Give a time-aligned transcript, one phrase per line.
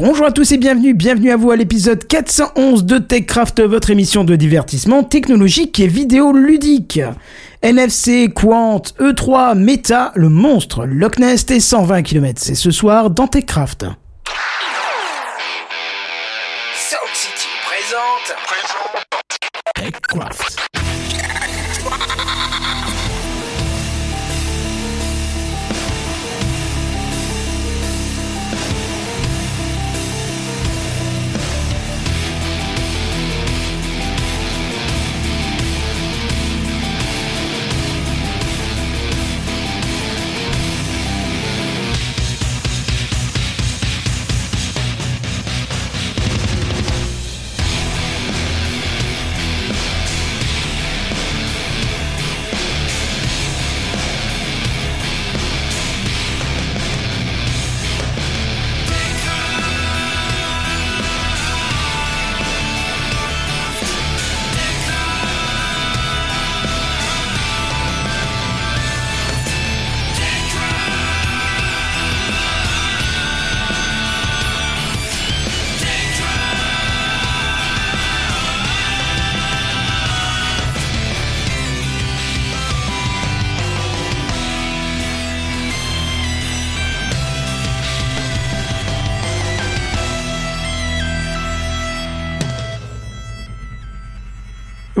[0.00, 4.22] Bonjour à tous et bienvenue, bienvenue à vous à l'épisode 411 de TechCraft, votre émission
[4.22, 7.00] de divertissement technologique et vidéo ludique.
[7.62, 13.26] NFC, Quant, E3, Meta, le monstre, Loch Ness et 120 km, c'est ce soir dans
[13.26, 13.86] TechCraft.
[17.12, 18.36] City présente.
[19.74, 20.57] TechCraft.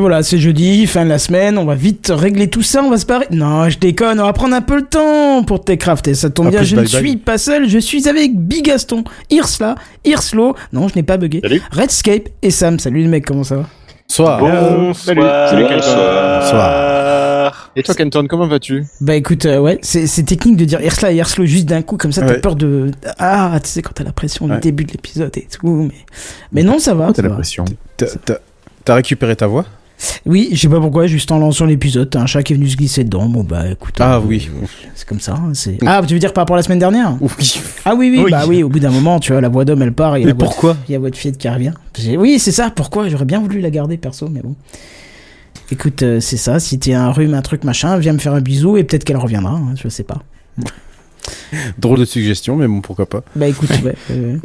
[0.08, 2.96] Voilà, c'est jeudi, fin de la semaine, on va vite régler tout ça, on va
[2.96, 3.26] se barrer.
[3.30, 6.08] Non, je déconne, on va prendre un peu le temps pour Techcraft.
[6.08, 9.74] Et ça tombe En bien, je ne suis pas seul, je suis avec Bigaston, Irsla,
[10.06, 11.60] Irslo, non, je n'ai pas bugué, Salut.
[11.72, 12.78] Redscape et Sam.
[12.78, 13.66] Salut les mecs, comment ça va?
[14.10, 14.40] Soir.
[14.40, 14.96] Bonsoir.
[15.50, 15.94] Salut, Kenton.
[16.40, 17.70] Bonsoir.
[17.76, 18.86] Et toi, Kenton, comment vas-tu?
[19.02, 22.12] Bah écoute, euh, ouais, c'est technique de dire Irsla et Irslo juste d'un coup, comme
[22.12, 22.40] ça t'as Ouais.
[22.40, 22.92] peur de...
[23.18, 24.60] Ah, tu sais, quand t'as la pression du Ouais.
[24.60, 25.98] début de l'épisode et tout, mais...
[26.52, 27.12] Mais non, ça va.
[27.12, 27.34] T'as la va.
[27.34, 27.66] pression?
[28.86, 29.66] T'as récupéré ta voix?
[30.26, 32.68] Oui, je sais pas pourquoi, juste en lançant l'épisode, t'as un chat qui est venu
[32.68, 33.26] se glisser dedans.
[33.28, 33.94] Bon bah écoute.
[33.98, 34.48] Ah euh, oui.
[34.94, 35.34] C'est comme ça.
[35.34, 35.78] hein, c'est.
[35.86, 37.16] Ah, tu veux dire par rapport à la semaine dernière?
[37.20, 37.60] Oui.
[37.84, 38.30] Ah oui, oui, Oui.
[38.30, 40.34] bah oui, au bout d'un moment, tu vois, la voix d'homme elle part et Mais
[40.34, 40.76] pourquoi?
[40.88, 41.72] il y a votre fillette qui revient.
[41.98, 43.08] J'ai- Oui, c'est ça, pourquoi?
[43.08, 44.54] J'aurais bien voulu la garder perso, mais bon.
[45.70, 48.40] Écoute, euh, c'est ça, si t'es un rhume, un truc machin, viens me faire un
[48.40, 50.22] bisou et peut-être qu'elle reviendra, hein, je sais pas.
[51.78, 53.22] Drôle de suggestion, mais bon, pourquoi pas.
[53.36, 54.36] Bah écoute, ouais, euh,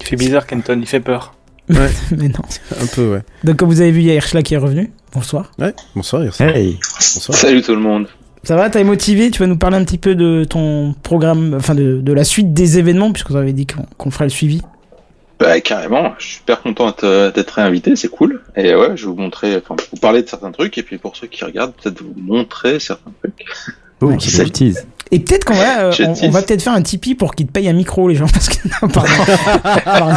[0.00, 1.34] Il fait bizarre, Kenton, il fait peur.
[2.16, 2.40] mais non.
[2.80, 3.22] Un peu, ouais.
[3.44, 4.90] Donc comme vous avez vu, il y a Hirschla qui est revenu.
[5.12, 5.52] Bonsoir.
[5.58, 6.46] Ouais, bonsoir, Irsa.
[6.48, 6.78] Hey
[7.14, 7.36] Bonsoir.
[7.38, 8.06] Salut tout le monde.
[8.44, 9.30] Ça va, t'es motivé?
[9.30, 12.54] Tu vas nous parler un petit peu de ton programme, enfin de, de la suite
[12.54, 14.62] des événements, puisque vous avez dit qu'on qu'on ferait le suivi.
[15.38, 18.42] Bah carrément, je suis super content d'être réinvité, c'est cool.
[18.56, 21.16] Et ouais, je vais vous montrer, enfin, vous parler de certains trucs, et puis pour
[21.16, 23.44] ceux qui regardent, peut-être vous montrer certains trucs.
[24.00, 24.44] Oh, Qui sait
[25.10, 25.92] Et peut-être qu'on va, euh,
[26.22, 28.48] on, va peut-être faire un Tipeee pour qu'ils te payent un micro, les gens, parce
[28.48, 29.10] que non, pardon.
[29.84, 30.14] Pardon.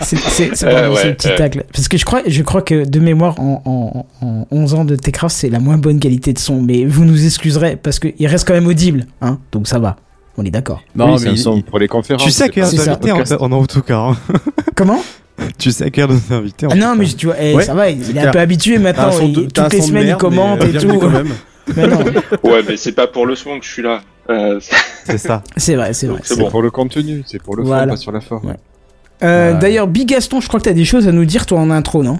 [0.00, 0.16] C'est
[0.64, 1.36] Euh, ouais, c'est le petit euh.
[1.36, 1.64] tacle.
[1.72, 4.96] Parce que je crois, je crois que de mémoire, en, en, en 11 ans de
[4.96, 6.62] Techcraft, c'est la moins bonne qualité de son.
[6.62, 9.38] Mais vous nous excuserez parce qu'il reste quand même audible, hein.
[9.52, 9.96] Donc ça va.
[10.36, 10.80] On est d'accord.
[10.96, 12.24] Non, oui, c'est mais un il- son il- pour les conférences.
[12.24, 13.36] Tu sais nous ça, inviter en, podcast.
[13.40, 13.98] en, en tout cas.
[13.98, 14.16] hein.
[14.74, 15.02] Comment?
[15.58, 17.64] Tu sais nous inviter en Ah Non, mais tu vois, eh, Ouais.
[17.64, 19.10] ça va, il est un peu habitué maintenant.
[19.20, 21.00] il- toutes les semaines, il merde, commente mais, euh, et tout.
[21.76, 21.98] Mais non,
[22.44, 24.00] Ouais, mais c'est pas pour le son que je suis là.
[24.28, 25.42] Euh, c'est- ça.
[25.56, 26.20] c'est vrai, c'est vrai.
[26.22, 26.50] C'est bon.
[26.50, 27.84] pour le contenu, c'est pour le Voilà.
[27.84, 28.46] fond, pas sur la forme.
[28.48, 28.56] Ouais.
[29.22, 29.58] Euh.
[29.58, 32.02] D'ailleurs, Big Gaston, je crois que t'as des choses à nous dire, toi, en intro,
[32.02, 32.18] non?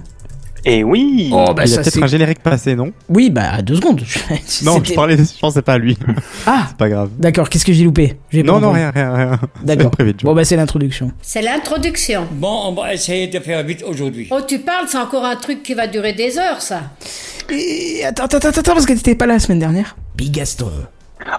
[0.63, 3.75] Et oui Oh, bah Il y a peut-être un générique passé, non Oui, bah, deux
[3.75, 4.01] secondes.
[4.63, 5.97] Non, je parlais, je pensais pas à lui.
[6.45, 7.09] Ah, C'est pas grave.
[7.17, 9.39] d'accord, qu'est-ce que j'ai loupé Non, non, rien, rien, rien.
[9.63, 9.91] D'accord.
[10.23, 11.11] Bon, bah, c'est l'introduction.
[11.21, 12.27] C'est l'introduction.
[12.31, 14.27] Bon, on va essayer de faire vite aujourd'hui.
[14.31, 16.81] Oh, tu parles, c'est encore un truc qui va durer des heures, ça.
[17.49, 19.95] Et attends, attends, attends, attends, parce que t'étais pas là la semaine dernière.
[20.15, 20.71] Big Gaston.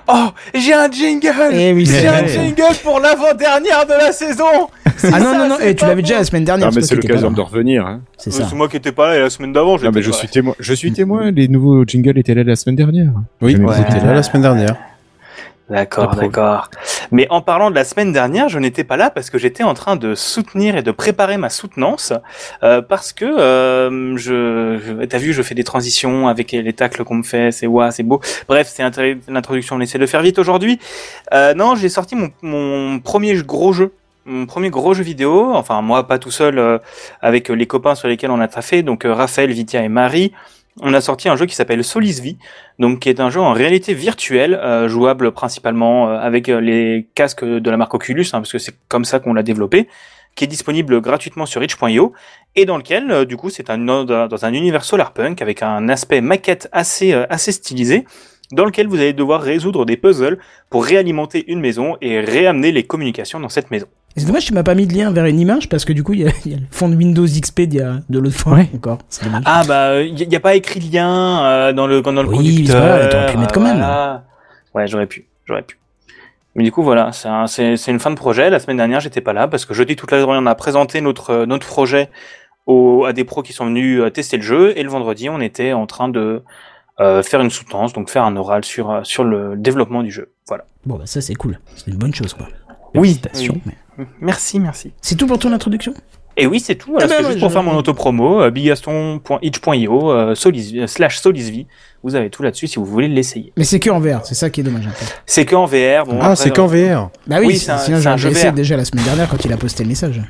[0.09, 4.69] Oh, j'ai un jingle Eh oui, c'est J'ai un jingle pour l'avant-dernière de la saison
[5.13, 6.69] Ah non, non, non, c'est et tu l'avais déjà la semaine dernière.
[6.69, 7.87] Non, mais c'est l'occasion de revenir.
[7.87, 8.01] Hein.
[8.17, 8.55] C'est C'est ça.
[8.55, 10.29] moi qui étais pas là et la semaine d'avant, Non, j'étais mais je pas suis
[10.29, 10.55] témoin.
[10.59, 11.31] Je suis témoin.
[11.31, 13.13] Les nouveaux jingles étaient là la semaine dernière.
[13.41, 13.75] Oui, Ouais.
[13.75, 14.77] vous étiez là la semaine dernière.
[15.71, 16.69] D'accord, d'accord.
[17.13, 19.75] Mais en parlant de la semaine dernière, je n'étais pas là parce que j'étais en
[19.75, 22.13] train de soutenir et de préparer ma soutenance
[22.63, 27.05] euh, parce que euh, je, je t'as vu, je fais des transitions avec les tacles
[27.05, 28.21] qu'on me fait, c'est ouah, c'est beau.
[28.49, 28.83] Bref, c'est
[29.29, 29.77] l'introduction.
[29.77, 30.79] On essaie de le faire vite aujourd'hui.
[31.33, 33.93] Euh, non, j'ai sorti mon, mon premier gros jeu.
[34.25, 36.79] Mon premier gros jeu vidéo, enfin moi pas tout seul, euh,
[37.23, 40.33] avec les copains sur lesquels on a taffé, donc euh, Raphaël, Vitia et Marie,
[40.81, 42.39] on a sorti un jeu qui s'appelle Solis Vie,
[42.79, 47.09] donc qui est un jeu en réalité virtuelle, euh, jouable principalement euh, avec euh, les
[47.15, 49.89] casques de la marque Oculus, hein, parce que c'est comme ça qu'on l'a développé,
[50.35, 52.15] qui est disponible gratuitement sur itch.io,
[52.57, 56.69] et dans lequel, du coup, c'est un dans un univers solarpunk avec un aspect maquette
[56.73, 58.07] assez assez stylisé,
[58.51, 60.39] dans lequel vous allez devoir résoudre des puzzles
[60.71, 63.89] pour réalimenter une maison et réamener les communications dans cette maison.
[64.17, 66.03] Et C'est dommage, tu m'as pas mis de lien vers une image parce que du
[66.05, 68.01] coup, il y, a il y a le fond de Windows XP d'il y a-
[68.09, 68.69] de l'autre fois Ouais.
[68.75, 68.99] encore.
[69.09, 69.43] C'est dommage.
[69.47, 72.37] Ah bah il y, a pas écrit de lien euh, dans le dans le Oui,
[72.37, 72.81] conducteur.
[72.85, 73.77] grave, t'aurais pu le mettre quand même.
[73.79, 74.25] voilà.
[74.75, 75.79] Ouais, j'aurais pu, j'aurais pu.
[76.55, 78.51] Mais du coup voilà, c'est un- c'est c'est une fin de projet.
[78.51, 81.01] La semaine dernière, j'étais pas là parce que jeudi toute la journée, on a présenté
[81.01, 82.11] notre euh, notre projet
[82.67, 85.41] au, à des pros qui sont venus euh, tester le jeu et le vendredi, on
[85.41, 86.43] était en train de
[87.01, 90.31] euh, faire une soutenance, donc faire un oral sur euh, sur le développement du jeu.
[90.49, 90.65] Voilà.
[90.85, 91.59] Bon, bah ça c'est cool.
[91.77, 92.47] C'est une bonne chose quoi.
[92.95, 93.59] Oui, Félicitations.
[93.67, 93.73] oui.
[94.21, 94.93] Merci, merci.
[95.01, 95.95] C'est tout pour ton introduction?
[96.37, 96.93] Et oui, c'est tout.
[96.93, 98.41] Voilà, Ah bah juste pour faire mon autopromo.
[98.43, 101.67] Euh, bigaston.itch.io euh, solis- euh, slash solisvi.
[102.03, 103.53] Vous avez tout là-dessus si vous voulez l'essayer.
[103.57, 104.89] Mais c'est que en VR, c'est ça qui est dommage.
[105.27, 106.05] C'est qu'en VR.
[106.07, 107.11] Bon, Ah, c'est qu'en VR.
[107.27, 108.53] Bah oui, Oui, c'est un- jeu VR.
[108.53, 110.21] déjà la semaine dernière quand il a posté le message.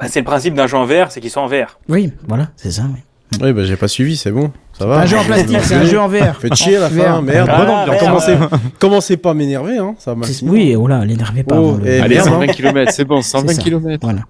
[0.00, 1.78] bah, c'est le principe d'un jeu en VR, c'est qu'ils sont en VR.
[1.88, 2.82] Oui, voilà, c'est ça.
[2.92, 3.00] oui.
[3.40, 4.52] Oui, bah j'ai pas suivi, c'est bon.
[4.78, 4.98] Ça va.
[5.00, 6.36] un jeu en plastique, c'est un jeu en VR.
[6.38, 7.48] Faites chier à la fin, merde.
[7.50, 7.98] Ah, merde.
[7.98, 8.36] Commencez,
[8.78, 9.94] commencez pas à m'énerver, hein.
[9.98, 10.14] Ça.
[10.42, 11.58] Oui, oh là, l'énervez pas.
[11.58, 13.62] Oh, et Allez, merde, 120 km, c'est bon, 120 ça.
[13.62, 13.98] km.
[14.02, 14.20] Voilà.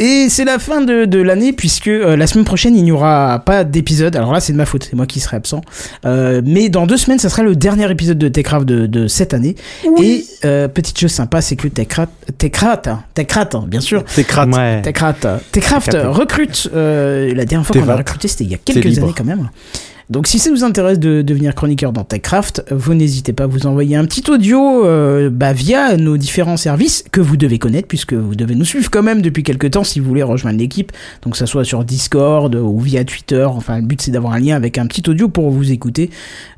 [0.00, 3.42] Et c'est la fin de, de l'année puisque euh, la semaine prochaine il n'y aura
[3.44, 4.16] pas d'épisode.
[4.16, 5.60] Alors là c'est de ma faute, c'est moi qui serai absent.
[6.06, 9.34] Euh, mais dans deux semaines ça sera le dernier épisode de Techcraft de, de cette
[9.34, 9.56] année.
[10.02, 14.02] Et euh, petite chose sympa c'est que Techcraft, Techcraft, hein, Techcraft, hein, bien sûr.
[14.26, 14.54] Crade.
[14.54, 14.80] Ouais.
[14.80, 16.70] Techcraft, Techcraft recrute.
[16.74, 19.50] euh, la dernière fois qu'on a recruté c'était il y a quelques années quand même.
[20.10, 23.66] Donc si ça vous intéresse de devenir chroniqueur dans Techcraft, vous n'hésitez pas à vous
[23.66, 28.14] envoyer un petit audio euh, bah, via nos différents services que vous devez connaître puisque
[28.14, 30.90] vous devez nous suivre quand même depuis quelques temps si vous voulez rejoindre l'équipe.
[31.22, 33.44] Donc ça soit sur Discord ou via Twitter.
[33.44, 36.10] Enfin le but c'est d'avoir un lien avec un petit audio pour vous écouter,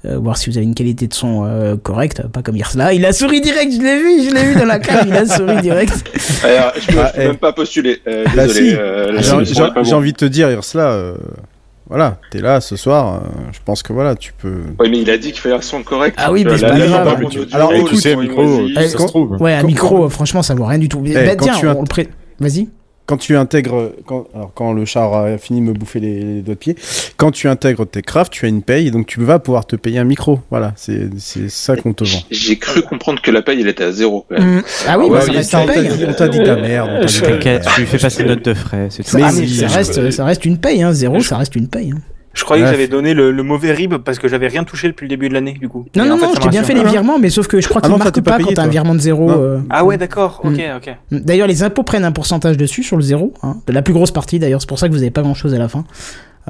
[0.07, 2.95] euh, voir si vous avez une qualité de son euh, correcte, pas comme Irsla.
[2.95, 5.27] Il a souri direct, je l'ai vu, je l'ai vu dans la cam, il a
[5.27, 5.93] souri direct.
[6.43, 7.27] Alors, je peux, Ah, je peux eh.
[7.29, 8.01] même pas postuler.
[8.09, 8.71] Euh, Bah désolé.
[8.71, 8.77] si.
[8.77, 11.15] euh, J'ai envie de te dire, euh,
[11.89, 13.23] voilà, t'es là ce soir.
[13.25, 14.63] euh, je pense que voilà, tu peux.
[14.81, 16.17] Oui, mais il a dit qu'il fallait un son correct.
[16.19, 17.27] Ah oui, mais Euh, c'est pas grave.
[17.53, 19.37] Alors, et écoute, tout, tu sais, micro, eh, ça se trouve.
[19.41, 21.03] Ouais, un micro, franchement, ça vaut rien du tout.
[21.07, 22.09] Eh, bah tiens, tu as- on le pré...
[22.41, 22.69] Vas-y.
[23.05, 26.41] Quand tu intègres, quand, alors quand le chat aura fini de me bouffer les, les
[26.41, 26.77] doigts de pied,
[27.17, 30.05] quand tu intègres Techcraft, tu as une paye, donc tu vas pouvoir te payer un
[30.05, 30.39] micro.
[30.51, 31.11] Voilà, c'est
[31.49, 32.21] ça qu'on te vend.
[32.31, 34.25] J'ai cru comprendre que la paye, elle était à zéro.
[34.29, 34.59] quand même.
[34.59, 34.63] Mm.
[34.87, 35.89] Ah oui, Ah bah, ouais, ça reste une on t'a paye.
[35.89, 36.91] dit- on t'a dit de la merde.
[36.95, 37.75] on t'a dit de la T'inquiète, merde.
[37.75, 39.11] tu lui fais passer une note de frais, c'est tout.
[39.11, 40.93] Ça, ah, reste, ça reste une paye, hein.
[40.93, 41.91] Zéro, ça reste une paye.
[41.91, 42.01] Hein.
[42.35, 42.73] Je croyais Bref.
[42.75, 45.29] que j'avais donné le, le mauvais rib parce que j'avais rien touché depuis le début
[45.29, 45.87] de l'année, du coup.
[45.95, 47.47] Non, Mais non, en fait, non, ça je t'ai bien fait les virements, mais sauf
[47.47, 49.01] que je crois Ah qu'ils non, marquent pas, pas payé, quand t'as un virement de
[49.01, 49.31] zéro.
[49.31, 49.61] Euh.
[49.71, 50.77] Ah ouais, d'accord, ok, Mm.
[50.77, 50.97] ok.
[51.11, 53.35] D'ailleurs, les impôts prennent un pourcentage dessus sur le zéro.
[53.43, 53.57] Hein.
[53.67, 55.53] De la plus grosse partie, d'ailleurs, c'est pour ça que vous n'avez pas grand chose
[55.55, 55.85] à la fin.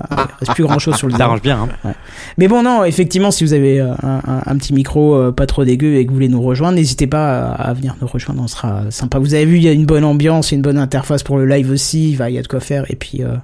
[0.01, 1.69] Euh, il reste plus grand chose sur le Ça arrange bien.
[1.85, 1.93] Hein.
[2.39, 5.47] Mais bon, non, effectivement, si vous avez euh, un, un- un petit micro euh, pas
[5.47, 8.41] trop dégueu et que vous voulez nous rejoindre, n'hésitez pas à, à venir nous rejoindre,
[8.43, 9.19] on sera sympa.
[9.19, 11.71] Vous avez vu, il y a une bonne ambiance, une bonne interface pour le live
[11.71, 13.35] aussi, il y a de quoi faire, et puis, euh,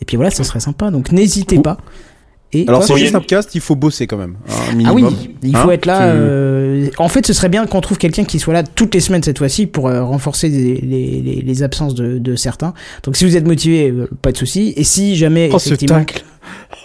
[0.00, 0.90] et puis voilà, ça serait sympa.
[0.90, 1.76] Donc n'hésitez pas.
[2.52, 4.34] Et Alors c'est juste un podcast, il faut bosser quand même.
[4.48, 4.52] hein,
[4.86, 5.04] Ah oui,
[5.42, 6.02] il Hein, faut être là.
[6.08, 9.22] euh, En fait, ce serait bien qu'on trouve quelqu'un qui soit là toutes les semaines
[9.22, 12.74] cette fois-ci pour euh, renforcer les, les, les- les absences de, de certains.
[13.04, 14.72] Donc, si vous êtes motivé, euh, pas de souci.
[14.76, 16.24] Et si jamais, Oh, ce tacle.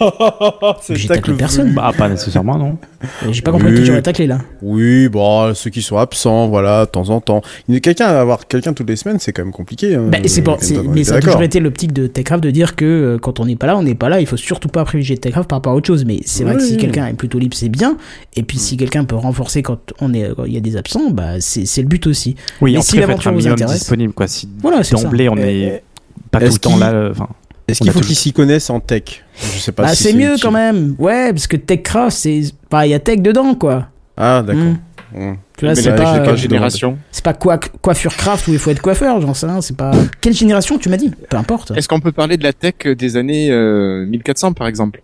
[0.88, 1.72] J'ai tacle taclé personne.
[1.74, 2.76] Bah, pas nécessairement, non.
[3.24, 3.76] Euh, j'ai pas compris Oui.
[3.78, 4.38] qui j'aurais taclé là.
[4.62, 7.40] Oui, bon, ceux qui sont absents, voilà, de temps en temps.
[7.68, 9.94] Il- Quelqu'un avoir quelqu'un toutes les semaines, c'est quand même compliqué.
[9.94, 10.04] hein.
[10.10, 10.42] Bah, c'est
[10.88, 11.20] mais ça a d'accord.
[11.34, 13.82] toujours été l'optique de Techcraft de dire que euh, quand on n'est pas là, on
[13.82, 14.20] n'est pas là.
[14.20, 16.04] Il faut surtout pas privilégier Techcraft par rapport à autre chose.
[16.04, 17.96] Mais c'est vrai que si quelqu'un est plutôt libre, c'est bien.
[18.34, 21.40] Et puis si quelqu'un peut renforcer quand on est, il y a des absents, bah
[21.40, 22.34] c'est c'est le but aussi.
[22.60, 24.26] Oui, Mais en si l'aventure un vous minimum intéresse- disponible, quoi.
[24.26, 25.02] Si Voilà, c'est ça.
[25.04, 25.82] d'emblée, on Eh, est
[26.30, 27.28] pas tout le temps là, euh, enfin.
[27.68, 29.24] Est-ce qu'il faut qu'ils s'y connaissent en tech?
[29.40, 30.42] Je sais pas Bah si c'est mieux utile.
[30.42, 30.94] quand même.
[30.98, 33.88] Ouais, parce que Techcraft, c'est, bah il y a Tech dedans quoi.
[34.16, 34.74] Ah, d'accord.
[35.12, 35.18] Tu
[35.64, 38.70] vois, Mais c'est pas, quelle euh, génération c'est pas quoi, coiffure craft où il faut
[38.70, 39.60] être coiffeur, j'en sais rien.
[39.62, 41.10] C'est pas quelle génération tu m'as dit?
[41.30, 41.70] Peu importe.
[41.72, 45.02] Est-ce qu'on peut parler de la tech des années euh, 1400 par exemple?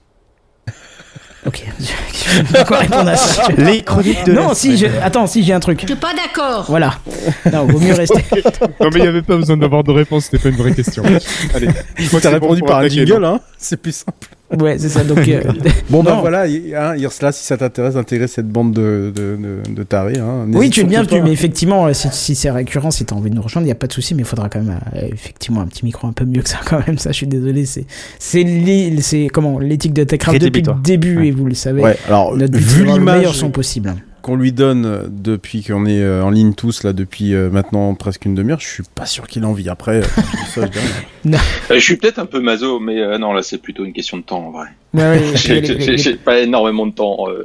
[1.44, 1.64] Ok.
[1.80, 3.48] Je pas quoi répondre à ça.
[3.56, 4.86] Les chroniques de Non, si, je...
[5.02, 5.80] attends, si j'ai un truc.
[5.82, 6.66] Je suis pas d'accord.
[6.68, 6.94] Voilà.
[7.52, 8.24] Non, vaut mieux rester.
[8.80, 11.02] Non mais il n'y avait pas besoin d'avoir de réponse, c'était pas une vraie question.
[11.54, 14.28] Allez, je crois que T'as répondu par un jingle, hein C'est plus simple.
[14.60, 15.04] Ouais, c'est ça.
[15.04, 15.26] Donc.
[15.28, 15.40] euh,
[15.90, 16.20] Bon, bah Non.
[16.20, 19.36] voilà, y- hein, Irsla, si ça t'intéresse d'intégrer cette bande de, de,
[19.68, 22.90] de, de tarés, hein, Oui, tu es bienvenu, mais effectivement, euh, si, si c'est récurrent,
[22.90, 24.48] si t'as envie de nous rejoindre, il n'y a pas de souci, mais il faudra
[24.48, 26.98] quand même, euh, effectivement, un petit micro un peu mieux que ça, quand même.
[26.98, 27.64] Ça, je suis désolé.
[27.66, 27.86] C'est,
[28.18, 31.26] c'est, li- c'est comment, l'éthique de TechCraft depuis le début, Ouais.
[31.28, 31.82] et vous le savez.
[31.82, 33.94] Ouais, alors, Notre but, vu d'avoir le meilleur l'image son possible.
[34.22, 38.24] Qu'on lui donne depuis qu'on est euh, en ligne tous, là, depuis euh, maintenant presque
[38.24, 39.68] une demi-heure, je suis pas sûr qu'il a envie.
[39.68, 40.02] Après, euh,
[40.54, 40.88] ça, je dis rien.
[41.70, 44.16] Euh, je suis peut-être un peu maso, mais euh, non, là, c'est plutôt une question
[44.16, 44.66] de temps, en vrai.
[44.92, 47.44] Ouais, ouais, J'ai pas énormément de temps, euh,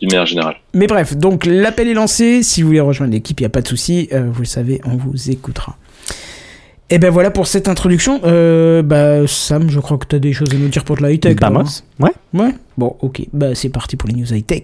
[0.00, 0.56] d'une manière générale.
[0.72, 2.42] Mais bref, donc l'appel est lancé.
[2.42, 4.08] Si vous voulez rejoindre l'équipe, il n'y a pas de souci.
[4.12, 5.76] Euh, vous le savez, on vous écoutera.
[6.88, 8.20] Et ben voilà pour cette introduction.
[8.24, 11.02] Euh, bah, Sam, je crois que tu as des choses à nous dire pour de
[11.02, 11.36] la high-tech.
[11.36, 11.64] toi, Vamos.
[11.98, 12.10] Ouais.
[12.10, 13.22] hein Ouais Bon, ok.
[13.32, 14.62] Bah, c'est parti pour les news high-tech.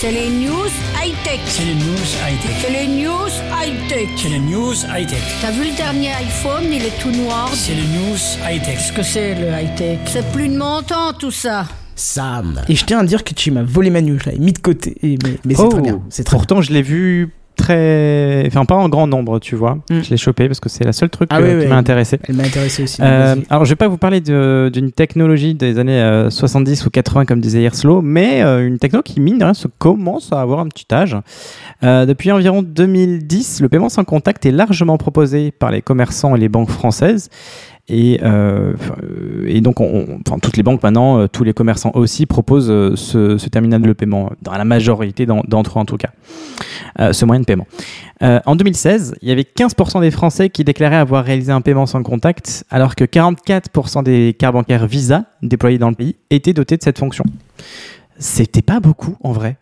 [0.00, 0.70] C'est les news
[1.02, 1.40] high-tech.
[1.46, 2.52] C'est les news high-tech.
[2.62, 4.08] C'est les news high-tech.
[4.16, 5.18] C'est les news high-tech.
[5.42, 7.50] T'as vu le dernier iPhone, il est tout noir.
[7.52, 8.16] C'est les news
[8.48, 8.76] high-tech.
[8.76, 9.98] Qu'est-ce que c'est le high-tech?
[10.06, 11.66] C'est plus de mon temps tout ça.
[11.96, 12.62] Sam.
[12.68, 14.58] Et je tiens à dire que tu m'as volé ma news, je l'avais mis de
[14.60, 14.96] côté.
[15.02, 16.00] Et- mais mais c'est Oh, très bien.
[16.08, 18.44] C'est très Pourtant, je l'ai vu très.
[18.46, 19.74] Enfin, pas en grand nombre, tu vois.
[19.90, 20.00] Mm.
[20.02, 21.66] Je l'ai chopé parce que c'est la seule truc Ah euh, oui, qui oui.
[21.68, 22.18] m'a intéressé.
[22.28, 23.00] Elle m'a intéressé aussi.
[23.02, 27.26] Euh, alors, je vais pas vous parler d'une technologie des années euh, 70 ou 80,
[27.26, 30.60] comme disait Hirslo, mais euh, une techno qui, mine de rien, se commence à avoir
[30.60, 31.16] un petit âge.
[31.82, 36.38] Euh, depuis environ 2010, le paiement sans contact est largement proposé par les commerçants et
[36.38, 37.28] les banques françaises.
[37.90, 39.78] Et, euh, euh, et donc,
[40.42, 44.52] toutes les banques maintenant, euh, tous les commerçants aussi proposent ce, terminal de paiement, dans
[44.52, 46.10] la majorité d'en- d'entre eux en tout cas,
[47.12, 47.66] ce moyen de paiement.
[48.20, 52.02] En 2016, il y avait 15% des Français qui déclaraient avoir réalisé un paiement sans
[52.02, 56.82] contact, alors que 44% des cartes bancaires Visa déployés dans le pays étaient dotés de
[56.82, 57.24] cette fonction.
[58.18, 59.56] C'était pas beaucoup en vrai.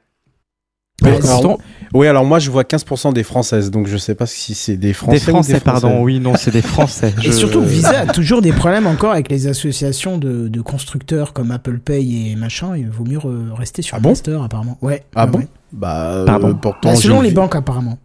[1.03, 1.29] Oui, Vas-y.
[1.39, 1.59] alors,
[1.95, 4.93] oui, alors moi je vois 15% des françaises, donc je sais pas si c'est des
[4.93, 5.19] français.
[5.19, 5.83] des Français, ou des Françaises.
[5.83, 6.03] pardon.
[6.03, 7.15] Oui, non, c'est des Français.
[7.25, 11.51] Et surtout, Visa a toujours des problèmes encore avec les associations de, de constructeurs comme
[11.53, 12.77] Apple Pay et machin.
[12.77, 13.21] Il vaut mieux
[13.55, 14.09] rester sur Ah bon?
[14.11, 14.77] Master, apparemment.
[14.83, 15.05] Ouais.
[15.15, 15.39] Ah ouais, bon?
[15.39, 15.49] ouais.
[15.73, 16.55] Bah, euh, Pardon.
[16.55, 16.91] pourtant.
[16.91, 17.99] Bah, selon les banques, apparemment.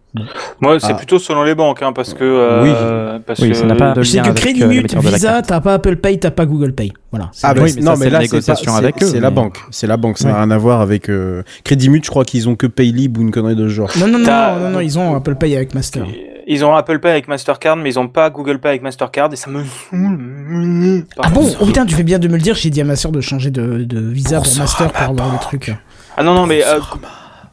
[0.62, 0.94] Moi, c'est Ah.
[0.94, 2.24] plutôt selon les banques, hein, parce que.
[2.24, 4.68] euh, parce Oui, que ça n'a pas de Je sais lien que avec, Crédit euh,
[4.68, 6.94] Mut, l'émetteur de la Visa, t'as pas Apple Pay, t'as pas Google Pay.
[7.10, 7.32] Voilà.
[7.42, 9.58] Ah, bah, Oui, mais non, ça, mais là, c'est la banque.
[9.72, 10.18] C'est la banque.
[10.20, 12.06] Ça n'a rien à voir avec euh, Crédit Mut.
[12.06, 13.90] Je crois qu'ils ont que Paylib ou une connerie de ce genre.
[14.00, 16.06] Non, non, non, non, non, non, ils ont Apple Pay avec Master.
[16.46, 19.36] Ils ont Apple Pay avec Mastercard, mais ils ont pas Google Pay avec Mastercard, et
[19.38, 19.64] ça me.
[21.18, 22.96] Ah bon Oh putain, tu fais bien de me le dire, j'ai dit à ma
[22.98, 25.74] soeur de changer de, de Visa pour Master pour avoir le truc.
[26.18, 26.62] Ah non, non, mais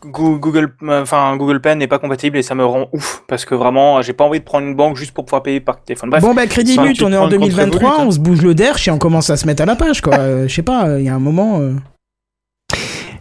[0.04, 3.54] Google, euh, enfin Google Pay n'est pas compatible et ça me rend ouf parce que
[3.54, 6.11] vraiment, j'ai pas envie de prendre une banque juste pour pouvoir payer par téléphone.
[6.11, 8.04] Bref, bon bah Crédit petit on est en point de 2023, contre-évolute, hein.
[8.07, 10.14] on se bouge le derche et on commence à se mettre à la page quoi.
[10.19, 11.61] Euh, Je sais pas, il y a un moment.
[11.61, 11.73] euh,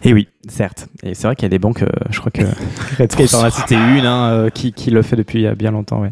[0.03, 0.87] Et oui, certes.
[1.03, 2.41] Et c'est vrai qu'il y a des banques, euh, je crois que
[2.97, 6.01] Redscape en a cité une, hein, euh, qui, qui le fait depuis euh, bien longtemps.
[6.01, 6.11] Ouais.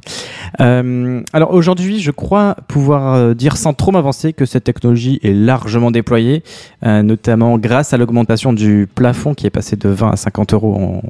[0.60, 5.92] Euh, alors aujourd'hui, je crois pouvoir dire sans trop m'avancer que cette technologie est largement
[5.92, 6.44] déployée,
[6.86, 10.76] euh, notamment grâce à l'augmentation du plafond qui est passé de 20 à 50 euros
[10.76, 11.02] en,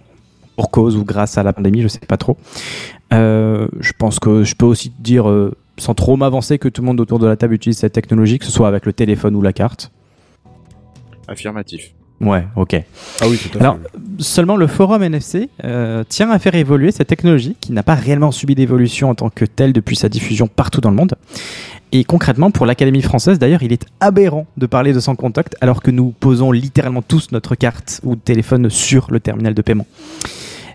[0.57, 2.38] pour cause ou grâce à la pandémie, je sais pas trop.
[3.13, 6.88] Euh, je pense que je peux aussi dire euh, sans trop m'avancer que tout le
[6.88, 9.41] monde autour de la table utilise cette technologie, que ce soit avec le téléphone ou
[9.41, 9.91] la carte.
[11.27, 11.93] Affirmatif.
[12.19, 12.81] Ouais, ok.
[13.21, 13.59] Ah oui, tout à fait.
[13.59, 13.77] Alors,
[14.19, 18.31] seulement le forum NFC euh, tient à faire évoluer cette technologie qui n'a pas réellement
[18.31, 21.13] subi d'évolution en tant que telle depuis sa diffusion partout dans le monde.
[21.91, 25.81] Et concrètement, pour l'Académie française, d'ailleurs, il est aberrant de parler de sans contact alors
[25.81, 29.86] que nous posons littéralement tous notre carte ou téléphone sur le terminal de paiement.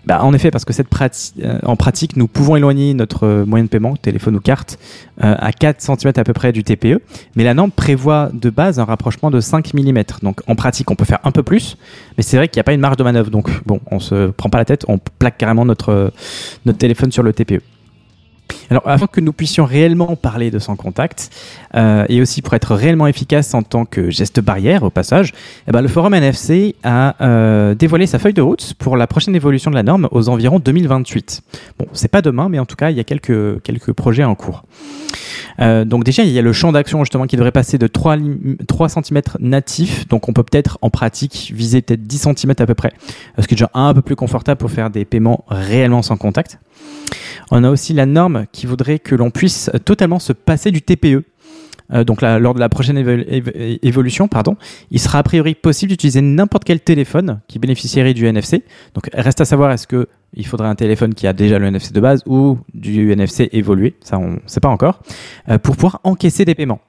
[0.05, 3.45] Bah, en effet, parce que cette prati- euh, en pratique, nous pouvons éloigner notre euh,
[3.45, 4.77] moyen de paiement, téléphone ou carte,
[5.23, 7.01] euh, à 4 cm à peu près du TPE,
[7.35, 10.03] mais la norme prévoit de base un rapprochement de 5 mm.
[10.21, 11.77] Donc en pratique, on peut faire un peu plus,
[12.17, 13.29] mais c'est vrai qu'il n'y a pas une marge de manœuvre.
[13.29, 16.11] Donc bon, on se prend pas la tête, on plaque carrément notre,
[16.65, 17.61] notre téléphone sur le TPE.
[18.73, 21.29] Alors, afin que nous puissions réellement parler de sans contact,
[21.75, 25.31] euh, et aussi pour être réellement efficace en tant que geste barrière au passage,
[25.67, 29.35] eh ben, le forum NFC a euh, dévoilé sa feuille de route pour la prochaine
[29.35, 31.43] évolution de la norme aux environs 2028.
[31.77, 34.33] Bon, c'est pas demain, mais en tout cas, il y a quelques, quelques projets en
[34.33, 34.63] cours.
[35.59, 38.17] Euh, donc déjà, il y a le champ d'action justement qui devrait passer de 3,
[38.17, 42.65] lim- 3 cm natifs, donc on peut peut-être en pratique viser peut-être 10 cm à
[42.65, 42.91] peu près,
[43.39, 46.59] ce qui est déjà un peu plus confortable pour faire des paiements réellement sans contact.
[47.51, 51.23] On a aussi la norme qui voudrait que l'on puisse totalement se passer du TPE.
[51.93, 54.55] Euh, donc là, lors de la prochaine évo- évo- évolution, pardon,
[54.89, 58.63] il sera a priori possible d'utiliser n'importe quel téléphone qui bénéficierait du NFC.
[58.95, 61.93] Donc reste à savoir est-ce que il faudrait un téléphone qui a déjà le NFC
[61.93, 65.01] de base ou du NFC évolué, ça on ne sait pas encore,
[65.49, 66.79] euh, pour pouvoir encaisser des paiements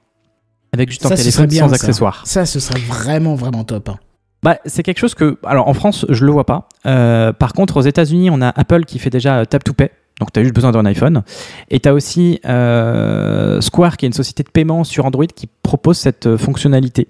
[0.73, 1.63] avec juste un Ça, ce serait téléphone bien.
[1.63, 1.75] sans ça.
[1.75, 2.21] accessoires.
[2.25, 3.89] Ça, ce serait vraiment, vraiment top.
[3.89, 3.97] hein.
[4.43, 6.67] Bah, c'est quelque chose que, alors en France, je le vois pas.
[6.85, 9.89] Euh, par contre, aux États-Unis, on a Apple qui fait déjà euh, Tap to Pay.
[10.19, 11.23] Donc, tu as juste besoin d'un iPhone.
[11.69, 15.47] Et tu as aussi euh, Square, qui est une société de paiement sur Android, qui
[15.63, 17.07] propose cette euh, fonctionnalité.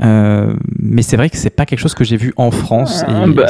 [0.00, 3.04] Euh, mais c'est vrai que c'est pas quelque chose que j'ai vu en France.
[3.06, 3.46] Ah, et bah,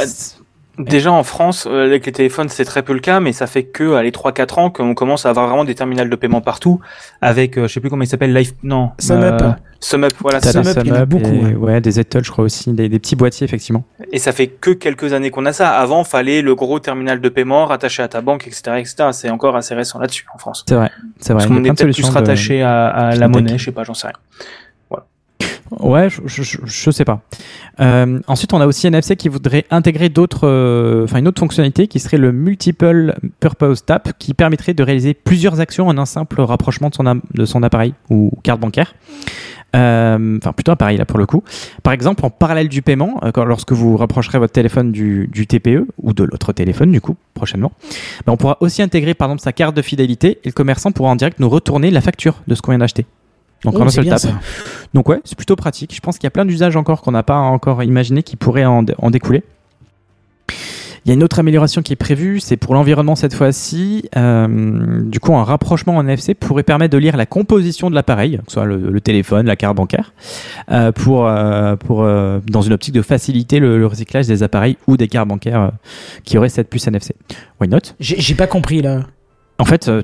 [0.79, 3.63] Déjà en France, euh, avec les téléphones, c'est très peu le cas, mais ça fait
[3.63, 6.81] que à les 3-4 ans qu'on commence à avoir vraiment des terminals de paiement partout,
[7.21, 9.23] avec, euh, je sais plus comment il s'appelle, Life, non, SumUp.
[9.41, 10.41] euh, SumUp, voilà.
[10.41, 11.55] SumUp, il y en a SumUp beaucoup, et- ouais.
[11.55, 13.85] ouais, des Ettle, je crois aussi, des, des petits boîtiers, effectivement.
[14.11, 15.71] Et ça fait que quelques années qu'on a ça.
[15.71, 18.95] Avant, fallait le gros terminal de paiement rattaché à ta banque, etc., etc.
[19.13, 20.65] C'est encore assez récent là-dessus en France.
[20.69, 20.91] C'est vrai,
[21.21, 21.43] c'est vrai.
[21.45, 23.95] Parce qu'on est peut-être plus de- rattaché à, à la monnaie, je sais pas, j'en
[23.95, 24.17] sais rien.
[25.81, 27.23] Ouais, je, je, sais pas.
[27.81, 31.89] Euh, ensuite, on a aussi NFC qui voudrait intégrer d'autres, euh, enfin une autre fonctionnalité
[31.89, 36.41] qui serait le Multiple Purpose Tap, qui permettrait de réaliser plusieurs actions en un simple
[36.41, 38.95] rapprochement de son, de son appareil ou carte bancaire.
[39.75, 41.43] Euh, Enfin, plutôt appareil là pour le coup.
[41.83, 46.13] Par exemple, en parallèle du paiement, lorsque vous rapprocherez votre téléphone du, du TPE ou
[46.13, 47.73] de l'autre téléphone, du coup, prochainement,
[48.27, 51.11] ben, on pourra aussi intégrer par exemple sa carte de fidélité et le commerçant pourra
[51.11, 53.07] en direct nous retourner la facture de ce qu'on vient d'acheter.
[53.65, 54.21] Donc Oh, un seul bien, tap.
[54.21, 54.29] ça.
[54.93, 55.95] Donc ouais, c'est plutôt pratique.
[55.95, 58.65] Je pense qu'il y a plein d'usages encore qu'on n'a pas encore imaginé qui pourraient
[58.65, 59.43] en, en découler.
[61.07, 64.09] Il y a une autre amélioration qui est prévue, c'est pour l'environnement cette fois-ci.
[64.17, 68.39] Euh, du coup, un rapprochement en NFC pourrait permettre de lire la composition de l'appareil,
[68.39, 70.15] que ce soit le, le téléphone, la carte bancaire,
[70.71, 74.97] euh, pour, euh, pour dans une optique de faciliter le, le recyclage des appareils ou
[74.97, 75.73] des cartes bancaires
[76.25, 77.15] qui auraient cette puce NFC.
[77.61, 77.81] Why not?
[78.01, 79.03] J'ai pas compris là.
[79.59, 80.03] En fait, euh,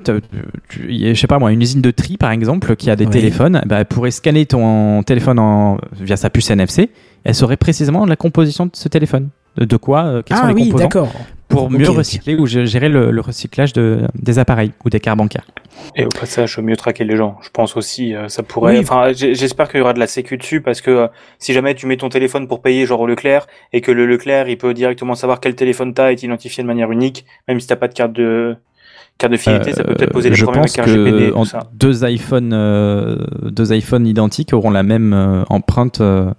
[0.69, 3.61] tu- je sais pas moi, une usine de tri par exemple qui a des téléphones,
[3.65, 6.89] bah, elle pourrait scanner ton téléphone en, via sa puce NFC.
[7.23, 9.29] Elle saurait précisément la composition de ce téléphone.
[9.57, 11.11] De, de quoi euh, Quels sont Ah les oui, composants d'accord.
[11.49, 15.17] Pour mieux recycler ou gé- gérer le, le recyclage de, des appareils ou des cartes
[15.17, 15.45] bancaires.
[15.97, 17.37] Et au passage, mieux traquer les gens.
[17.41, 18.75] Je pense aussi, euh, ça pourrait.
[18.77, 18.79] Oui.
[18.79, 21.07] Enfin, j'espère qu'il y aura de la sécu dessus parce que euh,
[21.39, 24.47] si jamais tu mets ton téléphone pour payer, genre au Leclerc, et que le Leclerc,
[24.47, 27.75] il peut directement savoir quel téléphone t'as et t'identifier de manière unique, même si t'as
[27.75, 28.55] pas de carte de
[29.17, 31.29] carte de fidélité, ça peut peut-être poser Euh, des je problèmes pense avec un GPD
[31.31, 31.69] que en tout ça.
[31.73, 36.31] deux iPhones, euh, deux iPhones identiques auront la même euh, empreinte euh,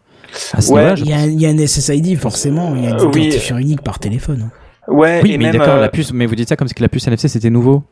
[0.52, 2.94] à ce Ouais, Il y, a, il y a un SSID forcément, il y a
[2.94, 3.26] un oui.
[3.26, 4.50] identifiant unique par téléphone.
[4.88, 6.88] Ouais, Oui, et mais d'accord, euh, la puce, mais vous dites ça comme si la
[6.88, 7.84] puce NFC c'était nouveau.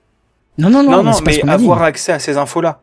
[0.58, 1.40] Non, non, non, Non, mais non, mais dit.
[1.42, 2.80] avoir accès à ces infos-là.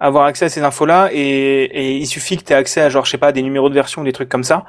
[0.00, 3.04] Avoir accès à ces infos-là, et, et il suffit que tu aies accès à, genre,
[3.04, 4.64] je sais pas, des numéros de version, des trucs comme ça.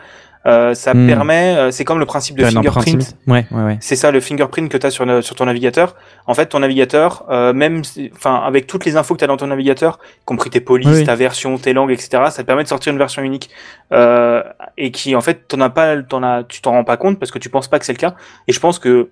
[0.45, 1.07] Euh, ça Hmm.
[1.07, 3.15] permet, euh, c'est comme le principe de fingerprint.
[3.27, 3.77] Ouais, ouais, ouais.
[3.79, 5.95] C'est ça le fingerprint que tu as sur, le- sur ton navigateur.
[6.27, 7.81] En fait, ton navigateur, euh, même,
[8.13, 10.89] enfin, avec toutes les infos que tu as dans ton navigateur, y compris tes polices,
[10.99, 11.03] oui.
[11.05, 13.49] ta version, tes langues, etc., ça te permet de sortir une version unique.
[13.93, 14.43] Euh,
[14.77, 17.31] et qui, en fait, t'en as pas, t'en as, tu t'en rends pas compte parce
[17.31, 18.15] que tu penses pas que c'est le cas.
[18.49, 19.07] Et je pense que,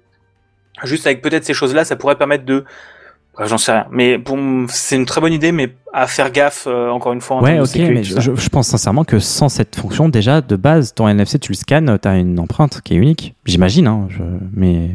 [0.84, 2.66] juste avec peut-être ces choses-là, ça pourrait permettre de,
[3.40, 6.90] J'en sais rien, mais bon, c'est une très bonne idée, mais à faire gaffe euh,
[6.90, 7.38] encore une fois.
[7.38, 11.08] En Ouais, ok, mais je, pense sincèrement que sans cette fonction, déjà de base, ton
[11.08, 13.34] NFC, tu le scannes, t'as une empreinte qui est unique.
[13.46, 14.22] J'imagine, hein, je-
[14.54, 14.92] mais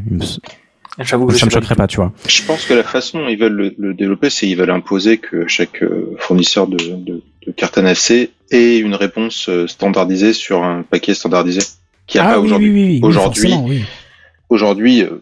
[0.98, 2.12] J'avoue que je ça me choquerait pas, tu vois.
[2.26, 5.18] Je pense que la façon dont ils veulent le, le développer, c'est qu'ils veulent imposer
[5.18, 10.62] que chaque euh, fournisseur de, de, de carte NFC ait une réponse euh, standardisée sur
[10.62, 11.60] un paquet standardisé.
[12.06, 12.70] Qui a Ah pas oui, aujourd'hui.
[12.70, 13.84] oui, oui, oui, Aujourd'hui.
[14.48, 15.20] Aujourd'hui, euh,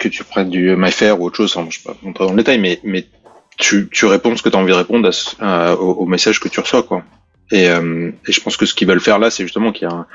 [0.00, 2.58] que tu prennes du MyFair ou autre chose, je sais pas rentrer dans le détail,
[2.58, 3.06] mais,
[3.58, 5.08] tu, réponds ce que tu as envie de répondre
[5.78, 7.04] au, message que tu reçois, quoi.
[7.52, 9.90] Et, euh, et je pense que ce qu'ils veulent faire là, c'est justement qu'il y
[9.90, 10.06] a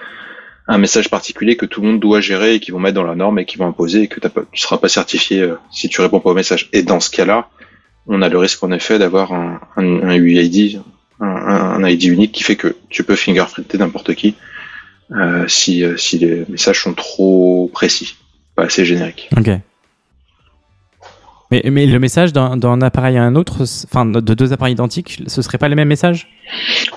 [0.68, 3.16] un, message particulier que tout le monde doit gérer et qu'ils vont mettre dans la
[3.16, 6.02] norme et qu'ils vont imposer et que pas, tu seras pas certifié euh, si tu
[6.02, 6.70] réponds pas au message.
[6.74, 7.50] Et dans ce cas-là,
[8.08, 10.82] on a le risque en effet d'avoir un, UID,
[11.20, 14.36] un, ID unique qui fait que tu peux fingerprinter n'importe qui
[15.12, 18.16] euh, si, si les messages sont trop précis,
[18.56, 19.30] pas assez génériques.
[19.38, 19.50] Ok.
[21.52, 25.42] Mais, mais le message d'un appareil à un autre, enfin de deux appareils identiques, ce
[25.42, 26.28] serait pas les mêmes messages?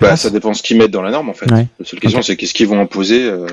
[0.00, 1.50] Bah, ça dépend ce qu'ils mettent dans la norme en fait.
[1.50, 1.66] Ouais.
[1.78, 3.46] La seule question c'est qu'est-ce qu'ils vont imposer, euh,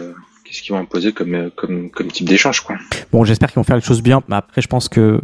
[0.45, 2.75] qu'est-ce qu'ils vont imposer comme, euh, comme, comme type d'échange quoi.
[3.11, 5.21] Bon, j'espère qu'ils vont faire les choses bien, mais après, je pense que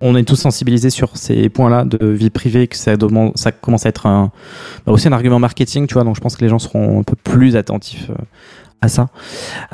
[0.00, 3.84] on est tous sensibilisés sur ces points-là de vie privée, que ça, demande, ça commence
[3.84, 4.32] à être un,
[4.86, 7.02] bah, aussi un argument marketing, tu vois, donc je pense que les gens seront un
[7.02, 8.14] peu plus attentifs euh,
[8.82, 9.08] à ça.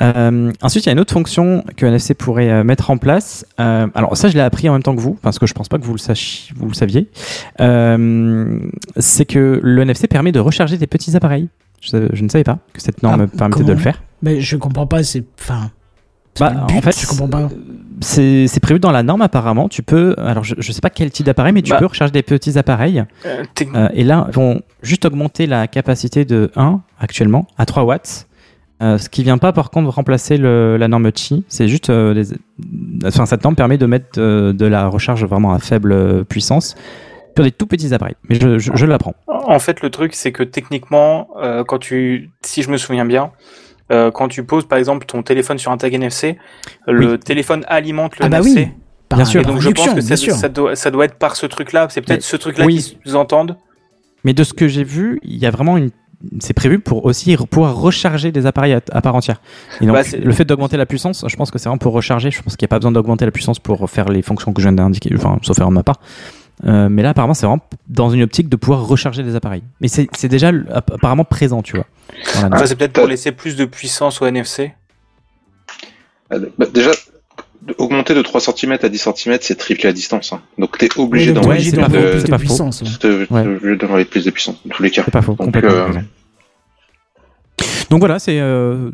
[0.01, 3.45] Euh, ensuite, il y a une autre fonction que NFC pourrait euh, mettre en place.
[3.59, 5.69] Euh, alors ça, je l'ai appris en même temps que vous, parce que je pense
[5.69, 7.09] pas que vous le, sachiez, vous le saviez.
[7.61, 8.59] Euh,
[8.97, 11.49] c'est que le NFC permet de recharger des petits appareils.
[11.81, 14.01] Je, je ne savais pas que cette norme Ah, permettait de le faire.
[14.21, 15.23] Mais je comprends pas, c'est.
[15.39, 15.71] Enfin.
[16.39, 17.49] Bah, but, en fait, je comprends pas.
[18.01, 19.69] c'est prévu dans la norme apparemment.
[19.69, 21.77] Tu peux, alors je, je sais pas quel type d'appareil, mais tu Bah.
[21.79, 23.03] peux recharger des petits appareils.
[23.25, 23.43] Euh,
[23.73, 28.26] Euh, et là, ils vont juste augmenter la capacité de 1 actuellement à 3 watts.
[28.81, 31.43] Euh, ce qui vient pas par contre remplacer le- la norme Qi.
[31.47, 32.27] C'est juste, euh, les-
[33.05, 36.75] enfin cette norme permet de mettre euh, de la recharge vraiment à faible puissance
[37.35, 38.15] sur des tout petits appareils.
[38.29, 39.15] Mais je, je, je l'apprends.
[39.27, 43.31] En fait, le truc, c'est que techniquement, euh, quand tu, si je me souviens bien,
[43.91, 46.37] euh, quand tu poses par exemple ton téléphone sur un tag NFC,
[46.87, 48.55] le téléphone alimente le Ah bah NFC.
[48.55, 48.67] oui.
[49.09, 49.41] Par, Bien sûr.
[49.41, 50.33] Et donc je pense que ça, sûr.
[50.35, 51.87] ça doit, ça doit être par ce truc-là.
[51.89, 52.75] C'est peut-être ce truc-là oui.
[52.75, 53.55] qui sous-entendent.
[54.23, 55.91] Mais de ce que j'ai vu, il y a vraiment une
[56.39, 59.41] c'est prévu pour aussi pouvoir recharger des appareils à, à part entière.
[59.81, 62.31] Et donc, Bah, le fait d'augmenter la puissance, je pense que c'est vraiment pour recharger.
[62.31, 64.61] Je pense qu'il n'y a pas besoin d'augmenter la puissance pour faire les fonctions que
[64.61, 65.99] je viens d'indiquer, enfin, sauf erreur de ma part.
[66.65, 69.61] Euh, mais là, apparemment, c'est vraiment dans une optique de pouvoir recharger des appareils.
[69.79, 71.85] Mais c'est déjà apparemment présent, tu vois.
[72.35, 74.73] Enfin, c'est peut-être pour laisser plus de puissance au NFC.
[76.33, 76.91] Euh, bah, déjà,
[77.77, 80.33] augmenter de 3 cm à 10 cm, c'est tripler la distance.
[80.33, 80.41] Hein.
[80.57, 82.45] Donc t'es obligé d'envoyer obligé c'est pas d'envoyer faux, plus c'est de pas faux.
[82.45, 82.83] puissance.
[83.29, 84.05] ouais.
[84.05, 85.03] plus de puissance dans tous les cas.
[85.05, 85.89] C'est pas faux, Donc, euh.
[87.89, 88.91] Donc voilà, c'est euh,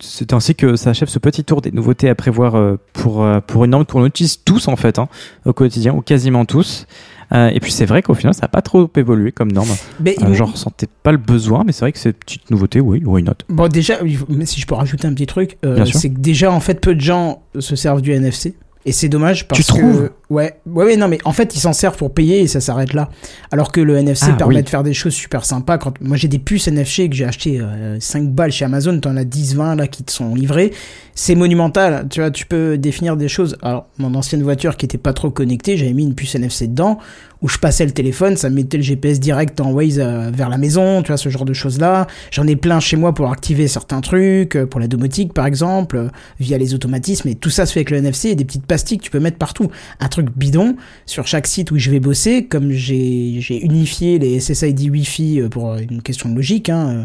[0.00, 3.64] c'est ainsi que s'achève ce petit tour des nouveautés à prévoir euh, pour, euh, pour
[3.64, 5.08] une norme qu'on utilise tous en fait, hein,
[5.44, 6.86] au quotidien, ou quasiment tous.
[7.32, 9.68] Euh, et puis c'est vrai qu'au final, ça n'a pas trop évolué comme norme.
[10.00, 13.02] Mais Euh, J'en ressentais pas le besoin, mais c'est vrai que ces petites nouveautés, oui,
[13.04, 13.34] why not?
[13.48, 13.98] Bon, déjà,
[14.44, 17.00] si je peux rajouter un petit truc, euh, c'est que déjà, en fait, peu de
[17.00, 18.54] gens se servent du NFC.
[18.86, 20.08] Et c'est dommage parce Tu trouves?
[20.08, 20.12] que.
[20.30, 22.94] Ouais, ouais, ouais, non, mais en fait, ils s'en servent pour payer et ça s'arrête
[22.94, 23.10] là.
[23.50, 24.62] Alors que le NFC Ah, permet oui.
[24.62, 25.76] de faire des choses super sympas.
[25.78, 27.60] Quand moi j'ai des puces NFC que j'ai acheté
[27.98, 30.72] 5 balles chez Amazon, t'en as 10, 20 là qui te sont livrés.
[31.14, 32.06] C'est monumental.
[32.08, 33.56] Tu vois, tu peux définir des choses.
[33.62, 36.98] Alors, mon ancienne voiture qui était pas trop connectée, j'avais mis une puce NFC dedans
[37.42, 40.50] où je passais le téléphone, ça me mettait le GPS direct en Waze euh, vers
[40.50, 42.06] la maison, tu vois, ce genre de choses-là.
[42.30, 45.96] J'en ai plein chez moi pour activer certains trucs, euh, pour la domotique par exemple,
[45.96, 48.66] euh, via les automatismes, et tout ça se fait avec le NFC et des petites
[48.66, 49.70] pastilles que tu peux mettre partout.
[50.00, 54.40] Un truc bidon, sur chaque site où je vais bosser, comme j'ai j'ai unifié les
[54.40, 57.04] SSID Wi-Fi euh, pour une question de logique, hein, euh,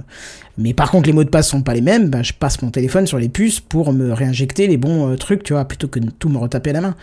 [0.58, 2.72] mais par contre les mots de passe sont pas les mêmes, ben, je passe mon
[2.72, 6.00] téléphone sur les puces pour me réinjecter les bons euh, trucs, tu vois, plutôt que
[6.00, 6.96] de tout me retaper à la main.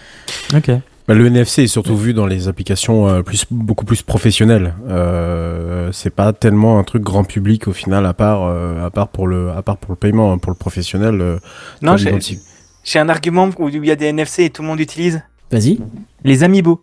[0.54, 0.70] Ok.
[1.08, 4.74] Bah, le NFC est surtout vu dans les applications euh, plus, beaucoup plus professionnelles.
[4.88, 9.08] Euh, c'est pas tellement un truc grand public au final, à part, euh, à part,
[9.08, 10.32] pour, le, à part pour le paiement.
[10.32, 10.38] hein.
[10.38, 11.38] Pour le professionnel, euh,
[11.82, 15.22] Non, j'ai un argument où il y a des NFC et tout le monde utilise.
[15.52, 15.78] Vas-y.
[16.24, 16.82] Les amiibo.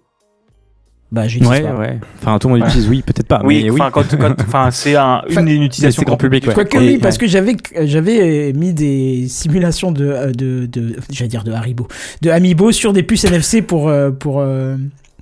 [1.12, 1.75] Bah, j'utilise Ouais, pas.
[1.75, 1.99] ouais.
[2.21, 3.41] Enfin, tout le monde utilise, oui, peut-être pas.
[3.43, 3.82] oui, mais oui.
[3.82, 6.53] enfin, quand, quand- enfin, c'est un, une, une utilisation grand public, ouais.
[6.53, 11.43] Quoique oui, parce que j'avais j'avais mis des simulations de euh, de, de j'allais dire
[11.43, 11.88] de Haribo,
[12.21, 14.75] de Amiibo sur des puces NFC pour euh, pour euh,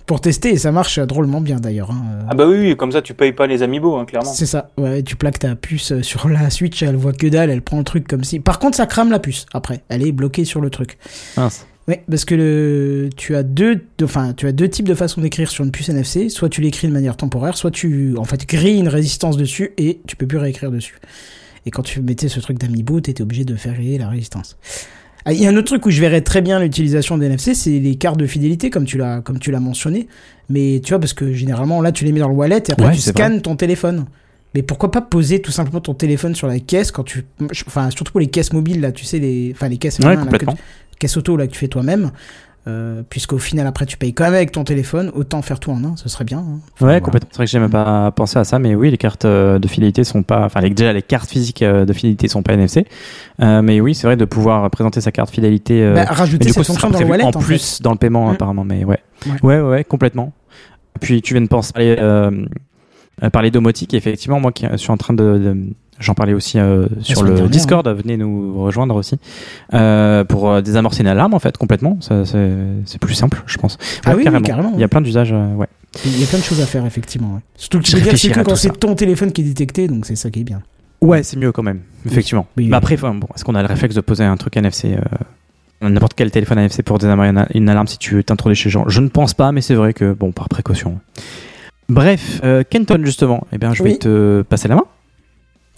[0.05, 1.91] pour tester et ça marche drôlement bien d'ailleurs.
[1.91, 2.01] hein.
[2.29, 4.33] Ah bah oui, oui, comme ça tu payes pas les amiibo, hein, clairement.
[4.33, 4.71] C'est ça.
[4.77, 7.77] Ouais, tu plaques ta puce euh, sur la Switch, elle voit que dalle, elle prend
[7.77, 8.41] le truc comme si.
[8.41, 9.83] Par contre, ça crame la puce après.
[9.87, 10.97] Elle est bloquée sur le truc.
[11.37, 11.65] Mince.
[11.87, 15.49] Oui, parce que le, tu as deux, enfin, tu as deux types de façons d'écrire
[15.49, 16.27] sur une puce NFC.
[16.29, 20.01] Soit tu l'écris de manière temporaire, soit tu, en fait, grilles une résistance dessus et
[20.05, 20.95] tu peux plus réécrire dessus.
[21.65, 24.57] Et quand tu mettais ce truc d'amiibo, t'étais obligé de faire griller la résistance.
[25.23, 27.53] Ah, Il y a un autre truc où je verrais très bien l'utilisation des NFC,
[27.53, 30.07] c'est les cartes de fidélité, comme tu l'as, comme tu l'as mentionné.
[30.49, 32.87] Mais tu vois, parce que généralement, là, tu les mets dans le wallet et après,
[32.87, 34.05] Ouais, tu scannes ton téléphone.
[34.55, 37.25] Mais pourquoi pas poser tout simplement ton téléphone sur la caisse quand tu,
[37.67, 40.11] enfin, surtout pour les caisses mobiles, là, tu sais, les, enfin, les caisses Ouais, main,
[40.15, 40.53] là, que complètement.
[40.53, 40.61] tu-
[40.99, 42.11] caisse auto là que tu fais toi-même,
[42.67, 45.81] euh, puisqu'au final après tu payes quand même avec ton téléphone, autant faire tout en
[45.85, 46.39] un, ce serait bien.
[46.39, 46.43] hein.
[46.43, 46.99] Enfin, Ouais, voilà.
[46.99, 47.29] complètement.
[47.31, 49.67] C'est vrai que j'ai même pas pensé à ça, mais oui, les cartes euh, de
[49.69, 52.85] fidélité sont pas, enfin, les- déjà les cartes physiques euh, de fidélité sont pas NFC,
[53.41, 55.81] Euh, mais oui, c'est vrai de pouvoir présenter sa carte fidélité.
[55.83, 58.33] euh, Bah, rajouter cette fonction dans le wallet en en plus dans le paiement Mm.
[58.33, 58.99] apparemment, mais ouais.
[59.43, 59.61] Ouais.
[59.61, 60.33] ouais, complètement.
[60.99, 61.95] Puis tu viens de penser parler,
[63.31, 65.57] parler domotique, effectivement, moi qui suis en train de, de-
[65.99, 69.17] J'en parlais aussi euh, sur le dernière, Discord, venez nous rejoindre aussi
[69.73, 71.97] euh, pour euh, désamorcer une alarme en fait complètement.
[72.01, 73.77] Ça, C'est plus simple, je pense.
[74.05, 75.67] Ah oui, oui, carrément, Il y a plein d'usages, ouais.
[76.05, 77.35] Il y a plein de choses à faire effectivement.
[77.35, 77.41] ouais.
[77.55, 80.41] Surtout que réfléchirai que quand c'est ton téléphone qui est détecté, donc c'est ça qui
[80.41, 80.61] est bien.
[81.01, 82.47] Ouais, c'est mieux quand même, effectivement.
[82.57, 82.69] Oui, oui.
[82.69, 84.97] Mais après, bon, est-ce qu'on a le réflexe de poser un truc NFC
[85.81, 88.85] N'importe quel téléphone NFC pour désamorcer une, alarme si tu veux t'introduire chez les gens?
[88.87, 90.99] Je ne pense pas, mais c'est vrai que, bon, par précaution.
[91.89, 94.85] Bref, Kenton, justement, eh bien, je vais te passer la main.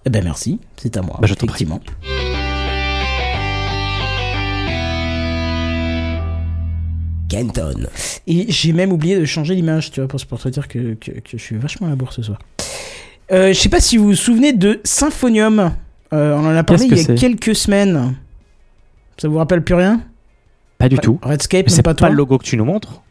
[0.05, 1.17] Eh ben merci, c'est à moi.
[1.19, 1.81] Bah, je effectivement.
[7.27, 7.87] Kenton.
[8.25, 11.11] Et j'ai même oublié de changer l'image, tu vois, pour, pour te dire que, que,
[11.11, 12.39] que je suis vachement à la bourre ce soir.
[13.31, 15.73] Euh, je sais pas si vous vous souvenez de Symphonium.
[16.13, 18.15] Euh, on en a parlé il y a quelques semaines.
[19.17, 20.01] Ça vous rappelle plus rien?
[20.79, 21.19] Pas du tout.
[21.21, 23.03] Redscape, C'est pas pas, toi le logo que tu nous montres.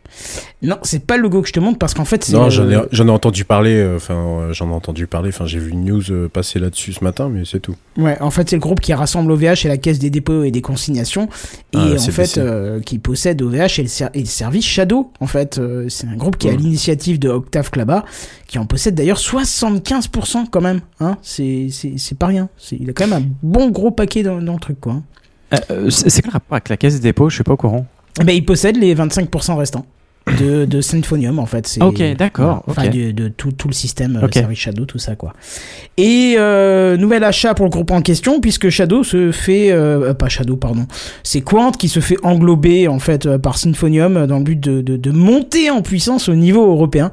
[0.63, 2.33] Non, c'est pas le logo que je te montre parce qu'en fait, c'est.
[2.33, 3.75] Non, le- j'en ai, j'en ai entendu parler.
[3.75, 5.29] euh, Enfin, euh, j'en ai entendu parler.
[5.29, 7.77] Enfin, j'ai vu une news euh, passer là-dessus ce matin, mais c'est tout.
[7.97, 10.51] Ouais, en fait, c'est le groupe qui rassemble OVH et la Caisse des dépôts et
[10.51, 11.29] des consignations.
[11.73, 15.13] Et Ah, en fait, euh, qui possède OVH et le, ser- et le service Shadow.
[15.21, 16.59] En fait, Euh, c'est un groupe qui est à Mm.
[16.59, 18.05] l'initiative de Octave Klaba,
[18.47, 20.81] qui en possède d'ailleurs 75% quand même.
[21.01, 22.49] Hein c'est, c'est, c'est pas rien.
[22.57, 25.03] C'est, il a quand même un bon gros paquet dans, dans le truc, quoi.
[25.55, 27.29] Euh, euh, c'est c'est quoi le rapport avec la caisse des dépôts?
[27.31, 27.87] Je suis pas au courant.
[28.21, 29.87] Eh Ben, il possède les 25% restants.
[30.37, 31.67] De, de Symphonium en fait.
[31.67, 34.35] C'est Ok, d'accord, enfin de, de tout, tout le système euh, Ok.
[34.35, 35.33] service Shadow tout ça quoi.
[35.97, 40.29] Et euh, nouvel achat pour le groupe en question puisque Shadow se fait euh, pas
[40.29, 40.87] Shadow pardon.
[41.23, 44.81] C'est Quant qui se fait englober en fait euh, par Symphonium dans le but de,
[44.83, 47.11] de, de monter en puissance au niveau européen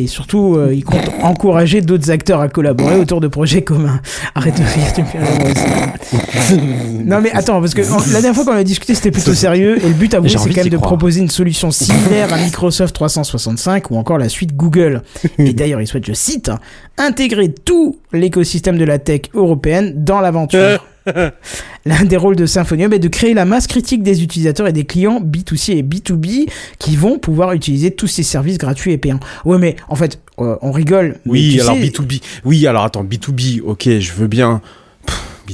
[0.00, 4.00] et surtout euh, il compte encourager d'autres acteurs à collaborer autour de projets communs.
[4.34, 6.56] Arrête de rire tu me fais rire, moi aussi.
[7.04, 9.78] non mais attends parce que en- la dernière fois qu'on a discuté c'était plutôt sérieux.
[9.84, 10.88] Et le but à vous c'est quand même de croire.
[10.90, 15.02] proposer une solution similaire à Microsoft 365 ou encore la suite Google.
[15.38, 16.50] Et d'ailleurs il souhaite je cite
[16.98, 20.84] intégrer tout l'écosystème de la tech européenne dans l'aventure
[21.86, 24.84] L'un des rôles de Symfonium est de créer la masse critique des utilisateurs et des
[24.84, 29.20] clients B2C et B2B qui vont pouvoir utiliser tous ces services gratuits et payants.
[29.44, 31.18] Ouais, mais en fait, euh, on rigole.
[31.24, 32.20] mais Oui, alors sais- B2B.
[32.44, 34.60] Oui, alors attends, B2B, ok, je veux bien.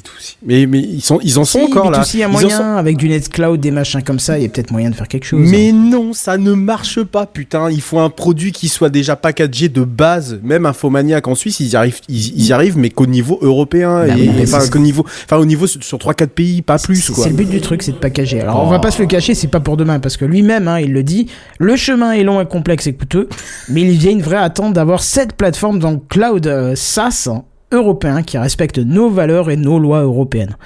[0.00, 0.36] Pff, B2C.
[0.44, 2.00] Mais, mais ils, sont, ils en sont Si, encore là.
[2.00, 4.46] B2C, il y a moyen, sont- avec du Nextcloud, des machins comme ça, il y
[4.46, 5.48] a peut-être moyen de faire quelque chose.
[5.50, 7.70] Mais non, ça ne marche pas, putain.
[7.70, 10.38] Il faut un produit qui soit déjà packagé de base.
[10.42, 14.06] Même Infomaniac en Suisse, ils y arrivent, ils, ils y arrivent, mais qu'au niveau européen
[14.06, 17.28] Bah et qu'au niveau, enfin au niveau sur sur trois quatre pays, pas plus C'est
[17.30, 18.40] le but du truc, c'est de packager.
[18.40, 18.70] Alors on Oh.
[18.70, 21.02] va pas se le cacher, c'est pas pour demain, parce que lui-même, hein, il le
[21.02, 21.28] dit,
[21.58, 23.28] le chemin est long et complexe et coûteux,
[23.68, 27.28] mais il y a une vraie attente d'avoir cette plateforme dans le cloud euh, SaaS
[27.72, 30.56] européen qui respecte nos valeurs et nos lois européennes.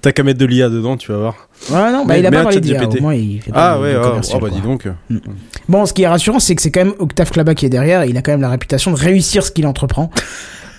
[0.00, 1.48] T'as qu'à mettre de l'IA dedans, tu vas voir.
[1.70, 3.76] Ouais, non, bah Mais- il a pas parlé d'IA, au moins il fait Ah pas
[3.78, 4.88] de- ouais, ah, oh, bah dis donc.
[5.68, 8.04] Bon, ce qui est rassurant, c'est que c'est quand même Octave Klaba qui est derrière.
[8.04, 10.10] Il a quand même la réputation de réussir ce qu'il entreprend.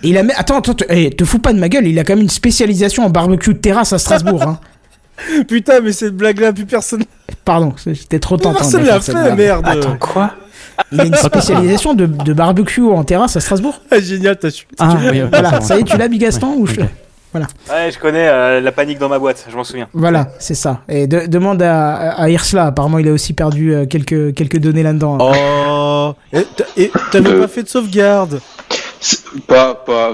[0.03, 0.23] Et il a...
[0.23, 0.83] mais- Attends, attends, te...
[0.89, 1.87] eh, te fous pas de ma gueule.
[1.87, 4.43] Il a quand même une spécialisation en barbecue de terrasse à Strasbourg.
[4.43, 4.59] hein.
[5.47, 7.03] Putain, mais cette blague-là, plus personne,
[7.45, 8.57] Pardon, j'étais trop tentant.
[8.59, 9.63] personne l'a fait, merde.
[9.65, 10.33] Attends, quoi?
[10.91, 13.79] Il a une spécialisation de, de barbecue en terrasse à Strasbourg.
[13.91, 14.65] Ah, génial, t'as su.
[14.79, 16.81] Ah, oui, Voilà, ça y est, tu l'as, Bigaston ou je...
[17.35, 19.87] Ouais, je connais euh, la panique dans ma boîte, je m'en souviens.
[19.93, 20.81] Voilà, c'est ça.
[20.87, 22.65] Et de- demande à, à Irsla.
[22.67, 25.17] Apparemment, il a aussi perdu euh, quelques, quelques données là-dedans.
[25.19, 27.41] Oh, et t'a- et t'avais Euh.
[27.41, 28.39] pas fait de sauvegarde?
[29.47, 30.11] Pas, pas.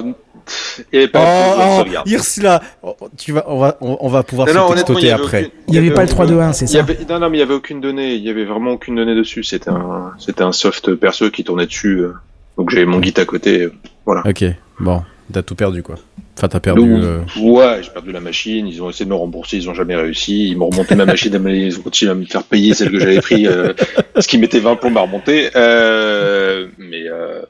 [0.92, 2.08] Il n'y avait Oh, pas besoin de oh, sauvegarde.
[2.10, 5.22] Hirsla, Oh, tu vas, on va, on, on va pouvoir Non, non, se textoter avait
[5.24, 5.40] après.
[5.46, 7.38] aucune- Il y avait pas le aucune- 3-2-1, c'est y ça avait- Non, non, mais
[7.38, 8.16] il y avait aucune donnée.
[8.16, 9.44] Il y avait vraiment aucune donnée dessus.
[9.44, 12.00] C'était un, c'était un soft perso qui tournait dessus.
[12.02, 12.14] euh.
[12.58, 13.62] Donc j'avais mon Git à côté.
[13.64, 13.74] euh,
[14.06, 14.24] Voilà.
[14.28, 14.44] Ok,
[14.80, 15.96] bon, t'as tout perdu quoi.
[16.38, 16.80] Enfin, t'as perdu.
[16.82, 18.66] Donc, euh, Ouais, j'ai perdu la machine.
[18.66, 19.58] Ils ont essayé de me rembourser.
[19.58, 20.48] Ils ont jamais réussi.
[20.52, 21.34] Ils m'ont remonté ma machine.
[21.50, 23.46] Ils ont continué à me faire payer celle que j'avais pris.
[23.46, 23.74] euh,
[24.18, 25.50] ce qui mettait 20 plombs à remonter.
[25.58, 27.42] Euh, mais, euh,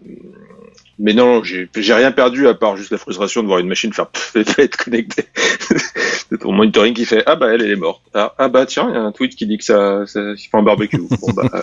[1.00, 3.94] mais non, j'ai j'ai rien perdu à part juste la frustration de voir une machine
[3.94, 5.26] faire pff être connectée.
[6.30, 8.02] C'est ton monitoring qui fait ah bah elle elle est morte.
[8.14, 10.58] Ah, ah bah tiens il y a un tweet qui dit que ça ça fait
[10.58, 10.98] un barbecue.
[11.00, 11.50] Bon bah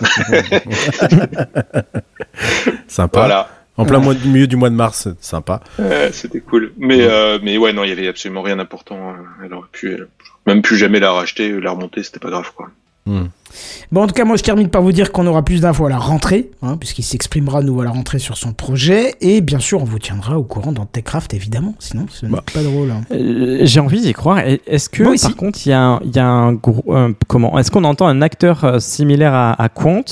[2.87, 3.19] Sympa.
[3.19, 3.49] voilà.
[3.79, 5.61] En plein mois, milieu du mois de mars, sympa.
[5.79, 6.73] Euh, C'était cool.
[6.77, 9.11] Mais euh, mais ouais non il y avait absolument rien d'important.
[9.11, 10.07] euh, Elle aurait pu elle-
[10.47, 12.69] même plus jamais la racheter, la remonter c'était pas grave quoi.
[13.91, 15.89] Bon, en tout cas, moi, je termine par vous dire qu'on aura plus d'infos à
[15.89, 19.15] la rentrée, hein, puisqu'il s'exprimera, nous, à la rentrée sur son projet.
[19.21, 21.73] Et bien sûr, on vous tiendra au courant dans TechCraft, évidemment.
[21.79, 22.43] Sinon, ce n'est Bah.
[22.53, 22.91] pas drôle.
[22.91, 23.01] hein.
[23.11, 24.39] Euh, J'ai envie d'y croire.
[24.39, 27.57] Est-ce que, par contre, il y a un, il y a un gros, euh, comment
[27.57, 30.03] Est-ce qu'on entend un acteur euh, similaire à, à Quant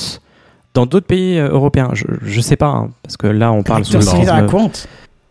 [0.73, 1.89] dans d'autres pays euh, européens?
[1.93, 4.13] Je, je sais pas, hein, parce que là, on parle Acteur souvent.
[4.15, 4.71] similaire à de- Quant?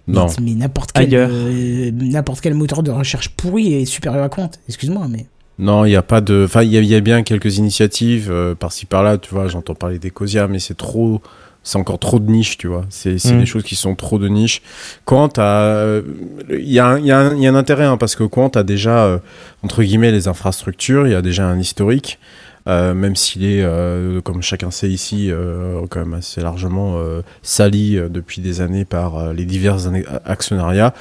[0.07, 0.27] Non.
[0.43, 4.51] Mais, n'importe quel, euh, n'importe quel moteur de recherche pourri est supérieur à Quant.
[4.69, 5.25] Excuse-moi, mais.
[5.59, 6.45] Non, il n'y a pas de.
[6.47, 9.47] Enfin, il y, a- il y a bien quelques initiatives euh, par-ci par-là, tu vois.
[9.49, 11.21] J'entends parler d'Ecosia, mais c'est trop.
[11.67, 12.85] C'est encore trop de niche, tu vois.
[12.90, 13.40] C'est c'est Mm.
[13.40, 14.61] des choses qui sont trop de niche.
[15.05, 15.62] Quant à.
[15.62, 16.03] euh,
[16.51, 17.19] Il y, a un- il y, y a
[17.51, 19.19] un intérêt, hein, parce que Quant a déjà, euh,
[19.62, 21.07] entre guillemets, les infrastructures.
[21.07, 22.19] Il y a déjà un historique.
[22.67, 27.21] euh, même s'il est, euh, comme chacun sait ici, euh, quand même assez largement euh,
[27.43, 29.77] sali euh, depuis des années par les divers
[30.25, 30.95] actionnariats.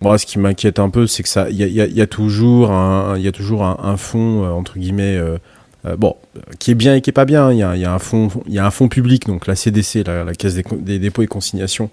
[0.00, 2.70] Moi, ce qui m'inquiète un peu, c'est que ça, il y y y a toujours
[2.70, 5.38] un, il toujours un, un fond euh, entre guillemets, euh,
[5.86, 6.16] euh, bon,
[6.58, 7.52] qui est bien et qui est pas bien.
[7.52, 10.04] Il y y a un fond, il y a un fond public, donc la CDC,
[10.06, 11.90] la, la Caisse des, dépôts et consignations.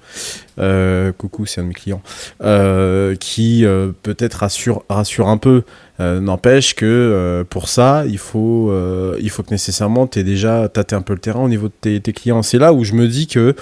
[0.60, 2.02] Euh, coucou, c'est un de mes clients,
[2.44, 3.66] euh, qui
[4.04, 5.64] peut-être rassure, rassure un peu.
[6.00, 8.74] N'empêche que pour ça, il faut,
[9.20, 12.00] il faut que nécessairement tu déjà tâté un peu le terrain au niveau de tes,
[12.02, 12.42] tes clients.
[12.42, 13.56] C'est là où je me dis que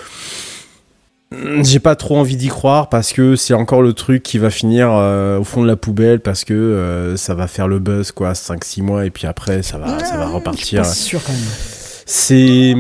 [1.62, 4.90] j'ai pas trop envie d'y croire parce que c'est encore le truc qui va finir
[4.92, 8.36] euh, au fond de la poubelle parce que euh, ça va faire le buzz quoi
[8.36, 10.82] 5 6 mois et puis après ça va ça va Je suis repartir.
[10.82, 11.42] pas sûr quand même.
[12.14, 12.76] C'est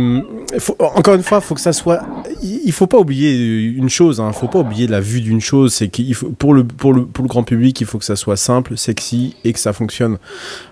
[0.80, 2.02] encore une fois, faut que ça soit.
[2.44, 4.20] Il faut pas oublier une chose.
[4.20, 5.74] Hein, faut pas oublier la vue d'une chose.
[5.74, 8.17] C'est qu'il faut pour le pour le pour le grand public, il faut que ça
[8.17, 10.17] soit simple, sexy et que ça fonctionne.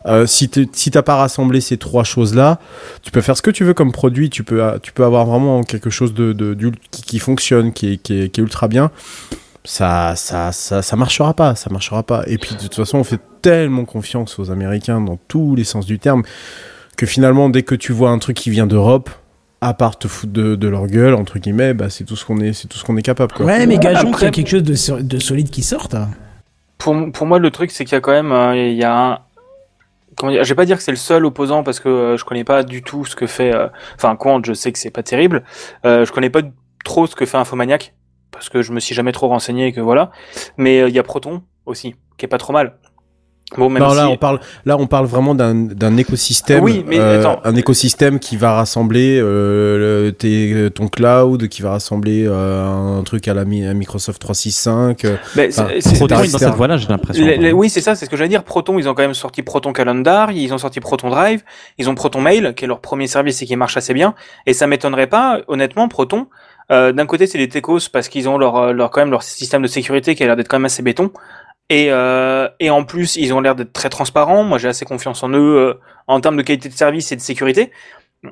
[0.08, 2.60] Euh, si t'es- si t'as pas rassemblé ces trois choses là,
[3.02, 4.30] tu peux faire ce que tu veux comme produit.
[4.30, 6.54] Tu peux tu peux avoir vraiment quelque chose de, de,
[6.91, 8.91] qui, qui fonctionne, qui est, qui est qui est ultra bien.
[9.63, 12.24] Ça, ça, ça, ça marchera pas, ça marchera pas.
[12.28, 15.86] Et puis de toute façon, on fait tellement confiance aux Américains dans tous les sens
[15.86, 16.24] du terme
[16.99, 19.09] que finalement, dès que tu vois un truc qui vient d'Europe,
[19.62, 22.39] à part te foutre de, de leur gueule, entre guillemets, bah, c'est tout ce qu'on
[22.41, 23.45] est, c'est tout ce qu'on est capable, quoi.
[23.45, 25.95] Ouais, mais gageons qu'il y a quelque chose de, so- de solide qui sorte.
[25.95, 26.09] hein.
[26.77, 28.93] Pour, pour moi, le truc, c'est qu'il y a quand même, euh, il y a
[29.13, 29.19] un,
[30.17, 32.25] comment dire, je vais pas dire que c'est le seul opposant parce que euh, je
[32.25, 35.03] connais pas du tout ce que fait, euh, enfin, Quant, je sais que c'est pas
[35.03, 35.43] terrible.
[35.85, 36.41] Euh, je connais pas
[36.83, 37.93] trop ce que fait Infomaniac
[38.31, 40.12] parce que je me suis jamais trop renseigné et que voilà.
[40.57, 42.73] Mais euh, il y a Proton aussi, qui est pas trop mal.
[43.57, 43.95] Bon, même Non, si...
[43.97, 47.41] là, on parle, là, on parle vraiment d'un, d'un écosystème, Oui, mais euh, attends.
[47.43, 53.03] un écosystème qui va rassembler euh, le- tes- ton cloud, qui va rassembler euh, un
[53.03, 55.05] truc à la mi- à Microsoft 365.
[55.05, 57.25] euh, Mais c'est- Enfin, c'est- c'est Proton est dans cette voie-là, j'ai l'impression.
[57.25, 58.43] Les- les- oui, c'est ça, c'est ce que j'allais dire.
[58.43, 61.41] Proton, ils ont quand même sorti Proton Calendar, ils ont sorti Proton Drive,
[61.77, 64.13] ils ont Proton Mail, qui est leur premier service et qui marche assez bien.
[64.45, 66.27] Et ça m'étonnerait pas, honnêtement, Proton.
[66.71, 69.23] euh, D'un côté, c'est des techos parce qu'ils ont leur, euh, leur quand même leur
[69.23, 71.09] système de sécurité qui a l'air d'être quand même assez béton.
[71.69, 74.43] Et, euh, et en plus, ils ont l'air d'être très transparents.
[74.43, 75.73] Moi, j'ai assez confiance en eux euh,
[76.08, 77.71] en termes de qualité de service et de sécurité.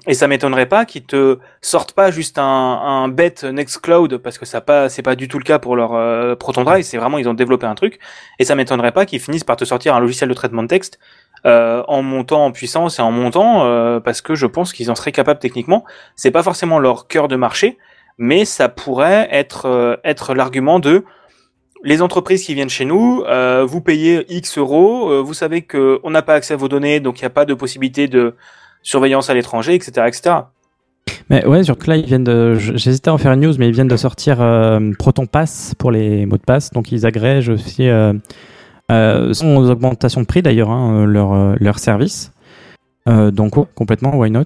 [0.05, 4.45] Et ça m'étonnerait pas qu'ils te sortent pas juste un, un bête Nextcloud parce que
[4.45, 6.83] ça pas c'est pas du tout le cas pour leur euh, Proton Drive.
[6.83, 7.99] C'est vraiment ils ont développé un truc.
[8.39, 10.99] Et ça m'étonnerait pas qu'ils finissent par te sortir un logiciel de traitement de texte
[11.45, 14.95] euh, en montant en puissance et en montant euh, parce que je pense qu'ils en
[14.95, 15.85] seraient capables techniquement.
[16.15, 17.77] C'est pas forcément leur cœur de marché,
[18.17, 21.05] mais ça pourrait être euh, être l'argument de
[21.83, 25.99] les entreprises qui viennent chez nous, euh, vous payez X euros, euh, vous savez que
[26.03, 28.35] on n'a pas accès à vos données, donc il n'y a pas de possibilité de
[28.81, 30.35] surveillance à l'étranger, etc., etc.
[31.29, 33.87] Mais ouais, que là, ils viennent J'hésitais à en faire une news, mais ils viennent
[33.87, 36.71] de sortir euh, Proton Pass pour les mots de passe.
[36.71, 37.89] Donc ils agrègent aussi,
[38.89, 42.31] sans augmentation de prix d'ailleurs, hein, leur, leur service.
[43.05, 44.45] Donc complètement, why not?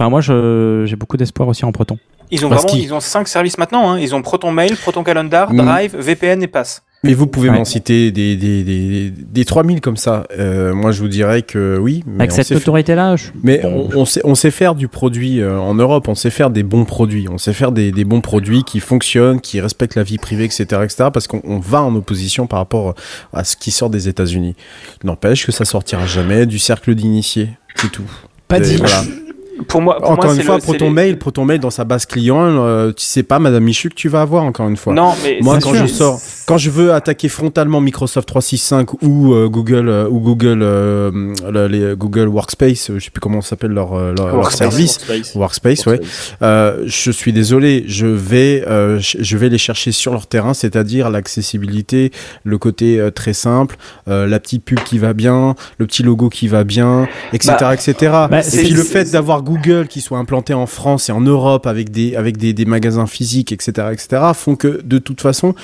[0.00, 1.98] Moi, j'ai beaucoup d'espoir aussi en Proton.
[2.30, 3.90] Ils ont Parce vraiment, ils ont cinq services maintenant.
[3.92, 3.98] Hein.
[4.00, 5.56] Ils ont Proton Mail, Proton Calendar, Mm.
[5.64, 6.82] Drive, VPN et Pass.
[7.04, 7.58] Mais vous pouvez Ouais.
[7.58, 10.24] m'en citer des, des, des, des 3000 comme ça.
[10.38, 12.02] Euh, moi, je vous dirais que oui.
[12.06, 13.26] Mais Avec cette autorité-là, je...
[13.44, 16.30] Mais bon, on, on sait, on sait faire du produit euh, en Europe, on sait
[16.30, 19.94] faire des bons produits, on sait faire des, des bons produits qui fonctionnent, qui respectent
[19.94, 21.10] la vie privée, etc., etc.
[21.12, 22.94] Parce qu'on on va en opposition par rapport
[23.32, 24.56] à ce qui sort des États-Unis.
[25.04, 28.10] N'empêche que ça sortira jamais du cercle d'initiés, c'est tout.
[28.48, 28.76] Pas dit.
[28.76, 29.02] voilà.
[29.68, 32.04] Pour moi, pour Encore moi, une fois, le- les- Mail, Proton Mail dans sa base
[32.06, 34.92] client, euh, tu sais pas, Madame Michu, que tu vas avoir encore une fois.
[34.94, 35.86] Non, mais Moi, quand sûr.
[35.86, 40.60] je sors, quand je veux attaquer frontalement Microsoft 365 ou euh, Google euh, ou Google
[40.62, 41.10] euh,
[41.50, 44.98] le- les Google Workspace, euh, je sais plus comment s'appelle leur, leur, leur Workspace.
[44.98, 46.00] service, Workspace, ouais.
[46.42, 51.10] Euh, je suis désolé, je vais, euh, je vais les chercher sur leur terrain, c'est-à-dire
[51.10, 52.12] l'accessibilité,
[52.44, 53.76] le côté euh, très simple,
[54.08, 57.74] euh, la petite pub qui va bien, le petit logo qui va bien, etc., Bah,
[57.74, 57.94] etc.
[58.30, 61.20] bah, Et c'est- puis le fait d'avoir Google qui soit implanté en France et en
[61.20, 65.54] Europe avec des, avec des, des magasins physiques, etc., etc., font que de toute façon,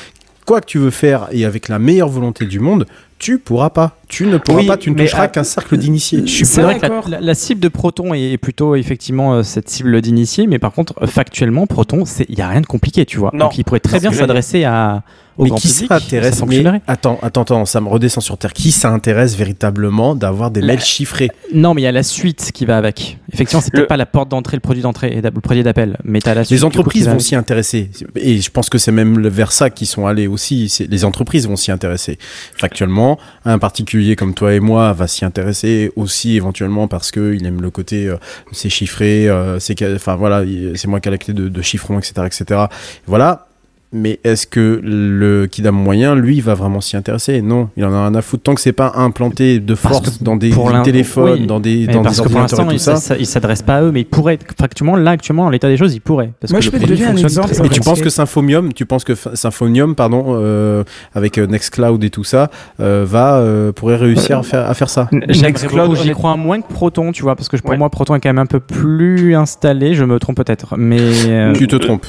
[0.46, 2.86] quoi que tu veux faire et avec la meilleure volonté du monde,
[3.18, 3.98] tu pourras pas.
[4.08, 6.22] Tu ne pourras Oui, pas, tu ne toucheras à- qu'un cercle d'initiés.
[6.26, 7.08] Je suis vrai que la, d'accord.
[7.08, 10.94] la- la cible de Proton est, plutôt effectivement euh, cette cible d'initié, mais par contre,
[11.02, 13.30] euh, factuellement, Proton, il n'y a rien de compliqué, tu vois.
[13.32, 13.46] Non.
[13.46, 15.02] Donc il pourrait très bien s'adresser à,
[15.38, 15.88] au Mais grand qui public.
[15.88, 18.52] s'intéresse mais attends, attends, attends, ça me redescend sur terre.
[18.52, 22.64] Qui s'intéresse véritablement d'avoir des mails chiffrés Non, mais il y a la suite qui
[22.64, 23.18] va avec.
[23.32, 25.96] Effectivement, c'est Le- peut-être pas la porte d'entrée, le produit d'entrée, et le produit d'appel,
[26.04, 26.56] mais t'as la suite.
[26.58, 27.90] Les coup, entreprises vont s'y intéresser.
[28.16, 30.68] Et je pense que c'est même vers ça qu'ils sont allés aussi.
[30.68, 32.18] C'est- Les entreprises vont s'y intéresser.
[32.56, 37.46] Factuellement, un particulier comme toi et moi va s'y intéresser aussi éventuellement parce que il
[37.46, 38.16] aime le côté euh,
[38.52, 41.62] c'est chiffré, euh, c'est enfin voilà, il- c'est moi qui ai la clé de, de
[41.62, 42.60] chiffrement, etc., etc.
[43.06, 43.46] Voilà.
[43.94, 47.42] Mais est-ce que le Kidam moyen, lui, va vraiment s'y intéresser?
[47.42, 48.42] Non, il en a rien à foutre.
[48.44, 50.50] Tant que c'est pas implanté de force dans des
[50.82, 51.46] téléphones, oui.
[51.46, 52.96] dans des, Mais dans parce des que pour ordinateurs et il tout ça.
[52.96, 55.76] ça- il s'adresse pas à eux, mais il pourrait, factuellement, là, actuellement, en l'état des
[55.76, 56.30] choses, il pourrait.
[56.40, 57.50] Parce Moi, que je peux te donner un exemple.
[57.54, 57.68] bien.
[57.68, 62.24] tu penses que Symphonium, tu penses que Symphonium, pardon, euh, avec euh, Nextcloud et tout
[62.24, 62.50] ça,
[62.80, 65.08] euh, va euh, pourrait réussir à faire à faire ça?
[65.12, 67.76] Nextcloud, J'y crois moins que Proton, tu vois, parce que pour Ouais.
[67.76, 69.94] moi, Proton est quand même un peu plus installé.
[69.94, 72.06] Je me trompe peut-être, mais euh, Tu te trompes.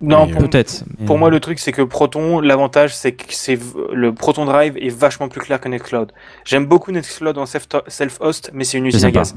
[0.00, 0.84] Non, pour, peut-être.
[1.06, 3.58] pour moi, le truc, c'est que Proton, l'avantage, c'est que c'est
[3.94, 6.12] le Proton Drive est vachement plus clair que Nextcloud.
[6.44, 9.34] J'aime beaucoup Nextcloud en self- self-host, mais c'est une usine à gaz.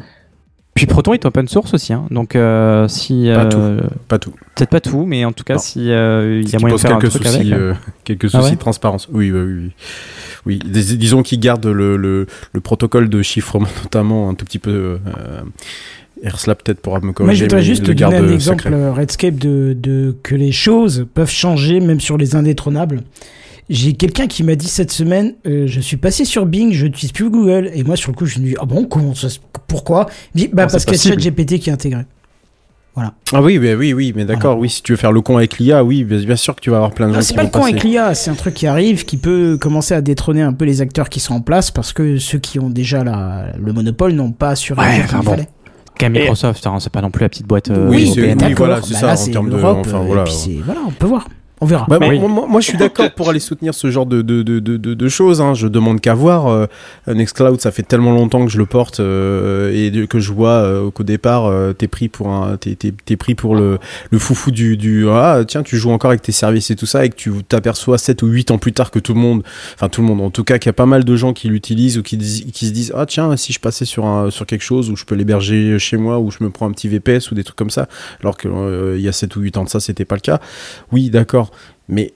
[0.75, 2.05] Puis Proton est open source aussi, hein.
[2.09, 4.31] donc euh, si Pas euh, Pas tout.
[4.55, 5.59] peut-être pas tout, mais en tout cas, Non.
[5.59, 7.51] si euh, il y a moyen de faire un quelques truc soucis, avec.
[7.53, 7.73] euh,
[8.05, 9.09] quelques Ah soucis ouais de transparence.
[9.11, 9.71] Oui, oui, oui.
[10.45, 14.59] Oui, Dis- disons qu'ils gardent le, le, le protocole de chiffrement notamment un tout petit
[14.59, 14.99] peu.
[16.23, 17.43] Airslap peut-être pourra me Moi, je corriger.
[17.45, 21.79] voudrais juste te donner un exemple, euh, Redscape, de, de que les choses peuvent changer,
[21.79, 23.01] même sur les indétrônables.
[23.69, 27.11] J'ai quelqu'un qui m'a dit cette semaine, euh, je suis passé sur Bing, je n'utilise
[27.11, 27.69] plus Google.
[27.73, 29.27] Et moi, sur le coup, je me dis, ah bon, comment ça,
[29.67, 30.07] pourquoi?
[30.33, 31.11] Il dit, bah, Non, parce qu'il y a.
[31.13, 32.01] ChatGPT qui est intégré.
[33.31, 34.57] Ah oui, mais oui, oui, mais d'accord.
[34.57, 36.77] Oui, si tu veux faire le con avec l'IA, oui, bien, sûr que tu vas
[36.77, 37.71] avoir plein de gens Ah, c'est pas le con passer.
[37.71, 40.81] avec l'IA, c'est un truc qui arrive, qui peut commencer à détrôner un peu les
[40.81, 44.31] acteurs qui sont en place, parce que ceux qui ont déjà la, le monopole n'ont
[44.33, 45.23] pas assuré Ouais, le qu'il bon.
[45.31, 45.47] fallait.
[45.99, 48.37] Qu'à Microsoft, hein, c'est pas non plus la petite boîte euh, Oui, c'est- européenne.
[48.47, 50.21] oui, voilà, c'est bah ça, là, en c'est termes de- l'Europe, enfin, euh, voilà.
[50.21, 51.27] Et puis c'est- voilà, on peut voir.
[51.61, 51.85] On verra.
[51.89, 54.43] Bah, Mais- moi, moi- moi, je suis d'accord pour aller soutenir ce genre de, de,
[54.43, 55.41] de, de, de- de choses.
[55.41, 55.53] Hein.
[55.53, 56.47] Je demande qu'à voir.
[56.47, 56.67] Euh,
[57.07, 60.89] Nextcloud, ça fait tellement longtemps que je le porte euh, et que je vois euh,
[60.91, 63.77] qu'au départ, euh, t'es pris pour un, t'es, t'es, t'es pris pour le,
[64.09, 67.03] le foufou du, du ah tiens, tu joues encore avec tes services et tout ça
[67.05, 69.43] et que tu t'aperçois 7 ou 8 ans plus tard que tout le monde,
[69.75, 71.49] enfin tout le monde, en tout cas qu'il y a pas mal de gens qui
[71.49, 74.45] l'utilisent ou qui, dis- qui se disent ah tiens, si je passais sur un, sur
[74.45, 77.31] quelque chose où je peux l'héberger chez moi ou je me prends un petit VPS
[77.31, 77.87] ou des trucs comme ça,
[78.21, 80.21] alors que euh, il y a 7 ou 8 ans de ça, c'était pas le
[80.21, 80.39] cas.
[80.91, 81.48] Oui, d'accord.
[81.89, 82.13] Mais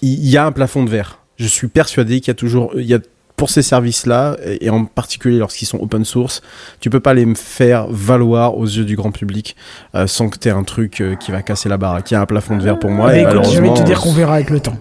[0.00, 1.18] il y a un plafond de verre.
[1.36, 3.00] Je suis persuadé qu'il y a toujours, il y a
[3.36, 6.40] pour ces services-là, et et en particulier lorsqu'ils sont open source,
[6.80, 9.56] tu peux pas les me faire valoir aux yeux du grand public
[9.94, 12.10] euh, sans que tu aies un truc euh, qui va casser la baraque.
[12.10, 13.08] Il y a un plafond de verre pour moi.
[13.08, 14.78] Bah, et écoute, je vais te dire qu'on verra avec le temps.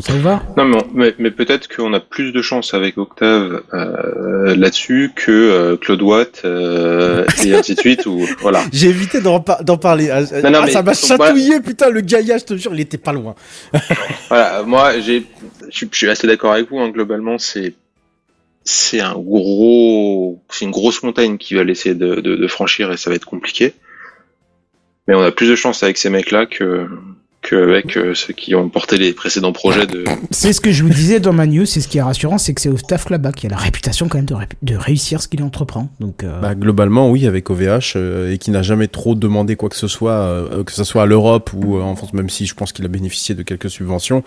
[0.00, 3.62] Ça vous va Non, mais, mais, mais peut-être qu'on a plus de chance avec Octave
[3.74, 8.04] euh, là-dessus que euh, Claude Watt euh, et ainsi de suite.
[8.06, 8.64] Ou voilà.
[8.72, 10.10] J'ai évité d'en par- d'en parler.
[10.10, 11.26] Ah, Non, non, ah, mais- ça m'a voilà.
[11.26, 13.34] chatouillé, putain, le gaillard, je te jure, il était pas loin.
[14.28, 15.26] Voilà, moi, j'ai,
[15.70, 16.78] je suis- je suis assez d'accord avec vous.
[16.80, 17.74] Hein, globalement, c'est
[18.64, 22.96] c'est un gros, c'est une grosse montagne qui va laisser de, de, de franchir et
[22.96, 23.74] ça va être compliqué.
[25.06, 26.88] Mais on a plus de chance avec ces mecs-là que
[27.48, 30.04] qu'avec euh, ceux qui ont porté les précédents projets de.
[30.30, 32.54] C'est ce que je vous disais dans ma news, c'est ce qui est rassurant, c'est
[32.54, 35.28] que c'est Octave là-bas qui a la réputation quand même de, ré- de réussir ce
[35.28, 35.88] qu'il entreprend.
[36.00, 39.68] Donc, euh, Bah, globalement, oui, avec OVH, euh, et qui n'a jamais trop demandé quoi
[39.68, 42.46] que ce soit, euh, que ce soit à l'Europe ou euh, en France, même si
[42.46, 44.22] je pense qu'il a bénéficié de quelques subventions.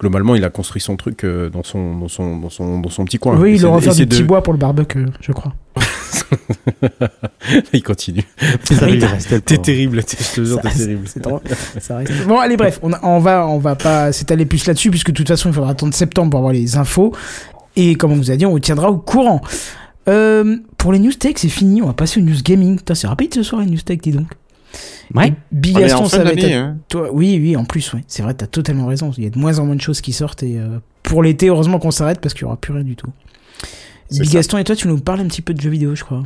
[0.00, 3.04] Globalement, il a construit son truc euh, dans, son, dans, son, dans, son, dans son
[3.04, 3.36] petit coin.
[3.38, 5.54] oui, il aura c'est du petit de- bois pour le barbecue, je crois.
[7.72, 8.24] il continue.
[8.64, 11.06] T'es terrible, t'es- je te jure, terrible.
[11.06, 11.40] c'est drôle.
[11.80, 15.16] Ça reste- Bon, allez, bref, on, va, on va pas s'étaler plus là-dessus, puisque de
[15.16, 17.14] toute façon, il faudra attendre septembre pour avoir les infos.
[17.76, 19.40] Et comme on vous a dit, on vous tiendra au courant.
[20.08, 21.82] Euh, pour les news tech, c'est fini.
[21.82, 22.76] On va passer aux news gaming.
[22.78, 24.26] Putain, c'est rapide ce soir, les news tech, dis donc.
[25.14, 25.28] Ouais.
[25.28, 26.44] Et Big On est Gaston, en fin ça va être.
[26.44, 26.76] hein.
[26.88, 28.04] Toi, oui, oui, en plus, ouais.
[28.06, 29.10] C'est vrai, t'as totalement raison.
[29.18, 30.42] Il y a de moins en moins de choses qui sortent.
[30.42, 33.08] Et euh, pour l'été, heureusement qu'on s'arrête parce qu'il y aura plus rien du tout.
[34.10, 34.38] C'est Big ça.
[34.38, 36.24] Gaston, et toi, tu nous parles un petit peu de jeux vidéo, je crois.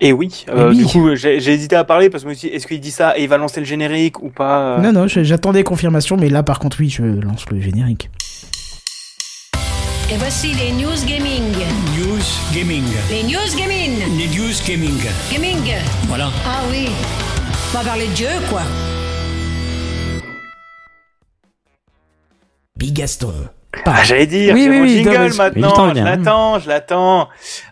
[0.00, 0.76] Et oui, euh, Et oui.
[0.78, 2.80] du coup, j'ai j'ai hésité à parler parce que je me suis dit, est-ce qu'il
[2.80, 6.16] dit ça et il va lancer le générique ou pas euh, Non, non, j'attendais confirmation,
[6.16, 8.10] mais là, par contre, oui, je lance le générique.
[10.12, 11.42] Et voici les news gaming.
[11.98, 12.22] News
[12.54, 12.84] Gaming.
[13.10, 13.98] Les news gaming.
[14.18, 15.00] Les News Gaming.
[15.32, 15.74] Gaming.
[16.06, 16.30] Voilà.
[16.46, 16.88] Ah oui.
[17.74, 18.62] On va parler de jeu, quoi.
[22.76, 23.02] Big
[23.86, 27.28] Ah, j'allais dire, Oui, c'est oui, mon oui, jingle non, maintenant, je l'attends, je l'attends.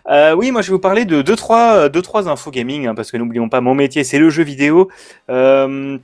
[0.09, 2.87] Euh, oui, moi je vais vous parler de deux trois, euh, deux trois infos gaming,
[2.87, 4.89] hein, parce que n'oublions pas, mon métier c'est le jeu vidéo.
[5.29, 5.97] Euh,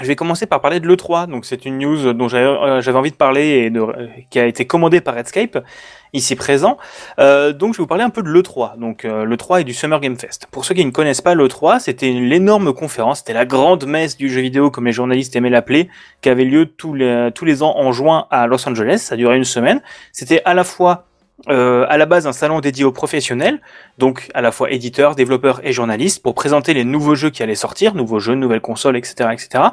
[0.00, 3.16] je vais commencer par parler de l'E3, donc c'est une news dont j'avais envie de
[3.16, 3.82] parler et de,
[4.30, 5.64] qui a été commandée par Redscape,
[6.12, 6.78] ici présent.
[7.18, 9.74] Euh, donc je vais vous parler un peu de l'E3, donc euh, l'E3 et du
[9.74, 10.46] Summer Game Fest.
[10.50, 14.28] Pour ceux qui ne connaissent pas l'E3, c'était l'énorme conférence, c'était la grande messe du
[14.28, 15.88] jeu vidéo comme les journalistes aimaient l'appeler,
[16.20, 19.36] qui avait lieu tous les, tous les ans en juin à Los Angeles, ça durait
[19.36, 19.82] une semaine.
[20.12, 21.08] C'était à la fois
[21.48, 23.60] euh, à la base un salon dédié aux professionnels,
[23.96, 27.54] donc à la fois éditeurs, développeurs et journalistes, pour présenter les nouveaux jeux qui allaient
[27.54, 29.64] sortir, nouveaux jeux, nouvelles consoles, etc., etc.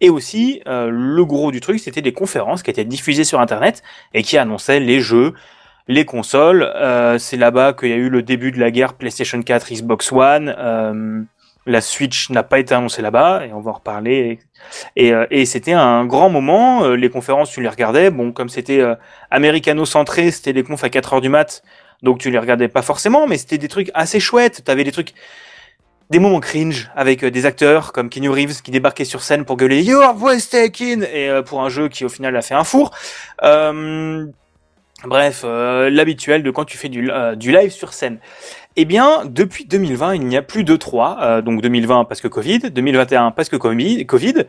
[0.00, 3.84] Et aussi, euh, le gros du truc, c'était des conférences qui étaient diffusées sur Internet
[4.12, 5.34] et qui annonçaient les jeux,
[5.88, 6.62] les consoles.
[6.62, 10.12] Euh, c'est là-bas qu'il y a eu le début de la guerre PlayStation 4, Xbox
[10.12, 10.54] One.
[10.56, 11.22] Euh,
[11.66, 14.38] la Switch n'a pas été annoncée là-bas et on va en reparler.
[14.96, 16.84] Et, euh, et c'était un grand moment.
[16.84, 18.10] Euh, les conférences, tu les regardais.
[18.10, 18.94] Bon, comme c'était euh,
[19.30, 21.62] américano-centré, c'était des confs à 4 heures du mat,
[22.02, 24.62] donc tu les regardais pas forcément, mais c'était des trucs assez chouettes.
[24.64, 25.14] T'avais des trucs,
[26.10, 29.56] des moments cringe avec euh, des acteurs comme Keanu Reeves qui débarquait sur scène pour
[29.56, 32.90] gueuler Your voice taken et pour un jeu qui au final a fait un four.
[33.42, 34.26] Euh,
[35.06, 38.18] bref, euh, l'habituel de quand tu fais du, euh, du live sur scène.
[38.76, 41.18] Eh bien, depuis 2020, il n'y a plus de 3.
[41.20, 44.44] Euh, donc 2020 parce que Covid, 2021 parce que Covid,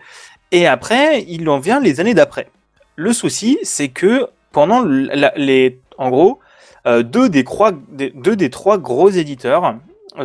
[0.51, 2.47] et après, il en vient les années d'après.
[2.95, 6.39] Le souci, c'est que pendant les, en gros,
[6.85, 9.75] deux des trois, deux des trois gros éditeurs,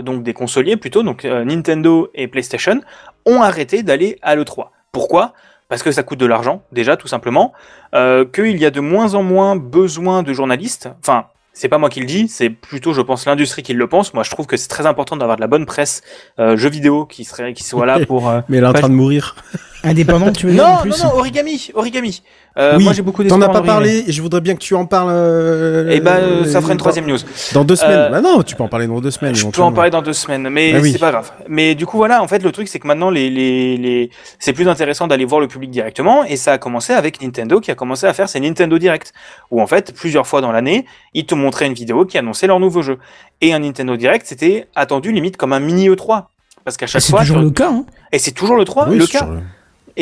[0.03, 2.81] donc des consoliers plutôt, donc Nintendo et PlayStation,
[3.27, 4.69] ont arrêté d'aller à l'E3.
[4.93, 5.33] Pourquoi?
[5.71, 7.55] Parce que ça coûte de l'argent, déjà, tout simplement.
[7.95, 10.91] Euh, Qu'il y a de moins en moins besoin de journalistes.
[11.01, 14.13] Enfin, c'est pas moi qui le dis, c'est plutôt, je pense, l'industrie qui le pense.
[14.13, 16.03] Moi, je trouve que c'est très important d'avoir de la bonne presse
[16.39, 18.29] euh, jeux vidéo qui serait, qui soit là pour.
[18.29, 19.37] euh, Mais elle est en train de mourir.
[19.83, 22.23] Indépendant, tu veux dire en Non, plus non, non, origami, origami.
[22.59, 24.55] Euh, Oui, moi, j'ai beaucoup T'en d'espoir as en pas parlé et je voudrais bien
[24.55, 25.09] que tu en parles.
[25.11, 27.17] euh, Eh ben, euh, ça euh, fera une troisième news.
[27.55, 27.99] Dans deux semaines.
[27.99, 29.35] Euh, Bah non, tu peux en parler dans deux semaines.
[29.35, 30.93] Je peux en parler dans deux semaines, mais Ah oui.
[30.93, 31.33] c'est pas grave.
[31.49, 34.11] Mais du coup, voilà, en fait, le truc, c'est que maintenant, les, les, les...
[34.39, 37.71] c'est plus intéressant d'aller voir le public directement, et ça a commencé avec Nintendo, qui
[37.71, 39.15] a commencé à faire ses Nintendo Direct,
[39.51, 42.61] où en fait, plusieurs fois dans l'année, ils te montraient une vidéo qui annonçait leur
[42.61, 42.99] nouveau jeu.
[43.41, 46.25] Et un Nintendo Direct, c'était attendu limite comme un mini E3.
[46.65, 47.87] Parce qu'à chaque C'est fois, toujours tu- le cas, hein.
[48.13, 49.19] et c'est toujours le 3, Oui, le c'est cas.
[49.21, 49.41] sûr.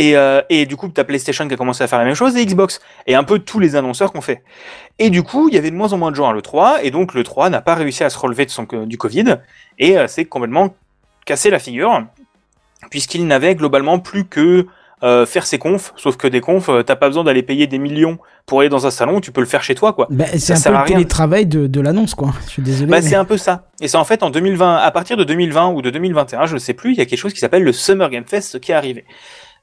[0.00, 2.36] Et, euh, et du coup, t'as PlayStation qui a commencé à faire la même chose
[2.36, 2.80] et Xbox.
[3.08, 4.44] Et un peu tous les annonceurs qu'on fait.
[5.00, 6.78] Et du coup, il y avait de moins en moins de gens à l'E3.
[6.84, 9.38] Et donc, l'E3 n'a pas réussi à se relever de son, du Covid.
[9.80, 10.76] Et euh, c'est complètement
[11.26, 12.04] cassé la figure.
[12.90, 14.66] Puisqu'il n'avait globalement plus que
[15.02, 15.92] euh, faire ses confs.
[15.96, 18.86] Sauf que des confs, euh, t'as pas besoin d'aller payer des millions pour aller dans
[18.86, 19.20] un salon.
[19.20, 20.06] Tu peux le faire chez toi, quoi.
[20.10, 22.32] Bah, c'est un peu le télétravail de, de l'annonce, quoi.
[22.46, 22.90] Je suis désolé.
[22.90, 23.64] Bah, mais- c'est un peu ça.
[23.80, 26.58] Et c'est en fait en 2020, à partir de 2020 ou de 2021, je ne
[26.58, 28.76] sais plus, il y a quelque chose qui s'appelle le Summer Game Fest qui est
[28.76, 29.04] arrivé.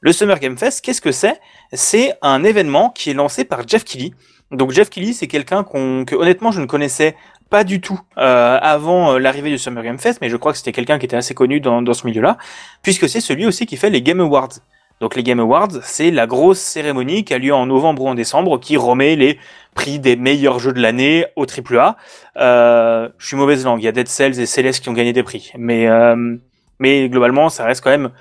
[0.06, 1.42] Le Summer Game Fest, qu'est-ce que c'est?
[1.74, 4.12] C'est un événement qui est lancé par Jeff Keighley.
[4.52, 7.16] Donc Jeff Keighley, c'est quelqu'un qu'on, que honnêtement je ne connaissais
[7.50, 10.60] pas du tout euh, avant euh, l'arrivée du Summer Game Fest, mais je crois que
[10.60, 12.38] c'était quelqu'un qui était assez connu dans, ce milieu-là,
[12.84, 14.60] puisque c'est celui aussi qui fait les Game Awards.
[15.02, 18.14] Donc les Game Awards, c'est la grosse cérémonie qui a lieu en novembre ou en
[18.14, 19.40] décembre, qui remet les
[19.74, 21.98] prix des meilleurs jeux de l'année au AAA.
[22.38, 25.14] Euh, je suis mauvaise langue, il y a Dead Cells et Celeste qui ont gagné
[25.14, 26.38] des prix, mais euh,
[26.78, 28.12] mais globalement, ça reste quand même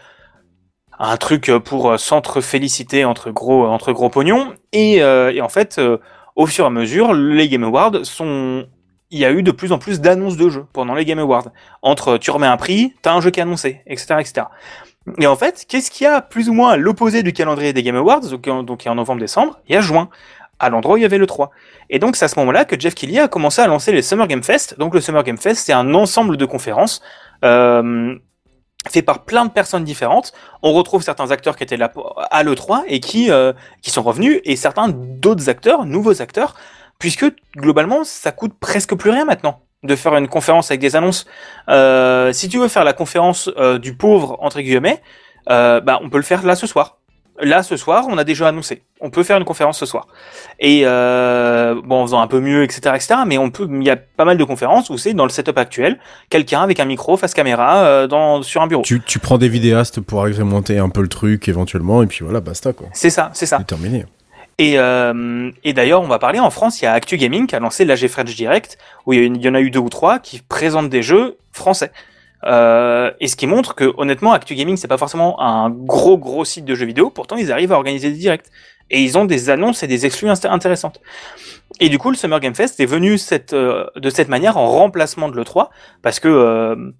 [0.98, 4.54] un truc pour s'entre-féliciter entre gros entre gros pognons.
[4.72, 5.98] Et, euh, et en fait, euh,
[6.36, 8.66] au fur et à mesure, les Game Awards sont
[9.10, 11.50] il y a eu de plus en plus d'annonces de jeux pendant les Game Awards.
[11.82, 14.46] Entre tu remets un prix, t'as un jeu qui est annoncé, etc., etc.
[15.20, 17.82] Et en fait, qu'est-ce qu'il y a plus ou moins à l'opposé du calendrier des
[17.82, 20.08] Game Awards, donc en, donc en novembre-décembre Il y a juin,
[20.58, 21.50] à l'endroit où il y avait le 3.
[21.90, 24.26] Et donc c'est à ce moment-là que Jeff Kelly a commencé à lancer les Summer
[24.26, 24.78] Game Fest.
[24.78, 27.02] Donc le Summer Game Fest, c'est un ensemble de conférences
[27.44, 28.16] euh,
[28.90, 30.32] fait par plein de personnes différentes.
[30.62, 31.92] On retrouve certains acteurs qui étaient là
[32.30, 36.54] à l'E3 et qui, euh, qui sont revenus, et certains d'autres acteurs, nouveaux acteurs,
[36.98, 37.26] puisque
[37.56, 41.26] globalement, ça coûte presque plus rien maintenant de faire une conférence avec des annonces.
[41.68, 45.02] Euh, si tu veux faire la conférence euh, du pauvre, entre guillemets,
[45.46, 46.98] bah, on peut le faire là ce soir.
[47.40, 48.82] Là, ce soir, on a déjà annoncé.
[49.00, 50.06] On peut faire une conférence ce soir.
[50.60, 53.14] Et euh, bon, en faisant un peu mieux, etc., etc.
[53.26, 53.68] Mais on peut.
[53.68, 55.98] Il y a pas mal de conférences où c'est dans le setup actuel,
[56.30, 58.82] quelqu'un avec un micro face caméra euh, dans sur un bureau.
[58.82, 62.40] Tu, tu prends des vidéastes pour agrémenter un peu le truc éventuellement, et puis voilà,
[62.40, 62.86] basta quoi.
[62.92, 63.58] C'est ça, c'est ça.
[63.60, 64.06] Terminé.
[64.58, 67.56] Et, euh, et d'ailleurs, on va parler en France, il y a Actu Gaming qui
[67.56, 70.40] a lancé l'AG French Direct, où il y en a eu deux ou trois qui
[70.40, 71.90] présentent des jeux français.
[72.46, 76.44] Euh, et ce qui montre que honnêtement, Actu Gaming c'est pas forcément un gros gros
[76.44, 78.46] site de jeux vidéo, pourtant ils arrivent à organiser des directs
[78.90, 81.00] et ils ont des annonces et des exclus intéressantes.
[81.80, 83.16] Et du coup, le Summer Game Fest est venu
[83.52, 85.68] euh, de cette manière en remplacement de l'E3
[86.02, 86.92] parce que euh,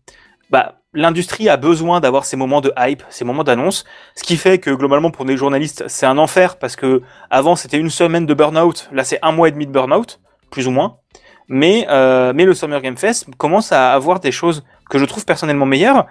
[0.51, 3.85] bah, l'industrie a besoin d'avoir ces moments de hype, ces moments d'annonce,
[4.15, 7.79] ce qui fait que globalement pour des journalistes c'est un enfer parce que avant c'était
[7.79, 10.21] une semaine de burn-out, là c'est un mois et demi de burn-out,
[10.51, 10.99] plus ou moins.
[11.49, 15.25] Mais, euh, mais le Summer Game Fest commence à avoir des choses que je trouve
[15.25, 16.07] personnellement meilleures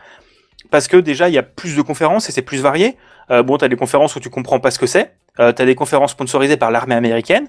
[0.71, 2.97] parce que déjà il y a plus de conférences et c'est plus varié.
[3.32, 5.76] Euh, bon, t'as des conférences où tu comprends pas ce que c'est, euh, t'as des
[5.76, 7.47] conférences sponsorisées par l'armée américaine,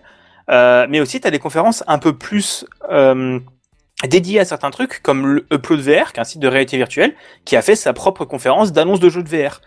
[0.51, 2.65] euh, mais aussi t'as des conférences un peu plus
[4.05, 7.15] dédiées à certains trucs comme le Upload VR, qui est un site de réalité virtuelle,
[7.45, 9.61] qui a fait sa propre conférence d'annonce de jeux de VR.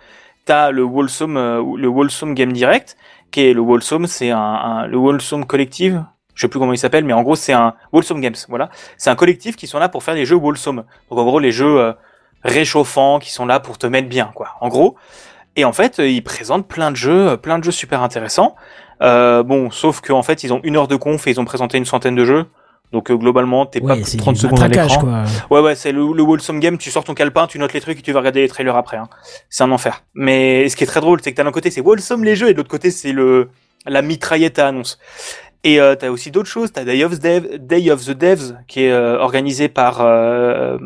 [0.45, 1.35] T'as le Wholesome,
[1.77, 2.95] le Wholesome Game Direct,
[3.31, 6.03] qui est le Wholesome, c'est un- le Wholesome Collective.
[6.37, 8.35] Je sais plus comment il s'appelle, mais en gros c'est un Wholesome Games.
[8.47, 10.83] Voilà, c'est un collectif qui sont là pour faire des jeux Wholesome.
[11.09, 11.93] Donc en gros les jeux euh,
[12.43, 14.49] réchauffants qui sont là pour te mettre bien, quoi.
[14.61, 14.95] En gros.
[15.55, 18.55] Et en fait, euh, ils présentent plein de jeux, euh, plein de jeux super intéressants.
[19.01, 21.79] Euh, bon, sauf qu'en fait, ils ont une heure de conf et ils ont présenté
[21.79, 22.45] une centaine de jeux.
[22.93, 25.23] Donc euh, globalement, t'es Ouais, pas c'est 30 du secondes à l'écran.
[25.49, 27.99] Ouais, ouais, c'est le, le Wholesome Game, tu sors ton calepin, tu notes les trucs
[27.99, 28.97] et tu vas regarder les trailers après.
[28.97, 29.09] Hein.
[29.49, 30.03] C'est un enfer.
[30.13, 32.47] Mais ce qui est très drôle, c'est que t'as d'un côté c'est Wholesome les jeux
[32.49, 33.49] et de l'autre côté c'est le
[33.85, 34.99] la mitraillette à annonce.
[35.67, 38.55] Et euh, t'as aussi d'autres choses, t'as Day of the, Dev, Day of the Devs
[38.69, 40.77] qui est euh, organisé par euh,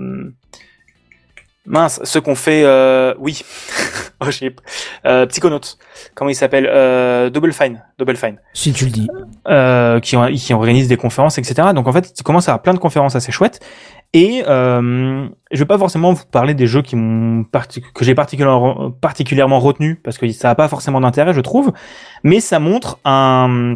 [1.68, 3.44] mince, ceux qu'on fait euh, oui,
[4.22, 4.56] oh, j'ai
[5.06, 5.60] euh, Psychonauts.
[6.16, 9.08] Comment il s'appelle euh, Double Fine, Double Fine Si tu le dis.
[9.48, 11.70] euh, qui, qui organisent des conférences, etc.
[11.76, 13.60] Donc en fait, tu commences à avoir plein de conférences assez chouettes.
[14.14, 18.16] Et euh, je vais pas forcément vous parler des jeux qui m'ont parti- que j'ai
[18.16, 21.72] particulièrement particulièrement retenu parce que ça a pas forcément d'intérêt, je trouve.
[22.24, 23.76] Mais ça montre un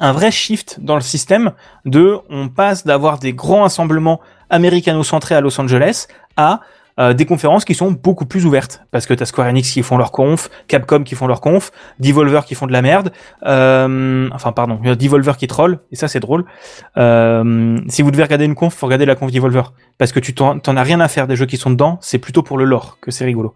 [0.00, 1.52] un vrai shift dans le système
[1.84, 4.20] de on passe d'avoir des grands rassemblements
[4.50, 6.60] américano-centrés à Los Angeles à
[7.00, 9.98] euh, des conférences qui sont beaucoup plus ouvertes parce que t'as Square Enix qui font
[9.98, 13.12] leur conf, Capcom qui font leur conf, Devolver qui font de la merde,
[13.46, 16.44] euh, enfin pardon, Devolver qui troll et ça c'est drôle.
[16.96, 20.34] Euh, si vous devez regarder une conf, faut regarder la conf Devolver parce que tu
[20.34, 22.98] t'en as rien à faire des jeux qui sont dedans, c'est plutôt pour le lore
[23.00, 23.54] que c'est rigolo.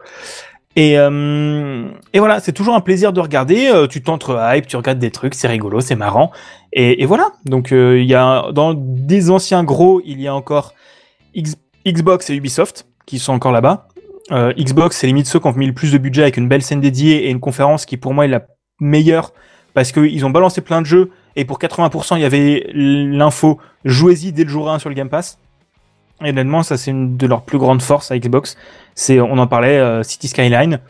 [0.79, 3.67] Et, euh, et voilà, c'est toujours un plaisir de regarder.
[3.67, 6.31] euh, tu t'entres hype, tu regardes des trucs, c'est rigolo, c'est marrant.
[6.73, 7.33] Et, voilà.
[7.47, 10.75] Donc euh, il y a dans des anciens gros, il y a encore
[11.85, 13.89] Xbox et Ubisoft qui sont encore là-bas.
[14.31, 16.81] Xbox, c'est limite ceux qui ont mis le plus de budget avec une belle scène
[16.81, 18.43] dédiée et une conférence qui pour moi est la
[18.79, 19.33] meilleure
[19.75, 24.33] parce qu'ils ont balancé plein de jeux et pour 80% il y avait l'info jouez-y
[24.33, 25.39] dès le jour 1 sur le Game Pass.
[26.25, 28.57] Et honnêtement, ça c'est une de leurs plus grandes forces à Xbox.
[28.95, 30.81] C'est, on en parlait, euh, City Skyline,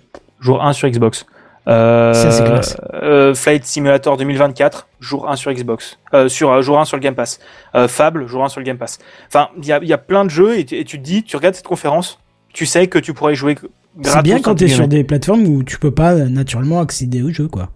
[0.40, 1.26] jour 1 sur Xbox.
[1.66, 2.78] Euh, Ça, c'est classe.
[2.94, 5.98] euh, Flight Simulator 2024, jour 1 sur Xbox.
[6.14, 7.40] Euh, sur euh, jour 1 sur le Game Pass.
[7.88, 8.98] Fable, jour 1 sur le Game Pass.
[9.26, 11.22] Enfin, il y a, y a plein de jeux et, tu- et tu te dis,
[11.24, 12.20] tu regardes cette conférence,
[12.54, 13.56] tu sais que tu pourrais jouer.
[14.02, 17.30] C'est bien quand entre t'es sur des plateformes où tu peux pas naturellement accéder au
[17.30, 17.68] jeu, quoi.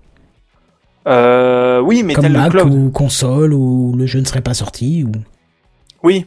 [1.84, 2.72] Oui, mais Comme le Mac cloud.
[2.72, 5.04] ou console où le jeu ne serait pas sorti.
[5.04, 5.12] Ou...
[6.02, 6.26] Oui,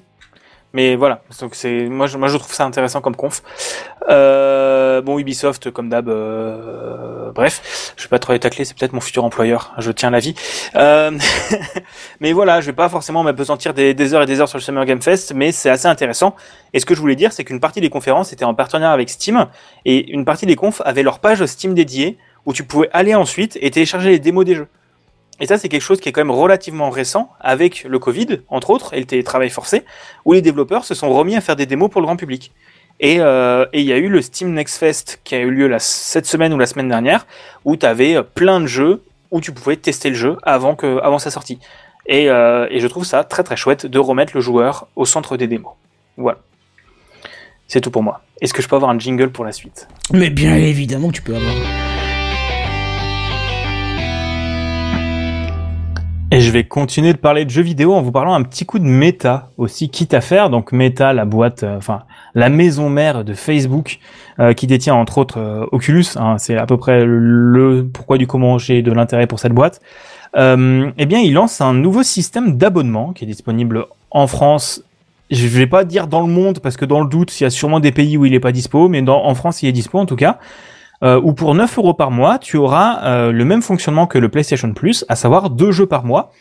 [0.76, 1.22] mais voilà.
[1.40, 3.42] Donc c'est moi, je, moi je trouve ça intéressant comme conf.
[4.10, 6.10] Euh, bon, Ubisoft comme d'hab.
[6.10, 8.66] euh, bref, je vais pas trop les tacler.
[8.66, 9.74] C'est peut-être mon futur employeur.
[9.78, 10.36] Je tiens la vie.
[10.76, 11.12] Euh,
[12.20, 14.64] mais voilà, je vais pas forcément m'apesantir des, des heures et des heures sur le
[14.64, 16.36] Summer Game Fest, mais c'est assez intéressant.
[16.74, 19.10] Et ce que je voulais dire, c'est qu'une partie des conférences était en partenariat avec
[19.10, 19.48] Steam
[19.86, 23.58] et une partie des confs avaient leur page Steam dédiée où tu pouvais aller ensuite
[23.62, 24.68] et télécharger les démos des jeux.
[25.40, 28.70] Et ça, c'est quelque chose qui est quand même relativement récent avec le Covid, entre
[28.70, 29.84] autres, et le télétravail forcé,
[30.24, 32.54] où les développeurs se sont remis à faire des démos pour le grand public.
[33.02, 36.26] Et euh, il y a eu le Steam Next Fest qui a eu lieu cette
[36.26, 37.28] semaine ou la semaine dernière,
[37.66, 41.20] où tu avais plein de jeux où tu pouvais tester le jeu avant, que, avant
[41.20, 41.60] sa sortie.
[42.06, 45.36] Et, euh, et je trouve ça très très chouette de remettre le joueur au centre
[45.36, 45.74] des démos.
[46.16, 46.38] Voilà.
[47.68, 48.22] C'est tout pour moi.
[48.42, 49.88] Est-ce que je peux avoir un jingle pour la suite?
[50.14, 51.54] Mais bien évidemment, tu peux avoir.
[56.36, 58.78] Et je vais continuer de parler de jeux vidéo en vous parlant un petit coup
[58.78, 60.50] de méta aussi, quitte à faire.
[60.50, 62.02] Donc Meta, la boîte, euh, enfin
[62.34, 64.00] la maison mère de Facebook,
[64.42, 66.04] euh, qui détient entre autres euh, Oculus.
[66.18, 69.80] hein, c'est à peu près le pourquoi du comment j'ai de l'intérêt pour cette boîte.
[70.36, 74.84] Euh, eh bien, il lance un nouveau système d'abonnement qui est disponible en France.
[75.32, 77.50] Je vais pas dire dans le monde parce que dans le doute, il y a
[77.50, 80.06] sûrement des pays où il est pas dispo, mais en France, il est dispo en
[80.06, 80.40] tout cas
[81.04, 84.30] euh, où pour 9 euros par mois, tu auras euh, le même fonctionnement que le
[84.30, 86.32] PlayStation Plus, à savoir deux jeux par mois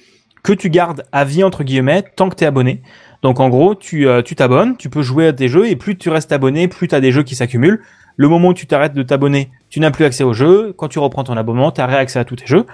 [0.44, 2.82] que tu gardes à vie entre guillemets tant que tu es abonné.
[3.22, 5.96] Donc en gros, tu euh, tu t'abonnes, tu peux jouer à des jeux et plus
[5.96, 7.82] tu restes abonné, plus tu as des jeux qui s'accumulent.
[8.16, 10.74] Le moment où tu t'arrêtes de t'abonner, tu n'as plus accès aux jeux.
[10.76, 12.66] Quand tu reprends ton abonnement, tu as réaccès à tous tes jeux.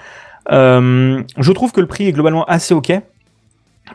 [0.50, 2.92] Euh, je trouve que le prix est globalement assez ok.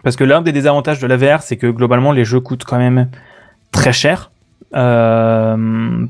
[0.03, 2.77] Parce que l'un des désavantages de la VR, c'est que globalement les jeux coûtent quand
[2.77, 3.09] même
[3.71, 4.31] très cher.
[4.75, 6.05] Euh,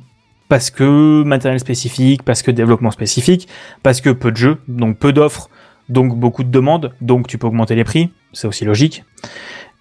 [0.47, 3.47] parce que matériel spécifique, parce que développement spécifique,
[3.83, 5.49] parce que peu de jeux, donc peu d'offres,
[5.89, 9.03] donc beaucoup de demandes, donc tu peux augmenter les prix, c'est aussi logique.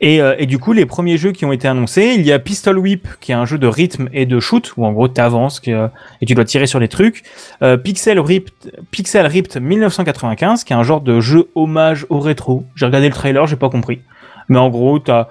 [0.00, 2.78] Et, euh, du coup, les premiers jeux qui ont été annoncés, il y a Pistol
[2.78, 5.62] Whip, qui est un jeu de rythme et de shoot, où en gros tu avances
[5.66, 7.22] et tu dois tirer sur les trucs.
[7.62, 8.52] Euh, Pixel Ripped,
[8.90, 12.64] Pixel Ripped 1995, qui est un genre de jeu hommage au rétro.
[12.74, 14.00] J'ai regardé le trailer, j'ai pas compris.
[14.48, 15.28] Mais en gros, t'as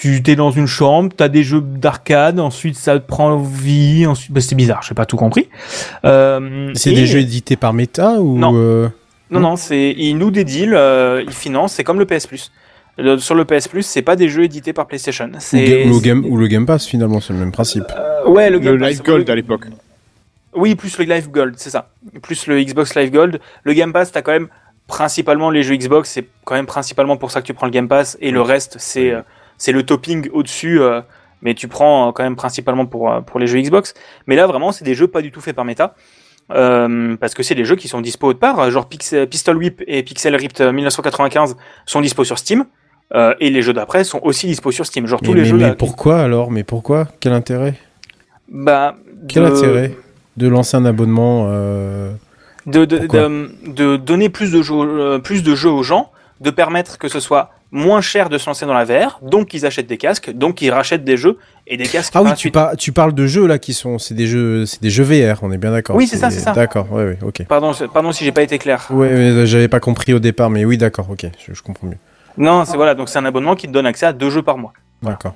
[0.00, 4.32] tu t'es dans une chambre, t'as des jeux d'arcade, ensuite ça te prend vie, ensuite
[4.32, 5.48] bah, c'est bizarre, j'ai pas tout compris.
[6.04, 8.52] Euh, C'est et- des jeux édités par Meta ou Non.
[8.54, 8.88] euh,
[9.30, 12.50] Non non, c'est ils nous des deals, euh, ils financent, c'est comme le PS Plus.
[12.98, 15.26] Le- Sur le PS Plus, c'est pas des jeux édités par PlayStation.
[15.26, 17.84] ou, C'est Ga- ou le Game ou le Game Pass finalement, c'est le même principe.
[17.96, 18.88] Euh, ouais, le, Le Game Pass.
[18.90, 19.66] Live Gold à l'époque.
[20.54, 21.90] Oui, plus le Live Gold, c'est ça.
[22.22, 23.38] Plus le Xbox Live Gold.
[23.64, 24.48] Le Game Pass, t'as quand même
[24.88, 27.86] principalement les jeux Xbox, c'est quand même principalement pour ça que tu prends le Game
[27.86, 29.20] Pass, et le reste, c'est euh,
[29.60, 31.02] c'est le topping au-dessus, euh,
[31.42, 33.92] mais tu prends euh, quand même principalement pour, euh, pour les jeux Xbox.
[34.26, 35.94] Mais là, vraiment, c'est des jeux pas du tout faits par Meta.
[36.50, 40.02] Euh, parce que c'est des jeux qui sont dispo autre part, genre Pistol Whip et
[40.02, 41.56] Pixel Ripped euh, 1995
[41.86, 42.64] sont dispo sur Steam,
[43.14, 45.06] euh, et les jeux d'après sont aussi dispo sur Steam.
[45.06, 46.50] Genre tous mais, les mais- jeux mais là, pourquoi alors?
[46.50, 47.06] Mais pourquoi?
[47.20, 47.74] Quel intérêt?
[48.48, 48.96] Bah,
[49.28, 49.94] Quel de- intérêt
[50.38, 52.12] de lancer un abonnement euh,
[52.66, 52.84] de,
[53.96, 58.00] donner plus de, jeux, plus de jeux aux gens, de permettre que ce soit moins
[58.00, 61.04] cher de se lancer dans la VR, donc ils achètent des casques, donc ils rachètent
[61.04, 62.50] des jeux et des casques Ah oui, tu, gratuits.
[62.50, 65.38] par- tu parles de jeux là qui sont, c'est des jeux, c'est des jeux VR,
[65.42, 65.94] on est bien d'accord.
[65.96, 66.52] Oui, c'est ça, c'est ça.
[66.52, 67.44] D'accord, ouais, ouais, ok.
[67.46, 68.86] Pardon, pardon si j'ai pas été clair.
[68.90, 71.96] Ouais, j'avais pas compris au départ, mais oui, d'accord, ok, je, je comprends mieux.
[72.36, 74.56] Non, c'est voilà, donc c'est un abonnement qui te donne accès à deux jeux par
[74.58, 74.72] mois.
[75.02, 75.34] D'accord.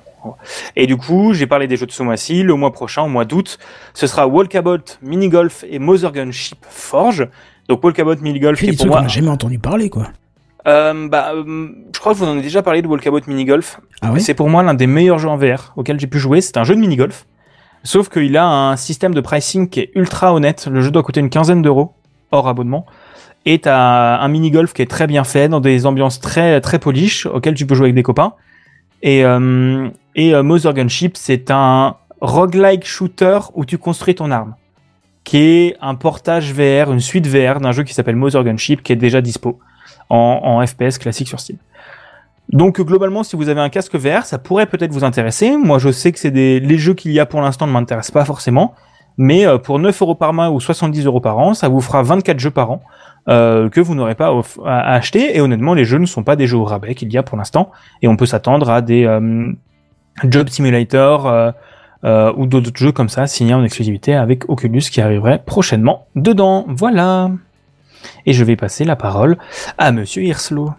[0.75, 2.43] Et du coup, j'ai parlé des jeux de ce mois-ci.
[2.43, 3.57] Le mois prochain, au mois d'août,
[3.95, 7.27] ce sera Walkabout, Minigolf et Mother Gunship Forge.
[7.67, 9.07] Donc Walkabout, Minigolf, qui est pour moi...
[9.07, 10.07] jamais entendu parler, quoi.
[10.67, 13.79] Euh, bah, euh, je crois que vous en avez déjà parlé de Walkabout Minigolf.
[14.01, 16.41] Ah C'est pour moi l'un des meilleurs jeux en VR auxquels j'ai pu jouer.
[16.41, 17.25] C'est un jeu de mini-golf.
[17.83, 20.67] Sauf qu'il a un système de pricing qui est ultra honnête.
[20.71, 21.93] Le jeu doit coûter une quinzaine d'euros
[22.31, 22.85] hors abonnement.
[23.45, 27.27] Et t'as un mini-golf qui est très bien fait, dans des ambiances très, très polish,
[27.27, 28.33] auxquelles tu peux jouer avec des copains.
[29.03, 34.55] Et, euh, et euh, Mother Gunship, c'est un roguelike shooter où tu construis ton arme.
[35.23, 38.93] Qui est un portage VR, une suite VR d'un jeu qui s'appelle Mother Gunship, qui
[38.93, 39.59] est déjà dispo
[40.09, 41.57] en, FPS classique sur Steam.
[42.49, 45.57] Donc globalement, si vous avez un casque VR, ça pourrait peut-être vous intéresser.
[45.57, 48.11] Moi, je sais que c'est des les jeux qu'il y a pour l'instant ne m'intéressent
[48.11, 48.75] pas forcément,
[49.17, 52.03] mais euh, pour 9 euros par mois ou 70 euros par an, ça vous fera
[52.03, 52.83] 24 jeux par an
[53.29, 54.31] euh, que vous n'aurez pas
[54.65, 55.35] à, acheter.
[55.35, 57.37] Et honnêtement, les jeux ne sont pas des jeux au rabais qu'il y a pour
[57.37, 57.71] l'instant,
[58.01, 59.51] et on peut s'attendre à des euh,
[60.23, 61.53] Job Simulator
[62.37, 66.65] ou d'autres jeux comme ça signés en exclusivité avec Oculus qui arriverait prochainement dedans.
[66.67, 67.31] Voilà.
[68.25, 69.37] Et je vais passer la parole
[69.77, 70.71] à Monsieur Hirslo.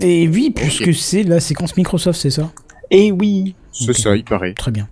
[0.00, 2.50] Et oui, puisque c'est la séquence Microsoft, c'est ça?
[2.90, 3.54] Et oui.
[3.72, 4.54] C'est ça, il paraît.
[4.54, 4.88] Très bien.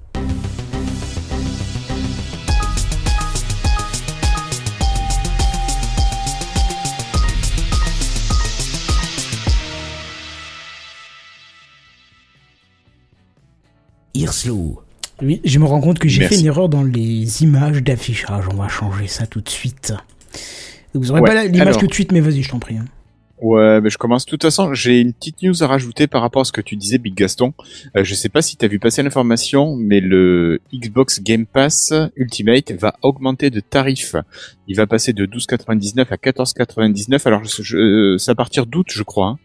[14.14, 14.82] Hirslo.
[15.22, 18.44] Oui, je me rends compte que j'ai fait une erreur dans les images d'affichage.
[18.52, 19.94] On va changer ça tout de suite.
[20.98, 21.78] Vous aurez Ouais, pas l'image alors.
[21.80, 22.76] tout de suite, mais vas-y, je t'en prie.
[22.76, 22.84] hein.
[23.42, 24.24] Ouais, mais je commence.
[24.24, 26.74] De toute façon, j'ai une petite news à rajouter par rapport à ce que tu
[26.74, 27.52] disais, Big Gaston.
[27.94, 31.92] Euh, je sais pas si tu as vu passer l'information, mais le Xbox Game Pass
[32.16, 34.16] Ultimate va augmenter de tarif.
[34.68, 37.26] Il va passer de 12,99 à 14,99.
[37.26, 37.42] Alors,
[37.74, 39.26] euh, c'est à partir d'août, je crois.
[39.28, 39.38] hein.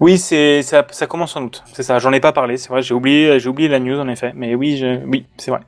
[0.00, 1.62] Oui, c'est ça, ça commence en août.
[1.74, 1.98] C'est ça.
[1.98, 2.56] J'en ai pas parlé.
[2.56, 2.80] C'est vrai.
[2.80, 4.32] J'ai oublié, j'ai oublié la news en effet.
[4.34, 5.60] Mais oui, je, oui, c'est vrai.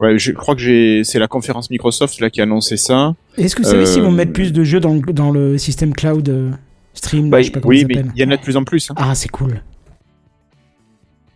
[0.00, 3.14] Ouais, je crois que j'ai, c'est la conférence Microsoft là qui a annoncé ça.
[3.38, 5.56] Est-ce que vous savez Euh, s'ils vont mettre plus de jeux dans, le- dans le
[5.56, 6.50] système cloud euh,
[6.92, 8.56] stream Bah, je sais pas comment Oui, ça mais il y en a de plus
[8.58, 8.90] en plus.
[8.90, 8.94] hein.
[8.98, 9.62] Ah, c'est cool.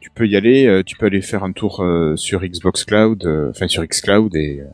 [0.01, 3.25] tu peux y aller, euh, tu peux aller faire un tour euh, sur Xbox Cloud,
[3.25, 4.65] euh, enfin sur Xcloud et euh,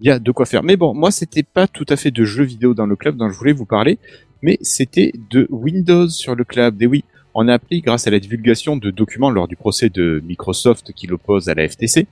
[0.00, 0.62] il y a de quoi faire.
[0.62, 3.28] Mais bon, moi c'était pas tout à fait de jeux vidéo dans le cloud dont
[3.28, 3.98] je voulais vous parler,
[4.42, 6.80] mais c'était de Windows sur le cloud.
[6.80, 10.22] Et oui, on a appris grâce à la divulgation de documents lors du procès de
[10.26, 12.06] Microsoft qui l'oppose à la FTC,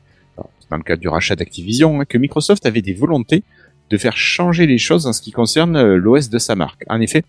[0.71, 3.43] dans le cadre du rachat d'Activision, hein, que Microsoft avait des volontés
[3.91, 6.83] de faire changer les choses en ce qui concerne euh, l'OS de sa marque.
[6.89, 7.25] En effet,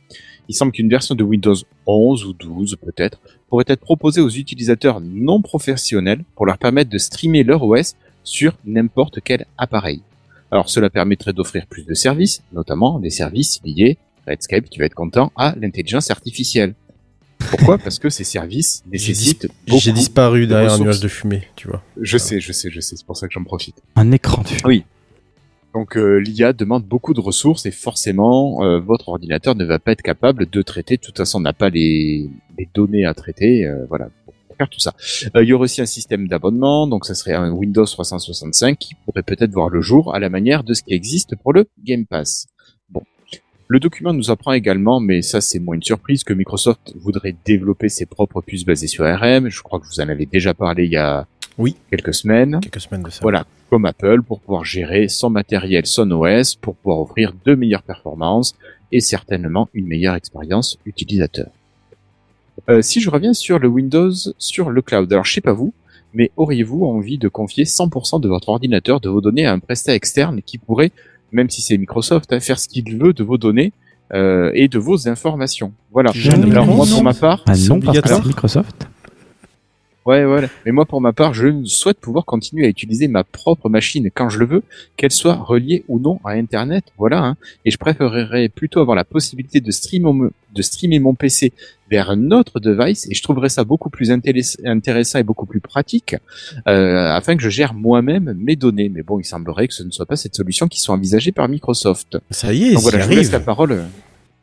[0.50, 3.20] il semble qu'une version de Windows 11 ou 12 peut-être
[3.50, 8.54] pourrait être proposée aux utilisateurs non professionnels pour leur permettre de streamer leur OS sur
[8.66, 10.02] n'importe quel appareil.
[10.52, 14.94] Alors cela permettrait d'offrir plus de services, notamment des services liés, Redscape, tu vas être
[14.94, 16.74] content, à l'intelligence artificielle.
[17.50, 17.78] Pourquoi?
[17.78, 21.68] Parce que ces services nécessitent beaucoup J'ai disparu de derrière un nuage de fumée, tu
[21.68, 21.82] vois.
[22.02, 23.82] Je sais, je sais, je sais, c'est pour ça que j'en profite.
[23.96, 24.62] Un écran de fumée.
[24.66, 24.84] Oui.
[25.74, 29.92] Donc euh, l'IA demande beaucoup de ressources et forcément euh, votre ordinateur ne va pas
[29.92, 30.98] être capable de traiter.
[30.98, 33.66] De toute façon, on n'a pas les, les données à traiter.
[33.66, 34.94] euh, voilà, pour faire tout ça.
[35.36, 38.96] Euh, il y aurait aussi un système d'abonnement, donc ça serait un Windows 365 qui
[39.06, 42.06] pourrait peut-être voir le jour à la manière de ce qui existe pour le Game
[42.06, 42.48] Pass.
[43.70, 47.90] Le document nous apprend également, mais ça c'est moins une surprise, que Microsoft voudrait développer
[47.90, 49.50] ses propres puces basées sur ARM.
[49.50, 51.76] Je crois que vous en avez déjà parlé il y a Oui.
[51.90, 52.60] quelques semaines.
[52.62, 53.20] Quelques semaines de ça.
[53.22, 57.84] Voilà, comme Apple, pour pouvoir gérer son matériel, son OS, pour pouvoir offrir de meilleures
[57.84, 58.56] performances
[58.94, 61.48] et certainement une meilleure expérience utilisateur.
[62.70, 65.74] Euh, si je reviens sur le Windows, sur le cloud, alors je sais pas vous,
[66.14, 69.94] mais auriez-vous envie de confier 100% de votre ordinateur, de vos données à un prestat
[69.94, 70.92] externe qui pourrait,
[71.32, 73.74] même si c'est Microsoft, hein, faire ce qu'il veut de vos données
[74.14, 76.12] euh, et de vos informations Voilà.
[76.52, 78.22] Alors moi, pour ma part, Ah C'est non, parce que obligatoire.
[78.22, 78.88] c'est Microsoft.
[80.08, 80.48] Ouais, ouais.
[80.66, 84.30] Mais moi, pour ma part, je souhaite pouvoir continuer à utiliser ma propre machine quand
[84.30, 84.64] je le veux,
[84.96, 86.86] qu'elle soit reliée ou non à Internet.
[86.98, 87.24] Voilà.
[87.24, 87.36] Hein.
[87.66, 91.52] Et je préférerais plutôt avoir la possibilité de streamer, mon- de streamer mon PC
[91.92, 93.06] vers un autre device.
[93.12, 96.16] Et je trouverais ça beaucoup plus intéress- intéressant et beaucoup plus pratique,
[96.70, 98.88] euh, afin que je gère moi-même mes données.
[98.90, 101.50] Mais bon, il semblerait que ce ne soit pas cette solution qui soit envisagée par
[101.50, 102.18] Microsoft.
[102.32, 103.84] Ça y est, Donc voilà, je vous laisse la parole.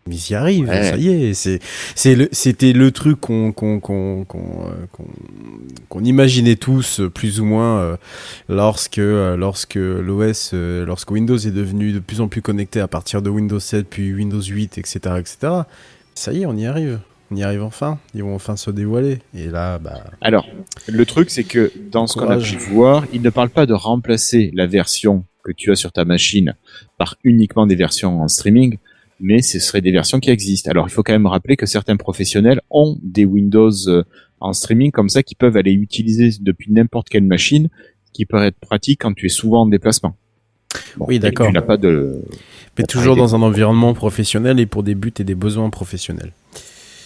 [0.07, 0.91] Mais ils y arrivent, Ouais.
[0.91, 1.35] ça y est.
[1.35, 1.61] C'est,
[1.95, 5.07] c'est le, c'était le truc qu'on, qu'on, qu'on, qu'on, euh, qu'on,
[5.89, 7.97] qu'on imaginait tous, plus ou moins, euh,
[8.51, 13.23] lorsque, euh, lorsque l'OS, lorsque Windows est devenu de plus en plus connecté à partir
[13.23, 15.37] de Windows 7, puis Windows 8, etc., etc.
[16.15, 17.01] Ça y est, on y arrive.
[17.31, 17.99] On y arrive enfin.
[18.15, 19.21] Ils vont enfin se dévoiler.
[19.35, 20.47] Et là, bah, Alors,
[20.87, 23.73] le truc, c'est que dans ce qu'on a pu voir, il ne parle pas de
[23.73, 26.55] remplacer la version que tu as sur ta machine
[26.99, 28.77] par uniquement des versions en streaming,
[29.25, 30.71] mais ce seraient des versions qui existent.
[30.71, 34.05] Alors, il faut quand même rappeler que certains professionnels ont des Windows euh,
[34.39, 37.71] en streaming comme ça qui peuvent aller utiliser depuis n'importe quelle machine,
[38.13, 40.15] qui peut être pratique quand tu es souvent en déplacement.
[40.99, 41.47] Bon, Oui, d'accord.
[41.47, 42.21] Tu n'as pas de.
[42.77, 46.33] mais toujours dans un environnement professionnel et pour des buts et des besoins professionnels.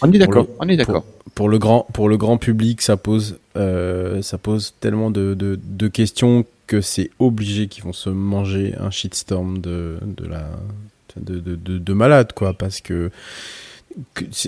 [0.03, 0.49] On est d'accord.
[0.59, 1.05] On est d'accord.
[1.37, 5.59] pour le grand pour le grand public ça pose euh, ça pose tellement de, de,
[5.63, 10.49] de questions que c'est obligé qu'ils vont se manger un shitstorm de de la
[11.21, 13.11] de, de, de, de malade quoi parce que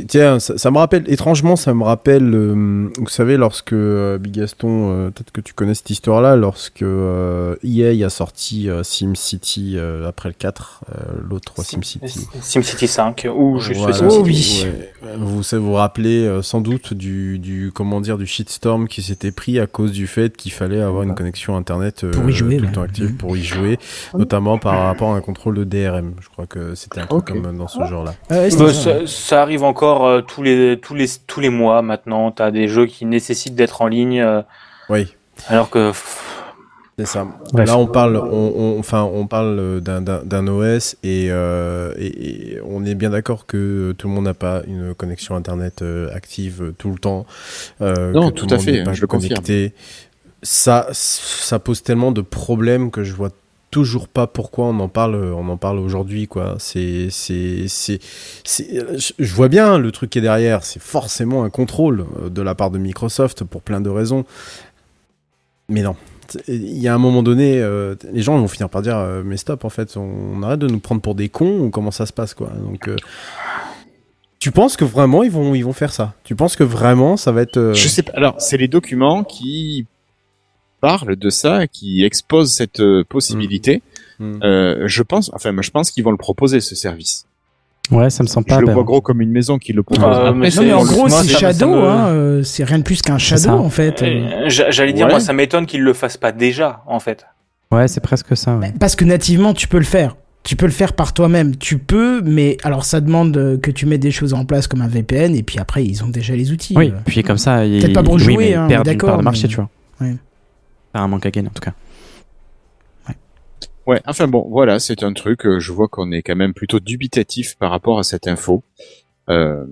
[0.09, 4.35] tiens ça, ça me rappelle étrangement ça me rappelle euh, vous savez lorsque euh, Big
[4.35, 8.83] Gaston euh, peut-être que tu connais cette histoire là lorsque euh, EA a sorti euh,
[8.83, 10.93] SimCity euh, après le 4 euh,
[11.29, 13.97] l'autre SimCity SimCity 5 ou juste voilà.
[13.97, 14.17] SimCity.
[14.19, 14.65] Oh oui.
[14.65, 14.90] Ouais.
[15.17, 19.33] Vous vous vous rappelez euh, sans doute du, du comment dire du shitstorm qui s'était
[19.33, 22.59] pris à cause du fait qu'il fallait avoir une connexion internet euh, Pour y jouer,
[22.59, 23.17] tout le temps active Mhm.
[23.17, 23.79] pour y jouer,
[24.15, 26.15] notamment par rapport à un contrôle de DRM.
[26.21, 28.15] Je crois que c'était un truc comme dans ce genre-là.
[28.29, 28.73] Ah Bah, ça.
[28.73, 32.31] ça, ça arrive encore euh, tous les tous les tous les mois maintenant.
[32.31, 34.43] T'as des jeux qui nécessitent d'être en ligne, euh,
[34.91, 35.07] Oui.
[35.49, 36.40] alors que pff,
[37.01, 37.27] C'est ça.
[37.53, 37.67] Bref.
[37.67, 42.61] Là, on parle, on, on- enfin, on parle d'un- d'un OS et, euh, et, et
[42.63, 46.63] on est bien d'accord que tout le monde n'a pas une connexion internet euh, active
[46.63, 47.27] euh, tout le temps.
[47.81, 49.39] euh, Non, que tout à fait, pas je le confirme.
[50.43, 53.31] Ça, ça pose tellement de problèmes que je vois
[53.71, 56.57] toujours pas pourquoi on en parle, on en parle aujourd'hui, quoi.
[56.59, 58.01] C'est, c'est, c'est,
[59.19, 60.65] je- vois bien le truc qui est derrière.
[60.65, 64.25] C'est forcément un contrôle euh, de la part de Microsoft pour plein de raisons.
[65.69, 65.95] Mais non.
[66.49, 69.37] Il y a un moment donné, euh, les gens vont finir par dire euh, mais
[69.37, 70.03] stop en fait, on,
[70.35, 72.51] on arrête de nous prendre pour des cons ou comment ça se passe quoi.
[72.51, 72.97] Donc euh,
[74.39, 76.15] Tu penses que vraiment ils vont ils vont faire ça?
[76.25, 78.13] Tu penses que vraiment ça va être Je sais pas.
[78.15, 79.87] Alors, c'est les documents qui
[80.81, 83.83] parlent de ça, qui exposent cette possibilité.
[84.19, 84.41] hmm.
[84.43, 87.27] Euh, je pense, enfin, je pense qu'ils vont le proposer ce service.
[87.91, 90.05] Ouais, ça me semble pas je le vois gros comme une maison qui le propose.
[90.05, 92.85] Euh, Après, mais Non, mais en gros, c'est Shadow, me- hein, euh, c'est rien de
[92.85, 93.19] plus qu'un.
[93.19, 94.03] Shadow, en fait.
[94.03, 94.07] euh.
[94.07, 95.13] Euh, j'a- J'allais dire, Ouais.
[95.13, 97.27] moi, ça m'étonne qu'ils le fassent pas déjà, en fait.
[97.73, 98.57] Ouais, c'est presque ça.
[98.57, 98.73] ouais.
[98.79, 100.17] Parce que nativement, tu peux le faire.
[100.45, 101.57] Tu peux le faire par toi-même.
[101.57, 104.81] Tu peux, mais alors ça demande euh, que tu mettes des choses en place comme
[104.83, 106.75] un VPN, et puis après, ils ont déjà les outils.
[106.77, 106.99] Oui, euh.
[107.05, 109.09] puis comme ça, ils Peut-être pas pour oui, jouer, mais hein, ils perdent une d'accord,
[109.11, 109.69] part de marché, mais- tu vois.
[110.01, 110.15] Ouais.
[110.93, 111.73] Pas un manque à gagner, en tout cas.
[113.91, 115.45] Ouais, enfin bon, voilà, c'est un truc.
[115.45, 118.63] euh, je vois qu'on est quand même plutôt dubitatif par rapport à cette info.
[119.29, 119.65] Euh,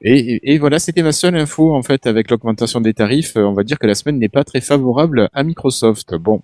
[0.00, 3.36] et, voilà, c'était ma seule info en fait avec l'augmentation des tarifs.
[3.36, 6.14] Euh, on va dire que la semaine n'est pas très favorable à Microsoft.
[6.14, 6.40] Bon,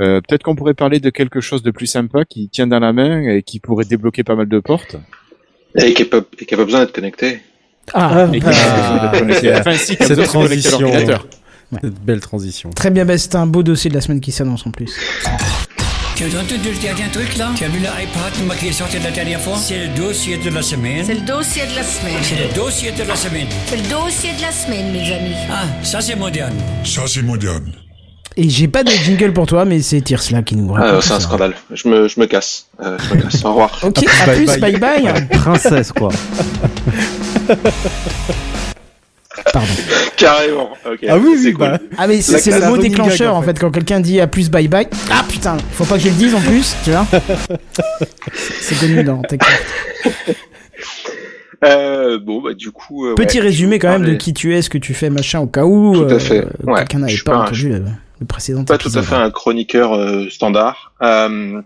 [0.00, 2.92] euh, peut-être qu'on pourrait parler de quelque chose de plus sympa qui tient dans la
[2.92, 4.96] main et qui pourrait débloquer pas mal de portes.
[5.76, 7.42] Et qui n'a pas, besoin d'être connecté.
[7.94, 9.12] Ah, Et qui- Ah.
[9.60, 11.20] Enfin, si, Cette ça, c'est connecté à transition.
[11.80, 12.70] Cette belle transition.
[12.70, 14.96] très bien, bah, c'est un beau dossier de la semaine qui s'annonce en plus.
[16.16, 17.50] Tu as entendu le dernier truc là?
[17.54, 19.58] Tu as vu l'iPad qui est sorti la dernière fois?
[19.58, 21.04] C'est le dossier de la semaine.
[21.04, 22.16] C'est le dossier de la semaine.
[22.22, 23.46] C'est le dossier de la semaine.
[23.66, 25.34] C'est le dossier de la semaine, mes amis.
[25.50, 26.54] Ah, ça c'est moderne.
[26.84, 27.70] Ça, c'est moderne.
[28.38, 30.90] Et j'ai pas de jingle pour toi, mais c'est Tirsla qui nous raconte.
[30.94, 31.54] Ah, c'est un scandale.
[31.70, 32.66] Je me, je me casse.
[32.82, 33.44] Euh, je me casse.
[33.44, 33.78] Au revoir.
[33.82, 35.02] Ok, à Bye plus, bye bye.
[35.02, 35.28] bye.
[35.28, 36.08] Princesse, quoi.
[39.52, 39.68] Pardon.
[40.16, 40.70] Carrément.
[40.90, 40.98] Ok.
[41.08, 41.60] Ah oui, c'est oui, cool.
[41.66, 41.78] bah.
[41.98, 44.50] Ah, mais c'est le mot déclencheur gag, en en fait, quand quelqu'un dit à plus,
[44.50, 44.88] bye bye.
[45.10, 47.06] Ah putain, faut pas que je le dise en plus, tu vois.
[48.60, 49.22] c'est connu dans.
[51.64, 53.06] Euh, bon, bah, du coup.
[53.06, 55.08] euh, Petit ouais, résumé quand même de parler- qui tu es, ce que tu fais,
[55.10, 55.94] machin, au cas où.
[55.96, 56.46] Tout à euh, fait.
[56.64, 56.74] Ouais.
[56.80, 57.82] Quelqu'un Je n'avait suis pas pas un- entendu le,
[58.20, 60.92] le précédent pas tout à fait un chroniqueur euh, standard.
[61.02, 61.60] Euh,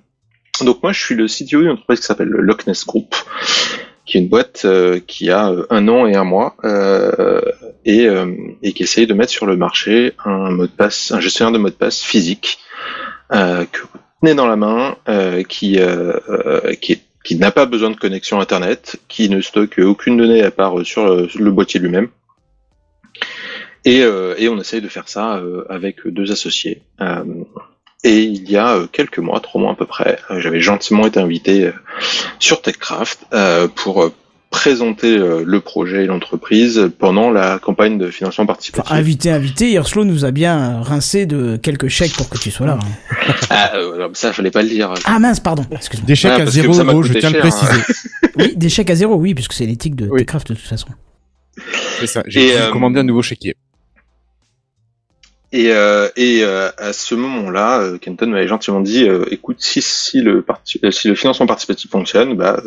[0.63, 3.15] donc moi, je suis le CTO d'une entreprise qui s'appelle le Loch Ness Group,
[4.11, 7.41] qui est une boîte euh, qui a euh, un an et un mois euh,
[7.85, 8.09] et,
[8.63, 11.59] et qui essaye de mettre sur le marché un mot de passe, un gestionnaire de
[11.59, 12.59] mot de passe physique
[13.31, 14.97] que vous tenez dans la main,
[15.49, 15.79] qui
[16.81, 20.85] qui qui n'a pas besoin de connexion internet, qui ne stocke aucune donnée à part
[20.85, 22.09] sur le, boîtier lui-même.
[23.87, 26.83] Et, et on essaye de faire ça avec deux associés.
[28.03, 31.07] Et il y a euh, quelques mois, trois mois à peu près, euh, j'avais gentiment
[31.07, 31.73] été invité euh,
[32.39, 34.13] sur TechCraft euh, pour euh,
[34.49, 38.91] présenter euh, le projet et l'entreprise pendant la campagne de financement Enfin, participatif.
[38.91, 42.79] invité, invité, Hirslo nous a bien rincé de quelques chèques pour que tu sois là.
[42.83, 43.35] hein.
[43.51, 44.95] Ah, euh, ça, fallait pas le dire.
[45.05, 46.07] Ah mince, pardon, excuse-moi.
[46.07, 47.41] Des chèques Ah, à parce que 0 ça m'a euros, je tiens à le hein.
[47.41, 47.83] préciser.
[48.37, 50.21] Oui, des chèques à zéro, oui, puisque c'est l'éthique de Oui.
[50.21, 50.89] Techcraft de toute façon.
[51.99, 52.23] C'est ça.
[52.27, 53.55] J'ai euh, commander un nouveau chéquier.
[55.53, 59.83] Et, euh, et euh, à ce moment-là, euh, Kenton m'avait gentiment dit, euh, écoute, si,
[59.83, 62.63] si, le parti- euh, si le financement participatif fonctionne, bah,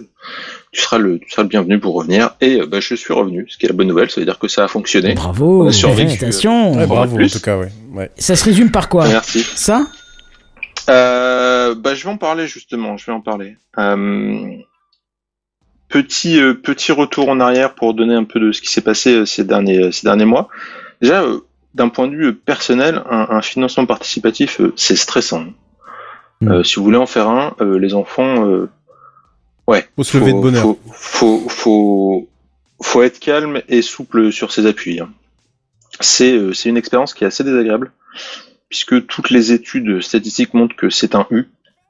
[0.74, 2.36] tu seras le, tu seras le bienvenu pour revenir.
[2.42, 4.38] Et euh, bah, je suis revenu, ce qui est la bonne nouvelle, ça veut dire
[4.38, 5.14] que ça a fonctionné.
[5.14, 6.74] Bravo, félicitations.
[6.76, 7.70] Ouais, bravo, en tout cas, ouais.
[7.94, 8.12] ouais.
[8.18, 9.08] Ça se résume par quoi?
[9.08, 9.40] Merci.
[9.56, 9.88] Ça?
[10.90, 12.98] Euh, bah, je vais en parler justement.
[12.98, 13.56] Je vais en parler.
[13.78, 14.58] Euh,
[15.88, 19.14] petit euh, petit retour en arrière pour donner un peu de ce qui s'est passé
[19.14, 20.50] euh, ces derniers ces derniers mois.
[21.02, 21.40] Déjà, euh,
[21.74, 25.46] d'un point de vue personnel, un, un financement participatif, euh, c'est stressant.
[26.42, 26.52] Mm.
[26.52, 28.70] Euh, si vous voulez en faire un, euh, les enfants, euh,
[29.68, 30.64] ouais, Faut se lever de bonne heure.
[30.64, 32.30] Faut, faut faut
[32.82, 35.00] faut être calme et souple sur ses appuis.
[35.00, 35.10] hein.
[36.00, 37.92] C'est euh, c'est une expérience qui est assez désagréable
[38.70, 41.46] puisque toutes les études statistiques montrent que c'est un U.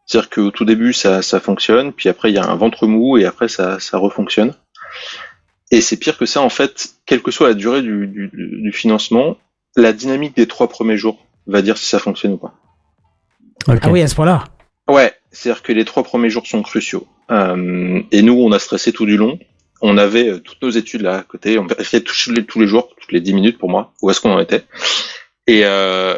[0.05, 3.17] C'est-à-dire qu'au tout début, ça, ça fonctionne, puis après, il y a un ventre mou,
[3.17, 4.53] et après, ça, ça refonctionne.
[5.71, 8.71] Et c'est pire que ça, en fait, quelle que soit la durée du, du, du
[8.73, 9.37] financement,
[9.75, 12.53] la dynamique des trois premiers jours va dire si ça fonctionne ou pas.
[13.67, 14.43] Ah oui, à ce point-là.
[14.89, 17.07] Ouais, c'est-à-dire que les trois premiers jours sont cruciaux.
[17.31, 19.39] Euh, et nous, on a stressé tout du long.
[19.81, 21.57] On avait euh, toutes nos études là à côté.
[21.57, 24.19] On vérifiait tous les, tous les jours, toutes les dix minutes pour moi, où est-ce
[24.21, 24.63] qu'on en était.
[25.47, 26.17] Et, euh,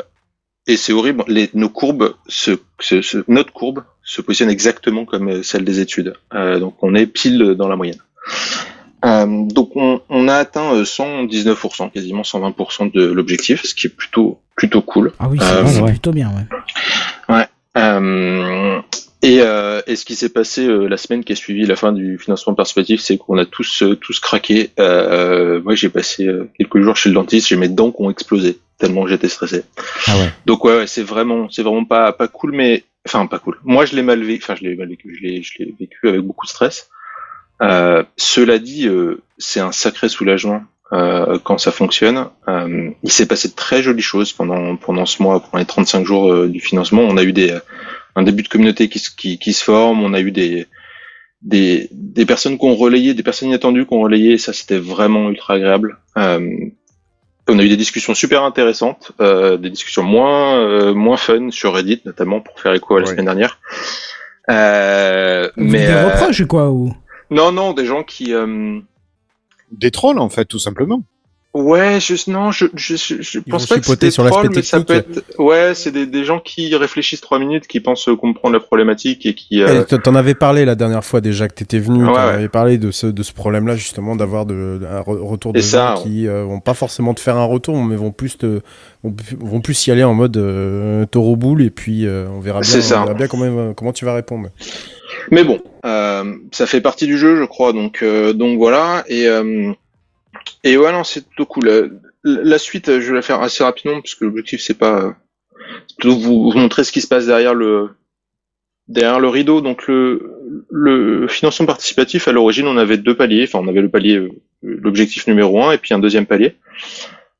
[0.67, 1.23] et c'est horrible.
[1.27, 5.79] Les, nos courbes, se, se- se- notre courbe se positionne exactement comme euh, celle des
[5.79, 6.15] études.
[6.33, 8.01] Euh, donc on est pile dans la moyenne.
[9.05, 13.95] Euh, donc on, on a atteint euh, 119%, quasiment 120% de l'objectif, ce qui est
[13.95, 15.11] plutôt plutôt cool.
[15.19, 15.91] Ah oui, c'est Euh, c'est ouais.
[15.91, 16.29] plutôt bien,
[17.29, 17.45] ouais.
[17.77, 18.79] Euh,
[19.21, 21.91] et, euh, et ce qui s'est passé euh, la semaine qui a suivi la fin
[21.91, 24.69] du financement participatif, c'est qu'on a tous euh, tous craqué.
[24.79, 28.09] Euh, moi, j'ai passé euh, quelques jours chez le dentiste, j'ai mes dents qui ont
[28.09, 29.63] explosé tellement j'étais stressé.
[30.07, 30.29] Ah ouais.
[30.45, 33.57] Donc ouais, ouais, c'est vraiment c'est vraiment pas pas cool, mais enfin pas cool.
[33.63, 34.43] Moi, je l'ai mal vécu.
[34.43, 35.17] Enfin, je l'ai mal vécu.
[35.19, 36.89] Je l'ai je l'ai vécu avec beaucoup de stress.
[37.61, 40.61] Euh, cela dit, euh, c'est un sacré soulagement
[40.93, 42.27] euh, quand ça fonctionne.
[42.47, 46.05] Euh, il s'est passé de très jolies choses pendant pendant ce mois, pendant les 35
[46.05, 47.01] jours euh, du financement.
[47.03, 47.57] On a eu des
[48.17, 50.67] un début de communauté qui, se- qui, qui se forme, on a eu des
[51.41, 54.77] des, des personnes qui ont relayé, des personnes inattendues qui ont relayé, et ça c'était
[54.79, 55.97] vraiment ultra agréable.
[56.17, 56.49] Euh,
[57.47, 61.73] on a eu des discussions super intéressantes, euh, des discussions moins euh, moins fun sur
[61.73, 63.11] Reddit notamment pour faire écho à la Ouais.
[63.11, 63.59] semaine dernière.
[64.49, 66.93] Euh, mais des euh, reproches quoi ou?
[67.31, 68.79] Non non des gens qui euh,
[69.71, 71.01] Des trolls, en fait, tout simplement.
[71.53, 74.55] Ouais, je, non, je, je, je, je pense pas que chipoter c'était sur l'aspect troll,
[74.57, 78.09] mais ça peut être, ouais, c'est des, des gens qui réfléchissent trois minutes, qui pensent
[78.19, 81.53] comprendre la problématique et qui, euh, Eh, T'en avais parlé la dernière fois déjà que
[81.53, 82.33] t'étais venu, Ouais, t'en ouais.
[82.33, 85.61] avais parlé de ce, de ce problème-là justement d'avoir de, un re- retour de Et
[85.61, 88.59] gens ça, qui euh, vont pas forcément te faire un retour, mais vont plus te,
[89.39, 92.69] vont, plus y aller en mode euh, taureau boule et puis euh, on verra bien,
[92.69, 92.99] C'est ça.
[92.99, 94.49] on verra bien comment, comment tu vas répondre.
[95.31, 99.27] Mais bon, euh, ça fait partie du jeu, je crois, donc, euh, donc voilà, et,
[99.27, 99.71] euh,
[100.63, 101.67] et ouais, c'est plutôt cool.
[101.67, 101.89] Euh,
[102.23, 105.11] La suite, euh, je vais la faire assez rapidement, parce que l'objectif, c'est pas, euh,
[105.97, 107.89] plutôt vous, vous montrer ce qui se passe derrière le,
[108.87, 109.61] derrière le rideau.
[109.61, 110.31] Donc le,
[110.71, 113.43] le financement participatif, à l'origine, on avait deux paliers.
[113.47, 114.27] Enfin, on avait le palier,
[114.63, 116.55] l'objectif numéro un, et puis un deuxième palier.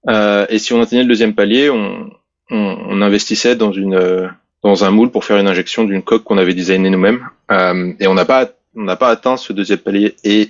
[0.07, 2.11] Et si on atteignait le deuxième palier, on,
[2.51, 4.29] on, on investissait dans une,
[4.65, 7.29] dans un moule pour faire une injection d'une coque qu'on avait designé nous-mêmes.
[7.51, 10.49] Euh, et on n'a pas, on n'a pas atteint ce deuxième palier et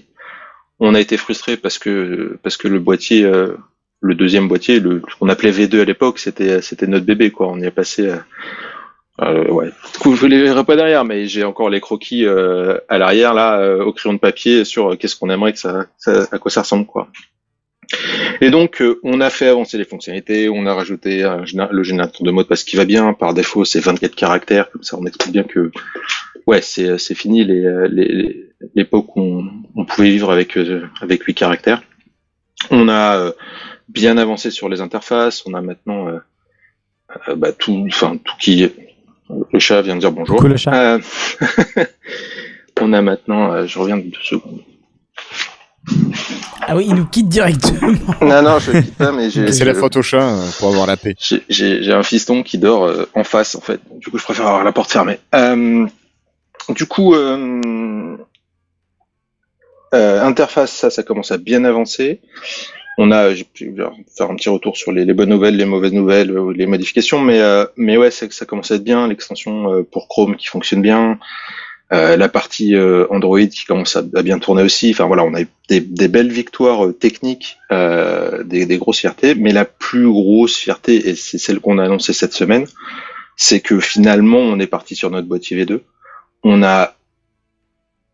[0.79, 3.57] on a été frustré parce que, parce que le boîtier, euh,
[4.01, 7.47] le deuxième boîtier, le, ce qu'on appelait V2 à l'époque, c'était, c'était notre bébé, quoi.
[7.49, 8.15] On y a passé, euh,
[9.21, 9.69] euh, ouais.
[9.93, 13.33] Du coup, je les verrai pas derrière, mais j'ai encore les croquis euh, à l'arrière
[13.33, 16.51] là, euh, au crayon de papier sur qu'est-ce qu'on aimerait que ça, ça- à quoi
[16.51, 17.09] ça ressemble, quoi.
[18.41, 21.83] Et donc, euh, on a fait avancer les fonctionnalités, on a rajouté un géné- le
[21.83, 23.13] générateur de mots parce qu'il va bien.
[23.13, 25.71] Par défaut, c'est 24 caractères, comme ça, on explique bien que,
[26.47, 30.57] ouais, c'est c'est fini les euh, les- les- l'époque où on, on pouvait vivre avec
[30.57, 31.83] euh, avec 8 caractères.
[32.71, 33.31] On a euh,
[33.89, 35.43] bien avancé sur les interfaces.
[35.45, 36.19] On a maintenant euh,
[37.29, 38.67] euh, bah, tout, enfin tout qui.
[39.51, 40.35] Le chat vient de dire bonjour.
[40.35, 40.95] Coucou, le chat.
[40.95, 40.99] Euh,
[42.81, 43.51] on a maintenant.
[43.53, 44.61] euh, je reviens de deux secondes.
[46.61, 47.79] Ah oui, il nous quitte directement.
[48.21, 49.51] Non non, je quitte pas, mais j'ai.
[49.51, 51.15] C'est la faute au chat euh, pour avoir la paix.
[51.19, 53.79] J'ai- un fiston qui dort euh, en face en fait.
[53.99, 55.19] Du coup, je préfère avoir la porte fermée.
[55.35, 55.85] Euh,
[56.69, 58.17] du coup, euh,
[59.93, 62.21] euh, interface, ça, ça commence à bien avancer.
[62.97, 63.83] On a, je vais
[64.17, 67.39] faire un petit retour sur les, les bonnes nouvelles, les mauvaises nouvelles, les modifications, mais
[67.41, 69.07] euh, mais ouais, ça commence à être bien.
[69.07, 71.19] L'extension euh, pour Chrome qui fonctionne bien.
[71.93, 74.89] Euh, la partie euh, Android qui commence à, bien tourner aussi.
[74.91, 78.99] Enfin voilà, on a eu des, des belles victoires euh, techniques, euh, des, des grosses
[78.99, 82.65] fiertés, mais la plus grosse fierté, et c'est celle qu'on a annoncée cette semaine,
[83.35, 85.81] c'est que finalement on est parti sur notre boîtier V2.
[86.43, 86.95] On a,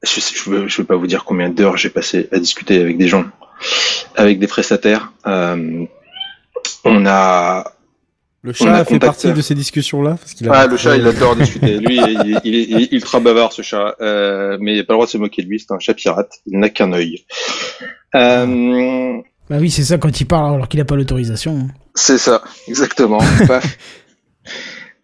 [0.03, 3.07] je je veux, veux pas vous dire combien d'heures j'ai passé à discuter avec des
[3.07, 3.23] gens,
[4.15, 5.13] avec des prestataires.
[5.27, 5.85] Euh,
[6.83, 7.71] on a
[8.43, 10.75] Le chat a a fait contacté- partie de ces discussions-là parce qu'il a- ah, le
[10.77, 11.77] chat, il adore discuter.
[11.77, 13.95] Lui, il, il, il, il est ultra bavard, ce chat.
[14.01, 15.59] Euh, mais il n'a pas le droit de se moquer de lui.
[15.59, 16.31] C'est un chat pirate.
[16.47, 17.23] Il n'a qu'un œil.
[18.15, 19.17] Euh,
[19.49, 21.57] Bah oui, c'est ça quand il parle alors qu'il a pas l'autorisation.
[21.59, 21.67] hein.
[21.95, 23.19] c'est ça, exactement.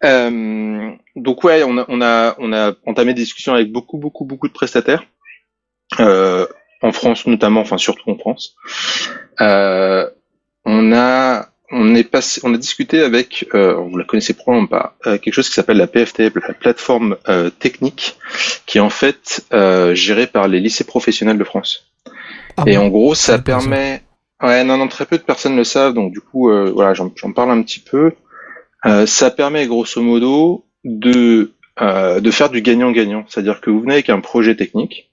[0.04, 4.24] Euh, donc ouais, on a, on a, on a entamé des discussions avec beaucoup, beaucoup,
[4.24, 5.02] beaucoup de prestataires.
[5.98, 6.46] Euh,
[6.82, 8.54] en France notamment, enfin surtout en France.
[9.40, 10.08] Euh,
[10.64, 14.96] on a, on est passé, on a discuté avec, euh, vous la connaissez probablement pas,
[15.06, 18.16] euh, quelque chose qui s'appelle la PFT, la plateforme euh, technique,
[18.66, 21.90] qui est en fait euh, gérée par les lycées professionnels de France.
[22.56, 24.02] Ah Et bon en gros, ça permet,
[24.42, 27.12] ouais, non, non, très peu de personnes le savent, donc du coup, euh, voilà, j'en
[27.16, 28.12] j'en parle un petit peu.
[28.86, 33.94] Euh, ça permet grosso modo de euh, de faire du gagnant-gagnant, c'est-à-dire que vous venez
[33.94, 35.10] avec un projet technique,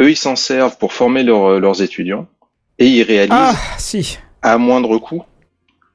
[0.00, 2.26] eux ils s'en servent pour former leurs leurs étudiants
[2.78, 4.18] et ils réalisent Ah, si.
[4.42, 5.22] à moindre coût.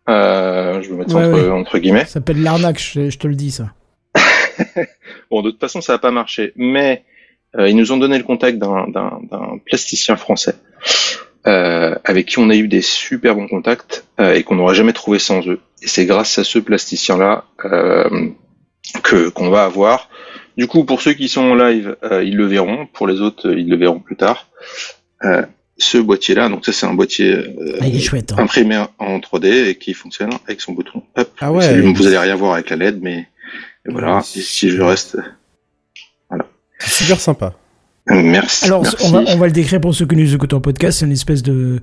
[0.10, 1.50] Euh, je vais mettre ça Ouais, entre, ouais.
[1.50, 2.06] entre guillemets.
[2.06, 3.74] Ça s'appelle l'arnaque, je, je te le dis ça.
[5.32, 7.04] Bon, de toute façon, ça n'a pas marché, mais
[7.58, 10.56] euh, ils nous ont donné le contact d'un plasticien français
[11.48, 14.94] euh, avec qui on a eu des super bons contacts euh, et qu'on n'aurait jamais
[14.94, 15.60] trouvé sans eux.
[15.82, 18.30] Et c'est grâce à ce plasticien-là euh,
[19.04, 20.10] que qu'on va avoir.
[20.58, 22.86] Du coup, pour ceux qui sont en live, ils le verront.
[22.88, 24.48] Pour les autres, ils le verront plus tard.
[25.84, 28.34] Ce boîtier-là, donc ça c'est un boîtier euh, Ah, chouette.
[28.34, 28.44] hein.
[28.44, 31.02] imprimé en 3D et qui fonctionne avec son bouton.
[31.18, 31.30] Hop.
[31.40, 31.82] Ah ouais.
[31.82, 33.28] Vous allez rien voir avec la LED, mais
[33.88, 34.18] et voilà.
[34.18, 35.18] Ouais, Et si je reste,
[36.80, 37.54] super sympa.
[38.08, 38.66] merci.
[38.66, 38.96] Alors, merci.
[39.06, 41.00] on va, on va le décrire pour ceux qui nous écoutent en podcast.
[41.00, 41.80] C'est une espèce de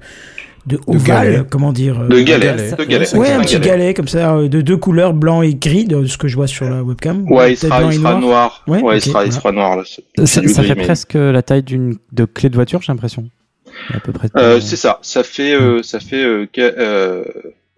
[0.66, 1.98] de galet, comment dire.
[2.00, 2.70] euh, de galet, galet.
[2.72, 3.16] de galet.
[3.16, 3.66] Ouais, un petit galet.
[3.66, 6.46] galet comme ça, euh, de deux couleurs, blanc et gris, de ce que je vois
[6.46, 7.24] sur la webcam.
[7.30, 8.64] Ouais, il sera, blanc il et sera noir.
[8.66, 8.82] noir.
[8.84, 9.40] Ouais, il sera, il voilà.
[9.40, 9.82] sera noir là.
[10.26, 13.28] Ça, fait mais- presque la taille d'une de clé de voiture, j'ai l'impression.
[13.92, 14.28] À peu près.
[14.36, 14.98] Euh, c'est ça.
[15.02, 16.22] Ça fait, euh, ça fait.
[16.24, 17.24] Euh, que- euh,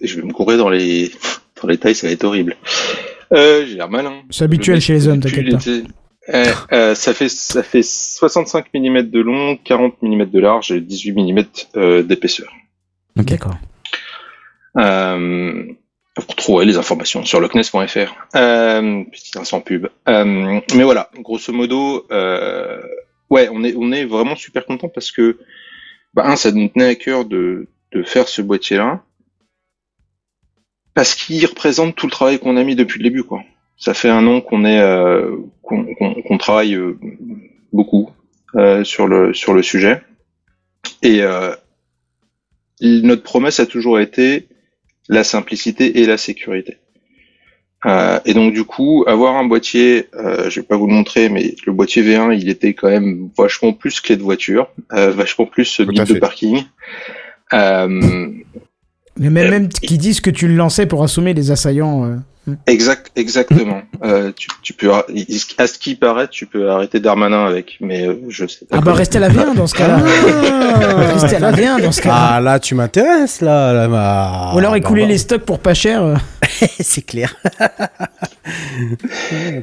[0.03, 1.11] je vais me courir dans les
[1.63, 2.57] dans les tailles, ça va être horrible.
[3.33, 4.23] Euh, j'ai l'air malin.
[4.31, 5.59] C'est habituel Le chez les hommes, t'inquiète pas.
[6.33, 10.81] Eh, euh, ça fait ça fait 65 mm de long, 40 mm de large et
[10.81, 11.45] 18 mm
[11.77, 12.53] euh, d'épaisseur.
[13.17, 13.57] D'accord.
[14.77, 15.65] Euh,
[16.15, 18.15] pour trouver les informations sur lochnes.fr.
[18.37, 19.89] Euh, petit instant pub.
[20.09, 22.81] Euh, mais voilà, grosso modo, euh,
[23.31, 25.39] ouais, on est on est vraiment super content parce que
[26.15, 29.03] bah, un, ça nous tenait à cœur de de faire ce boîtier-là
[30.95, 33.43] parce qu'il représente tout le travail qu'on a mis depuis le début, quoi.
[33.77, 36.99] Ça fait un an qu'on est euh, qu'on travaille euh,
[37.73, 38.11] beaucoup
[38.55, 40.03] euh, sur le sur le sujet
[41.03, 41.23] et
[42.83, 44.49] notre promesse a toujours été
[45.09, 46.79] la simplicité et la sécurité.
[47.87, 51.29] Euh, et donc du coup, avoir un boîtier, euh, je vais pas vous le montrer,
[51.29, 55.47] mais le boîtier V1, il était quand même vachement plus clé de voiture, euh, vachement
[55.47, 56.65] plus guide de parking.
[57.53, 57.89] Euh,
[59.17, 62.21] Mais même, Euh, même qui disent que tu le lançais pour assommer les assaillants.
[62.53, 62.73] Euh.
[62.73, 63.83] exact, exactement.
[64.03, 65.05] Euh, tu, tu peux, à
[65.67, 68.77] ce qui paraît, tu peux arrêter Darmanin avec, mais euh, je sais pas.
[68.79, 69.99] Ah bah restez à la V1 dans ce cas-là.
[71.13, 72.29] restez à la V1 dans ce cas-là.
[72.37, 73.73] Ah là, tu m'intéresses là.
[73.73, 76.03] là ma- Ou alors écouler bah, les stocks pour pas cher.
[76.03, 76.15] euh.
[76.81, 77.37] C'est clair.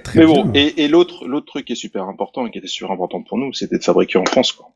[0.04, 0.62] Très Mais bon, bien.
[0.62, 3.38] et, et l'autre, l'autre truc qui est super important et qui était super important pour
[3.38, 4.70] nous, c'était de fabriquer en France, quoi.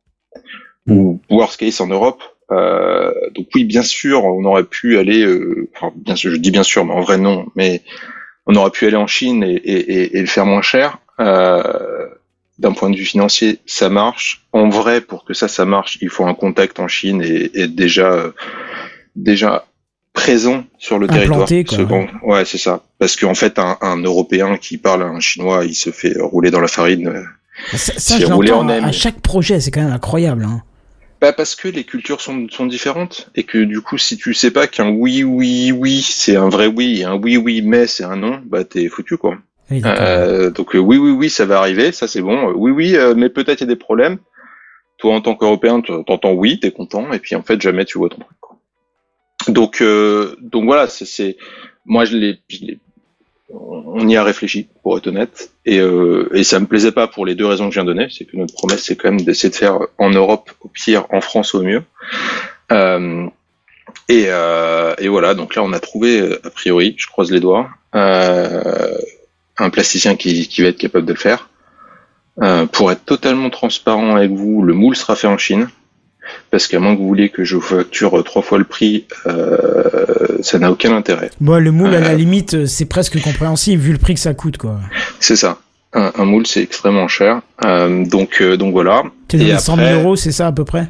[0.87, 0.93] Mm.
[0.97, 2.21] Ou worst case en Europe.
[2.51, 6.51] Euh, donc oui, bien sûr, on aurait pu aller, euh, enfin bien sûr, je dis
[6.51, 7.81] bien sûr, mais en vrai non, mais
[8.45, 10.97] on aurait pu aller en Chine et, et, et, le faire moins cher.
[11.19, 11.61] Euh,
[12.59, 14.45] D'un point de vue financier, ça marche.
[14.51, 17.67] En vrai, pour que ça, ça marche, il faut un contact en Chine et, et
[17.67, 18.31] déjà, euh,
[19.15, 19.65] déjà
[20.13, 21.87] présent sur le Implanté, territoire.
[22.21, 22.83] quoi, ouais, c'est ça.
[22.99, 26.51] Parce qu'en fait, un, un Européen qui parle à un Chinois, il se fait rouler
[26.51, 27.07] dans la farine.
[27.07, 27.23] euh,
[27.77, 30.43] Ça, ça, C'est je l'entends en à, à chaque projet, c'est quand même incroyable.
[30.43, 30.61] Hein.
[31.21, 34.49] Bah parce que les cultures sont, sont différentes et que du coup si tu sais
[34.49, 38.03] pas qu'un oui oui oui c'est un vrai oui et un oui oui mais c'est
[38.03, 39.37] un non bah t'es foutu quoi.
[39.69, 39.81] Oui.
[39.85, 42.95] Euh, donc euh, oui oui oui ça va arriver ça c'est bon Euh, oui oui
[42.95, 44.17] euh, mais peut-être il y a des problèmes.
[44.97, 47.99] Toi en tant qu'Européen tu- t'entends oui t'es content et puis en fait jamais tu
[47.99, 48.37] vois ton truc.
[48.39, 48.57] Quoi.
[49.47, 51.37] Donc euh, donc voilà c'est
[51.85, 52.39] moi je l'ai-
[53.53, 55.51] on y a réfléchi pour être honnête.
[55.65, 57.93] Et euh, et ça me plaisait pas pour les deux raisons que je viens de
[57.93, 58.07] donner.
[58.09, 61.21] C'est que notre promesse c'est quand même d'essayer de faire en Europe au pire en
[61.21, 61.83] France au mieux.
[62.71, 63.27] Euh,
[64.07, 65.33] et euh, et voilà.
[65.33, 70.47] Donc là on a trouvé euh, a priori je croise les doigts un plasticien qui
[70.47, 71.49] qui va être capable de le faire.
[72.71, 75.67] Pour être totalement transparent avec vous le moule sera fait en Chine
[76.49, 80.37] parce qu'à moins que vous vouliez que je vous facture trois fois le prix, euh,
[80.41, 81.31] ça n'a aucun intérêt.
[81.39, 84.19] Bon, le moule, à la euh, limite, euh, c'est presque compréhensible vu le prix que
[84.19, 84.79] ça coûte, quoi.
[85.19, 85.59] C'est ça.
[85.93, 87.41] Un, un moule, c'est extrêmement cher.
[87.65, 89.03] Euh, donc, donc voilà.
[89.33, 90.87] Et les 100 000 après- euros, c'est ça à peu près?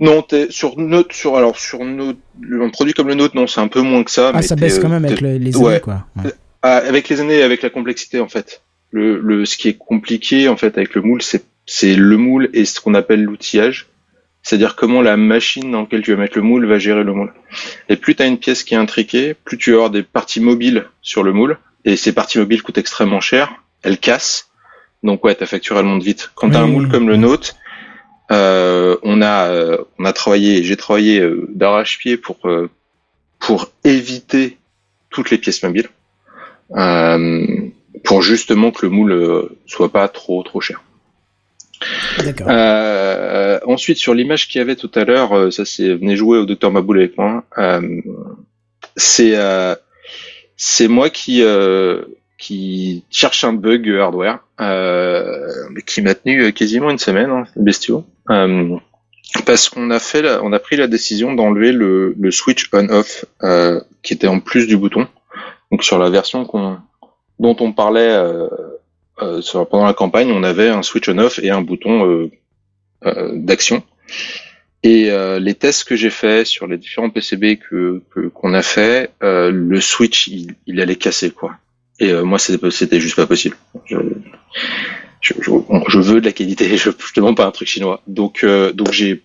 [0.00, 2.18] Non, sur notre, sur alors sur notre,
[2.60, 4.30] un produit comme le nôtre, non, c'est un peu moins que ça.
[4.30, 5.70] Ah, mais ça baisse quand même avec le- les ouais.
[5.72, 6.06] années, quoi.
[6.16, 6.32] Ouais.
[6.62, 8.62] Ah, avec les années, et avec la complexité en fait.
[8.90, 12.50] Le, le, ce qui est compliqué en fait avec le moule, c'est, c'est le moule
[12.52, 13.88] et ce qu'on appelle l'outillage.
[14.42, 17.32] C'est-à-dire comment la machine dans laquelle tu vas mettre le moule va gérer le moule.
[17.88, 20.40] Et plus tu as une pièce qui est intriquée, plus tu vas avoir des parties
[20.40, 21.58] mobiles sur le moule.
[21.84, 24.50] Et ces parties mobiles coûtent extrêmement cher, elles cassent.
[25.02, 26.30] Donc ouais, ta facture elle monte vite.
[26.34, 27.54] Quand tu as un moule oui, comme le nôtre,
[28.30, 32.70] euh, on a euh, on a travaillé, j'ai travaillé euh, d'arrache-pied pour euh,
[33.40, 34.58] pour éviter
[35.10, 35.88] toutes les pièces mobiles,
[36.76, 37.46] euh,
[38.04, 40.82] pour justement que le moule soit pas trop trop cher.
[42.46, 46.38] Euh, ensuite, sur l'image qu'il y avait tout à l'heure, euh, ça c'est venez jouer
[46.38, 47.44] au docteur Maboul avec moi.
[47.58, 48.00] Euh,
[48.96, 49.74] c'est euh,
[50.56, 52.02] c'est moi qui euh,
[52.38, 55.48] qui cherche un bug hardware euh,
[55.86, 58.04] qui m'a tenu quasiment une semaine, hein, bestiaux.
[59.46, 63.24] Parce qu'on a fait, la- on a pris la décision d'enlever le, le switch on/off
[64.02, 65.06] qui était en plus du bouton.
[65.70, 66.78] Donc sur la version qu'on,
[67.38, 68.14] dont on parlait
[69.40, 72.30] sur- pendant la campagne, on avait un switch on/off et un bouton euh,
[73.06, 73.82] euh, d'action.
[74.82, 78.02] Et euh, les tests que j'ai faits sur les différents PCB que
[78.34, 81.56] qu'on a fait, euh, le switch il, il allait casser quoi.
[82.00, 83.56] Et euh, moi c'était juste pas possible.
[83.84, 83.96] Je,
[85.20, 85.34] je,
[85.88, 88.02] je, veux de la qualité, je, je demande pas un truc chinois.
[88.06, 89.22] Donc euh, donc j'ai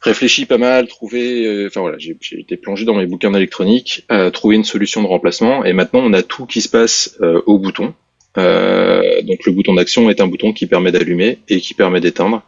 [0.00, 4.30] réfléchi pas mal, trouvé, euh, enfin voilà, j'ai été plongé dans mes bouquins d'électronique, euh,
[4.30, 7.58] trouvé une solution de remplacement, et maintenant on a tout qui se passe euh, au
[7.58, 7.94] bouton.
[8.38, 12.42] Euh, donc le bouton d'action est un bouton qui permet d'allumer et qui permet d'éteindre.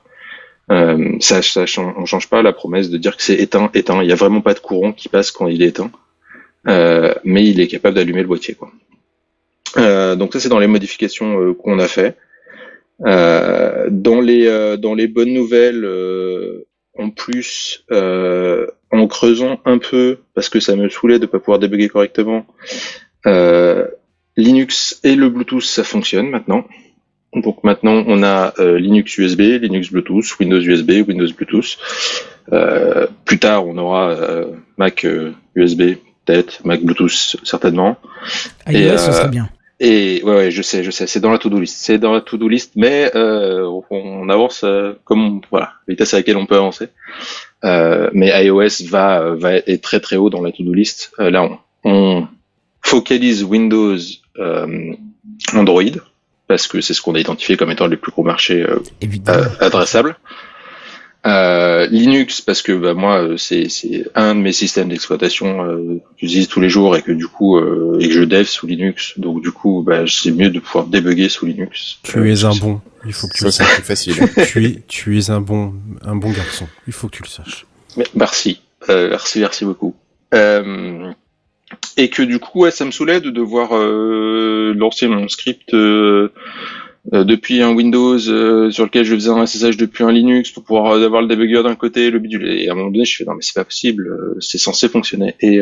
[0.70, 4.02] Euh, ça, ça on change pas la promesse de dire que c'est éteint, éteint.
[4.02, 5.90] Il y a vraiment pas de courant qui passe quand il est éteint,
[6.66, 8.54] Euh, mais il est capable d'allumer le boîtier.
[8.54, 8.70] Quoi.
[9.78, 12.16] Euh, donc ça c'est dans les modifications euh, qu'on a fait.
[13.00, 15.86] Dans les dans les bonnes nouvelles,
[16.98, 17.84] en plus,
[18.90, 22.44] en creusant un peu parce que ça me saoulait de pas pouvoir débugger correctement,
[23.26, 23.86] euh,
[24.38, 26.64] Linux et le Bluetooth ça fonctionne maintenant.
[27.34, 31.76] Donc maintenant, on a euh, Linux USB, Linux Bluetooth, Windows USB, Windows Bluetooth.
[32.54, 34.46] Euh, plus tard, on aura euh,
[34.78, 35.06] Mac
[35.54, 37.98] USB, peut-être, Mac Bluetooth, certainement.
[38.66, 39.50] iOS, Et, euh, serait bien.
[39.80, 42.20] Et ouais, ouais, je sais, je sais, c'est dans la to-do list, c'est dans la
[42.22, 44.64] to-do list, mais on, on avance
[45.04, 46.88] comme on- voilà, la vitesse à laquelle on peut avancer.
[47.62, 51.12] Mais iOS va va être très très haut dans la to-do list.
[51.18, 52.26] Là, on, on
[52.82, 53.98] focalise Windows,
[55.54, 55.82] Android
[56.46, 58.78] parce que c'est ce qu'on a identifié comme étant les plus gros marchés euh,
[59.28, 60.16] euh, adressables.
[61.26, 65.96] Euh, Linux parce que bah, moi euh, c'est c'est un de mes systèmes d'exploitation euh,
[65.98, 68.68] que j'utilise tous les jours et que du coup euh, et que je dev sous
[68.68, 71.98] Linux donc du coup bah, c'est mieux de pouvoir débugger sous Linux.
[72.04, 72.80] Tu Euh, es un bon.
[73.04, 73.74] Il faut que tu le saches.
[73.74, 74.14] plus facile.
[74.46, 76.68] tu es, tu es un bon, un bon garçon.
[76.86, 77.66] Il faut que tu le saches.
[78.14, 79.94] Merci, Euh, merci, merci beaucoup.
[80.34, 81.10] Euh,
[81.96, 86.32] et que du coup, ça me saoulait de devoir euh, lancer mon script euh,
[87.12, 90.92] euh, depuis un Windows sur lequel je faisais un SSH depuis un Linux pour pouvoir
[90.92, 92.48] avoir le debugger d'un côté, le bidule.
[92.48, 95.34] Et à un moment donné, je fais non mais c'est pas possible, c'est censé fonctionner.
[95.40, 95.60] Et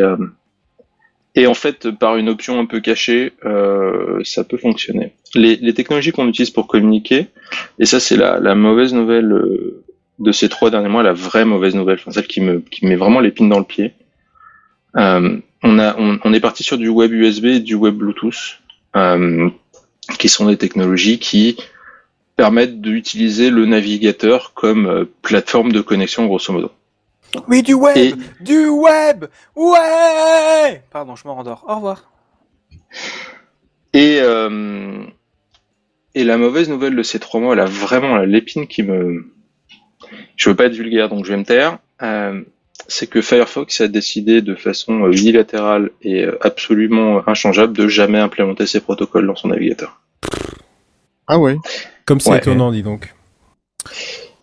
[1.39, 3.33] et en fait, par une option un peu cachée,
[4.24, 5.12] ça peut fonctionner.
[5.35, 7.27] Les, les technologies qu'on utilise pour communiquer,
[7.78, 9.39] et ça c'est la, la mauvaise nouvelle
[10.19, 12.97] de ces trois derniers mois, la vraie mauvaise nouvelle, celle qui me, qui me met
[12.97, 13.93] vraiment l'épine dans le pied.
[14.97, 18.60] Euh, on, a, on, on est parti sur du web USB et du web Bluetooth,
[18.97, 19.48] euh,
[20.18, 21.56] qui sont des technologies qui
[22.36, 26.70] permettent d'utiliser le navigateur comme euh, plateforme de connexion, grosso modo.
[27.48, 31.64] Oui, du web Et- Du web Ouais Pardon, je me rendors.
[31.68, 32.10] Au revoir.
[33.93, 35.05] Et, euh,
[36.14, 39.32] et la mauvaise nouvelle de ces trois mois, elle a vraiment l'épine qui me...
[40.36, 41.78] Je veux pas être vulgaire, donc je vais me taire.
[42.02, 42.43] Euh,
[42.88, 48.18] c'est que Firefox a décidé de façon euh, unilatérale et euh, absolument inchangeable de jamais
[48.18, 50.00] implémenter ces protocoles dans son navigateur.
[51.26, 51.56] Ah ouais.
[52.04, 52.38] Comme c'est Ouais.
[52.38, 53.12] étonnant, dis donc.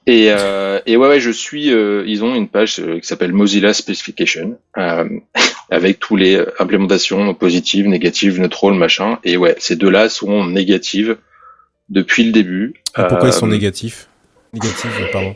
[0.05, 1.71] Et, euh, et ouais, ouais, je suis.
[1.71, 5.07] euh, ils ont une page euh, qui s'appelle Mozilla Specification euh,
[5.71, 9.19] avec tous les euh, implémentations positives, négatives, neutrales, machin.
[9.23, 11.17] Et ouais, ces deux-là sont négatives
[11.89, 12.73] depuis le début.
[12.97, 14.09] Et pourquoi ils sont Euh, négatifs?
[14.53, 15.35] Négatifs, pardon.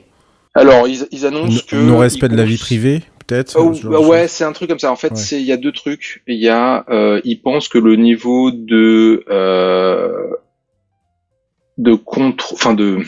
[0.57, 3.85] Alors, ils, ils annoncent que Non respect ils de la vie privée, peut-être Oh, ce
[3.87, 4.91] bah ouais, c'est un truc comme ça.
[4.91, 5.19] En fait, Ouais.
[5.39, 6.23] il y a deux trucs.
[6.27, 10.29] Il y a, euh, ils pensent que le niveau de euh,
[11.77, 12.99] de contrôle, enfin de.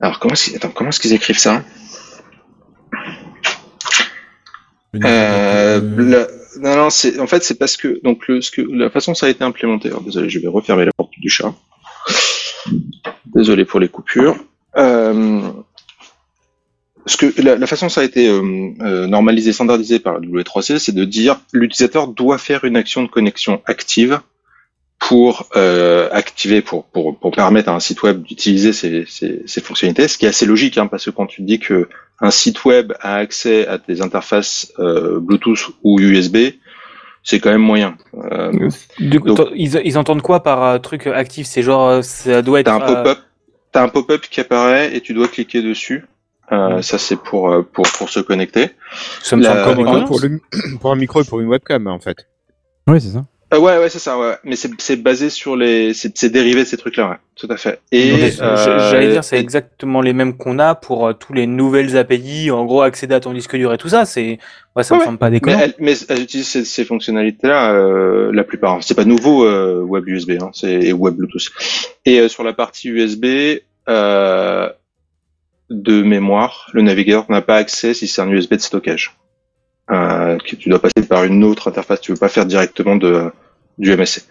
[0.00, 1.64] Alors comment est-ce attends, comment est-ce qu'ils écrivent ça?
[5.04, 6.28] Euh, de- la-
[6.60, 9.14] Non, non, c'est en fait c'est parce que donc le ce que la façon dont
[9.16, 9.88] ça a été implémenté.
[9.88, 11.54] Alors, désolé, je vais refermer la porte du chat.
[13.26, 14.36] Désolé pour les coupures.
[14.78, 15.40] Euh,
[17.06, 18.42] ce que la, la façon dont ça a été euh,
[18.80, 23.08] euh, normalisé, standardisé par le W3C, c'est de dire l'utilisateur doit faire une action de
[23.08, 24.20] connexion active
[24.98, 29.60] pour euh, activer, pour, pour, pour permettre à un site web d'utiliser ces, ces, ces
[29.60, 31.88] fonctionnalités, ce qui est assez logique, hein, parce que quand tu dis que
[32.20, 36.36] un site web a accès à des interfaces euh, Bluetooth ou USB,
[37.22, 37.96] c'est quand même moyen.
[38.32, 38.52] Euh,
[38.98, 41.46] Du coup, Donc- ils, ils entendent quoi par truc actif?
[41.46, 42.68] C'est genre, ça doit être.
[42.68, 43.14] Un euh,
[43.82, 46.04] un pop-up qui apparaît et tu dois cliquer dessus.
[46.52, 48.70] Euh, Ça c'est pour, euh, pour pour se connecter.
[49.22, 50.40] Ça me La- semble comme pour, le,
[50.80, 52.26] pour un micro et pour une webcam, en fait.
[52.86, 53.24] Oui, c'est ça.
[53.54, 54.34] Euh, ouais ouais c'est ça ouais.
[54.44, 57.16] Mais c'est c'est basé sur les c'est c'est dérivé de ces trucs là ouais.
[57.34, 57.80] Tout à fait.
[57.92, 61.46] Et euh, J'allais dire, c'est et- exactement les mêmes qu'on a pour euh, tous les
[61.46, 64.04] nouvelles API, en gros, accéder à ton disque dur et tout ça.
[64.04, 64.38] C'est,
[64.76, 65.60] ouais, ça Ouais, me semble pas mais déconnant.
[65.60, 68.82] elles, mais elles utilisent ces, ces fonctionnalités-là, euh, la plupart.
[68.82, 71.48] C'est pas nouveau euh, web USB, hein, c'est et web Bluetooth.
[72.04, 73.24] Et euh, sur la partie USB
[73.88, 74.70] euh,
[75.70, 79.16] de mémoire, le navigateur n'a pas accès si c'est un USB de stockage.
[79.90, 82.00] Euh, tu dois passer par une autre interface.
[82.00, 84.24] Tu veux pas faire directement du MSC.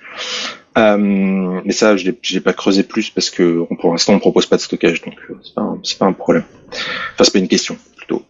[0.77, 4.57] Euh, mais ça, je l'ai pas creusé plus parce que pour l'instant on propose pas
[4.57, 6.43] de stockage, donc euh, c'est pas pas un problème.
[6.69, 8.23] Enfin, c'est pas une question plutôt.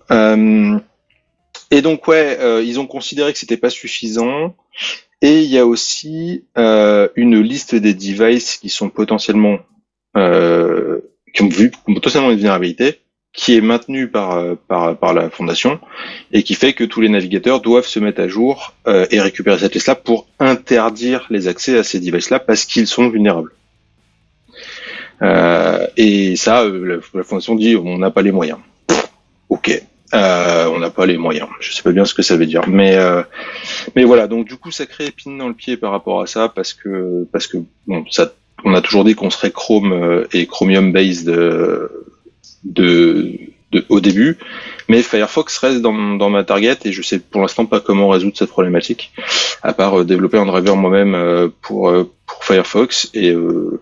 [1.70, 4.56] Et donc ouais, ils ont considéré que c'était pas suffisant.
[5.22, 9.60] Et il y a aussi une liste des devices qui sont potentiellement
[11.38, 13.00] qui ont vu potentiellement une vulnérabilité
[13.32, 15.80] qui est maintenue par, euh, par par la fondation
[16.32, 19.60] et qui fait que tous les navigateurs doivent se mettre à jour euh, et récupérer
[19.60, 23.52] cette liste-là pour interdire les accès à ces devices-là parce qu'ils sont vulnérables.
[25.22, 28.60] Euh, et ça, euh, la, la fondation dit on n'a pas les moyens.
[29.50, 29.80] Ok,
[30.16, 31.50] euh, on n'a pas les moyens.
[31.60, 33.22] Je sais pas bien ce que ça veut dire, mais euh,
[33.96, 34.26] mais voilà.
[34.26, 37.28] Donc du coup, ça crée épine dans le pied par rapport à ça parce que
[37.32, 38.34] parce que bon, ça,
[38.64, 42.06] on a toujours dit qu'on serait Chrome euh, et Chromium based euh,
[42.64, 43.40] de,
[43.90, 44.38] au début,
[44.88, 48.50] mais Firefox reste dans, ma target et je sais pour l'instant pas comment résoudre cette
[48.50, 49.12] problématique,
[49.62, 51.94] à part euh, développer un driver moi-même pour,
[52.42, 53.82] Firefox et euh,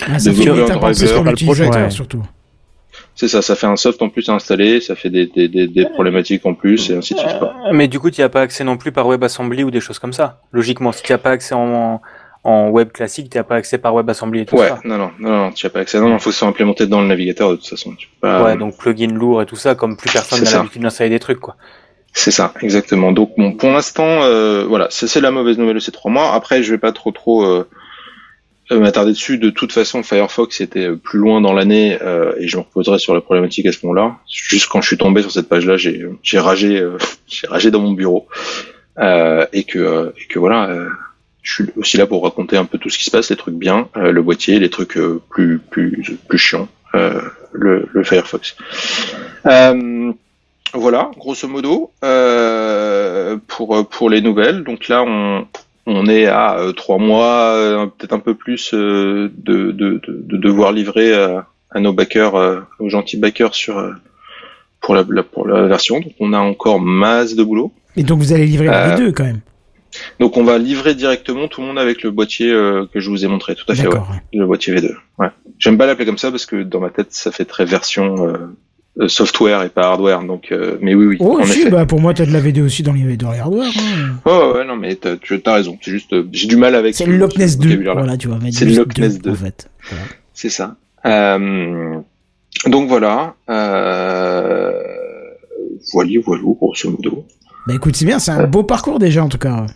[0.00, 1.90] ah, développer un driver sur le projecteur ouais.
[1.90, 2.22] surtout.
[3.20, 5.66] C'est ça, ça fait un soft en plus à installer, ça fait des, des, des,
[5.66, 7.32] des problématiques en plus et ainsi de suite.
[7.42, 9.80] Euh, Mais du coup, tu n'y as pas accès non plus par WebAssembly ou des
[9.80, 10.40] choses comme ça.
[10.52, 12.00] Logiquement, si tu n'as pas accès en,
[12.44, 14.78] en web classique, tu n'as pas accès par WebAssembly et tout Ouais, ça.
[14.84, 15.98] non, non, non, non, tu n'as pas accès.
[15.98, 17.92] Non, non, faut que ça soit implémenté dans le navigateur de toute façon.
[17.98, 20.82] Tu peux pas, Ouais, donc plugin lourd et tout ça, comme plus personne n'a l'habitude
[20.82, 21.56] d'installer des trucs, quoi.
[22.12, 23.10] C'est ça, exactement.
[23.12, 26.32] Donc bon, pour l'instant, euh, voilà, c'est la mauvaise nouvelle de ces trois mois.
[26.34, 27.64] Après, je vais pas trop trop euh, euh,
[28.70, 29.38] m'attarder dessus.
[29.38, 32.98] De toute façon, Firefox était euh, plus loin dans l'année euh, et je me reposerai
[32.98, 34.16] sur la problématique à ce moment-là.
[34.28, 37.80] Juste quand je suis tombé sur cette page-là, j'ai j'ai ragé, euh, j'ai ragé dans
[37.80, 38.28] mon bureau
[38.98, 40.68] euh, et que euh, et que voilà.
[40.68, 40.88] euh,
[41.42, 43.54] je suis aussi là pour raconter un peu tout ce qui se passe, les trucs
[43.54, 47.22] bien, euh, le boîtier, les trucs euh, plus plus plus chiants, euh,
[47.52, 48.54] le, le Firefox.
[49.46, 50.12] Euh,
[50.74, 54.62] voilà, grosso modo, euh, pour pour les nouvelles.
[54.62, 55.46] Donc là, on
[55.90, 60.22] on est à euh, trois mois, euh, peut-être un peu plus euh, de, de, de,
[60.22, 63.92] de devoir livrer à nos backers, euh, aux gentils backers sur euh,
[64.80, 66.00] pour la, pour la version.
[66.00, 67.72] Donc on a encore masse de boulot.
[67.96, 69.40] Et donc vous allez livrer Euh, les deux quand même.
[70.20, 73.24] Donc on va livrer directement tout le monde avec le boîtier euh, que je vous
[73.24, 73.54] ai montré.
[73.54, 73.98] Tout à fait, ouais.
[74.34, 74.94] Le boîtier V2.
[75.18, 75.28] Ouais.
[75.58, 78.36] J'aime pas l'appeler comme ça parce que dans ma tête ça fait très version euh,
[79.06, 80.22] software et pas hardware.
[80.24, 81.16] Donc, euh, mais oui, oui.
[81.20, 83.70] Oh si, bah pour moi t'as de la VD aussi dans les, dans les hardware.
[83.78, 84.16] hein.
[84.26, 85.78] Ouais, ouais, non, mais t'as, tu as raison.
[85.80, 86.94] C'est juste, euh, j'ai du mal avec.
[86.96, 87.68] C'est ce- le Loch Ness ce 2.
[87.68, 88.00] vocabulaire-là.
[88.00, 88.38] Voilà, tu vois.
[88.38, 89.30] mettre C'est le Loch Ness 2.
[89.30, 89.70] En fait.
[89.90, 90.04] Voilà.
[90.34, 90.76] C'est ça.
[91.06, 91.98] Euh,
[92.66, 93.34] donc voilà.
[93.48, 94.72] Euh,
[95.92, 97.24] voilà, voilà, grosso modo.
[97.66, 99.66] Bah écoute, c'est bien, c'est un beau parcours déjà en tout cas.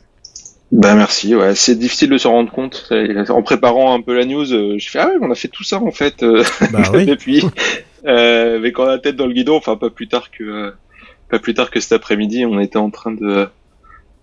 [0.72, 1.34] Ben merci.
[1.36, 2.90] Ouais, c'est difficile de se rendre compte.
[3.28, 5.64] En préparant un peu la news, euh, je fais ah ouais, on a fait tout
[5.64, 6.22] ça en fait.
[6.22, 6.42] euh,
[6.72, 7.02] Bah oui.
[7.10, 7.44] et puis,
[8.06, 10.70] euh, mais quand a la tête dans le guidon, enfin pas plus tard que euh,
[11.30, 13.46] pas plus tard que cet après-midi, on était en train de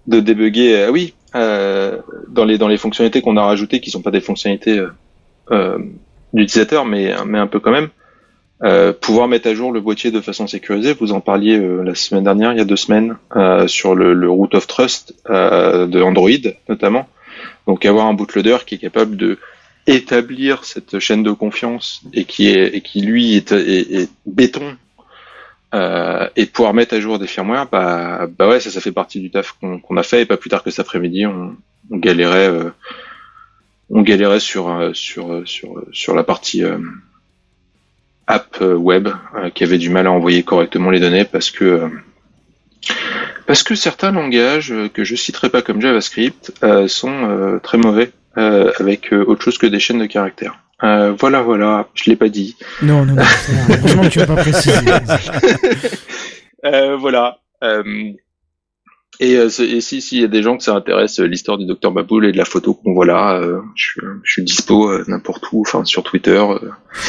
[0.07, 0.75] de débugger.
[0.77, 1.97] euh, oui, euh,
[2.27, 4.91] dans les dans les fonctionnalités qu'on a rajoutées, qui sont pas des fonctionnalités euh,
[5.51, 5.77] euh,
[6.33, 7.89] d'utilisateur, mais mais un peu quand même.
[8.99, 10.93] Pouvoir mettre à jour le boîtier de façon sécurisée.
[10.93, 13.15] Vous en parliez la semaine dernière, il y a deux semaines,
[13.67, 17.07] sur le, le root of trust de Android notamment.
[17.67, 19.37] Donc avoir un bootloader qui est capable de
[19.95, 24.77] établir cette chaîne de confiance et qui est et qui lui est, est- est béton
[25.73, 29.19] euh, et pouvoir mettre à jour des firmware, bah bah ouais ça ça fait partie
[29.19, 30.21] du taf qu'on a fait.
[30.21, 31.55] Et pas plus tard que cet après-midi on,
[31.91, 32.71] on galérait euh,
[33.89, 36.77] on galérait sur euh, sur euh, sur sur la partie euh,
[38.27, 41.65] app euh, web euh, qui avait du mal à envoyer correctement les données parce que
[41.65, 41.89] euh,
[43.45, 47.77] parce que certains langages euh, que je citerai pas comme JavaScript euh, sont euh, très
[47.77, 50.59] mauvais euh, avec euh, autre chose que des chaînes de caractères.
[50.83, 52.55] Euh, voilà, voilà, je l'ai pas dit.
[52.81, 53.23] Non, non, non.
[54.03, 54.71] que tu vas pas préciser.
[56.99, 57.37] Voilà.
[59.21, 59.49] Et, et
[59.81, 62.37] si s'il y a des gens que ça intéresse l'histoire du docteur Baboul et de
[62.37, 63.41] la photo qu'on voit là,
[63.75, 66.41] je, suis- je suis dispo n'importe où, enfin sur Twitter.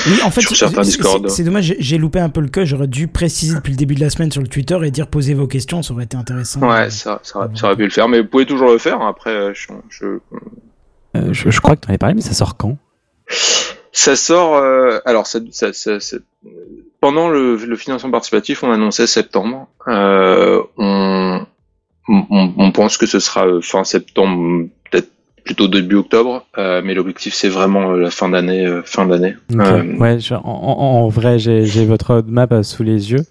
[0.08, 1.28] Oui, en fait, Sur certains Discord.
[1.28, 2.64] c'est- dommage, j'ai- loupé un peu le code.
[2.64, 5.34] J'aurais dû préciser depuis le début de la semaine sur le Twitter et dire posez
[5.34, 6.60] vos questions, ça aurait été intéressant.
[6.68, 9.00] Ouais, ça, ça, aurait- ça aurait pu le faire, mais vous pouvez toujours le faire.
[9.00, 10.06] hein, Après, je, je,
[11.16, 12.76] Euh, je, je crois que tu en avais parlé, mais ça sort quand?
[13.92, 14.56] Ça sort.
[14.56, 16.16] euh, alors, ça, ça, ça- ça-
[17.00, 19.68] pendant le, le financement participatif, on annonçait septembre.
[19.88, 21.40] Euh, on,
[22.08, 25.10] on, on pense que ce sera fin septembre, peut-être
[25.44, 28.68] plutôt début octobre, mais l'objectif c'est vraiment la fin d'année.
[28.84, 29.34] fin d'année.
[29.98, 33.24] Ouais, je- en, vrai, j'ai votre roadmap sous les yeux.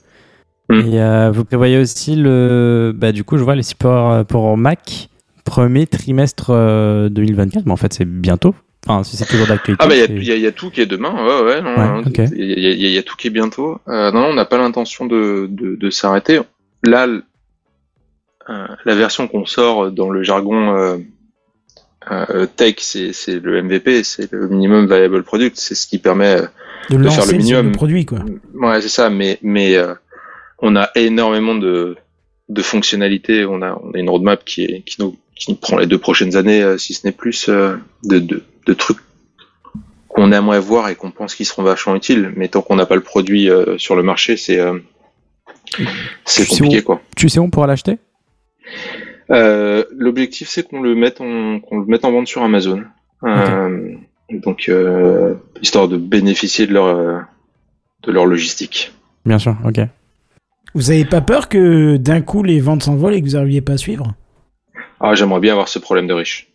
[0.69, 0.81] Hmm.
[0.93, 2.91] Et vous prévoyez aussi le.
[2.95, 5.09] Bah, du coup, je vois les supports pour Mac,
[5.43, 8.55] premier trimestre euh, 2024, mais en fait, c'est bientôt.
[8.87, 9.83] Enfin, si c'est toujours d'actualité.
[9.83, 12.59] Ah bah il y a- y, y tout qui est demain, ouais ouais non, il
[12.59, 13.77] y, a- y y tout qui est bientôt.
[13.89, 16.39] Euh, non, non, on n'a pas l'intention de, de, de s'arrêter.
[16.83, 17.05] Là,
[18.49, 20.97] euh, la version qu'on sort dans le jargon euh,
[22.11, 26.37] euh, tech, c'est c'est le MVP, c'est le minimum viable product, c'est ce qui permet.
[26.41, 26.45] euh,
[26.89, 27.65] de de faire le le, minimum.
[27.67, 28.19] le produit, quoi.
[28.55, 29.93] Ouais, c'est ça, mais mais euh,
[30.59, 31.97] on a énormément de
[32.47, 33.45] de fonctionnalités.
[33.45, 35.97] On a on a une roadmap qui est qui nous qui nous prend les deux
[35.97, 38.99] prochaines années, euh, si ce n'est plus, euh, de, de de trucs
[40.09, 42.31] qu'on aimerait voir et qu'on pense qu'ils seront vachement utiles.
[42.35, 44.77] Mais tant qu'on n'a pas le produit euh, sur le marché, c'est euh,
[46.25, 47.01] c'est Tu sais compliqué où- quoi.
[47.15, 47.97] Tu sais où on pourra l'acheter?
[49.31, 52.83] Euh, L'objectif c'est qu'on le mette en qu'on le mette en vente sur Amazon.
[53.23, 53.93] Euh,
[54.31, 57.23] donc euh, histoire de bénéficier de leur
[58.03, 58.91] de leur logistique.
[59.25, 59.79] Bien sûr, ok.
[60.75, 63.73] Vous avez pas peur que d'un coup les ventes s'envolent et que vous n'arriviez pas
[63.73, 64.13] à suivre?
[64.99, 66.47] Ah, j'aimerais bien avoir ce problème de riche.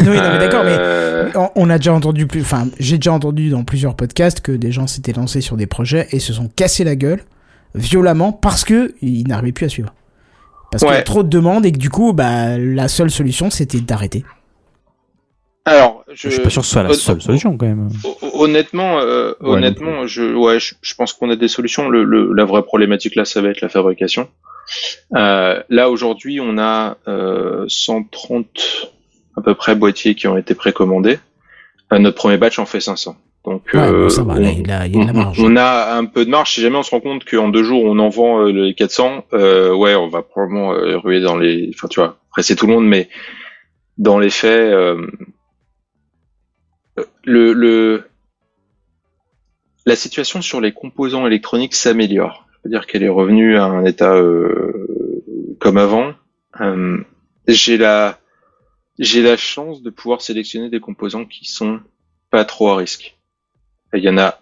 [0.00, 3.50] Oui, non, mais d'accord, mais Euh, on- a déjà entendu plus, enfin, j'ai déjà entendu
[3.50, 6.84] dans plusieurs podcasts que des gens s'étaient lancés sur des projets et se sont cassés
[6.84, 7.22] la gueule
[7.74, 9.92] violemment parce que ils n'arrivaient plus à suivre.
[10.70, 13.50] Parce qu'il y a trop de demandes et que du coup, bah, la seule solution
[13.50, 14.24] c'était d'arrêter.
[15.66, 17.88] Alors, Je suis pas sûr que ce soit la hon- seule solution quand même.
[18.04, 21.88] hon- Honnêtement, euh, Ouais, honnêtement, je, ouais, je, je pense qu'on a des solutions.
[21.88, 24.28] Le, le- la vraie problématique là, ça va être la fabrication.
[25.16, 28.90] Euh, là aujourd'hui, on a euh, 130
[29.36, 31.18] à peu près boîtiers qui ont été précommandés.
[31.92, 33.16] Euh, notre premier batch en fait 500.
[33.44, 35.06] Donc, Ouais, euh, bon, ça va, on- là, il y a- il y a de
[35.06, 35.38] la on- marge.
[35.42, 36.52] On a un peu de marge.
[36.54, 39.24] Si jamais on se rend compte qu'en deux jours on en vend euh, les 400,
[39.34, 41.70] euh, ouais, on va probablement euh, ruer dans les.
[41.74, 43.08] Enfin, tu vois, presser tout le monde, mais
[43.98, 45.06] dans les faits, euh,
[47.24, 48.04] le, le
[49.86, 52.46] la situation sur les composants électroniques s'améliore.
[52.52, 56.12] Je veux dire qu'elle est revenue à un état euh, comme avant.
[56.60, 56.98] Euh,
[57.48, 58.18] j'ai la
[58.98, 61.80] j'ai la chance de pouvoir sélectionner des composants qui sont
[62.30, 63.16] pas trop à risque.
[63.94, 64.40] Il y en a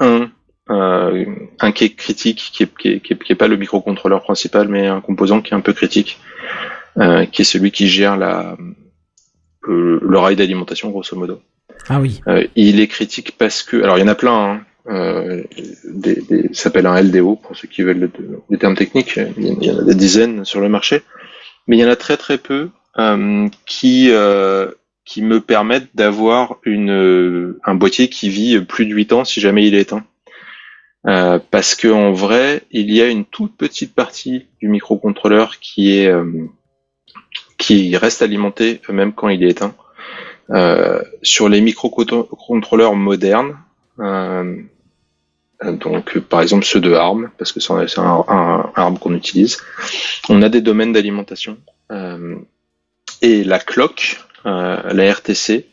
[0.00, 0.30] un,
[0.68, 1.24] euh,
[1.60, 5.40] un qui est critique, qui est, qui est, pas le microcontrôleur principal, mais un composant
[5.40, 6.18] qui est un peu critique,
[6.98, 8.56] euh, qui est celui qui gère la,
[9.62, 11.40] le rail d'alimentation, grosso modo.
[11.88, 12.20] Ah oui.
[12.28, 15.42] Euh, il est critique parce que, alors il y en a plein, hein, euh,
[15.84, 18.10] des, s'appelle un LDO pour ceux qui veulent le-
[18.50, 19.18] les termes techniques.
[19.36, 21.02] Il y en- a des dizaines sur le marché,
[21.66, 24.10] mais il y en a très très peu euh, qui
[25.04, 29.66] qui me permettent d'avoir une un boîtier qui vit plus de 8 ans si jamais
[29.66, 30.04] il est éteint.
[31.50, 36.10] Parce que en vrai, il y a une toute petite partie du microcontrôleur qui est
[37.58, 39.74] qui reste alimenté même quand il est éteint.
[40.50, 43.56] Euh, sur les microcontrôleurs modernes,
[43.98, 44.56] euh,
[45.64, 48.98] euh, donc par exemple ceux de ARM, parce que c'est un, c'est un- un ARM
[48.98, 49.58] qu'on utilise,
[50.28, 51.56] on a des domaines d'alimentation.
[51.90, 52.34] Euh,
[53.22, 55.66] et la clock, euh, la RTC,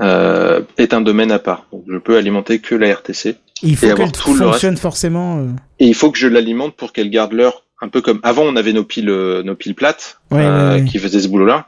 [0.00, 1.66] euh, est un domaine à part.
[1.72, 3.36] Donc je peux alimenter que la RTC.
[3.62, 4.12] Il faut qu'elle le
[4.44, 5.38] fonctionne forcément.
[5.38, 5.46] euh.
[5.78, 8.56] Et il faut que je l'alimente pour qu'elle garde l'heure, un peu comme avant on
[8.56, 9.06] avait nos piles,
[9.44, 10.88] nos piles plates Ouais, euh, ouais, ouais.
[10.88, 11.66] qui faisaient ce boulot-là.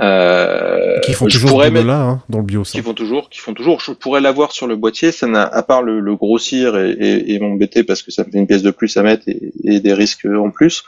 [0.00, 2.64] Euh, Qui font je toujours pourrais mettre- là hein, dans le BIOS.
[2.64, 3.80] qui font toujours, qui font toujours.
[3.80, 7.32] Je pourrais l'avoir sur le boîtier, ça n'a, à part le, le grossir et, et,
[7.34, 9.78] et m'embêter parce que ça me fait une pièce de plus à mettre et, et
[9.80, 10.82] des risques en plus.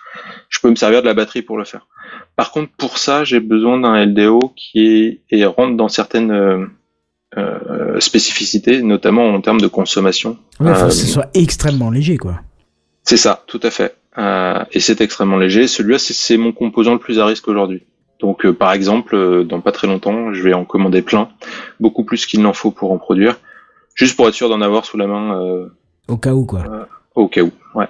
[0.49, 1.87] Je peux me servir de la batterie pour le faire.
[2.35, 6.67] Par contre, pour ça, j'ai besoin d'un LDO qui est, et rentre dans certaines euh,
[7.37, 10.37] euh, spécificités, notamment en termes de consommation.
[10.59, 12.41] Ouais, faut Euh, que ce soit extrêmement léger, quoi.
[13.05, 13.95] c'est ça, tout à fait.
[14.19, 15.69] Euh, et c'est extrêmement léger.
[15.69, 17.85] Celui-là, c'est mon composant le plus à risque aujourd'hui.
[18.19, 21.29] Donc, euh, par exemple, euh, dans pas très longtemps, je vais en commander plein,
[21.81, 23.39] beaucoup plus qu'il n'en faut pour en produire,
[23.95, 25.69] juste pour être sûr d'en avoir sous la main euh,
[26.09, 26.65] Au cas où, quoi.
[27.15, 27.51] au cas où.
[27.75, 27.89] Ouais.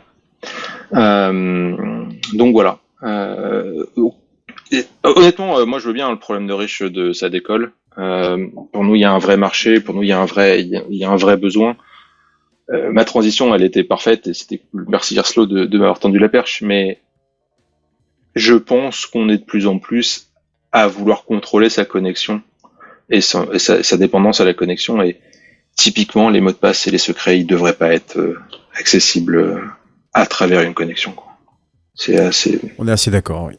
[0.94, 2.05] Euh,
[2.35, 2.78] donc voilà.
[3.03, 3.85] Euh,
[4.73, 7.73] et, honnêtement, euh, moi, je veux bien le problème de riche de ça décolle.
[7.98, 9.81] Euh, pour nous, il y a un vrai marché.
[9.81, 11.36] Pour nous, il y a un vrai, il y a, il y a un vrai
[11.36, 11.77] besoin.
[12.70, 16.28] Euh, ma transition, elle était parfaite et c'était merci Gerslo de, de m'avoir tendu la
[16.28, 17.01] perche, mais
[18.37, 20.29] je pense qu'on est de plus en plus
[20.71, 22.43] à vouloir contrôler sa connexion
[23.11, 25.03] et sa, et sa- sa dépendance à la connexion.
[25.03, 25.19] Et
[25.75, 28.39] typiquement, les mots de passe et les secrets, ils devraient pas être euh,
[28.79, 29.61] accessibles euh,
[30.13, 31.15] à travers une connexion.
[31.95, 33.55] C'est assez, On est assez d'accord, oui.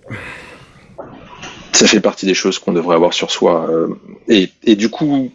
[1.73, 3.67] ça fait partie des choses qu'on devrait avoir sur soi.
[3.69, 3.95] euh,
[4.27, 5.31] et, et du coup,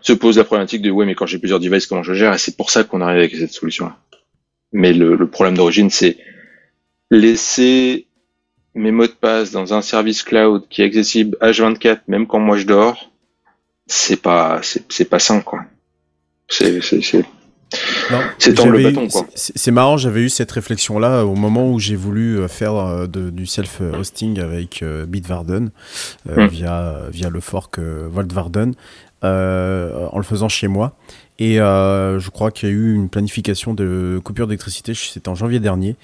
[0.00, 2.34] se pose la problématique de ouais, mais quand j'ai plusieurs devices, comment je gère?
[2.34, 3.96] Et c'est pour ça qu'on arrive avec cette solution-là.
[4.72, 6.16] Mais le, le problème d'origine, c'est
[7.10, 8.06] laisser
[8.74, 12.56] mes mots de passe dans un service cloud qui est accessible H24, même quand moi
[12.56, 13.10] je dors.
[13.86, 15.60] C'est pas, c'est pas sain, quoi.
[16.48, 17.24] C'est, c'est, c'est-
[18.10, 19.26] Non, C'est tendre le bâton, quoi.
[19.34, 23.30] c'est- marrant, j'avais eu cette réflexion-là au moment où j'ai voulu euh, faire euh, de-
[23.30, 25.70] du self-hosting avec euh, Bitwarden
[26.28, 26.48] euh, Mm.
[26.48, 28.74] via, via le fork euh, Vaultwarden
[29.24, 30.96] euh, en le faisant chez moi.
[31.38, 35.34] Et euh, je crois qu'il y a eu une planification de coupure d'électricité, c'était en
[35.34, 35.96] janvier dernier.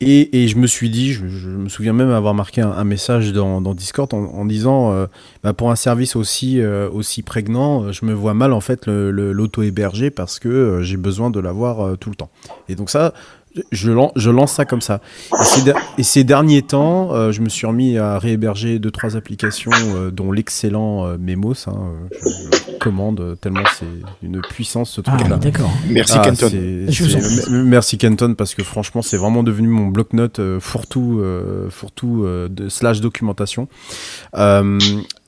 [0.00, 3.74] Et, et je me suis dit, je, me souviens même avoir marqué un, message dans,
[3.74, 5.06] Discord en, disant, euh,
[5.42, 8.86] bah, pour un service aussi euh, aussi prégnant, euh, je me vois mal en fait
[8.86, 12.28] l'auto-héberger parce que j'ai besoin de l'avoir tout le temps.
[12.68, 13.14] Et donc ça,
[13.72, 15.00] je, lan- je lance ça comme ça.
[15.40, 18.90] Et ces, der- et ces derniers temps, euh, je me suis remis à réhéberger deux
[18.90, 21.54] trois applications, euh, dont l'excellent euh, Memos.
[21.68, 21.92] hein,
[22.22, 23.86] je, je commande tellement c'est
[24.22, 25.36] une puissance ce Ah, truc-là.
[25.38, 25.70] d'accord.
[25.88, 26.50] Merci Ah, Kenton.
[27.50, 32.48] Merci Kenton parce que franchement c'est vraiment devenu mon bloc-notes euh, fourre-tout, euh, fourre-tout euh,
[32.48, 33.66] de slash documentation.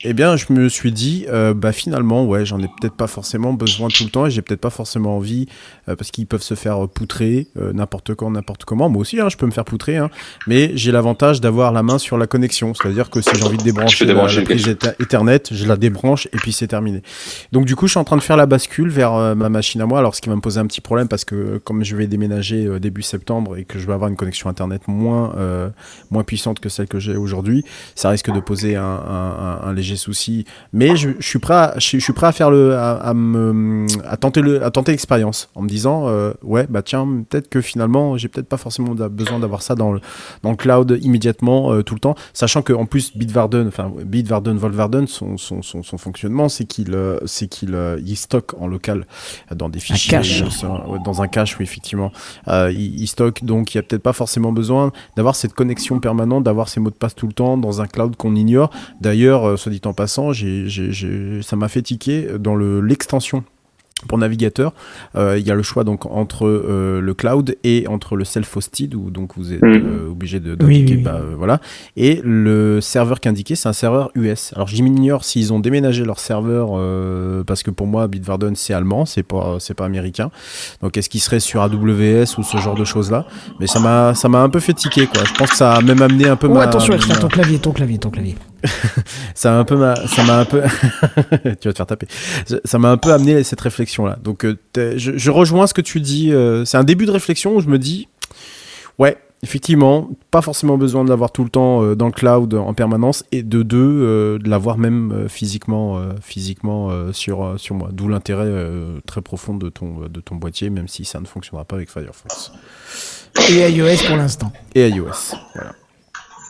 [0.05, 3.09] Euh, eh bien je me suis dit euh, bah finalement ouais j'en ai peut-être pas
[3.09, 5.47] forcément besoin tout le temps et j'ai peut-être pas forcément envie
[5.89, 9.29] euh, parce qu'ils peuvent se faire poutrer euh, n'importe quand n'importe comment moi aussi hein,
[9.29, 10.09] je peux me faire poutrer hein,
[10.47, 13.63] mais j'ai l'avantage d'avoir la main sur la connexion c'est-à-dire que si j'ai envie de
[13.65, 17.03] débrancher la, débrancher la prise Ether- Ethernet je la débranche et puis c'est terminé.
[17.53, 19.81] Donc du coup, je suis en train de faire la bascule vers euh, ma machine
[19.81, 19.99] à moi.
[19.99, 22.07] Alors ce qui va me poser un petit problème parce que euh, comme je vais
[22.07, 25.69] déménager euh, début septembre et que je vais avoir une connexion internet moins euh,
[26.11, 27.65] moins puissante que celle que j'ai aujourd'hui,
[27.95, 30.45] ça risque de poser un, un- un- un léger léger souci.
[30.73, 33.15] Mais je, je suis prêt, à, je, je suis prêt à faire le, à, à
[33.15, 37.49] me, à tenter le, à tenter l'expérience en me disant, euh, ouais, bah tiens, peut-être
[37.49, 40.01] que finalement, j'ai peut-être pas forcément besoin d'avoir ça dans le,
[40.43, 44.57] dans le cloud immédiatement euh, tout le temps, sachant que en plus Bitwarden, enfin Bitwarden,
[44.57, 49.07] Volvarden, son, son, son, son fonctionnement, c'est qu'il, euh, c'est qu'il, il stocke en local
[49.55, 50.43] dans des fichiers, cache.
[51.05, 52.13] dans un cache, oui effectivement,
[52.49, 56.01] euh, il, il stocke, donc il y a peut-être pas forcément besoin d'avoir cette connexion
[56.01, 58.71] permanente, d'avoir ces mots de passe tout le temps dans un cloud qu'on ignore.
[59.01, 63.45] D'ailleurs, soit dit en passant, j'ai, j'ai, j'ai- ça m'a fait tiquer dans le, l'extension
[64.07, 64.75] pour navigateur,
[65.17, 68.95] euh, il y a le choix donc entre euh, le cloud et entre le self-hosted
[68.95, 69.83] où donc vous êtes Mhm.
[69.85, 71.03] euh, obligé de Oui, d'indiquer, oui, oui.
[71.03, 71.61] bah, euh, voilà
[71.97, 74.53] et le serveur qu'indiqué c'est un serveur US.
[74.55, 79.05] Alors j'ignore s'ils ont déménagé leur serveur euh, parce que pour moi Bitwarden c'est allemand,
[79.05, 80.31] c'est pas c'est pas américain.
[80.81, 83.27] Donc est-ce qu'il serait sur AWS ou ce genre de choses là
[83.59, 85.25] Mais ça m'a ça m'a un peu fait tiquer quoi.
[85.25, 87.59] Je pense que ça a même amené un peu Oh, ma attention, ma- ton clavier,
[87.59, 88.37] ton clavier, ton clavier.
[89.35, 90.63] ça m'a un peu ma- ça m'a un peu
[91.61, 92.07] tu vas te faire taper.
[92.65, 95.81] Ça- m'a un peu amené cette réflexion là donc euh, je, je rejoins ce que
[95.81, 98.09] tu dis euh, c'est un début de réflexion où je me dis
[98.99, 102.75] ouais effectivement pas forcément besoin de l'avoir tout le temps euh, dans le cloud en
[102.75, 107.91] permanence et de deux de l'avoir même physiquement physiquement sur sur moi.
[107.93, 108.51] D'où l'intérêt
[109.07, 112.51] très profond de ton de ton boîtier même si ça ne fonctionnera pas avec Firefox.
[113.51, 114.51] Et iOS pour l'instant.
[114.75, 115.07] et iOS
[115.55, 115.73] voilà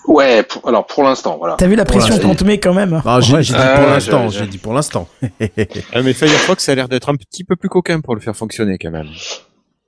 [0.09, 1.56] Ouais, pour- alors pour l'instant, voilà.
[1.59, 3.86] T'as vu la pression qu'on te met quand même Ah, j'ai Ouais, dit euh, pour
[3.86, 5.09] l'instant je- j'ai dit pour l'instant
[5.40, 8.78] mais Firefox ça a l'air d'être un petit peu plus coquin pour le faire fonctionner
[8.78, 9.09] quand même.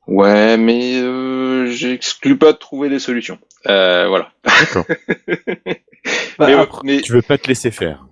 [0.06, 3.38] Ouais, mais euh, j'exclus pas de trouver des solutions.
[3.66, 4.30] Euh, voilà.
[4.44, 4.84] D'accord.
[6.38, 8.04] mais, après, mais- Tu veux pas te laisser faire.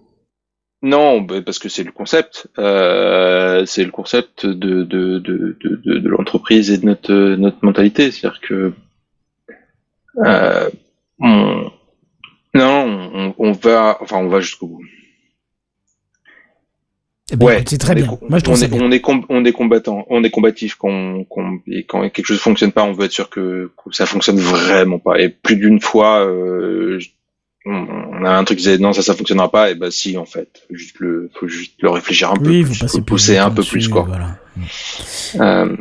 [0.83, 2.47] non, bah, parce que c'est le concept.
[2.59, 7.37] Euh, c'est le concept de de de de, de, de l'entreprise et de notre euh,
[7.37, 8.73] notre mentalité, c'est-à-dire que
[10.25, 10.71] euh,
[11.21, 11.71] on,
[12.55, 14.83] non, on, on va, enfin, on va jusqu'au bout.
[17.31, 18.19] Eh ben, Ouais, c'est très on est bien.
[18.29, 18.81] Moi, je trouve on est, bien.
[18.83, 22.41] on est, com- on est combattant, on est combatif quand, quand, et quand quelque chose
[22.41, 25.21] fonctionne pas, on veut être sûr que, que ça fonctionne vraiment pas.
[25.21, 26.99] Et plus d'une fois, euh,
[27.67, 30.25] on, a un truc qui disait non ça ça fonctionnera pas, et bah si en
[30.25, 33.57] fait, juste le, faut juste le réfléchir un peu, Oui, faut plus pousser un peu
[33.57, 34.05] dessus, plus quoi.
[34.09, 34.39] Voilà.
[35.39, 35.77] Euh,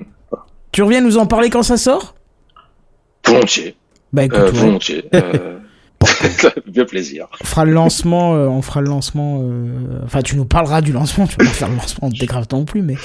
[0.73, 2.15] Tu reviens nous en parler quand ça sort?
[3.25, 3.75] Volontiers,
[4.11, 4.59] Bah écoute, euh, ouais.
[4.59, 5.56] volontiers, euh,
[6.39, 7.27] ça fait bien plaisir.
[7.41, 9.39] on fera le lancement, euh, on fera le lancement.
[9.41, 11.27] euh, Enfin, tu nous parleras du lancement.
[11.27, 12.95] Tu vas pas faire le lancement de Techcraft non plus, mais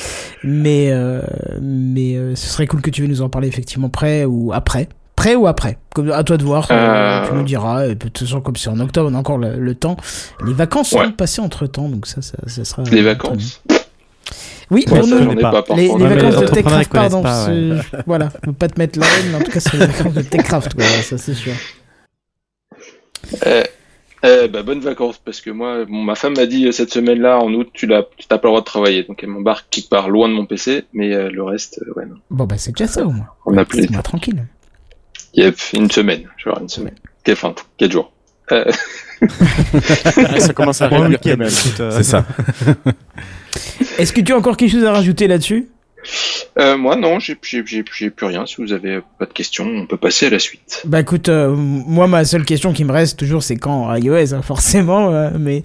[0.45, 1.21] mais euh,
[1.61, 4.89] mais euh, ce serait cool que tu viennes nous en parler effectivement près ou après.
[5.17, 5.79] Prêt ou après?
[5.95, 7.87] Comme à toi de voir, tu nous diras.
[7.87, 9.97] Et de toute façon, comme c'est en octobre, on a encore le, le temps.
[10.45, 11.13] Les vacances sont Ouais.
[11.13, 12.83] passées entre temps, donc ça, ça, ça sera.
[12.91, 13.63] Les vacances.
[14.71, 17.23] Oui, Ouais, pour nous, ai pas, les, les Ouais, vacances les de Techcraft, pardon.
[17.23, 19.75] pas, c'est- Voilà, je veux pas te mettre la haine, mais en tout cas, c'est
[19.77, 21.53] les vacances de Techcraft, quoi, ça c'est sûr.
[23.47, 23.65] Euh,
[24.25, 27.41] euh, bah, bonnes vacances parce que moi, bon, ma femme m'a dit euh, cette semaine-là
[27.41, 30.29] en août, tu t'as pas le droit de travailler, donc elle m'embarque quelque part loin
[30.29, 32.17] de mon PC, mais euh, le reste, euh, ouais, non.
[32.31, 33.27] Bon, bah, c'est déjà ça au moins.
[33.47, 34.45] On a plus Laisse-moi tranquille.
[35.35, 36.95] Yep, une semaine, je vais avoir une semaine.
[37.25, 38.13] Quelle fin, quatre jours.
[40.39, 42.27] Ça commence à euh, c'est ça
[43.99, 45.69] Est-ce que tu as encore quelque chose à rajouter là-dessus?
[46.59, 48.47] Euh, moi, non, j'ai, plus rien.
[48.47, 50.83] Si vous avez pas de questions, on peut passer à la suite.
[50.85, 54.43] Bah écoute, euh, moi ma seule question qui me reste toujours c'est quand iOS, hein,
[54.43, 55.63] forcément, euh, mais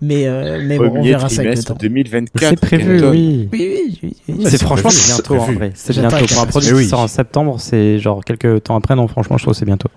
[0.00, 1.76] mais euh, mais bon, on verra ça avec le temps.
[1.78, 2.48] 2024.
[2.50, 3.48] C'est prévu, oui.
[3.52, 4.44] Oui, oui, oui, oui.
[4.48, 5.72] C'est franchement prévu, c'est c'est bientôt en vrai.
[5.74, 6.82] C'est bientôt pour un produit impatience.
[6.82, 8.94] qui sort en septembre, c'est genre quelques temps après.
[8.94, 9.88] Non, franchement, je trouve que c'est bientôt.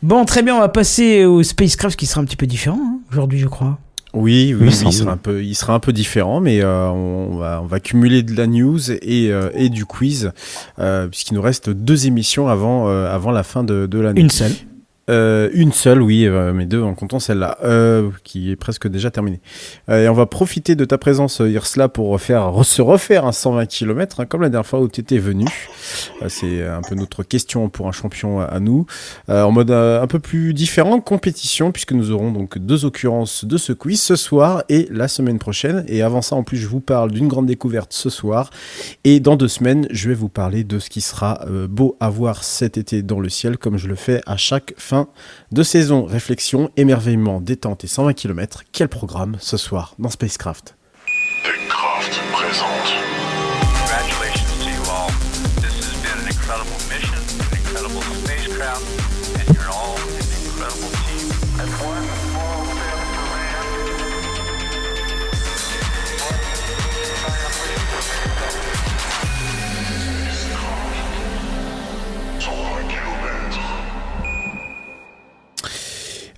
[0.00, 3.00] Bon, très bien, on va passer au Spacecraft qui sera un petit peu différent hein,
[3.10, 3.78] aujourd'hui, je crois.
[4.14, 7.36] Oui, oui, oui, il sera un peu, il sera un peu différent, mais euh, on,
[7.36, 10.32] va, on va cumuler de la news et, euh, et du quiz,
[10.78, 14.20] euh, puisqu'il nous reste deux émissions avant, euh, avant la fin de, de l'année.
[14.20, 14.52] Une seule.
[15.08, 19.10] Euh, une seule, oui, euh, mais deux en comptant celle-là, euh, qui est presque déjà
[19.10, 19.40] terminée.
[19.90, 23.66] Et on va profiter de ta présence, Irsla, pour faire, re- se refaire un 120
[23.66, 25.46] km, hein, comme la dernière fois où tu étais venu.
[26.28, 28.86] C'est un peu notre question pour un champion à, à nous.
[29.28, 33.72] En mode un peu plus différent, compétition, puisque nous aurons donc deux occurrences de ce
[33.72, 35.84] quiz ce soir et la semaine prochaine.
[35.88, 38.50] Et avant ça, en plus, je vous parle d'une grande découverte ce soir.
[39.04, 42.44] Et dans deux semaines, je vais vous parler de ce qui sera beau à voir
[42.44, 44.97] cet été dans le ciel, comme je le fais à chaque fin
[45.52, 46.04] de saison.
[46.04, 48.62] Réflexion, émerveillement, détente et 120 km.
[48.72, 50.77] Quel programme ce soir dans Spacecraft?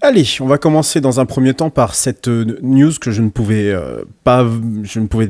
[0.02, 3.28] Allez, on va commencer dans un premier temps par cette euh, news que je ne
[3.28, 4.46] pouvais euh, pas,
[4.82, 5.28] je ne pouvais,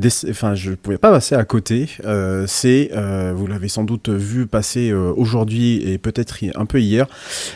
[0.97, 1.89] pas passer à côté.
[2.05, 2.93] Euh, c'est,
[3.35, 7.09] vous l'avez sans doute vu passer aujourd'hui et peut-être un peu hier.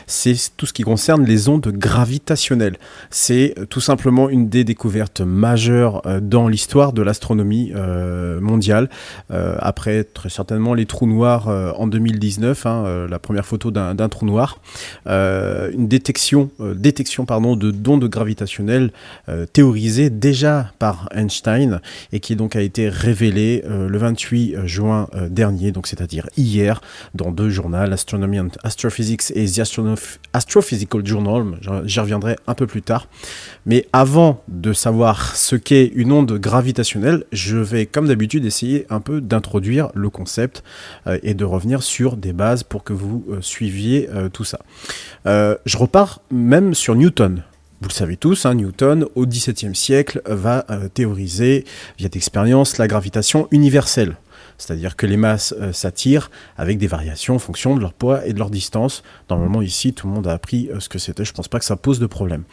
[0.09, 2.78] C'est tout ce qui concerne les ondes gravitationnelles.
[3.11, 7.73] C'est tout simplement une des découvertes majeures dans l'histoire de l'astronomie
[8.41, 8.89] mondiale.
[9.31, 14.59] Après, très certainement les trous noirs en 2019, hein, la première photo d'un trou noir
[15.07, 16.74] une détection, euh,
[17.26, 18.90] pardon, de d'ondes gravitationnelles
[19.28, 19.47] euh,
[20.10, 21.81] déjà par Einstein
[22.12, 26.81] et qui donc a été révélée euh, le 28 juin euh, dernier, donc c'est-à-dire hier,
[27.14, 29.62] dans deux journaux, Astronomy and Astrophysics et The
[30.32, 31.44] Astrophysical Journal.
[31.85, 33.09] J'y- reviendrai un peu plus tard.
[33.64, 39.01] Mais avant de savoir ce qu'est une onde gravitationnelle, je vais comme d'habitude essayer un
[39.01, 40.62] peu d'introduire le concept
[41.06, 44.59] euh, et de revenir sur des bases pour que vous euh, suiviez tout ça.
[45.26, 47.43] Je repars même sur Newton.
[47.81, 51.65] Vous le savez tous, hein, Newton, au XVIIe siècle, va euh, théoriser,
[51.99, 54.16] via d'expérience, la gravitation universelle.
[54.57, 58.33] C'est-à-dire que les masses euh, s'attirent avec des variations en fonction de leur poids et
[58.33, 59.03] de leur distance.
[59.29, 61.25] Normalement, ici, tout le monde a appris euh, ce que c'était.
[61.25, 62.45] Je pense pas que ça pose de problème.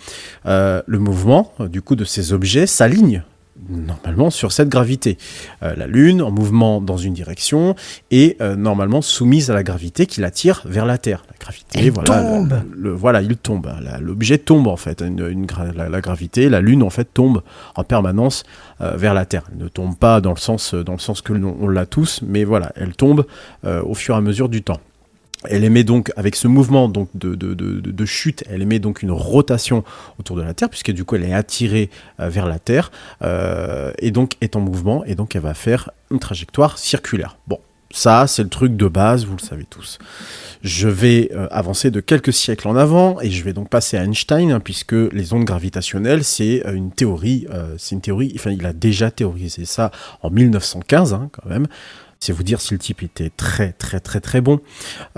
[0.46, 3.24] Le mouvement, du coup, de ces objets s'aligne
[3.70, 5.18] normalement sur cette gravité.
[5.64, 7.76] Euh, la Lune en mouvement dans une direction
[8.10, 11.24] et euh, normalement soumise à la gravité qui l'attire vers la Terre.
[11.30, 12.62] La gravité, Elle voilà, tombe.
[12.72, 13.70] le- le- voilà, il tombe.
[13.82, 15.02] La- L'objet tombe en fait.
[15.02, 17.42] Une, une gra- la, la gravité, la Lune en fait tombe
[17.76, 18.44] en permanence
[18.82, 19.44] euh, vers la Terre.
[19.52, 22.22] Elle ne tombe pas dans le sens, dans le sens que l'on on l'a tous,
[22.26, 23.26] mais voilà, elle tombe
[23.64, 24.80] au fur et à mesure du temps.
[25.46, 29.12] Elle émet donc, avec ce mouvement donc de, de, de, chute, elle émet donc une
[29.12, 29.84] rotation
[30.20, 31.90] autour de la Terre, puisque du coup elle est attirée
[32.20, 32.92] euh, vers la Terre,
[33.24, 37.38] euh, et donc est en mouvement, et donc elle va faire une trajectoire circulaire.
[37.48, 37.60] Bon,
[37.90, 39.98] ça c'est le truc de base, vous le savez tous.
[40.62, 44.04] Je vais euh, avancer de quelques siècles en avant, et je vais donc passer à
[44.04, 47.48] Einstein, hein, puisque les ondes gravitationnelles, c'est euh, une théorie,
[47.80, 49.90] c'est une théorie, enfin il a déjà théorisé ça
[50.22, 51.66] en 1915, hein, quand même.
[52.22, 54.60] C'est vous dire si le type était très très très très bon.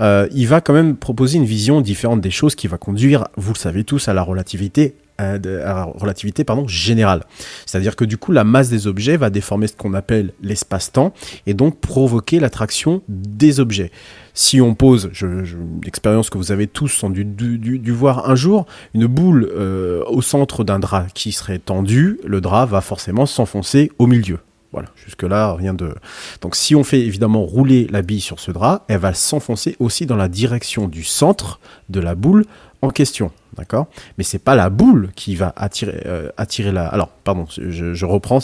[0.00, 3.52] Euh, il va quand même proposer une vision différente des choses qui va conduire, vous
[3.52, 7.24] le savez tous, à la relativité, à la relativité pardon, générale.
[7.66, 11.12] C'est-à-dire que du coup, la masse des objets va déformer ce qu'on appelle l'espace-temps
[11.46, 13.90] et donc provoquer l'attraction des objets.
[14.32, 18.64] Si on pose, je, que vous avez tous sans dû, voir un jour,
[18.94, 23.92] une boule euh, au centre d'un drap qui serait tendu, le drap va forcément s'enfoncer
[23.98, 24.38] au milieu.
[24.74, 25.94] Voilà, jusque-là, rien de.
[26.40, 30.04] Donc, si on fait évidemment rouler la bille sur ce drap, elle va s'enfoncer aussi
[30.04, 32.44] dans la direction du centre de la boule
[32.82, 33.30] en question.
[33.56, 33.86] D'accord?
[34.18, 36.88] Mais c'est pas la boule qui va attirer, euh, attirer la.
[36.88, 38.40] Alors, pardon, je, reprends.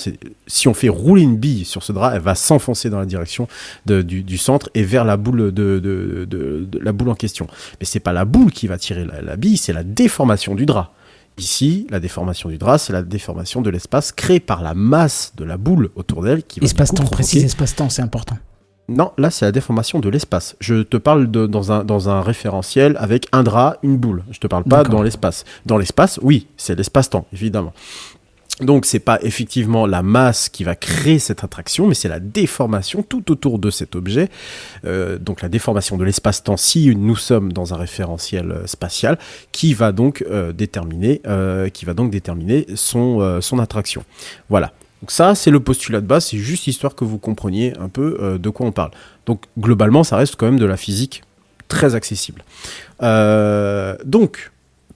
[0.47, 3.49] Si on fait rouler une bille sur ce drap, elle va s'enfoncer dans la direction
[3.87, 7.49] du, centre et vers la boule, de, de- de- la boule en question.
[7.81, 10.93] Mais c'est pas la boule qui va tirer la bille, c'est la déformation du drap.
[11.41, 15.45] Ici, la déformation du drap, c'est la déformation de l'espace créée par la masse de
[15.45, 18.37] la boule autour d'elle qui va Espace-temps, précise espace-temps, c'est important.
[18.91, 20.57] Non, là, c'est la déformation de l'espace.
[20.61, 24.25] Je te parle de, dans, un, dans un référentiel avec un drap, une boule.
[24.33, 25.45] Je te parle pas dans l'espace.
[25.65, 27.73] Dans l'espace, oui, c'est l'espace-temps, évidemment.
[28.61, 33.03] Donc, c'est pas effectivement la masse qui va créer cette attraction, mais c'est la déformation
[33.03, 34.29] tout autour de cet objet.
[34.85, 39.19] Euh, donc, la déformation de l'espace-temps, si nous sommes dans un référentiel euh, spatial,
[39.53, 41.23] qui va donc euh, déterminer,
[41.73, 44.05] qui va donc déterminer son, son attraction.
[44.49, 44.73] Voilà.
[45.03, 48.39] Donc ça, c'est le postulat de base, c'est juste histoire que vous compreniez un peu
[48.39, 48.91] de quoi on parle.
[49.27, 51.23] Donc globalement, ça reste quand même de la physique
[51.69, 52.45] très accessible.
[53.01, 54.51] Donc,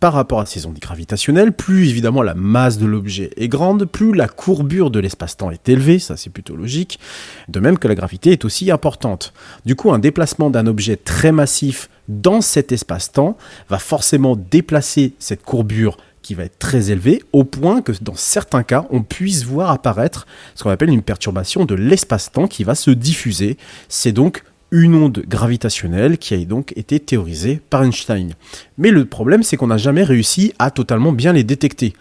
[0.05, 4.13] par rapport à ces ondes gravitationnelles, plus évidemment la masse de l'objet est grande, plus
[4.13, 7.01] la courbure de l'espace-temps est élevée, ça c'est plutôt logique,
[7.49, 9.33] de même que la gravité est aussi importante.
[9.65, 13.39] Du coup, un déplacement d'un objet très massif dans cet espace-temps
[13.71, 18.63] va forcément déplacer cette courbure qui va être très élevée, au point que dans certains
[18.63, 22.91] cas, on puisse voir apparaître ce qu'on appelle une perturbation de l'espace-temps qui va se
[22.91, 23.57] diffuser.
[23.89, 24.45] C'est donc
[24.75, 28.35] une onde gravitationnelle qui a donc été théorisée par Einstein.
[28.77, 31.95] Mais le problème, c'est qu'on n'a jamais réussi à totalement bien les détecter.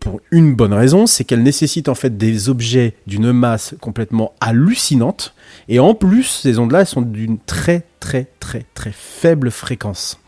[0.00, 5.34] Pour une bonne raison, c'est qu'elles nécessitent en fait des objets d'une masse complètement hallucinante,
[5.68, 10.20] et en plus, ces ondes-là, elles sont d'une très très très très faible fréquence.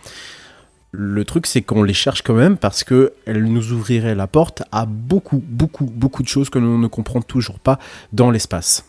[0.92, 4.62] Le truc, c'est qu'on les cherche quand même parce que elles nous ouvriraient la porte
[4.72, 7.78] à beaucoup, beaucoup, beaucoup de choses que l'on ne comprend toujours pas
[8.14, 8.86] dans l'espace.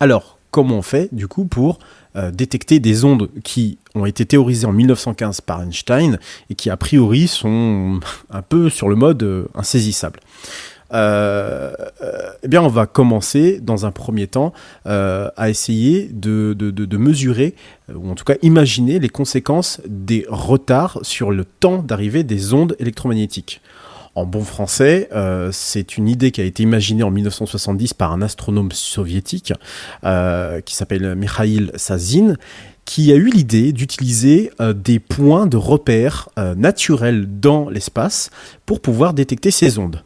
[0.00, 1.78] Alors, comment on fait du coup pour
[2.18, 6.18] euh, détecter des ondes qui ont été théorisées en 1915 par Einstein
[6.50, 8.00] et qui a priori sont
[8.30, 10.18] un peu sur le mode euh, insaisissable
[10.94, 11.70] euh,
[12.42, 14.54] eh bien, on va commencer dans un premier temps
[14.86, 16.56] à essayer de,
[16.96, 17.54] mesurer,
[17.94, 22.74] ou en tout cas imaginer les conséquences des retards sur le temps d'arrivée des ondes
[22.78, 23.60] électromagnétiques.
[24.18, 28.20] En bon français, euh, c'est une idée qui a été imaginée en 1970 par un
[28.20, 29.52] astronome soviétique
[30.02, 32.34] euh, qui s'appelle Mikhail Sazin,
[32.84, 38.30] qui a eu l'idée d'utiliser euh, des points de repère naturels dans l'espace
[38.66, 40.02] pour pouvoir détecter ces ondes.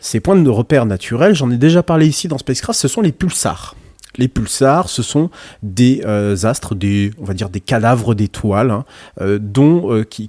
[0.00, 3.12] Ces points de repère naturels, j'en ai déjà parlé ici dans Spacecraft, ce sont les
[3.12, 3.76] pulsars.
[4.16, 5.30] Les pulsars, ce sont
[5.62, 8.84] des euh, astres, des, on va dire des cadavres d'étoiles, hein,
[9.20, 10.28] euh, euh, qui,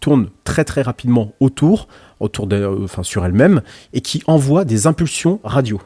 [0.00, 1.88] tournent très très rapidement autour,
[2.20, 3.62] autour de, enfin sur elles-mêmes,
[3.92, 5.80] et qui envoient des impulsions radio.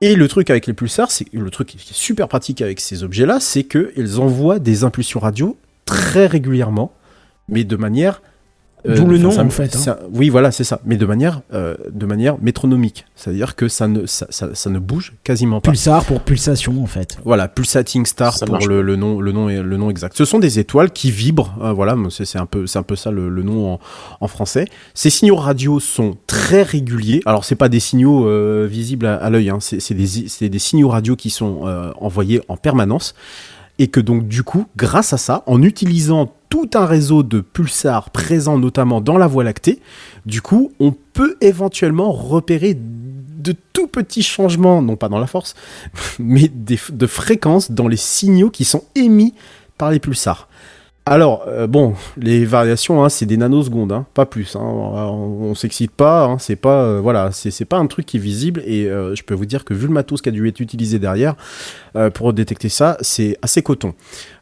[0.00, 3.02] Et le truc avec les pulsars, c'est le truc qui est super pratique avec ces
[3.02, 6.92] objets-là, c'est qu'ils envoient des impulsions radio très régulièrement,
[7.48, 8.22] mais de manière
[8.86, 9.78] euh, D'où le nom, ça- en fait, hein.
[9.78, 13.88] ça- oui, voilà, c'est ça, mais de manière, euh, de manière métronomique, c'est-à-dire que ça
[13.88, 15.70] ne, ça, ça- ça ne bouge quasiment pas.
[15.72, 17.18] Pulsar pour pulsation en fait.
[17.24, 20.16] Voilà, pulsating star Ça pour le, le nom, le nom, le nom exact.
[20.16, 21.54] Ce sont des étoiles qui vibrent.
[21.62, 23.80] euh, voilà, c'est c'est un peu, c'est un peu ça le, le nom en,
[24.20, 24.66] en français.
[24.94, 27.20] Ces signaux radio sont très réguliers.
[27.26, 29.50] Alors c'est pas des signaux euh, visibles à, à l'œil.
[29.50, 33.14] Hein, c'est des, c'est des signaux radio qui sont euh, envoyés en permanence
[33.78, 38.10] et que donc du coup, grâce à ça, en utilisant tout un réseau de pulsars
[38.10, 39.80] présents notamment dans la Voie lactée,
[40.26, 45.54] du coup, on peut éventuellement repérer de tout petits changements, non pas dans la force,
[46.18, 49.34] mais de fréquence dans les signaux qui sont émis
[49.76, 50.48] par les pulsars.
[51.10, 54.56] Alors, euh, bon, les variations, hein, c'est des nanosecondes, hein, pas plus.
[54.56, 57.30] Hein, on, on s'excite pas, c'est pas, euh, voilà,
[57.66, 58.62] pas un truc qui est visible.
[58.66, 60.98] Et euh, je peux vous dire que vu le matos qui a dû être utilisé
[60.98, 61.34] derrière
[62.14, 63.94] pour détecter ça, c'est assez coton.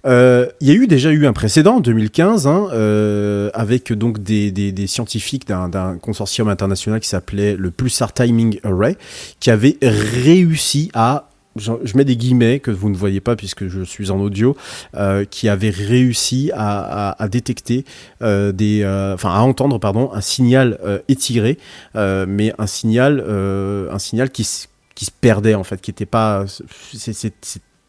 [0.04, 4.50] Il y a eu déjà eu un précédent en 2015 hein, euh, avec donc des,
[4.50, 8.96] des, des scientifiques d'un consortium international qui s'appelait le Pulsar Timing Array
[9.40, 11.25] qui avait réussi à
[11.58, 14.56] je, mets des guillemets que vous ne voyez pas puisque je suis en audio,
[14.94, 17.84] euh, qui avait réussi à, détecter
[18.22, 20.78] euh, des, euh, enfin à entendre pardon un signal
[21.08, 21.58] étiré,
[21.94, 24.48] mais un signal, un signal qui,
[24.94, 26.44] qui se perdait en fait, qui était pas,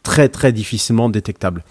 [0.08, 1.62] très très difficilement détectable.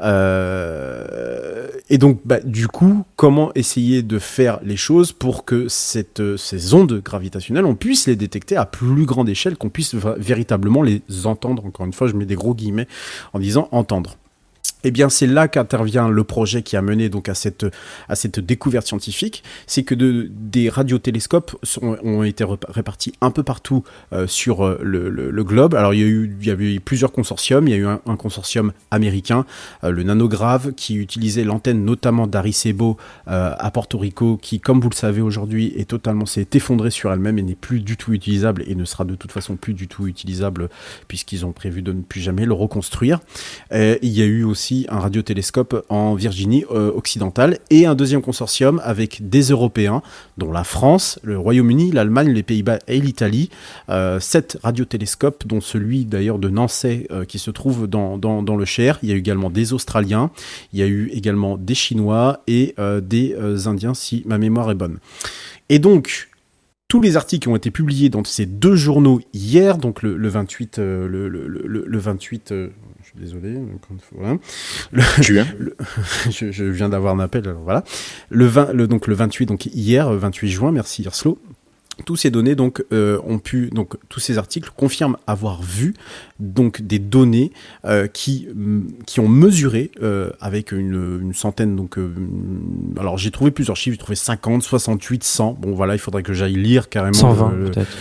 [0.00, 5.68] Euh, et donc bah, du coup, comment essayer de faire les choses pour que
[6.18, 10.82] euh, ces ondes gravitationnelles, on puisse les détecter à plus grande échelle, qu'on puisse véritablement
[10.82, 11.64] les entendre?
[11.64, 12.88] Encore une fois, je mets des gros guillemets
[13.32, 14.16] en disant entendre.
[14.84, 17.66] Eh bien, c'est là qu'intervient le projet qui a mené donc à cette
[18.08, 23.82] à cette découverte scientifique, c'est que de, des radiotélescopes ont été répartis un peu partout
[24.12, 25.74] euh, sur euh, le, globe.
[25.74, 27.66] Alors il y a eu plusieurs consortiums.
[27.66, 29.46] Il y a eu un, consortium américain,
[29.84, 34.90] euh, le Nanograve, qui utilisait l'antenne notamment d'Arecibo euh, à Porto Rico, qui, comme vous
[34.90, 38.62] le savez aujourd'hui, est totalement s'est effondrée sur elle-même et n'est plus du tout utilisable
[38.66, 40.68] et ne sera de toute façon plus du tout utilisable
[41.08, 43.20] puisqu'ils ont prévu de ne plus jamais le reconstruire.
[43.70, 44.53] Il y a eu aussi
[44.88, 50.02] un radiotélescope en Virginie euh, occidentale et un deuxième consortium avec des Européens,
[50.38, 53.50] dont la France, le Royaume-Uni, l'Allemagne, les Pays-Bas et l'Italie.
[53.88, 58.56] Euh, sept radiotélescopes, dont celui d'ailleurs de Nancy euh, qui se trouve dans, dans, dans
[58.56, 58.98] le Cher.
[59.02, 60.30] Il y a eu également des Australiens,
[60.72, 63.34] il y a eu également des Chinois et des
[63.66, 64.98] Indiens, si ma mémoire est bonne.
[65.68, 66.28] Et donc,
[66.94, 70.78] tous les articles ont été publiés dans ces deux journaux hier, donc le, le 28,
[70.78, 72.68] euh, le, le, le, le 28, euh,
[73.02, 73.58] je suis désolé,
[74.12, 74.36] voilà.
[74.92, 75.46] Le- Juin.
[75.58, 75.76] le-
[76.30, 77.84] je, je viens d'avoir un appel, alors voilà.
[78.30, 81.38] Le 20, le, donc le 28, donc hier, euh, 28 juin, merci Irslo.
[82.06, 85.94] Tous ces données donc euh, ont pu donc tous ces articles confirment avoir vu
[86.40, 87.52] donc des données
[87.84, 92.12] euh, qui mm, qui ont mesuré euh, avec une, une centaine donc euh,
[92.98, 96.32] alors j'ai trouvé plusieurs chiffres j'ai trouvé 50 68 100 bon voilà il faudrait que
[96.32, 97.96] j'aille lire carrément 120 le- le- peut-être.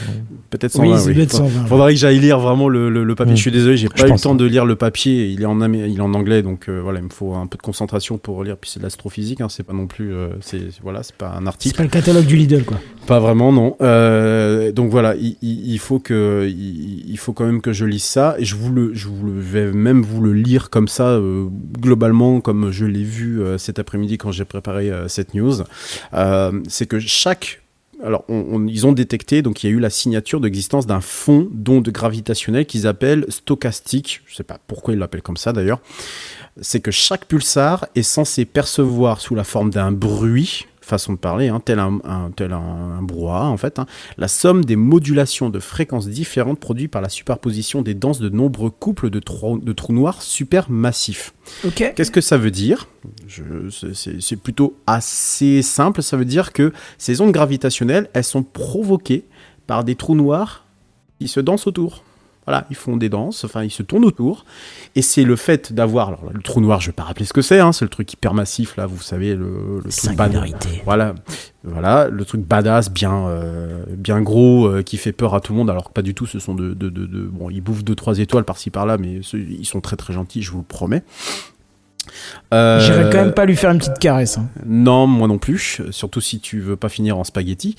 [0.50, 1.14] peut-être 120 Oui, oui.
[1.14, 1.66] doit être 120.
[1.68, 3.38] faudrait que j'aille lire vraiment le, le, le papier Mm.
[3.38, 4.36] je suis désolé j'ai pas eu le temps hein.
[4.36, 7.06] de lire le papier il est en il est en anglais donc euh, voilà il
[7.06, 9.74] me faut un peu de concentration pour lire puis c'est de l'astrophysique hein, c'est pas
[9.74, 12.64] non plus euh, c'est voilà c'est pas un C'est article pas le catalogue du Lidl
[12.64, 12.80] quoi.
[13.06, 13.76] pas vraiment, non.
[13.82, 17.86] Euh, donc voilà, il, il- il faut que, il, il faut quand même que je
[17.86, 18.23] lise ça.
[18.38, 21.48] Et je vous le, je vais même vous le lire comme ça, euh,
[21.80, 25.64] globalement, comme je l'ai vu euh, cet après-midi quand j'ai préparé euh, cette news.
[26.68, 27.60] C'est que chaque
[28.04, 31.88] alors, ils ont détecté, donc il y a eu la signature d'existence d'un fond d'ondes
[31.88, 34.22] gravitationnelles qu'ils appellent stochastique.
[34.26, 35.80] Je sais pas pourquoi ils l'appellent comme ça d'ailleurs.
[36.60, 41.48] C'est que chaque pulsar est censé percevoir sous la forme d'un bruit, façon de parler,
[41.50, 42.58] hein, tel, un, un- tel un,
[43.00, 43.86] un brouhaha en fait, hein,
[44.18, 48.70] la somme des modulations de fréquences différentes produites par la superposition des danses de nombreux
[48.70, 51.34] couples de, trous- de trous noirs supermassifs.
[51.66, 51.94] Ok.
[51.96, 52.88] Qu'est-ce que ça veut dire?
[53.28, 56.02] Je- c'est- C'est c'est plutôt assez simple.
[56.02, 59.26] Ça veut dire que ces ondes gravitationnelles, elles sont provoquées
[59.68, 60.66] par des trous noirs
[61.20, 62.04] qui se dansent autour.
[62.46, 64.46] Voilà, ils font des danses, enfin ils se tournent autour,
[64.96, 67.42] et c'est le fait d'avoir, alors le trou noir, je vais pas rappeler ce que
[67.42, 70.82] c'est, hein, c'est le truc hypermassif là, vous savez le, le truc bad- Singularité.
[70.84, 71.16] voilà,
[71.64, 75.60] voilà, le truc badass, bien, euh, bien gros, euh, qui fait peur à tout le
[75.60, 76.26] monde, alors que pas du tout.
[76.26, 79.20] Ce sont de, de, de, de- bon, ils bouffent deux trois étoiles par-ci par-là, mais
[79.22, 81.04] ceux- ils sont très très gentils, je vous le promets.
[82.54, 84.38] Euh, J'irai quand même pas lui faire une petite caresse.
[84.38, 84.48] hein.
[84.66, 87.76] non, moi non plus, surtout si tu veux pas finir en spaghetti.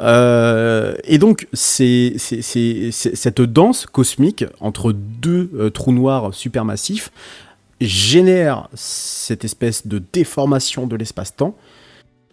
[0.00, 7.10] Euh, et donc, c'est cette danse cosmique entre deux euh, trous noirs supermassifs
[7.80, 11.54] génère cette espèce de déformation de l'espace-temps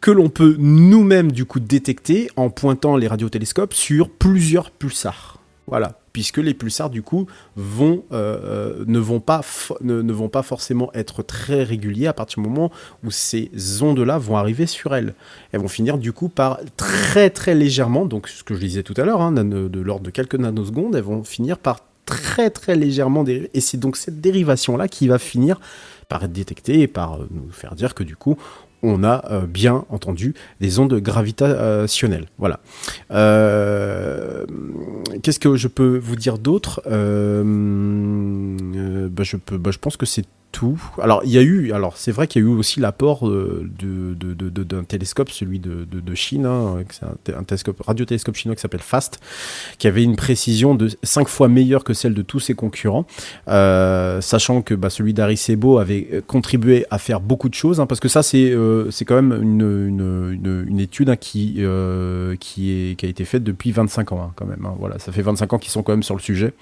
[0.02, 5.35] que l'on peut nous-mêmes du coup détecter en pointant les radiotélescopes sur plusieurs pulsars.
[5.68, 7.26] Voilà, puisque les pulsars du coup
[7.56, 9.42] vont euh, euh, ne vont pas
[9.82, 12.72] ne, vont pas forcément être très réguliers à partir du moment
[13.04, 13.50] où ces
[13.82, 15.16] ondes-là vont arriver sur elles.
[15.52, 18.94] Elles vont finir du coup par très très légèrement, donc ce que je disais tout
[18.98, 23.24] à l'heure, hein, de l'ordre de quelques nanosecondes, elles vont finir par très très légèrement
[23.24, 23.50] dériver.
[23.54, 25.60] Et c'est donc cette dérivation-là qui va finir
[26.08, 28.38] par être détectée et par euh, nous faire dire que du coup,
[28.86, 32.28] on a euh, bien entendu des ondes gravitationnelles.
[32.38, 32.60] Voilà.
[33.12, 34.46] Euh,
[35.24, 36.82] Qu'est-ce que je peux vous dire d'autre?
[36.88, 37.44] Euh,
[39.10, 40.26] bah, bah, je pense que c'est
[41.02, 44.84] Alors, il y a eu, alors c'est vrai qu'il y a eu aussi l'apport d'un
[44.84, 49.20] télescope, celui de, Chine, hein, un, té- un télescope, radiotélescope chinois qui s'appelle FAST,
[49.78, 53.06] qui avait une précision de 5 fois meilleure que celle de tous ses concurrents,
[53.48, 58.00] euh, sachant que bah, celui d'Aricebo avait contribué à faire beaucoup de choses, hein, parce
[58.00, 63.08] que ça c'est euh, c'est quand même une, une, étude hein, qui, euh, qui, a
[63.08, 64.68] été faite depuis 25 ans quand même.
[64.80, 66.54] voilà, ça fait 25 ans qu'ils sont quand même sur le sujet.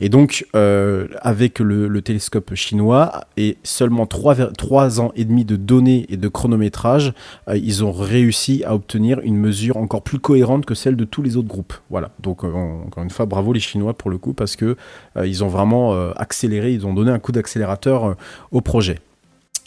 [0.00, 6.16] Et donc, avec le télescope chinois et seulement 3, ans et demi de données et
[6.16, 7.12] de chronométrage,
[7.48, 11.22] euh, ils ont réussi à obtenir une mesure encore plus cohérente que celle de tous
[11.22, 11.74] les autres groupes.
[11.90, 12.10] Voilà.
[12.20, 12.52] Donc, euh,
[12.86, 14.76] encore une fois, bravo les Chinois pour le coup, parce que
[15.16, 15.70] euh, ils ont vraiment
[16.16, 18.16] accéléré, ils ont donné un coup d'accélérateur
[18.52, 18.98] au projet.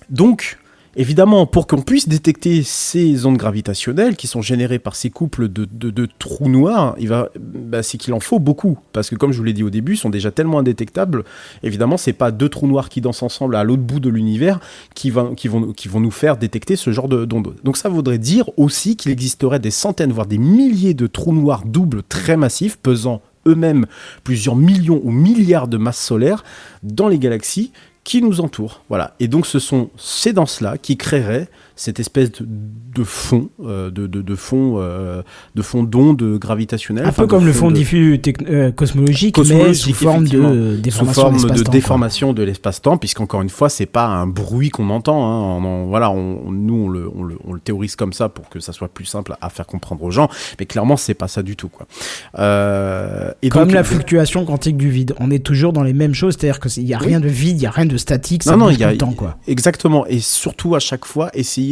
[0.10, 0.57] Donc,
[0.95, 6.07] évidemment, pour qu'on puisse détecter ces ondes gravitationnelles qui sont générées par ces couples de,
[6.20, 8.78] trous noirs, il va, bah, c'est qu'il en faut beaucoup.
[8.91, 11.24] Parce que, comme je vous l'ai dit au début, ils sont déjà tellement indétectables.
[11.64, 14.60] Évidemment, c'est pas deux trous noirs qui dansent ensemble à l'autre bout de l'univers
[14.95, 17.56] qui, vont, qui vont nous faire détecter ce genre de- d'ondes.
[17.64, 21.64] Donc, ça voudrait dire aussi qu'il existerait des centaines, voire des milliers de trous noirs
[21.65, 23.86] doubles très massifs, pesant eux-mêmes
[24.24, 26.44] plusieurs millions ou milliards de masses solaires
[26.82, 27.72] dans les galaxies
[28.04, 28.82] qui nous entourent.
[28.90, 29.16] Voilà.
[29.20, 32.45] Et donc ce sont ces danses-là qui créeraient cette espèce de,
[32.95, 35.22] de fond, euh, de, de, de fond, euh,
[35.56, 37.06] de fond d'ondes gravitationnelles.
[37.08, 41.14] Un peu comme le fond diffus techn- euh, cosmologique, mais sous forme de sous déformation
[41.14, 45.24] forme de déformation de l'espace-temps, puisqu'encore une fois, c'est pas un bruit qu'on entend.
[45.26, 45.40] hein.
[45.62, 48.50] On en- voilà, on, nous on le, on, le, on le théorise comme ça pour
[48.50, 50.30] que ça soit plus simple à faire comprendre aux gens,
[50.60, 51.88] mais clairement c'est pas ça du tout, quoi.
[52.40, 55.16] Euh, et Comme donc, la fluctuation quantique du vide.
[55.20, 57.62] On est toujours dans les mêmes choses, c'est-à-dire qu'il n'y a rien de vide, il
[57.62, 59.38] n'y a rien de statique, ça non, bouge y a, tout le temps, quoi.
[59.48, 60.06] Exactement.
[60.08, 61.62] Et surtout, à chaque fois, essayer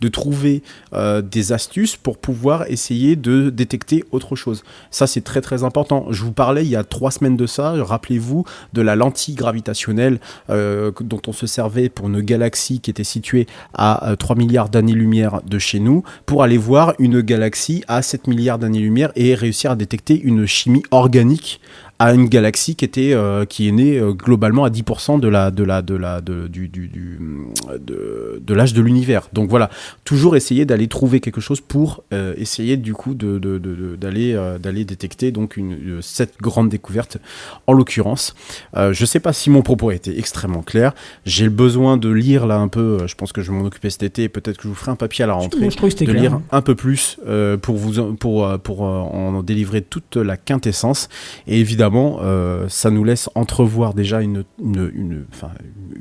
[0.00, 0.62] de trouver
[0.92, 4.64] euh, des astuces pour pouvoir essayer de détecter autre chose.
[4.90, 6.06] Ça, c'est très, très important.
[6.10, 10.18] Je vous parlais il y a trois semaines de ça, rappelez-vous, de la lentille gravitationnelle
[10.50, 14.68] euh, dont on se servait pour une galaxie qui était située à euh, 3 milliards
[14.68, 19.70] d'années-lumière de chez nous, pour aller voir une galaxie à 7 milliards d'années-lumière et réussir
[19.70, 21.60] à détecter une chimie organique
[21.98, 25.50] à une galaxie qui était euh, qui est née euh, globalement à 10% de la
[25.50, 27.18] de la de la de, du, du, du-
[27.78, 29.28] de, de l'âge de l'univers.
[29.32, 29.70] Donc voilà,
[30.04, 33.38] toujours essayer d'aller trouver quelque chose pour euh, essayer du coup de
[33.96, 37.16] d'aller d'aller détecter donc une, cette grande découverte
[37.66, 38.34] en l'occurrence.
[38.74, 40.92] Je sais pas si mon propos a été extrêmement clair.
[41.24, 43.06] J'ai le besoin de lire là un peu.
[43.06, 44.28] Je pense que je vais m'en occuper cet été.
[44.28, 46.10] Peut-être que je vous ferai un papier à la rentrée je trouve que c'était de
[46.18, 46.22] clair.
[46.32, 47.18] lire un peu plus
[47.62, 51.08] pour vous pour pour en délivrer toute la quintessence
[51.46, 55.50] et évidemment euh, ça nous laisse entrevoir déjà une une une, enfin,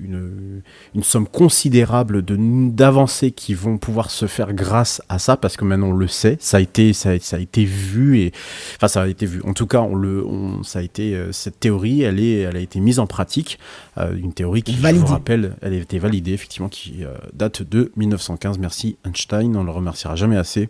[0.03, 0.61] une,
[0.93, 2.37] une somme considérable de
[2.69, 6.37] d'avancées qui vont pouvoir se faire grâce à ça parce que maintenant on le sait
[6.39, 8.31] ça a été ça a, ça a été vu et
[8.77, 9.41] enfin ça a été vu.
[9.43, 12.57] En tout cas on le on, ça a été euh, cette théorie elle est elle
[12.57, 13.59] a été mise en pratique.
[13.97, 15.05] Euh, une théorie qui je Validée.
[15.05, 19.55] vous rappelle elle a été validée effectivement qui euh, date de 1915 merci Einstein.
[19.55, 20.69] On le remerciera jamais assez.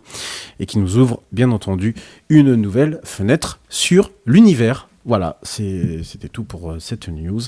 [0.60, 1.96] Et qui nous ouvre bien entendu
[2.30, 7.42] une nouvelle fenêtre sur l'univers voilà, c'était tout pour euh, cette news.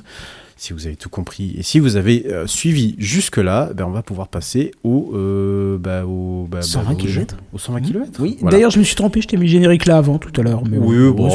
[0.59, 4.01] Si vous avez tout compris et si vous avez euh, suivi jusque-là, ben, on va
[4.01, 7.38] pouvoir passer au, euh, bah, au bah, 120 bah, au- kilomètres.
[7.53, 9.97] Au 120 km Oui, d'ailleurs, je me suis trompé, je t'ai mis le générique là
[9.97, 10.63] avant tout à l'heure.
[10.67, 11.27] mais Oui, bon,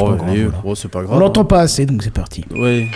[0.63, 2.43] bon, c'est pas grave, On l'entend pas assez, donc c'est parti.
[2.53, 2.87] Ouais.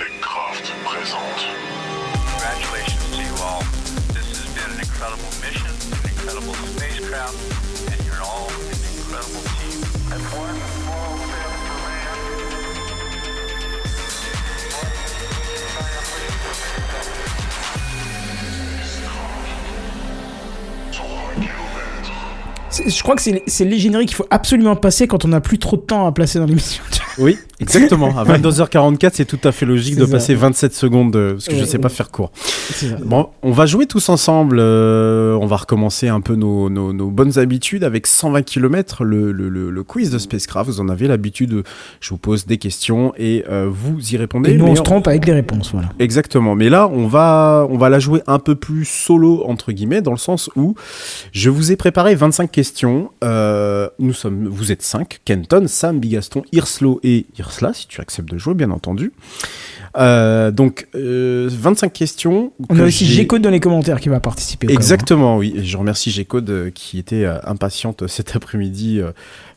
[22.87, 25.81] Je crois que c'est les qu'il faut absolument passer quand on n'a plus trop de
[25.81, 26.83] temps à placer dans l'émission.
[27.17, 28.17] Oui, exactement.
[28.17, 30.11] À 22h44, c'est tout à fait logique de ça.
[30.11, 32.31] passer 27 secondes euh, parce que je Ouais, sais pas faire court.
[33.05, 34.57] Bon, on va jouer tous ensemble.
[34.59, 39.31] euh, on va recommencer un peu nos, nos- nos bonnes habitudes avec 120 km, le,
[39.31, 40.69] le- le- le quiz de Spacecraft.
[40.69, 41.63] Vous en avez l'habitude.
[41.99, 44.51] Je vous pose des questions et euh, vous y répondez.
[44.51, 45.89] Et nous, on se trompe avec les réponses, voilà.
[45.99, 46.55] Exactement.
[46.55, 50.11] Mais là, on va, on va la jouer un peu plus solo, entre guillemets, dans
[50.11, 50.75] le sens où
[51.31, 53.09] je vous ai préparé 25 questions.
[53.23, 55.19] Euh, nous sommes, vous êtes 5.
[55.25, 59.11] Kenton, Sam, Bigaston, Irslo et Irsla, si tu acceptes de jouer, bien entendu.
[59.97, 62.51] Euh, donc, euh, 25 questions.
[62.69, 64.67] On a aussi G-Code dans les commentaires qui va participer.
[64.67, 64.73] hein.
[64.73, 65.53] Exactement, oui.
[65.57, 69.11] Et je remercie G-Code euh, qui était euh, impatiente cet après-midi euh,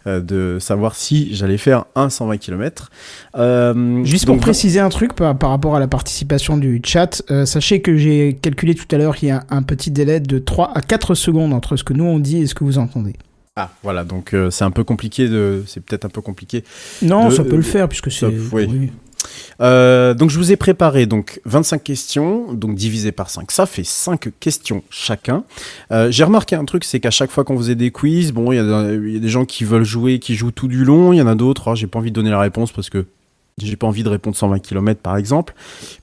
[0.07, 2.91] euh, de savoir si j'allais faire un 120 km.
[3.37, 7.23] Euh, Juste pour donc, préciser un truc par, par rapport à la participation du chat,
[7.31, 10.39] euh, sachez que j'ai calculé tout à l'heure qu'il y a un petit délai de
[10.39, 13.15] 3 à 4 secondes entre ce que nous on dit et ce que vous entendez.
[13.57, 15.63] Ah, voilà, donc euh, c'est un peu compliqué de.
[15.67, 16.65] C'est peut-être un peu compliqué.
[17.03, 18.27] Non, de- ça peut le faire puisque c'est.
[18.53, 18.91] oui.
[19.61, 23.85] Euh, donc je vous ai préparé donc 25 questions, donc divisé par 5, ça fait
[23.85, 25.45] 5 questions chacun.
[25.93, 28.57] Euh, J'ai remarqué un truc, c'est qu'à chaque fois qu'on faisait des quiz, bon, il
[28.57, 31.13] y, a- il y a des gens qui veulent jouer, qui jouent tout du long,
[31.13, 33.05] il y en a d'autres, oh, j'ai pas envie de donner la réponse parce que
[33.59, 35.55] j'ai pas envie de répondre 120 km par exemple.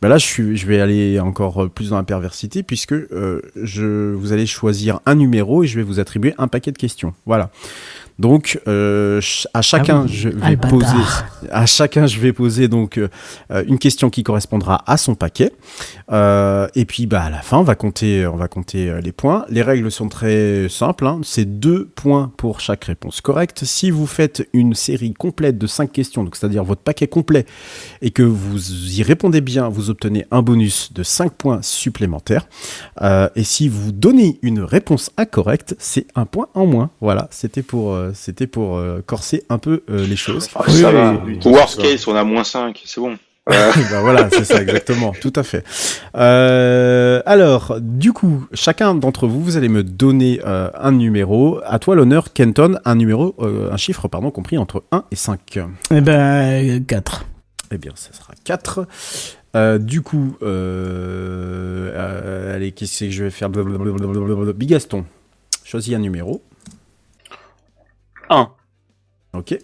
[0.01, 3.41] Ben là, je, suis, je vais aller encore euh, plus dans la perversité puisque euh,
[3.55, 7.13] je, vous allez choisir un numéro et je vais vous attribuer un paquet de questions.
[7.25, 7.49] Voilà.
[8.19, 9.21] Donc euh,
[9.53, 10.13] à chacun, Ah oui.
[10.13, 10.87] je vais poser
[11.51, 13.09] à chacun, je vais poser donc euh,
[13.51, 15.51] euh, une question qui correspondra à son paquet.
[16.11, 19.45] Euh, et puis, bah, à la fin, on va compter, on va compter les points.
[19.49, 21.05] Les règles sont très simples.
[21.05, 21.19] hein.
[21.23, 23.63] C'est deux points pour chaque réponse correcte.
[23.65, 27.45] Si vous faites une série complète de cinq questions, donc c'est-à-dire votre paquet complet,
[28.01, 32.47] et que vous y répondez bien, vous obtenez un bonus de 5 points supplémentaires.
[33.35, 36.89] Et si vous donnez une réponse incorrecte, c'est un point en moins.
[37.01, 40.49] Voilà, c'était pour, c'était pour euh, corser un peu euh, les choses.
[40.55, 41.21] Ah, ça va.
[41.45, 43.17] Worst case, on a moins 5, c'est bon.
[43.49, 45.63] Euh, bah voilà, c'est ça exactement, tout à fait.
[46.15, 51.59] Euh, alors, du coup, chacun d'entre vous, vous allez me donner euh, un numéro.
[51.65, 55.59] À toi l'honneur, Kenton, un numéro, euh, un chiffre, pardon, compris entre 1 et 5.
[55.91, 57.25] Eh ben, 4.
[57.71, 58.85] Eh bien, ça sera 4.
[59.55, 63.49] Euh, du coup, euh, euh, allez, qu'est-ce que je vais faire?
[63.49, 65.05] Bigaston,
[65.63, 66.43] choisis un numéro.
[68.29, 68.49] 1.
[69.33, 69.57] Ok.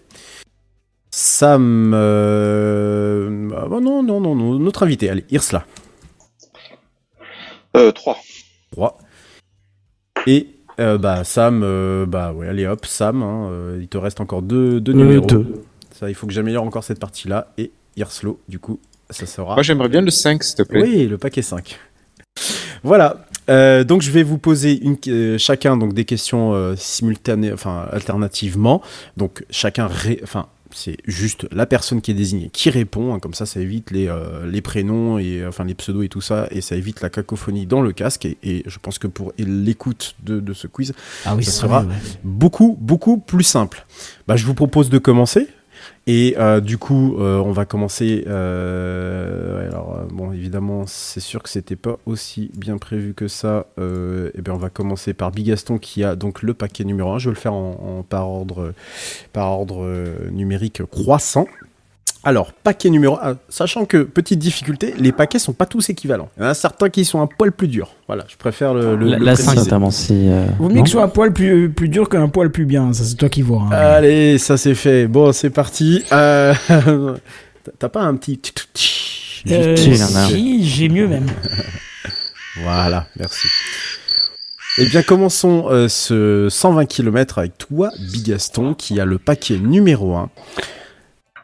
[1.11, 1.91] Sam.
[1.94, 3.49] Euh...
[3.56, 5.65] ah, bah non, non, non, non, notre invité, allez, Irsla.
[7.76, 8.18] euh, 3.
[8.72, 8.98] 3.
[10.27, 10.48] Et
[10.80, 14.41] euh, bah, Sam, euh, bah ouais, allez hop, Sam, hein, euh, il te reste encore
[14.41, 15.26] deux, deux Euh, numéros.
[15.27, 15.64] deux.
[15.91, 17.53] Ça, il faut que j'améliore encore cette partie-là.
[17.57, 18.80] Et Irslo, du coup,
[19.10, 19.53] ça sera.
[19.53, 20.81] Moi, j'aimerais bien le 5, s'il te plaît.
[20.81, 21.77] Oui, le paquet 5.
[22.84, 23.26] Voilà.
[23.49, 27.85] Euh, donc je vais vous poser une, euh, chacun donc des questions euh, simultanées, enfin
[27.91, 28.81] alternativement.
[29.17, 33.13] Donc chacun, ré- enfin c'est juste la personne qui est désignée qui répond.
[33.13, 36.21] hein, comme ça, ça évite les, euh, les prénoms et enfin les pseudos et tout
[36.21, 38.25] ça, et ça évite la cacophonie dans le casque.
[38.25, 40.93] Et, et je pense que pour l'écoute de, de ce quiz,
[41.25, 42.01] Ah oui, ça sera vrai, ouais.
[42.23, 43.85] beaucoup beaucoup plus simple.
[44.27, 45.47] Bah, je vous propose de commencer.
[46.05, 48.25] Et euh, du coup, euh, on va commencer.
[48.27, 53.67] euh, alors, euh, bon, évidemment, c'est sûr que c'était pas aussi bien prévu que ça.
[53.80, 57.19] Euh, et bien, on va commencer par Bigaston qui a donc le paquet numéro 1.
[57.19, 58.73] Je vais le faire en, en- par ordre,
[59.34, 61.47] par ordre euh, numérique croissant.
[62.25, 66.30] Alors, paquet numéro 1, sachant que, petite difficulté, les paquets sont pas tous équivalents.
[66.38, 67.89] Il y en a certains qui sont un poil plus durs.
[68.07, 69.65] Voilà, je préfère le, le, La, le la 5 préciser.
[69.65, 70.13] notamment, c'est.
[70.13, 72.93] euh, Vaut mieux que ce soit un poil plus, plus dur qu'un poil plus bien.
[72.93, 73.63] Ça, c'est toi qui vois.
[73.63, 73.71] hein.
[73.75, 75.07] Allez, ça c'est fait.
[75.07, 76.01] Bon, c'est parti.
[76.13, 76.53] Euh,
[77.80, 78.39] T'as pas un petit...
[79.51, 81.27] Euh, si, j'ai mieux même.
[82.63, 83.47] Voilà, merci.
[84.77, 90.15] Eh bien, commençons euh, ce 120 km avec toi, Bigaston, qui a le paquet numéro
[90.15, 90.30] 1.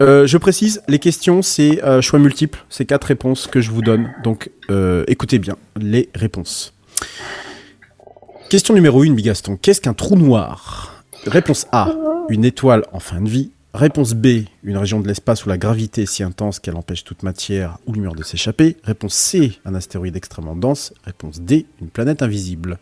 [0.02, 2.64] Euh, je précise, les questions, c'est euh, choix multiples.
[2.70, 4.14] C'est quatre réponses que je vous donne.
[4.24, 6.74] Donc, euh, écoutez bien les réponses.
[8.50, 9.58] Question numéro 1, Bigaston.
[9.58, 11.04] Qu'est-ce qu'un trou noir?
[11.26, 11.94] Réponse A,
[12.30, 13.52] une étoile en fin de vie.
[13.74, 17.22] Réponse B, une région de l'espace où la gravité est si intense qu'elle empêche toute
[17.22, 18.78] matière ou lumière de s'échapper.
[18.84, 20.94] Réponse C, un astéroïde extrêmement dense.
[21.04, 22.80] Réponse D, une planète invisible.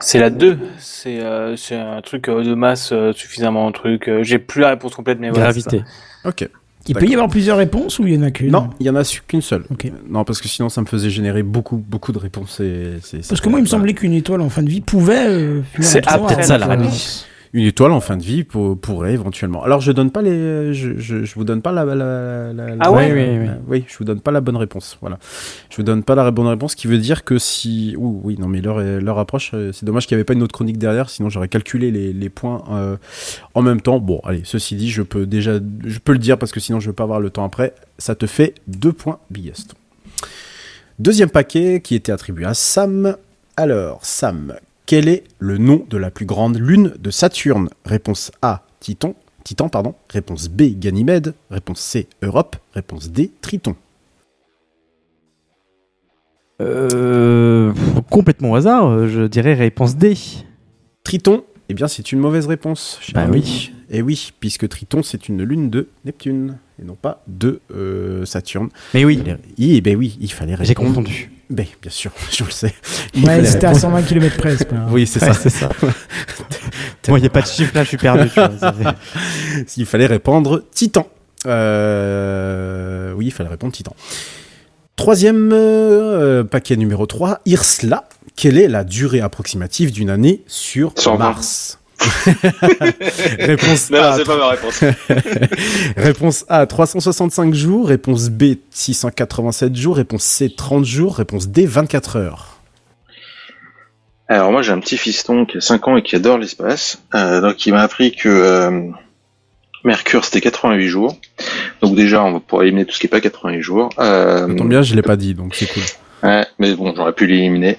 [0.00, 0.58] C'est la 2.
[0.78, 4.08] C'est euh, c'est un truc euh, de masse euh, suffisamment un truc.
[4.08, 5.44] euh, J'ai plus la réponse complète, mais voilà.
[5.46, 5.82] Gravité.
[6.24, 6.48] Ok.
[6.88, 8.90] Il peut y avoir plusieurs réponses ou il y en a qu'une Non, il y
[8.90, 9.62] en a qu'une seule.
[9.70, 9.86] Ok.
[10.08, 12.58] Non, parce que sinon ça me faisait générer beaucoup, beaucoup de réponses.
[12.58, 15.26] et c'est- Parce que moi, il me semblait qu'une étoile en fin de vie pouvait.
[15.28, 16.44] euh, C'est après noir.
[16.44, 17.28] ça, la réponse.
[17.54, 19.62] Une étoile en fin de vie pour- pourrait éventuellement.
[19.62, 22.76] Alors je donne pas les, je, je, je vous donne pas la, la, la- la-
[22.80, 23.48] Ah ouais Oui, oui, oui.
[23.68, 24.96] oui, je vous donne pas la bonne réponse.
[25.02, 25.18] Voilà,
[25.68, 28.48] je vous donne pas la bonne réponse, qui veut dire que si, Ouh, oui, non
[28.48, 29.50] mais l'heure l'heure approche.
[29.52, 32.12] euh, C'est dommage qu'il n'y avait pas une autre chronique derrière, sinon j'aurais calculé les,
[32.14, 32.96] les points euh,
[33.54, 33.98] en même temps.
[34.00, 35.54] Bon, allez, ceci dit, je peux déjà,
[35.84, 37.74] je peux le dire parce que sinon je vais pas avoir le temps après.
[37.98, 39.74] Ça te fait deux points, Biggest.
[40.98, 43.16] Deuxième paquet qui était attribué à Sam.
[43.56, 44.54] Alors, Sam,
[44.86, 47.68] quel est le nom de la plus grande lune de Saturne?
[47.84, 49.14] Réponse A, Titan.
[49.44, 49.94] Titan, pardon.
[50.10, 51.34] Réponse B, Ganymède.
[51.50, 52.56] Réponse C, Europe.
[52.74, 53.74] Réponse D, Triton.
[56.60, 57.72] Euh,
[58.10, 60.14] complètement au hasard, je dirais réponse D.
[61.02, 63.00] Triton, eh bien, c'est une mauvaise réponse.
[63.14, 63.72] Bah oui.
[63.90, 68.68] Et oui, puisque Triton, c'est une lune de Neptune et non pas de euh, Saturne.
[68.94, 70.88] Mais oui, Il fallait- Eh ben oui, il fallait j'ai répondre.
[70.88, 71.30] confondu.
[71.52, 72.74] Ben, bien sûr, je le sais.
[73.14, 73.98] Il Ouais, fallait c'était à répondre.
[73.98, 75.34] 120 km pas- Oui, c'est Ouais, ça.
[75.34, 75.68] c'est ça.
[77.08, 78.28] Moi, il n'y a pas de chiffre là, je suis perdu.
[78.30, 78.50] tu vois,
[79.66, 81.06] c'est- Il fallait répondre Titan.
[81.46, 83.94] Euh, Oui, il fallait répondre Titan.
[84.96, 88.04] Troisième euh, paquet numéro 3, Irsla.
[88.36, 91.18] Quelle est la durée approximative d'une année sur 120.
[91.18, 91.78] Mars?
[93.38, 94.80] Réponse Non, A, c'est pas ma réponse.
[95.96, 97.88] Réponse A, 365 jours.
[97.88, 99.96] Réponse B, 687 jours.
[99.96, 101.16] Réponse C, 30 jours.
[101.16, 102.52] Réponse D, 24 heures.
[104.28, 107.02] Alors moi j'ai un petit fiston qui a 5 ans et qui adore l'espace.
[107.14, 108.88] Euh, donc il m'a appris que euh,
[109.84, 111.18] Mercure c'était 88 jours.
[111.82, 113.90] Donc déjà on va pouvoir éliminer tout ce qui est pas 88 jours.
[113.98, 115.82] Euh, Ça tombe bien, je l'ai pas dit, donc c'est cool.
[116.22, 117.78] Ouais, mais bon j'aurais pu l'éliminer.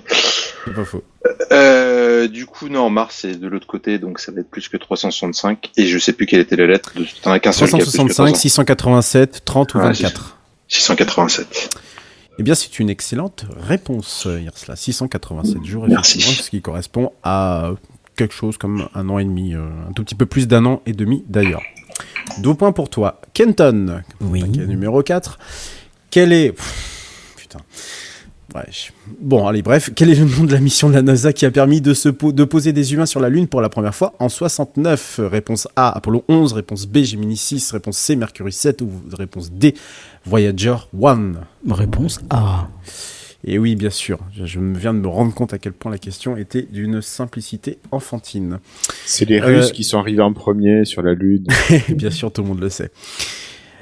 [0.65, 1.03] C'est pas faux.
[1.51, 4.77] Euh, du coup non Mars c'est de l'autre côté donc ça va être plus que
[4.77, 6.91] 365 et je sais plus quelle était la lettre.
[6.95, 8.39] de- T'en as qu'un seul qui a plus que 365, 300.
[8.41, 10.37] 687, 30 ou Ouais, 24
[10.67, 11.69] 687.
[12.39, 14.75] Eh bien, c'est une excellente réponse, Irsla.
[14.75, 16.17] 687 jours, Merci.
[16.17, 17.73] effectivement, ce qui correspond à
[18.15, 20.81] quelque chose comme un an et demi, euh, un tout petit peu plus d'un an
[20.87, 21.61] et demi d'ailleurs.
[22.39, 23.21] Deux points pour toi.
[23.35, 24.41] Kenton, Oui.
[24.43, 25.37] numéro 4.
[26.09, 26.53] Quel est...
[26.53, 27.59] Pff, putain.
[28.55, 29.89] Ouais, je- Bon, allez, bref.
[29.95, 32.09] Quel est le nom de la mission de la NASA qui a permis de, se
[32.09, 35.67] po- de poser des humains sur la Lune pour la première fois en 69 Réponse
[35.75, 36.53] A, Apollo 11.
[36.53, 37.71] Réponse B, Gemini 6.
[37.71, 38.81] Réponse C, Mercury 7.
[38.81, 39.73] Ou réponse D,
[40.25, 41.31] Voyager 1.
[41.69, 42.67] Réponse A.
[43.45, 46.37] Et oui, bien sûr, je, viens de me rendre compte à quel point la question
[46.37, 48.59] était d'une simplicité enfantine.
[49.05, 51.45] C'est les Euh, Russes qui sont arrivés en premier sur la Lune.
[51.89, 52.89] Et bien sûr, tout le monde le sait.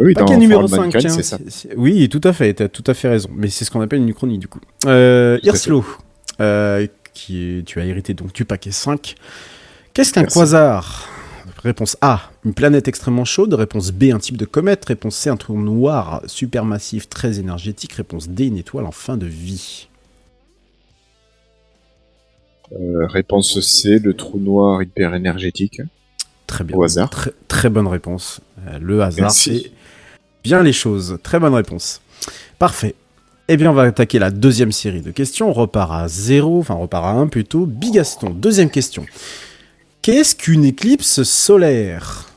[0.01, 1.03] Oui, dans numéro For All 5.
[1.03, 1.37] Mankind, c'est ça.
[1.75, 3.29] Oui, tout à fait, tu as tout à fait raison.
[3.35, 4.59] Mais c'est ce qu'on appelle une uchronie, du coup.
[4.85, 5.85] Euh, Irslo,
[6.39, 9.15] euh, qui est, tu as hérité donc du paquet 5.
[9.93, 11.07] Qu'est-ce qu'un quasar
[11.63, 13.53] Réponse A, une planète extrêmement chaude.
[13.53, 14.85] Réponse B, un type de comète.
[14.85, 17.93] Réponse C, un trou noir supermassif très énergétique.
[17.93, 19.87] Réponse D, une étoile en fin de vie.
[22.71, 25.81] Euh, réponse C, le trou noir hyper énergétique.
[26.47, 26.75] Très bien.
[26.75, 27.09] Au hasard.
[27.09, 28.41] Très, très bonne réponse.
[28.67, 29.71] Euh, le hasard, c'est
[30.43, 31.17] bien les choses.
[31.23, 32.01] Très bonne réponse.
[32.59, 32.95] Parfait.
[33.47, 35.49] Eh bien, on va attaquer la deuxième série de questions.
[35.49, 37.65] On repart à zéro, enfin, repart à 1 plutôt.
[37.65, 39.05] Bigaston, deuxième question.
[40.01, 42.27] Qu'est-ce qu'une éclipse solaire?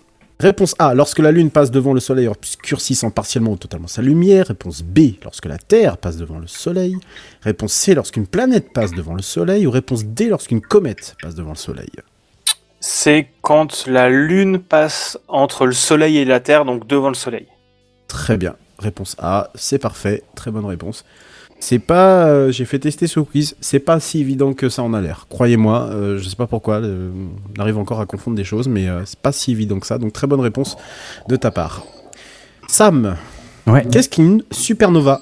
[0.40, 4.48] Réponse A, lorsque la Lune passe devant le Soleil obscurcissant partiellement ou totalement sa lumière.
[4.48, 6.97] Réponse B, lorsque la Terre passe devant le Soleil.
[7.43, 9.66] Réponse C, lorsqu'une planète passe devant le Soleil.
[9.66, 11.90] Ou réponse D, lorsqu'une comète passe devant le Soleil.
[12.81, 17.47] C'est quand la Lune passe entre le Soleil et la Terre, donc devant le Soleil.
[18.09, 18.56] Très bien.
[18.78, 20.22] Réponse A, c'est parfait.
[20.35, 21.05] Très bonne réponse.
[21.60, 22.26] C'est pas.
[22.26, 23.56] euh, J'ai fait tester ce quiz.
[23.60, 25.26] C'est pas si évident que ça en a l'air.
[25.31, 25.89] Croyez-moi.
[25.93, 26.76] euh, je sais pas pourquoi.
[26.76, 27.10] euh,
[27.56, 29.98] on arrive encore à confondre des choses, mais euh, c'est pas si évident que ça.
[29.98, 30.76] Donc très bonne réponse
[31.28, 31.85] de ta part.
[32.68, 33.16] Sam,
[33.66, 33.86] Ouais.
[33.90, 35.20] qu'est-ce qu'une supernova?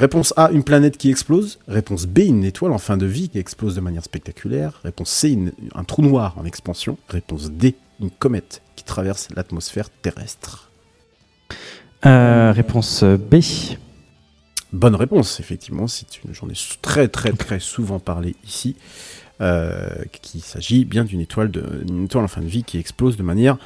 [0.00, 1.58] Réponse A, une planète qui explose.
[1.68, 4.80] Réponse B, une étoile en fin de vie qui explose de manière spectaculaire.
[4.82, 6.98] Réponse C, une- un trou noir en expansion.
[7.08, 10.70] Réponse D, une comète qui traverse l'atmosphère terrestre.
[12.04, 13.36] Euh, réponse B.
[14.72, 15.86] Bonne réponse, effectivement.
[15.86, 18.76] C'est une, j'en ai très très très souvent parlé ici.
[19.42, 19.88] Euh,
[20.22, 23.58] qu'il s'agit bien d'une étoile, de, étoile en fin de vie qui explose de manière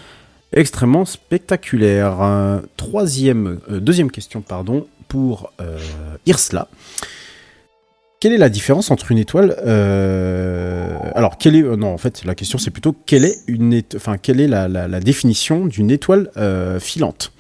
[0.53, 2.21] extrêmement spectaculaire.
[2.23, 5.79] Euh, troisième, euh, deuxième question, pardon, pour euh,
[6.27, 6.69] Irsla.
[8.21, 9.53] Quelle est la différence entre une étoile
[11.15, 14.19] Alors, quelle est non En fait, la question c'est plutôt quelle est une, éto- enfin
[14.19, 16.31] quelle est la, la- la définition d'une étoile
[16.81, 17.33] filante?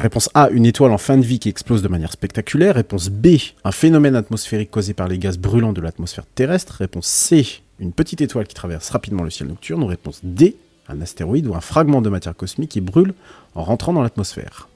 [0.00, 2.76] Réponse A, une étoile en fin de vie qui explose de manière spectaculaire.
[2.76, 6.76] Réponse B, un phénomène atmosphérique causé par les gaz brûlants de l'atmosphère terrestre.
[6.78, 7.46] Réponse C,
[7.78, 9.84] une petite étoile qui traverse rapidement le ciel nocturne.
[9.84, 10.56] Réponse D,
[10.88, 13.12] un astéroïde ou un fragment de matière cosmique qui brûle
[13.54, 14.68] en rentrant dans l'atmosphère.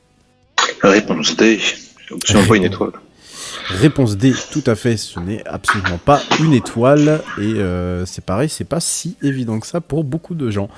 [0.83, 1.59] Réponse D.
[2.11, 2.93] Absolument pas une étoile.
[3.69, 7.23] Réponse D, tout à fait, ce n'est absolument pas une étoile.
[7.39, 10.69] Et euh, c'est pareil, c'est pas si évident que ça pour beaucoup de gens.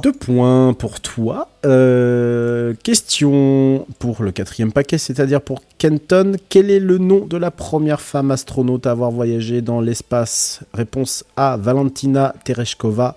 [0.00, 1.48] Deux points pour toi.
[1.66, 6.36] Euh, question pour le quatrième paquet, c'est-à-dire pour Kenton.
[6.48, 10.60] Quel est le nom de la première femme astronaute à avoir voyagé dans l'espace?
[10.72, 13.16] Réponse A, Valentina Tereshkova.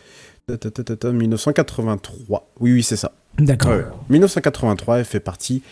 [0.47, 2.49] ta, ta, ta, ta, ta, 1983.
[2.61, 3.13] Oui, oui, c'est ça.
[3.39, 3.71] D'accord.
[3.71, 3.85] Ouais, ouais.
[4.11, 5.63] 1983, elle fait partie.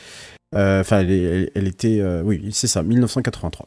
[0.54, 1.98] euh, Enfin, elle, est- elle- elle était.
[2.00, 3.66] euh, oui, c'est ça, 1983.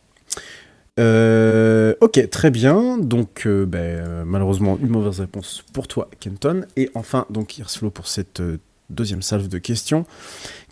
[1.00, 2.98] Euh, ok, très bien.
[2.98, 6.66] Donc, euh, ben, euh, malheureusement, une mauvaise réponse pour toi, Kenton.
[6.76, 8.58] Et enfin, donc, Hirslo pour cette euh,
[8.90, 10.06] deuxième salve de questions.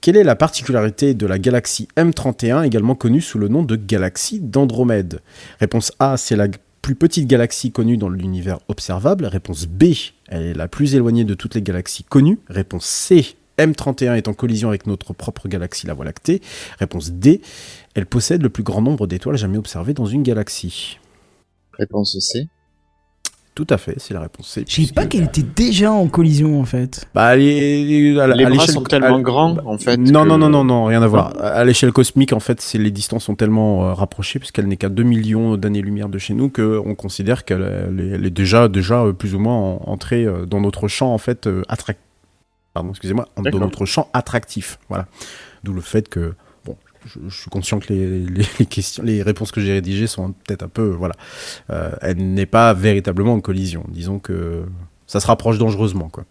[0.01, 4.39] Quelle est la particularité de la galaxie M31, également connue sous le nom de galaxie
[4.39, 5.21] d'Andromède?
[5.59, 6.47] Réponse A, c'est la
[6.81, 9.25] plus petite galaxie connue dans l'univers observable.
[9.25, 9.85] Réponse B,
[10.27, 12.39] elle est la plus éloignée de toutes les galaxies connues.
[12.47, 16.41] Réponse C, M31 est en collision avec notre propre galaxie, la Voie lactée.
[16.79, 17.41] Réponse D,
[17.95, 20.99] elle possède le plus grand nombre d'étoiles jamais observées dans une galaxie.
[21.73, 22.47] Réponse C.
[23.57, 24.65] Tout à fait, c'est la réponse C.
[24.67, 27.07] Je sais pas qu'elle était déjà en collision en fait.
[27.15, 29.97] Bah, les, à, Les à bras sont tellement à- grands, en fait.
[29.97, 31.33] Non, que- non, non, non, non, rien à voir.
[31.41, 34.77] À à l'échelle cosmique, en fait, c'est les distances sont tellement euh, rapprochées, puisqu'elle n'est
[34.77, 38.67] qu'à 2 millions d'années-lumière de chez nous, qu'on considère qu'elle elle est, elle est déjà,
[38.67, 41.99] déjà euh, plus ou moins en- entrée euh, dans notre champ, en fait, euh, attract-
[42.75, 44.77] Pardon, excusez-moi, dans notre champ attractif.
[44.87, 45.07] Voilà.
[45.63, 46.35] D'où le fait que,
[47.05, 50.33] je, je suis conscient que les, les- les questions, les réponses que j'ai rédigées sont
[50.45, 51.13] peut-être un peu, voilà.
[51.69, 53.83] Euh, elle n'est pas véritablement en collision.
[53.89, 54.63] Disons que
[55.05, 56.25] ça se rapproche dangereusement, quoi.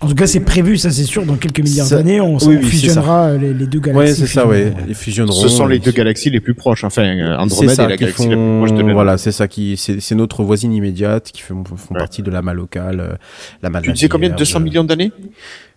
[0.00, 1.24] En tout cas, c'est prévu, ça c'est sûr.
[1.24, 4.20] Dans quelques milliards Ça- d'années, on, oui, oui, fusionnera les, les deux galaxies.
[4.20, 4.64] Ouais, c'est ça, ouais.
[4.64, 4.86] fusionneront.
[4.88, 5.40] Ils fusionneront.
[5.42, 6.82] Ce sont les et- deux galaxies les plus proches.
[6.82, 9.30] Enfin, euh, C'est Andromède ça est la galaxie font- la plus proche de Voilà, c'est
[9.30, 12.00] ça qui, c'est notre voisine immédiate qui font, font Ouais.
[12.00, 13.14] partie de l'amas locale, euh,
[13.62, 14.40] l'amas Tu disais combien de Vierge.
[14.50, 15.12] 200 millions d'années?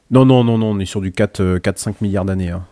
[0.09, 2.49] Non, non, non, non, on est sur du 4, euh, 4-5 milliards d'années.
[2.49, 2.63] hein.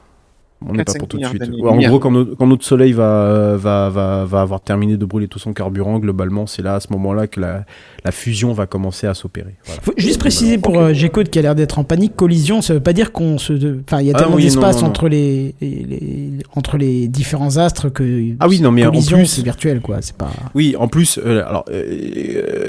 [0.68, 1.44] On n'est pas 4-5 pour tout de suite.
[1.62, 5.06] Ouais, en gros, quand, notre- quand notre soleil va, va, va, va avoir terminé de
[5.06, 7.66] brûler tout son carburant, globalement, c'est là, à ce moment-là, que la,
[8.06, 9.56] la fusion va commencer à s'opérer.
[9.66, 9.82] Voilà.
[9.82, 12.80] Faut juste préciser pour euh, G-Code qui a l'air d'être en panique, collision, ça veut
[12.80, 13.54] pas dire qu'on se.
[13.88, 17.08] Enfin, il y a Ah tellement oui, non, d'espace entre les, les- les- entre les
[17.08, 18.34] différents astres que.
[18.40, 19.98] Ah oui, non, mais en collision, plus- c'est virtuel quoi.
[20.02, 20.32] C'est pas.
[20.56, 21.84] Oui, en plus, euh, alors, euh,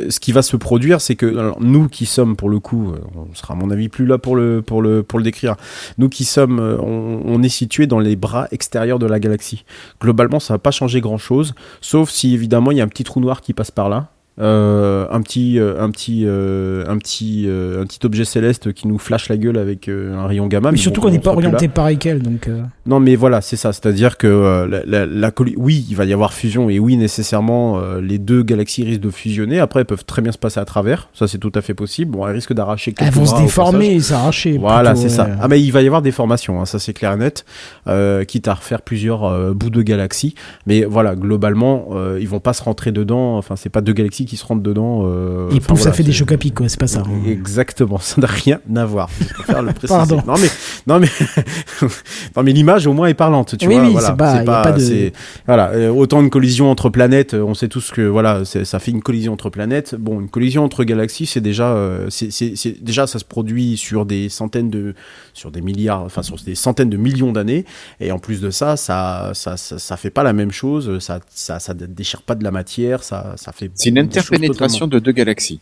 [0.04, 2.92] euh, ce qui va se produire, c'est que alors, nous qui sommes, pour le coup,
[3.16, 5.56] on sera à mon avis plus là pour le, pour le, pour le décrire,
[5.98, 9.64] nous qui sommes, on, on est situé dans les bras extérieurs de la galaxie.
[10.00, 13.20] Globalement, ça va pas changer grand-chose, sauf si évidemment il y a un petit trou
[13.20, 14.13] noir qui passe par là.
[14.40, 18.88] Euh, un petit, euh, un petit, euh, un petit, euh, un petit objet céleste qui
[18.88, 20.70] nous flash la gueule avec euh, un rayon gamma.
[20.70, 22.48] mais mais surtout qu'on n'est pas orienté pareil qu'elle, donc.
[22.48, 23.72] euh, Non, mais voilà, c'est ça.
[23.72, 27.78] C'est-à-dire que euh, la, la- la oui, il va y avoir fusion et oui, nécessairement,
[27.78, 29.60] euh, les deux galaxies risquent de fusionner.
[29.60, 31.08] Après, elles peuvent très bien se passer à travers.
[31.14, 32.10] Ça, c'est tout à fait possible.
[32.12, 34.58] Bon, elles risquent d'arracher Elles vont se déformer s'arracher.
[34.58, 35.28] Voilà, c'est ça.
[35.40, 37.44] Ah, mais il va y avoir des formations, hein, ça c'est clair et net.
[37.86, 40.34] Euh, quitte à refaire plusieurs euh, bouts de galaxies.
[40.66, 43.36] Mais voilà, globalement, euh, ils vont pas se rentrer dedans.
[43.36, 45.02] Enfin, c'est pas deux galaxies qui se rentrent dedans.
[45.04, 46.68] euh, Et pouf, ça voilà, fait des chocs à pic, quoi.
[46.68, 47.02] C'est pas ça.
[47.26, 49.08] Exactement, ça n'a rien à voir.
[49.48, 49.86] Le.
[49.86, 50.22] Pardon.
[50.26, 50.48] Non mais,
[50.86, 51.08] non mais,
[52.36, 53.56] non mais l'image au moins est parlante.
[53.58, 55.12] Tu Oui, vois, oui, voilà, c'est pas- a pas de-
[55.46, 58.90] voilà, euh, autant une collision entre planètes, euh, on sait tous que voilà, ça fait
[58.90, 59.94] une collision entre planètes.
[59.94, 64.28] Bon, une collision entre galaxies, c'est déjà, euh, c'est- déjà ça se produit sur des
[64.28, 64.94] centaines de,
[65.32, 67.64] sur des milliards, enfin sur des centaines de millions d'années.
[68.00, 70.98] Et en plus de ça, ça, ça, ça, ça fait pas la même chose.
[70.98, 73.02] Ça, ça, ça déchire pas de la matière.
[73.02, 73.70] Ça, ça fait.
[73.74, 75.60] C'est une des choses interpénétration de deux galaxies.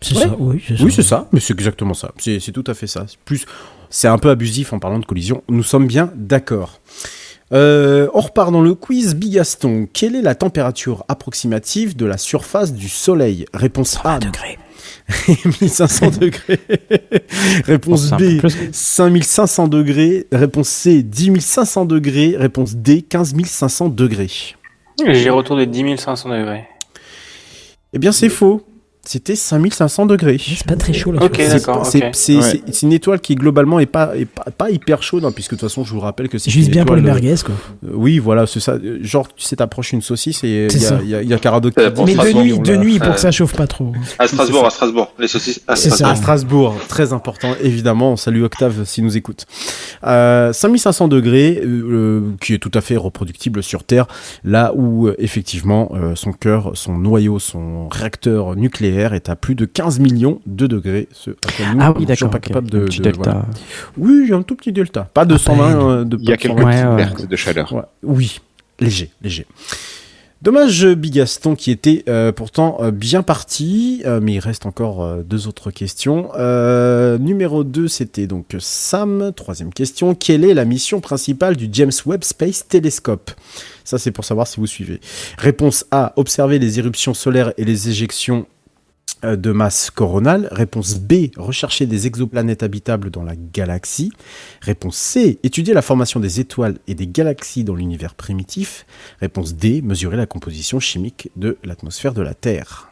[0.00, 0.22] C'est Ouais.
[0.22, 0.84] ça, oui, c'est ça.
[0.84, 2.12] Oui, c'est ça, mais c'est exactement ça.
[2.18, 3.06] C'est c'est tout à fait ça.
[3.08, 3.46] C'est Plus,
[3.90, 5.42] c'est un peu abusif en parlant de collision.
[5.48, 6.80] Nous sommes bien d'accord.
[7.52, 9.86] Euh, on repart dans le quiz Bigaston.
[9.92, 13.44] Quelle est la température approximative de la surface du Soleil?
[13.54, 14.18] Réponse A.
[14.18, 14.58] degrés.
[15.60, 16.60] 1500 degrés.
[17.64, 18.38] Réponse B.
[18.38, 18.56] plus.
[18.72, 20.26] 5500 degrés.
[20.32, 21.02] Réponse C.
[21.02, 22.34] 10 500 degrés.
[22.38, 23.02] Réponse D.
[23.02, 24.30] 15 500 degrés.
[25.06, 26.64] J'ai retour de 10 500 degrés.
[27.94, 28.60] Eh bien, c'est faux.
[29.06, 30.38] C'était 5500 degrés.
[30.38, 31.22] C'est pas très chaud là.
[31.22, 31.86] Ok, C'est- d'accord.
[31.94, 32.62] Ouais.
[32.82, 35.68] une étoile qui globalement est pas, est pas, pas hyper chaude, hein, puisque de toute
[35.68, 37.54] façon je vous rappelle que c'est Juste une bien pour les étoile, merguez quoi.
[37.86, 38.72] euh, oui, voilà, c'est ça.
[38.72, 41.34] Euh, Genre, tu sais, t'approches une saucisse et il y a, y a, il y
[41.34, 43.66] a Caradoc Euh, qui dit- Mais de nuit, de nuit pour que ça chauffe pas
[43.66, 43.92] trop.
[44.18, 45.12] À Strasbourg, à Strasbourg.
[45.18, 45.96] Les saucisses à C'est ça.
[45.96, 46.10] Strasbourg.
[46.12, 48.12] À Strasbourg, très important, évidemment.
[48.12, 49.46] On salue Octave s'il nous écoute.
[50.06, 54.06] Euh, 5500 degrés, euh, qui est tout à fait reproductible sur Terre,
[54.44, 59.64] là où effectivement euh, son cœur, son noyau, son réacteur nucléaire est à plus de
[59.64, 61.08] 15 millions de degrés.
[61.12, 61.30] Ce
[61.80, 62.30] Ah oui, d'accord.
[62.30, 62.44] pas ok.
[62.44, 63.22] capables de, Un petit de- delta.
[63.22, 63.46] voilà.
[63.98, 65.10] Oui, il y a un tout petit delta.
[65.12, 65.66] Pas de À 120.
[65.68, 65.76] peine.
[65.80, 66.90] euh, de, Il y a quelques 120.
[66.90, 67.72] Ouais, pertes de chaleur.
[67.72, 68.40] Ouais, Oui,
[68.80, 69.46] léger, léger.
[70.42, 75.22] Dommage Bigaston qui était euh, pourtant euh, bien parti, euh, mais il reste encore euh,
[75.22, 76.28] deux autres questions.
[76.36, 79.32] Euh, numéro 2, c'était donc Sam.
[79.34, 83.30] Troisième question, quelle est la mission principale du James Webb Space Telescope?
[83.84, 85.00] Ça c'est pour savoir si vous suivez.
[85.38, 88.44] Réponse A, observer les éruptions solaires et les éjections
[89.22, 90.48] de masse coronale.
[90.52, 94.12] Réponse B, rechercher des exoplanètes habitables dans la galaxie.
[94.60, 98.86] Réponse C, étudier la formation des étoiles et des galaxies dans l'univers primitif.
[99.20, 102.90] Réponse D, mesurer la composition chimique de l'atmosphère de la Terre.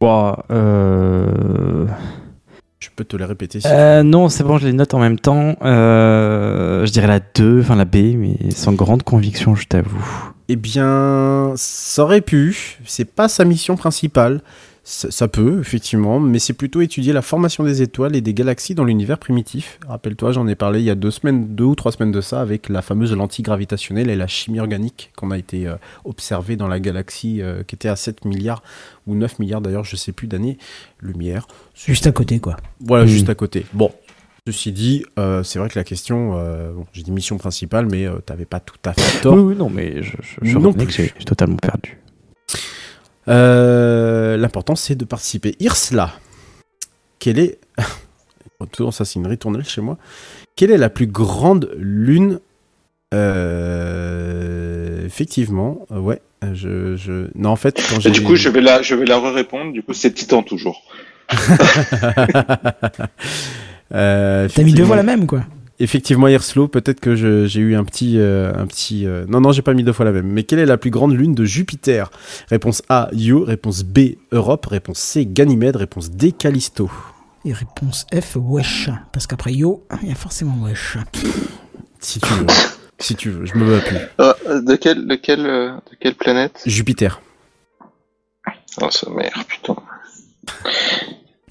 [0.00, 1.86] Ouah, euh...
[2.80, 3.60] Je peux te les répéter.
[3.60, 5.56] si Euh, non, c'est bon, je les note en même temps.
[5.62, 10.32] Euh, je dirais la 2, enfin la B, mais sans grande conviction, je t'avoue.
[10.48, 12.78] Eh bien, ça aurait pu.
[12.84, 14.42] C'est pas sa mission principale.
[14.90, 18.74] Ça, ça peut, effectivement, mais c'est plutôt étudier la formation des étoiles et des galaxies
[18.74, 19.78] dans l'univers primitif.
[19.86, 22.40] Rappelle-toi, j'en ai parlé il y a deux semaines, deux ou trois semaines de ça,
[22.40, 25.74] avec la fameuse lentille gravitationnelle et la chimie organique qu'on a été euh,
[26.06, 28.62] observée dans la galaxie euh, qui était à 7 milliards
[29.06, 31.46] ou 9 milliards d'ailleurs, je sais plus d'années-lumière.
[31.74, 32.56] Juste à côté quoi.
[32.80, 33.08] Voilà, Mm.
[33.08, 33.66] juste à côté.
[33.74, 33.92] Bon,
[34.46, 38.06] ceci dit, euh, c'est vrai que la question, euh, bon, j'ai dit mission principale, mais
[38.06, 39.34] euh, t'avais pas tout à fait tort.
[39.34, 40.96] Oui, oui, non, mais je, je, je Non reconnais plus.
[40.96, 41.98] que j'ai totalement perdu.
[43.28, 45.54] Euh, L'important, c'est de participer.
[45.60, 46.12] Irsla,
[47.18, 47.58] quelle est.
[48.72, 49.98] Toujours, ça, c'est une ritournelle chez moi.
[50.56, 52.40] Quelle est la plus grande lune
[53.14, 56.20] Euh, Effectivement, ouais.
[56.54, 57.28] Je, je...
[57.34, 58.08] Non, en fait, quand j'ai.
[58.10, 59.72] Et du coup, je vais la, je vais la répondre.
[59.72, 60.82] Du coup, c'est Titan toujours.
[63.94, 65.44] Euh, T'as mis deux fois la même quoi.
[65.80, 69.06] Effectivement, Hirslo, peut-être que je- j'ai eu un petit, euh, un petit.
[69.06, 70.26] euh, Non, non, j'ai pas mis deux fois la même.
[70.26, 72.10] Mais quelle est la plus grande lune de Jupiter?
[72.50, 73.44] Réponse A, Io.
[73.44, 74.66] Réponse B, Europe.
[74.66, 75.76] Réponse C, Ganymède.
[75.76, 76.90] Réponse D, Callisto.
[77.44, 78.90] Et réponse F, wesh.
[79.12, 80.96] Parce qu'après yo, il y a forcément wesh.
[82.00, 82.46] Si tu veux.
[82.98, 83.96] si tu veux, je me bats plus.
[84.20, 86.60] Euh, de quelle, de quelle, euh, de quelle planète?
[86.66, 87.20] Jupiter.
[88.80, 89.76] Oh, sa mère, putain.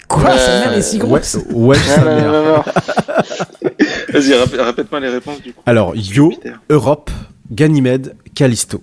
[0.08, 2.32] Quoi, Euh, sa mère est si Ouais, grosse ouais, sa Non, non, mère.
[2.32, 2.62] non, non, non.
[4.12, 5.62] Vas-y, rép- répète-moi les réponses du coup.
[5.66, 6.60] Alors, Io, Jupiter.
[6.70, 7.10] Europe,
[7.50, 8.82] Ganymède, Callisto.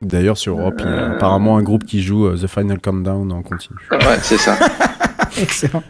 [0.00, 3.32] D'ailleurs, sur Europe, il y a apparemment un groupe qui joue euh, The Final Countdown
[3.32, 3.76] en continu.
[3.90, 4.56] Ouais, c'est ça.
[5.40, 5.82] Excellent.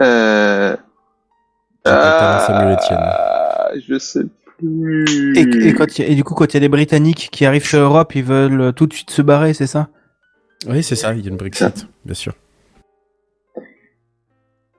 [0.00, 0.76] Euh...
[1.86, 2.98] Samuel Etienne.
[3.00, 4.24] Ah, je sais
[4.58, 5.36] plus.
[5.36, 7.66] Et, et quand a- et du coup, quand il y a des Britanniques qui arrivent
[7.66, 9.88] sur Europe, ils veulent euh, tout de suite se barrer, c'est ça?
[10.66, 12.34] Oui, c'est ça, il y a une Brexit, bien sûr.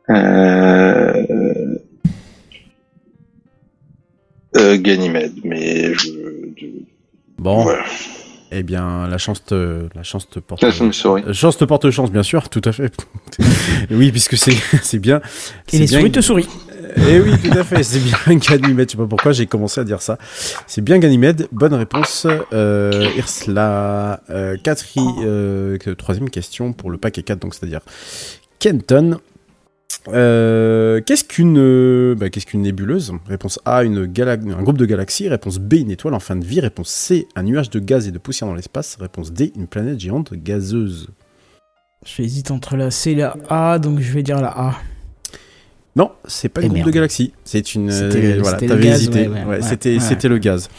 [0.10, 1.24] Euh...
[4.56, 6.10] Euh, Ganymède, mais je...
[7.40, 7.84] Bon, Voilà.
[8.52, 10.64] eh bien, la chance te, la chance te porte.
[10.92, 11.24] Souris.
[11.26, 12.96] La chance te porte chance, bien sûr, tout à fait.
[13.92, 14.52] oui, puisque c'est,
[14.84, 15.22] c'est bien.
[15.72, 16.48] Et les bien- souris te sourient.
[16.96, 18.90] Eh oui, tout à fait, c'est bien Ganymède.
[18.90, 20.18] Je sais pas pourquoi j'ai commencé à dire ça.
[20.68, 21.48] C'est bien Ganymède.
[21.52, 22.28] Bonne réponse.
[22.54, 24.22] Euh, Irsla.
[24.30, 27.82] Euh, euh, troisième question pour le paquet 4, donc c'est-à-dire
[28.60, 29.20] Kenton.
[30.06, 33.14] Qu'est-ce qu'une bah, qu'est-ce nébuleuse?
[33.28, 35.30] Réponse A, une un groupe de galaxies.
[35.30, 36.60] Réponse B, une étoile en fin de vie.
[36.60, 38.98] Réponse C, un nuage de gaz et de poussière dans l'espace.
[39.00, 41.10] Réponse D, une planète géante gazeuse.
[42.06, 44.76] J'hésite entre la C et la A, donc je vais dire la A.
[45.96, 47.34] Non, c'est pas Eh le groupe de galaxies.
[47.44, 47.92] C'est une.
[47.92, 49.20] C'était euh, le- voilà, c'était le t'avais gaz, hésité.
[49.22, 50.00] ouais, ouais, Ouais, ouais, c'était, ouais.
[50.00, 50.70] c'était le gaz.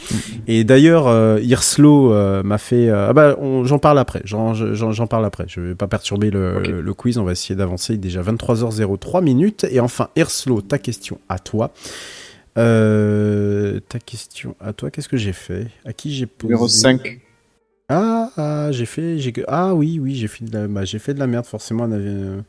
[0.49, 2.89] Et d'ailleurs, euh, Hirslo euh, m'a fait.
[2.89, 4.23] euh, ah bah, on- j'en parle après.
[4.25, 5.45] J'en, j'en, j'en parle après.
[5.47, 7.19] Je vais pas perturber le, quiz.
[7.19, 7.93] On va essayer d'avancer.
[7.93, 9.65] Il est Déjà 23h03 minutes.
[9.71, 11.73] Et enfin, Hirslo, ta question à toi.
[12.59, 14.91] Euh, ta question à toi.
[14.91, 15.69] Qu'est-ce que j'ai fait?
[15.85, 16.49] À qui j'ai posé?
[16.53, 17.21] Numéro 5.
[17.89, 21.13] Ah, ah, j'ai fait, j'ai ah oui, oui, j'ai fait de la, bah, j'ai fait
[21.15, 21.85] de la merde forcément.
[21.85, 22.41] on avait, euh,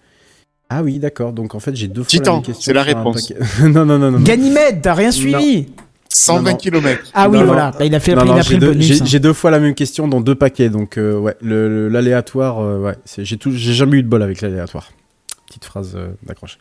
[0.70, 1.32] Ah oui, d'accord.
[1.34, 3.28] Donc en fait, j'ai deux fois Titan, la même question c'est la réponse.
[3.30, 3.40] paquet.
[3.70, 4.20] non, non, non, non.
[4.20, 5.68] Ganymède, t'as rien suivi
[6.10, 6.56] 120 Non, non.
[6.58, 7.04] km.
[7.14, 7.72] Ah oui, Non, voilà.
[7.72, 7.78] non.
[7.80, 8.86] Bah, il a fait Non, il non, a j'ai pris le deux, bonus.
[8.86, 9.06] j'ai- hein.
[9.06, 12.96] j'ai deux fois la même question dans deux paquets, donc euh, ouais, l'aléatoire, euh, ouais,
[13.06, 14.92] c'est- j'ai tout- j'ai jamais eu de bol avec l'aléatoire.
[15.48, 16.58] Petite phrase euh, d'accroche.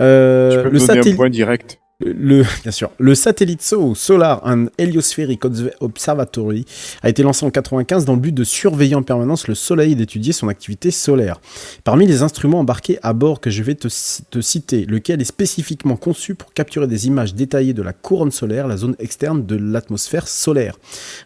[0.00, 1.78] Euh, Tu peux le me donner un point direct.
[2.00, 6.66] Le, satellite SO, Solar and Heliospheric Obs- Observatory,
[7.04, 9.94] a été lancé en 95 dans le but de surveiller en permanence le Soleil et
[9.94, 11.40] d'étudier son activité solaire.
[11.84, 13.86] Parmi les instruments embarqués à bord que je vais te,
[14.28, 18.66] te citer, lequel est spécifiquement conçu pour capturer des images détaillées de la couronne solaire,
[18.66, 20.76] la zone externe de l'atmosphère solaire?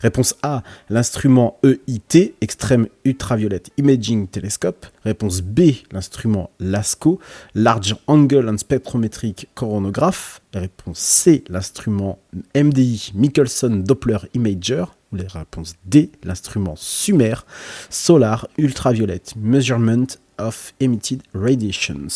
[0.03, 4.85] Réponse A, l'instrument EIT, Extreme Ultraviolet Imaging Telescope.
[5.09, 5.61] Réponse B,
[5.91, 7.19] l'instrument LASCO,
[7.55, 10.43] Large Angle and Spectrometric Coronagraph.
[10.53, 12.19] Réponse C, l'instrument
[12.55, 14.85] MDI, Michelson Doppler Imager.
[15.11, 17.33] Ou les réponses D, l'instrument Sumer,
[17.89, 20.05] Solar Ultraviolet Measurement
[20.37, 22.09] of Emitted Radiations.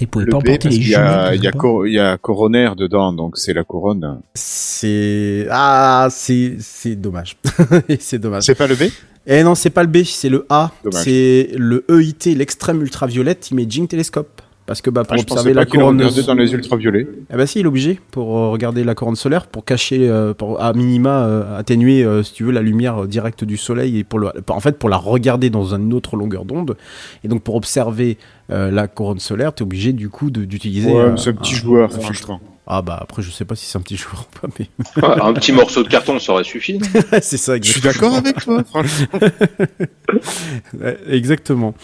[0.00, 2.16] Vous pouvez Le pas B, emporter les y a, il y a, cor- y a
[2.16, 4.22] coronaire dedans, donc c'est la couronne.
[4.34, 5.46] C'est.
[5.50, 7.36] Ah, c'est c'est dommage.
[8.00, 8.44] c'est dommage.
[8.44, 8.84] C'est pas le B?
[9.30, 10.70] Eh non, c'est pas le B, c'est le A.
[10.90, 14.40] C'est le EIT, l'extrême ultraviolet imaging télescope.
[14.64, 15.96] Parce que bah, pour Ah, observer la couronne.
[15.98, 17.08] regardait dans les ultraviolets.
[17.32, 20.34] Eh bah si, il est obligé pour euh, regarder la couronne solaire, pour cacher, euh,
[20.34, 24.18] pour à minima euh, atténuer, si tu veux, la lumière directe du soleil et pour
[24.18, 26.76] le, en fait pour la regarder dans une autre longueur d'onde.
[27.24, 28.18] Et donc pour observer
[28.50, 30.92] euh, la couronne solaire, tu es obligé du coup d'utiliser.
[30.92, 32.38] Ouais, euh, un petit un- joueur, un franchement.
[32.70, 34.68] Ah bah après je sais pas si c'est un petit joueur ou pas, mais
[35.02, 36.78] Ouais, un petit morceau de carton, ça aurait suffi.
[37.22, 37.56] c'est ça.
[37.56, 38.20] Je suis exactement.
[38.20, 39.06] d'accord avec toi, franchement.
[40.78, 41.74] Ouais, Exactement.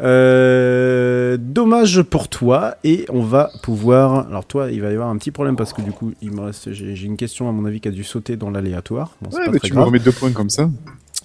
[0.00, 4.26] Euh, dommage pour toi et on va pouvoir.
[4.28, 6.40] Alors toi, il va y avoir un petit problème parce que du coup, il me
[6.42, 6.72] reste.
[6.72, 9.16] J'ai une question à mon avis qui a dû sauter dans l'aléatoire.
[9.22, 10.68] Bon, c'est Ouais, pas mais très tu me remets deux points comme ça.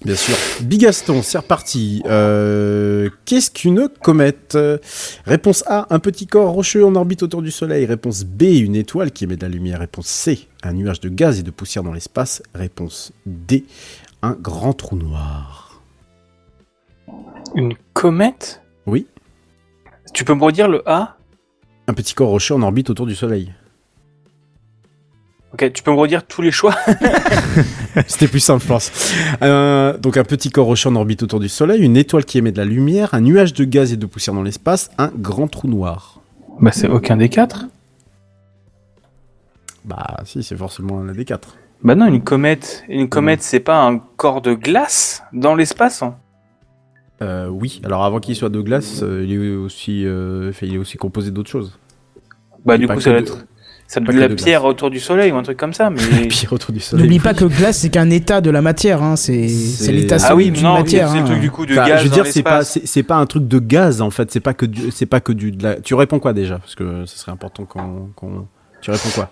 [0.04, 0.34] Bien sûr.
[0.62, 2.02] Bigaston, c'est reparti.
[2.06, 4.56] Euh, Qu'est-ce qu'une comète?
[5.26, 7.84] Réponse A, un petit corps rocheux en orbite autour du Soleil.
[7.84, 9.80] Réponse B, une étoile qui émet de la lumière.
[9.80, 12.42] Réponse C, un nuage de gaz et de poussière dans l'espace.
[12.54, 13.66] Réponse D,
[14.22, 15.82] un grand trou noir.
[17.54, 18.62] Une comète?
[18.86, 19.06] Oui.
[20.14, 21.18] Tu peux me redire le A?
[21.88, 23.52] Un petit corps rocheux en orbite autour du Soleil.
[25.52, 26.74] Ok, tu peux me redire tous les choix
[28.06, 28.92] C'était plus simple, je pense.
[29.42, 32.52] Euh, donc un petit corps rocheux en orbite autour du Soleil, une étoile qui émet
[32.52, 35.66] de la lumière, un nuage de gaz et de poussière dans l'espace, un grand trou
[35.66, 36.20] noir.
[36.60, 37.66] Bah c'est aucun des quatre.
[39.84, 41.56] Bah si, c'est forcément l'un des quatre.
[41.82, 42.84] Bah non, une comète.
[42.88, 46.16] Une comète, c'est pas un corps de glace dans l'espace hein
[47.22, 50.74] Euh, oui, alors avant qu'il soit de glace, euh, il, est aussi, euh, fait, il
[50.74, 51.78] est aussi composé d'autres choses.
[52.66, 53.46] Bah du coup, ça de- être,
[53.92, 56.00] ça pas être la pierre autour du soleil ou un truc comme ça, mais...
[56.28, 57.04] Puis autour du Soleil.
[57.06, 59.02] N'oublie pas que glace, c'est qu'un état de la matière.
[59.02, 59.16] Hein.
[59.16, 59.32] C'est
[59.88, 61.08] l'état Ah oui, d'une oui, matière.
[61.08, 61.26] c'est le hein.
[61.26, 63.48] truc du coup de Enfin, gaz je veux dire, c'est pas, c'est pas un truc
[63.48, 64.30] de gaz en fait.
[64.30, 65.50] C'est pas que du, c'est pas que du.
[65.50, 66.58] de la- Tu réponds quoi déjà?
[66.60, 68.46] Parce que ce serait important qu'on, qu'on-
[68.80, 69.28] Tu réponds quoi?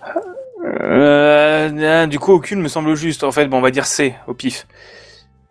[0.83, 3.23] Euh, euh, du coup, aucune me semble juste.
[3.23, 4.67] En fait, bon, on va dire C, au pif.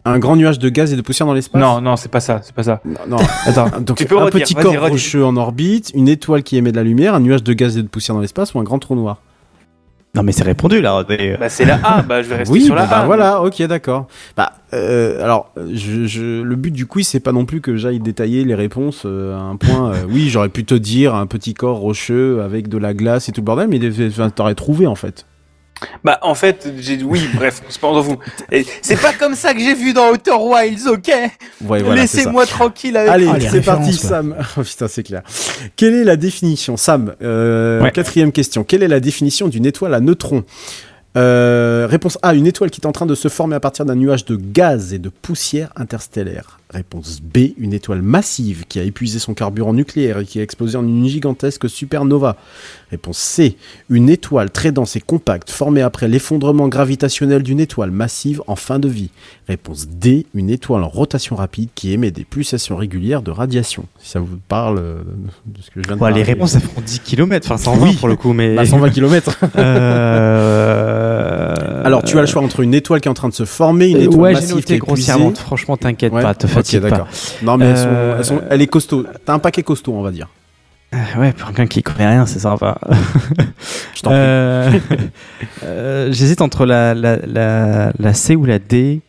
[0.04, 2.40] Un grand nuage de gaz et de poussière dans l'espace Non, non, c'est pas ça,
[2.42, 2.80] c'est pas ça.
[2.84, 3.16] Non, non.
[3.46, 6.70] Attends, Donc tu peux un redire, petit corps rocheux en orbite, une étoile qui émet
[6.72, 8.78] de la lumière, un nuage de gaz et de poussière dans l'espace ou un grand
[8.78, 9.18] trou noir.
[10.14, 11.04] Non, mais c'est répondu là.
[11.38, 13.06] Bah c'est la A, bah je vais rester Oui, sur la bah, bah, A.
[13.06, 14.06] voilà, ok, d'accord.
[14.36, 18.00] Bah, euh, alors, je, je- le but du quiz, c'est pas non plus que j'aille
[18.00, 19.92] détailler les réponses euh, à un point.
[19.92, 23.32] euh, oui, j'aurais pu te dire un petit corps rocheux avec de la glace et
[23.32, 25.26] tout le bordel, mais enfin, t'aurais trouvé en fait.
[26.04, 28.18] Bah en fait, j'ai oui, bref, c'est pas on s'en fout.
[28.50, 31.08] Et C'est pas comme ça que j'ai vu dans Outer Wilds, ok?
[31.08, 31.94] Ouais, voilà.
[31.94, 34.08] Laissez-moi tranquille avec Allez, Ah, c'est parti, quoi.
[34.08, 34.36] Sam.
[34.56, 35.22] Oh putain, c'est clair.
[35.76, 37.92] Quelle est la définition, Sam euh, Ouais.
[37.92, 38.64] Quatrième question.
[38.64, 40.44] Quelle est la définition d'une étoile à neutrons?
[41.18, 43.94] Euh, Réponse A, une étoile qui est en train de se former à partir d'un
[43.94, 46.58] nuage de gaz et de poussière interstellaire.
[46.70, 50.76] Réponse B, une étoile massive qui a épuisé son carburant nucléaire et qui a explosé
[50.76, 52.36] en une gigantesque supernova.
[52.90, 53.56] Réponse C,
[53.88, 58.78] une étoile très dense et compacte formée après l'effondrement gravitationnel d'une étoile massive en fin
[58.78, 59.10] de vie.
[59.48, 63.86] Réponse D, une étoile en rotation rapide qui émet des pulsations régulières de radiation.
[63.98, 64.98] Si ça vous parle euh,
[65.46, 67.86] de ce que je viens de Bon, les réponses, ça font 10 km, enfin 120
[67.86, 67.96] Oui.
[67.96, 68.54] pour le coup, mais.
[68.54, 69.38] Bah, 120 km.
[69.56, 70.77] Euh,
[71.88, 73.88] Alors, tu as le choix entre une étoile qui est en train de se former,
[73.88, 75.26] une Euh, étoile ouais, massive qui noté est grossièrement.
[75.30, 75.42] épuisée.
[75.44, 77.06] Franchement, t'inquiète Ouais, pas, te fatigue pas.
[77.42, 79.04] Non, mais elles sont- Euh, elles sont- elle est costaud.
[79.24, 80.28] T'as un paquet costaud, on va dire.
[80.94, 82.78] Euh, Ouais, pour quelqu'un qui connaît rien, c'est sympa.
[83.94, 84.18] Je t'en prie.
[84.18, 84.70] Euh,
[85.64, 89.00] euh, J'hésite entre la, la, la, la C ou la D.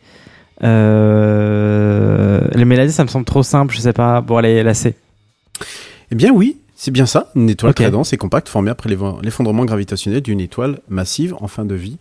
[0.62, 4.20] Euh, mais la D, ça me semble trop simple, je sais pas.
[4.20, 4.94] Bon, allez, la C.
[6.10, 7.30] Eh bien oui, c'est bien ça.
[7.34, 7.76] Une étoile Ok.
[7.76, 11.74] très dense et compacte formée après l'eff- l'effondrement gravitationnel d'une étoile massive en fin de
[11.74, 11.98] vie.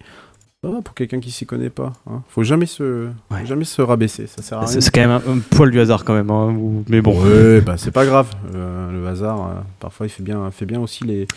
[0.62, 1.94] Va pour quelqu'un qui s'y connaît pas.
[2.06, 2.22] Hein.
[2.28, 3.46] Faut jamais se, Ouais.
[3.46, 4.28] jamais se rabaisser.
[4.28, 4.82] Ça sert à rien.
[4.82, 6.30] C'est quand même un, un poil du hasard quand même.
[6.30, 8.30] hein, ou- Mais bon, Ouais, bah c'est pas grave.
[8.54, 11.28] Euh, le hasard, euh, parfois, il fait bien, fait bien aussi les,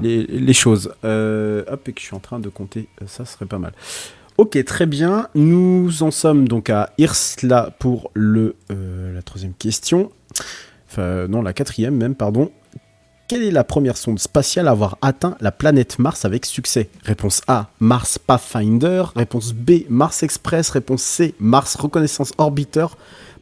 [0.00, 0.92] les, les choses.
[1.04, 3.72] Euh, hop, et que je suis en train de compter, ça serait pas mal.
[4.38, 5.26] Ok, très bien.
[5.34, 10.12] Nous en sommes donc à Irsla pour le, la troisième question.
[10.88, 12.52] Enfin, non, la quatrième même, pardon.
[13.30, 16.88] Quelle est la première sonde spatiale à avoir atteint la planète Mars avec succès?
[17.04, 19.04] Réponse A, Mars Pathfinder.
[19.14, 20.70] Réponse B, Mars Express.
[20.70, 22.86] Réponse C, Mars Reconnaissance Orbiter.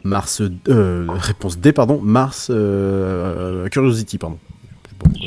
[0.04, 4.38] Mars, euh, réponse D, pardon, Mars euh, Curiosity, pardon.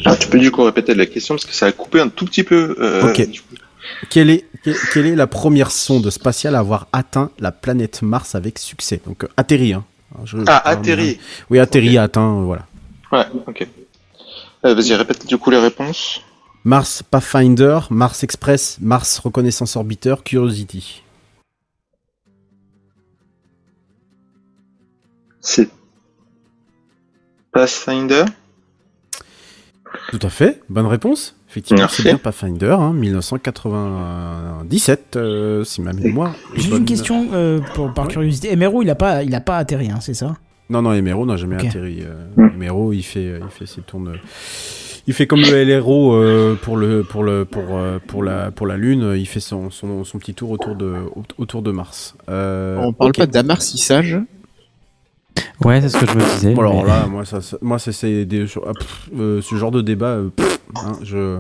[0.06, 2.26] Ah, tu peux du coup répéter la question parce que ça a coupé un tout
[2.26, 2.76] petit peu.
[2.80, 3.28] euh, Ok.
[4.12, 8.36] Quelle est, que- quelle est la première sonde spatiale à avoir atteint la planète Mars
[8.36, 9.02] avec succès?
[9.08, 9.84] Donc atterri, hein.
[10.24, 11.18] Je- Ah, atterri.
[11.50, 12.68] Oui, atterri, atteint, voilà.
[13.12, 13.68] Ouais, ok.
[14.66, 16.22] Euh, Vas-y, répète du coup les réponses.
[16.64, 21.04] Mars Pathfinder, Mars Express, Mars Reconnaissance Orbiter, Curiosity.
[25.40, 25.70] C'est
[27.52, 28.26] Pathfinder?
[30.12, 31.36] Tout à fait, bonne réponse.
[31.50, 36.36] Effectivement, c'est bien Pathfinder, hein, 1997, euh, si ma mémoire.
[36.54, 36.82] Juste bonne.
[36.82, 38.56] une question euh, pour, par curiosité.
[38.56, 40.38] MRO, il a pas, il a pas atterri, hein, c'est ça?
[40.72, 42.00] Non, non, Emero n'a jamais atterri.
[42.02, 44.14] Euh, Emero, il fait, il fait ses tournes.
[45.08, 48.68] Il fait comme le LRO euh, pour le pour le pour euh, pour la pour
[48.68, 49.14] la Lune.
[49.18, 50.94] Il fait son son, son petit tour autour de
[51.38, 52.16] autour de Mars.
[52.30, 53.18] Euh, On parle ok.
[53.18, 54.18] pas d'amarcissage
[55.64, 56.54] Ouais, c'est ce que je me disais.
[56.54, 59.56] Bon, alors mais- là, moi, ça, ça- moi, c'est- c'est des, ah, pff, euh, ce
[59.56, 60.08] genre de débat.
[60.18, 61.40] euh, pff, hein, je.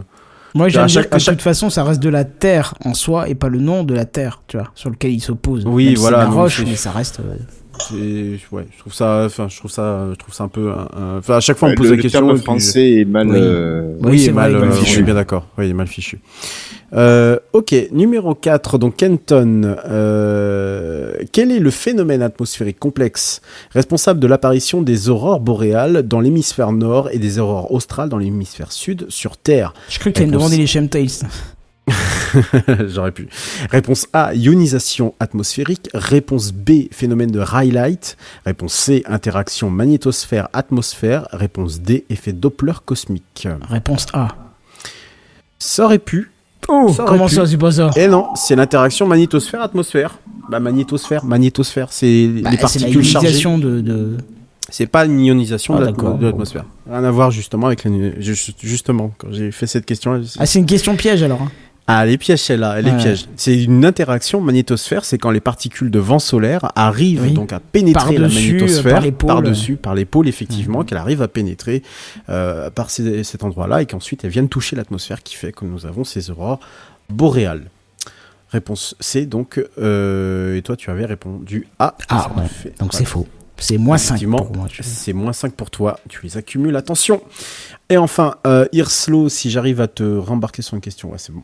[0.53, 2.23] Moi, À j'aime chaque- dire que à de chaque- toute façon, ça reste de la
[2.25, 5.21] Terre en soi et pas le nom de la Terre, tu vois, sur lequel il
[5.21, 5.63] s'oppose.
[5.65, 7.21] Oui, Même si voilà, C'est la roche, mais ça reste.
[7.91, 10.71] Ouais, je trouve ça, enfin, je trouve ça, je trouve ça un peu,
[11.17, 12.19] enfin, à chaque fois on me pose le- la le question.
[12.21, 13.37] terme et puis- français est mal, Oui.
[13.39, 14.97] euh, Oui, Oui, c'est mal, euh, fichu.
[14.97, 15.47] on est bien d'accord.
[15.57, 16.19] Oui, il est mal fichu.
[16.93, 19.75] Euh, ok, numéro 4, donc Kenton.
[19.87, 23.41] Euh, quel est le phénomène atmosphérique complexe
[23.71, 28.71] responsable de l'apparition des aurores boréales dans l'hémisphère nord et des aurores australes dans l'hémisphère
[28.73, 29.73] sud sur Terre?
[29.89, 31.07] Je crois que tu allais me demander les chemtrails.
[32.87, 33.27] J'aurais pu.
[33.69, 35.89] Réponse A, ionisation atmosphérique.
[35.93, 37.97] Réponse B, phénomène de Rayleigh.
[38.45, 41.27] Réponse C, interaction magnétosphère-atmosphère.
[41.31, 43.47] Réponse D, effet Doppler cosmique.
[43.69, 44.29] Réponse A.
[45.59, 46.31] Ça aurait pu.
[46.67, 47.35] Oh, Ça aurait comment pu.
[47.35, 50.17] ça, c'est pas ça Et non, c'est l'interaction magnétosphère-atmosphère.
[50.49, 53.27] Bah, magnétosphère, magnétosphère, c'est Bah, les C'est la particules chargées.
[53.27, 54.17] ionisation de, de-
[54.69, 56.65] C'est pas une ionisation Ah, de l'atmosphère.
[56.89, 57.91] Rien à voir justement avec la...
[58.19, 60.21] ju- Justement, quand j'ai fait cette question...
[60.39, 61.41] Ah, c'est une question piège alors.
[61.41, 61.51] hein.
[61.87, 62.97] Ah, elle est piège celle-là, elle est Ouais.
[62.97, 63.25] piège.
[63.35, 67.31] C'est une interaction magnétosphère, c'est quand les particules de vent solaire arrivent Oui.
[67.33, 69.27] donc à pénétrer la magnétosphère euh, par les pôles.
[69.27, 71.83] par-dessus, par les pôles effectivement, qu'elle arrive à pénétrer
[72.29, 75.85] euh, par ces- cet endroit-là et qu'ensuite elles viennent toucher l'atmosphère qui fait que nous
[75.85, 76.59] avons ces aurores
[77.09, 77.65] boréales.
[78.51, 81.95] Réponse C donc, euh, et toi tu avais répondu A.
[82.09, 82.43] Ah, ouais.
[82.79, 82.91] Donc voilà.
[82.93, 83.27] c'est faux.
[83.61, 84.67] C'est moins 5 Effectivement, pour moi.
[84.81, 87.21] C'est moins 5 pour toi, tu les accumules, attention.
[87.89, 91.43] Et enfin, euh, Irslo, si j'arrive à te rembarquer sur une question, ouais, c'est bon.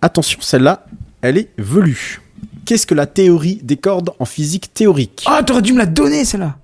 [0.00, 0.86] Attention, celle-là,
[1.20, 2.20] elle est velue.
[2.64, 5.24] Qu'est-ce que la théorie des cordes en physique théorique?
[5.26, 6.56] Ah, t'aurais dû me la donner celle-là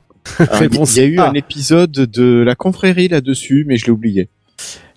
[0.60, 4.28] Il y a eu un épisode de la confrérie là-dessus, mais je l'ai oublié.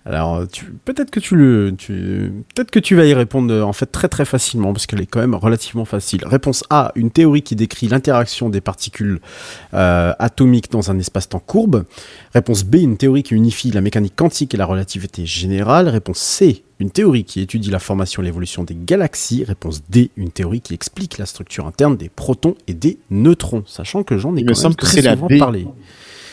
[0.04, 0.44] Alors,
[0.84, 4.08] peut-être que tu le, tu, peut-être que tu vas y répondre euh, en fait très
[4.08, 6.26] très facilement parce qu'elle est quand même relativement facile.
[6.26, 9.20] Réponse A, une théorie qui décrit l'interaction des particules
[9.74, 11.84] euh, atomiques dans un espace-temps courbe.
[12.34, 15.88] Réponse B, une théorie qui unifie la mécanique quantique et la relativité générale.
[15.88, 19.44] Réponse C, une théorie qui étudie la formation et l'évolution des galaxies.
[19.44, 24.02] Réponse D, une théorie qui explique la structure interne des protons et des neutrons, sachant
[24.02, 25.38] que j'en ai Il quand me même que la souvent B.
[25.38, 25.66] parlé.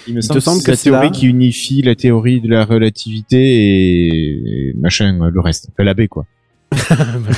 [0.10, 2.66] Il me Il te semble, que c'est la théorie qui unifie la théorie de la
[2.66, 5.70] relativité et, et machin, euh, le reste.
[5.72, 6.26] Enfin, la B, quoi.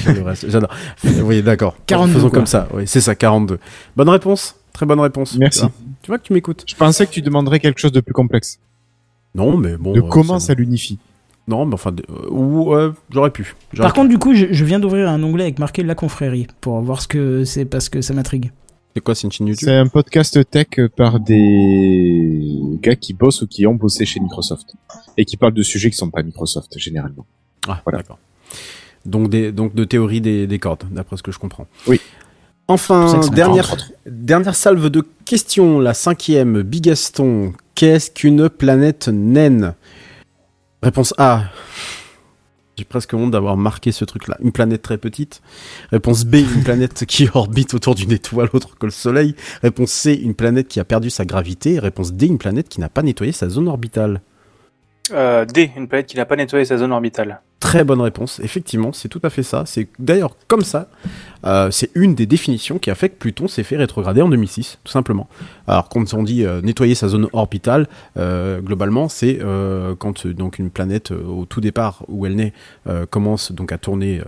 [0.08, 0.70] Le reste, J'adore.
[1.24, 1.76] Oui, d'accord.
[1.86, 2.40] 42, Faisons quoi.
[2.40, 2.68] comme ça.
[2.74, 3.60] Oui, c'est ça, 42.
[3.96, 4.56] Bonne réponse.
[4.74, 5.38] Très bonne réponse.
[5.38, 5.60] Merci.
[5.60, 5.72] Tu vois,
[6.02, 6.64] tu vois que tu m'écoutes.
[6.68, 8.60] Je pensais que tu demanderais quelque chose de plus complexe.
[9.36, 9.94] Non, mais bon.
[9.94, 11.00] de euh, comment ça l'unifie?
[11.48, 13.56] Non, mais enfin, euh, ou euh, j'aurais pu.
[13.78, 16.80] Par contre, du coup, je, je viens d'ouvrir un onglet avec marqué la confrérie pour
[16.82, 18.52] voir ce que c'est parce que ça m'intrigue.
[18.94, 19.68] C'est quoi, c'est une chaîne YouTube?
[19.70, 22.42] C'est un podcast tech par des
[22.82, 24.74] gars qui bossent ou qui ont bossé chez Microsoft.
[25.18, 27.26] Et qui parlent de sujets qui sont pas Microsoft, généralement.
[27.68, 28.00] Ah, Voilà.
[28.00, 28.20] d'accord.
[29.06, 31.68] Donc, des, donc de théorie des, des cordes, d'après ce que je comprends.
[31.88, 32.02] Oui.
[32.68, 37.54] Enfin, dernière, dernière salve de questions, la cinquième, Bigaston.
[37.76, 39.74] Qu'est-ce qu'une planète naine?
[40.84, 41.44] Réponse A.
[42.78, 44.38] J'ai presque honte d'avoir marqué ce truc-là.
[44.42, 45.42] Une planète très petite.
[45.92, 49.36] Réponse B, une planète qui orbite autour d'une étoile autre que le Soleil.
[49.62, 51.80] Réponse C, une planète qui a perdu sa gravité.
[51.80, 54.22] Réponse D, une planète qui n'a pas nettoyé sa zone orbitale.
[55.12, 57.42] Euh, D, une planète qui n'a pas nettoyé sa zone orbitale.
[57.60, 58.40] Très bonne réponse.
[58.40, 59.64] Effectivement, c'est tout à fait ça.
[59.66, 60.88] C'est d'ailleurs comme ça
[61.46, 64.80] euh, c'est une des définitions qui a fait que Pluton s'est fait rétrograder en 2006,
[64.84, 65.28] tout simplement.
[65.68, 70.60] Alors quand on dit euh, nettoyer sa zone orbitale, euh, globalement, c'est euh, quand donc
[70.60, 72.54] une planète au tout départ où elle naît
[73.10, 74.22] commence donc à tourner,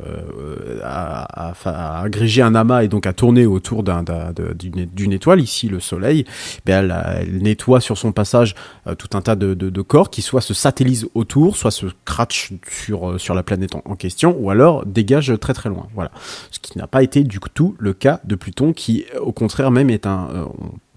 [0.83, 1.53] à,
[2.01, 6.25] agréger un amas et donc à tourner autour d'une étoile, ici le Soleil.
[6.65, 8.55] Ben, elle, nettoie sur son passage
[8.97, 13.33] tout un tas de, corps qui soit se satellisent autour, soit se cratchent sur, sur
[13.33, 15.87] la planète en, question, ou alors dégagent très très loin.
[15.93, 16.11] Voilà.
[16.51, 19.89] Ce qui n'a pas été du tout le cas de Pluton, qui au contraire même
[19.89, 20.47] est un...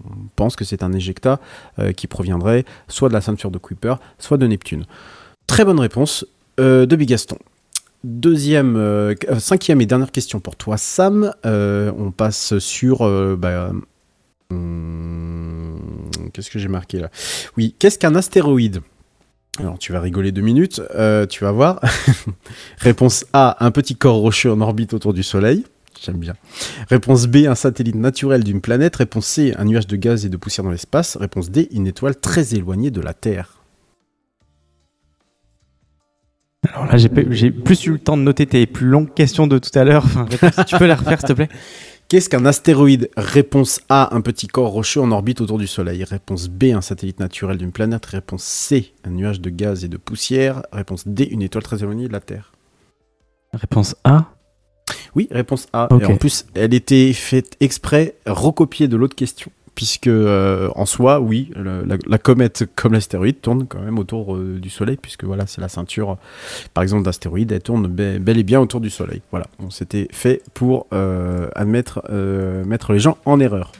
[0.09, 1.39] on pense que c'est un éjecta
[1.79, 4.85] euh, qui proviendrait soit de la ceinture de Kuiper, soit de Neptune.
[5.47, 6.25] Très bonne réponse
[6.59, 7.37] euh, de Bigaston.
[8.03, 11.33] Deuxième, euh, cinquième et dernière question pour toi, Sam.
[11.43, 12.99] On passe sur.
[13.37, 13.71] bah,
[14.51, 15.79] hum,
[16.33, 17.09] Qu'est-ce que j'ai marqué là?
[17.57, 18.81] Oui, qu'est-ce qu'un astéroïde?
[19.59, 20.81] Alors, tu vas rigoler deux minutes,
[21.29, 21.81] tu vas voir.
[22.77, 25.65] Réponse A, un petit corps rocheux en orbite autour du Soleil.
[26.01, 26.33] J'aime bien.
[26.89, 28.95] Réponse B, un satellite naturel d'une planète.
[28.97, 31.17] Réponse C, un nuage de gaz et de poussière dans l'espace.
[31.17, 33.63] Réponse D, une étoile très éloignée de la Terre.
[36.73, 39.77] Alors là, j'ai plus eu le temps de noter tes plus longues questions de tout
[39.77, 40.05] à l'heure.
[40.05, 40.25] Enfin,
[40.65, 41.49] tu peux les refaire, s'il te plaît?
[42.09, 43.09] Qu'est-ce qu'un astéroïde?
[43.17, 46.05] Réponse A, un petit corps rocheux en orbite autour du Soleil.
[46.05, 48.05] Réponse B, un satellite naturel d'une planète.
[48.05, 50.63] Réponse C, un nuage de gaz et de poussière.
[50.71, 52.53] Réponse D, une étoile très éloignée de la Terre.
[53.53, 54.36] Réponse A.
[55.15, 55.87] Oui, réponse A.
[56.01, 59.51] Et en plus, elle était faite exprès, recopiée de l'autre question.
[59.75, 64.35] Puisque, euh, en soi, oui, le- la, la comète comme l'astéroïde tourne quand même autour
[64.35, 66.17] euh, du Soleil, puisque voilà, c'est la ceinture,
[66.73, 69.21] par exemple, d'astéroïdes, elle tourne be- bel et bien autour du Soleil.
[69.29, 73.71] Voilà, on s'était fait pour euh, admettre, euh, mettre les gens en erreur.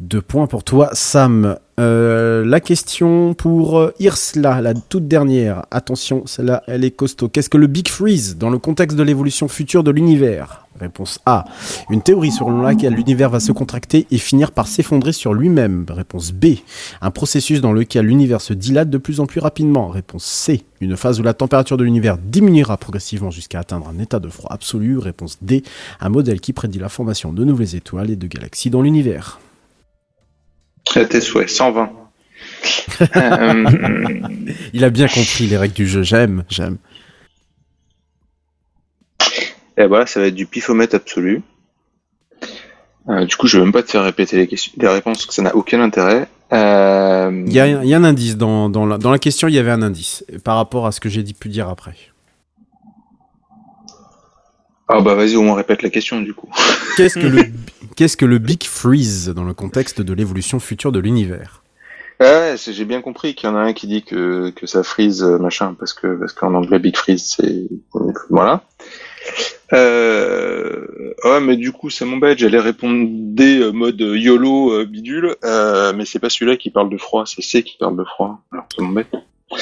[0.00, 1.56] Deux points pour toi, Sam.
[1.80, 5.66] Euh, la question pour euh, Irsla, la toute dernière.
[5.72, 7.28] Attention, celle-là, elle est costaud.
[7.28, 10.66] Qu'est-ce que le Big Freeze dans le contexte de l'évolution future de l'univers?
[10.78, 11.46] Réponse A.
[11.90, 15.84] Une théorie selon laquelle l'univers va se contracter et finir par s'effondrer sur lui-même.
[15.88, 16.58] Réponse B.
[17.00, 19.88] Un processus dans lequel l'univers se dilate de plus en plus rapidement.
[19.88, 20.62] Réponse C.
[20.80, 24.52] Une phase où la température de l'univers diminuera progressivement jusqu'à atteindre un état de froid
[24.52, 24.98] absolu.
[24.98, 25.64] Réponse D.
[26.00, 29.40] Un modèle qui prédit la formation de nouvelles étoiles et de galaxies dans l'univers.
[30.94, 31.90] À tes souhaits, 120.
[33.16, 33.64] Euh,
[34.72, 36.02] Il a bien compris les règles du jeu.
[36.02, 36.78] J'aime, j'aime.
[39.76, 41.42] Et voilà, ça va être du pifomètre absolu.
[43.08, 45.26] Euh, du coup, je vais même pas te faire répéter les, questions, les réponses, parce
[45.26, 46.28] que ça n'a aucun intérêt.
[46.52, 49.18] Euh, Il y, a, un- il y a un indice dans, dans, la, dans la
[49.18, 51.68] question, il y avait un indice par rapport à ce que j'ai dit pu dire
[51.68, 51.94] après.
[54.88, 56.48] Ah bah vas-y, au moins répète la question du coup.
[56.96, 57.44] Qu'est-ce que le
[57.96, 61.62] qu'est-ce que le Big Freeze dans le contexte de l'évolution future de l'univers?
[62.20, 64.82] Ouais, c'est- j'ai bien compris qu'il y en a un qui dit que, que ça
[64.82, 67.68] freeze euh, machin parce que parce qu'en anglais big freeze c'est
[68.30, 68.62] voilà.
[69.72, 70.86] Euh...
[71.24, 72.38] Ouais, mais du coup ça m'embête.
[72.38, 76.88] J'allais répondre D euh, mode YOLO euh, bidule, euh, mais c'est pas celui-là qui parle
[76.90, 78.40] de froid, c'est C qui parle de froid.
[78.52, 79.08] Alors ça m'embête.
[79.12, 79.56] Euh...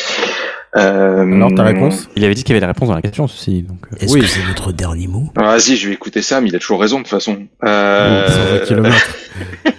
[0.78, 3.62] Alors ta réponse Il avait dit qu'il y avait la réponse dans la question, ceci.
[3.62, 5.24] Donc, euh, Est-ce que c'est votre dernier mot?
[5.36, 7.38] Ah, Vas-y, je vais écouter ça, mais il a toujours raison de toute façon.
[7.64, 8.28] Euh...
[8.28, 9.16] 120 kilomètres.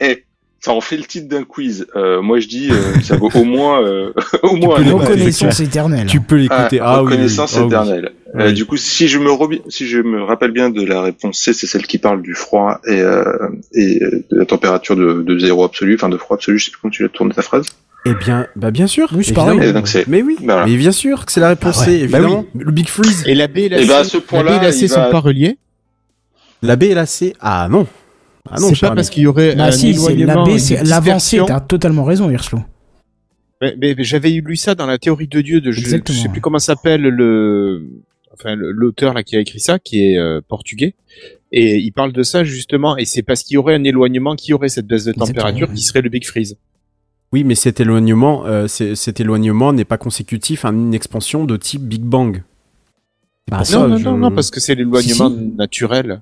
[0.00, 0.24] Eh,
[0.60, 1.86] ça en fait le titre d'un quiz.
[1.96, 6.06] Euh, moi, je dis, euh, ça vaut au moins, euh, au moins peux Reconnaissance éternelle.
[6.06, 6.78] Tu peux l'écouter.
[6.80, 7.68] Ah, Ah, oui, reconnaissance oui, oui.
[7.74, 7.86] Ah oui.
[7.88, 8.12] éternelle.
[8.36, 8.52] Euh, Oui.
[8.52, 9.30] du coup, si je me
[9.70, 12.80] si je me rappelle bien de la réponse C, c'est celle qui parle du froid
[12.86, 13.24] et, euh,
[13.72, 16.58] et euh, de la température de, de zéro absolu, enfin de froid absolu.
[16.58, 17.66] Je sais plus comment tu l'as tourné ta phrase.
[18.06, 19.08] Eh bien, bah bien sûr.
[19.14, 19.58] Oui, c'est pareil.
[19.62, 20.06] Et donc c'est.
[20.06, 20.66] Mais oui, Voilà.
[20.66, 21.86] mais bien sûr que c'est la réponse Ah ouais.
[21.98, 22.44] C, évidemment.
[22.54, 23.24] Le Big Freeze.
[23.26, 24.84] Et la B et la Et C, à ce point-là, la B et la C
[24.84, 25.58] il sont va- pas reliés.
[26.62, 27.34] La B et la C.
[27.40, 27.86] Ah non.
[28.50, 30.58] Ah non, c'est pas parce qu'il y aurait Bah un si, c'est éloignement, la B,
[30.58, 31.40] c'est l'avancée.
[31.46, 32.60] T'as totalement raison, Hirslo.
[33.60, 36.28] Mais, mais- mais j'avais lu ça dans la théorie de Dieu de je, je sais
[36.28, 37.82] plus comment s'appelle le
[38.32, 40.94] enfin l'auteur là qui a écrit ça qui est euh, portugais
[41.50, 44.52] et il parle de ça justement et c'est parce qu'il y aurait un éloignement qui
[44.52, 45.74] aurait cette baisse de température Exactement.
[45.74, 46.56] qui serait le big freeze.
[47.32, 51.82] Oui, mais cet éloignement, euh, cet éloignement n'est pas consécutif à une expansion de type
[51.82, 52.42] Big Bang.
[53.50, 56.20] Bah, ça, non, non, je- non, non, parce que c'est l'éloignement Si, naturel.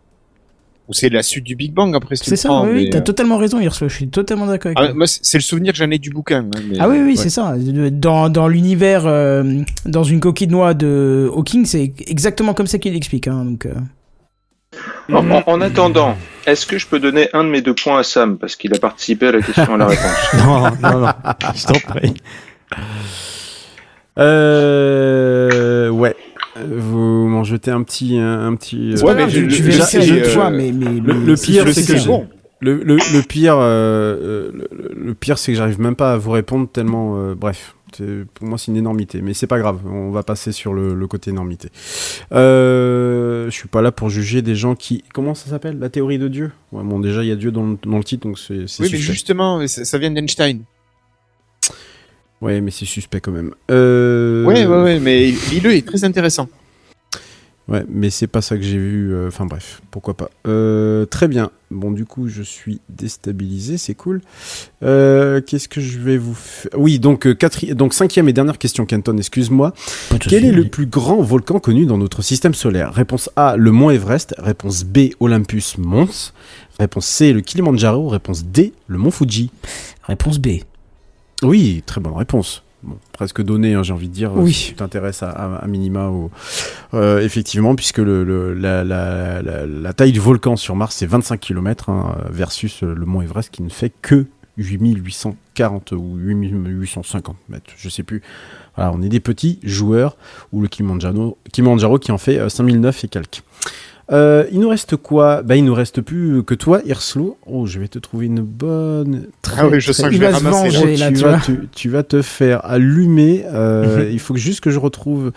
[0.89, 2.99] Ou c'est la suite du Big Bang après tu C'est ça, prends, oui, mais, t'as
[2.99, 3.89] euh, totalement raison, Hirslo.
[3.89, 5.07] Je suis totalement d'accord avec ah, toi.
[5.09, 6.44] c'est c'est le souvenir que j'en ai du bouquin.
[6.44, 7.17] hein, mais- Ah oui, oui, ouais.
[7.17, 7.57] c'est ça.
[7.59, 12.78] Dans, dans l'univers, euh, dans une coquille de noix de Hawking, c'est exactement comme ça
[12.78, 13.26] qu'il explique.
[13.26, 13.75] Hein, donc, euh.
[15.13, 18.03] En, en- en attendant, est-ce que je peux donner un de mes deux points à
[18.03, 21.13] Sam parce qu'il a participé à la question à la réponse non, non, non.
[21.55, 22.15] Je t'en prie.
[24.19, 26.17] Euh, ouais.
[26.59, 28.95] Euh, Vous m'en jetez un petit, un, petit.
[28.97, 31.27] Euh, pas mais tu, tu je- vérifieras je- une euh, fois, mais, mais, le- mais
[31.27, 32.11] le pire, c'est que je-
[32.61, 36.15] Le, le, le pire, euh, euh, le, le- le pire, c'est que j'arrive même pas
[36.15, 37.17] à vous répondre tellement.
[37.19, 37.76] euh, bref,
[38.34, 39.81] Pour moi, c'est une énormité, mais c'est pas grave.
[39.86, 41.68] On va passer sur le, le côté énormité.
[42.33, 45.05] Euh, je suis pas là pour juger des gens qui.
[45.12, 45.78] Comment ça s'appelle?
[45.78, 46.52] La théorie de Dieu?
[46.73, 48.65] Ouais, bon, déjà, il y a Dieu dans le, dans le titre, donc c'est.
[48.81, 50.62] Oui, mais justement, ça, vient d'Einstein.
[52.41, 53.55] Ouais, mais c'est suspect quand même.
[53.70, 54.44] Euh...
[54.44, 56.49] Ouais, ouais, ouais, mais il est très intéressant.
[57.69, 59.12] Ouais, mais c'est pas ça que j'ai vu.
[59.12, 60.31] euh, Enfin bref, pourquoi pas.
[60.47, 61.51] Euh, très bien.
[61.73, 64.20] Bon, du coup, je suis déstabilisé, c'est cool.
[64.85, 68.86] Euh, Qu'est-ce que je vais vous faire Oui, donc, quatri- donc cinquième et dernière question,
[68.86, 69.73] Kenton, excuse-moi.
[70.20, 72.93] Quel est le plus grand volcan connu dans notre système solaire?
[72.95, 74.36] Réponse A, le mont Everest.
[74.39, 76.33] Réponse B, Olympus Mons.
[76.78, 78.09] Réponse C, le Kilimanjaro.
[78.09, 79.51] Réponse D, le mont Fuji.
[80.05, 80.59] Réponse B.
[81.43, 82.62] Oui, très bonne réponse.
[82.86, 84.52] Bon, presque donné, hein, j'ai envie de dire, Oui.
[84.52, 86.06] si tu t'intéresses à, à- à minima.
[86.08, 86.31] Au,
[86.94, 91.06] euh, effectivement, puisque le, le- la, la- la- la taille du volcan sur Mars, c'est
[91.06, 91.90] 25 km,
[92.31, 94.26] versus euh, le mont Everest qui ne fait que
[94.58, 98.23] 8840 ou 8850 mètres, je sais plus.
[98.76, 100.16] Voilà, on est des petits joueurs,
[100.52, 103.42] ou le Kilimanjaro, Kilimanjaro qui en fait euh, 5009 et quelques.
[104.12, 105.43] Euh, il nous reste quoi?
[105.43, 107.39] Bah, il nous reste plus que toi, Irslo.
[107.47, 109.26] Oh, je vais te trouver une bonne.
[109.57, 110.68] Ah oui, je sens que je vais va se ramasser.
[110.68, 113.44] venger, Oh, là, tu, tu vas te, tu vas te faire allumer.
[113.47, 115.33] euh, il faut que- juste que je retrouve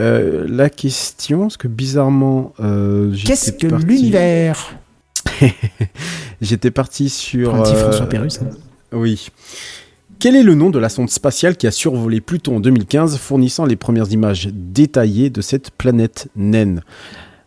[0.00, 4.74] euh, la question, parce que bizarrement, euh, j'étais Qu'est-ce que parti- l'univers?
[6.40, 7.50] J'étais parti sur.
[7.50, 8.40] Pour un petit euh, François Pérus.
[8.42, 8.46] hein.
[8.92, 9.28] Oui.
[10.18, 13.64] Quel est le nom de la sonde spatiale qui a survolé Pluton en 2015, fournissant
[13.64, 16.82] les premières images détaillées de cette planète naine?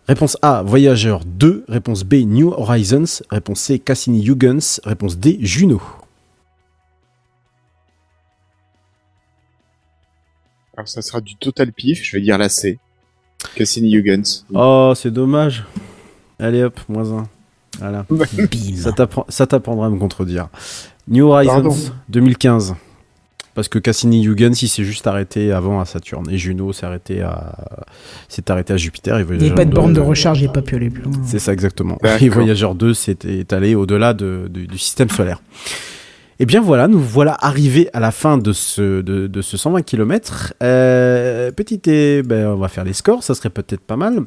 [0.08, 1.66] Réponse A, Voyageur 2.
[1.68, 3.24] Réponse B, New Horizons.
[3.30, 4.80] Réponse C, Cassini-Huygens.
[4.84, 5.82] Réponse D, Juno.
[10.78, 12.80] Alors ça sera du total pif, je vais dire la C.
[13.56, 14.46] Cassini-Huygens.
[14.54, 15.66] Oh, c'est dommage.
[16.38, 17.30] Allez hop, moins un.
[17.80, 18.06] Voilà.
[18.10, 18.76] Bim.
[18.76, 20.50] Ça t'appre- ça t'apprendra à me contredire.
[21.08, 21.76] New Horizons Pardon.
[22.10, 22.76] 2015.
[23.56, 26.28] Parce que Cassini-Huygens, il s'est juste arrêté avant à Saturne.
[26.30, 27.56] Et Juno s'est arrêté à,
[28.28, 29.18] s'est arrêté à Jupiter.
[29.18, 30.76] Et Il n'y avait pas de 2, borne de recharge, il n'y a pas pu
[30.76, 31.14] aller plus loin.
[31.26, 31.98] C'est ça exactement.
[32.22, 35.42] Et Voyageur 2 s'est est allé au-delà de- de- du système solaire.
[36.38, 39.84] Et bien voilà, nous voilà arrivés à la fin de ce, de, de ce 120
[39.84, 40.54] km.
[40.62, 44.20] Euh, petit et, ben, on va faire les scores, ça serait peut-être pas mal.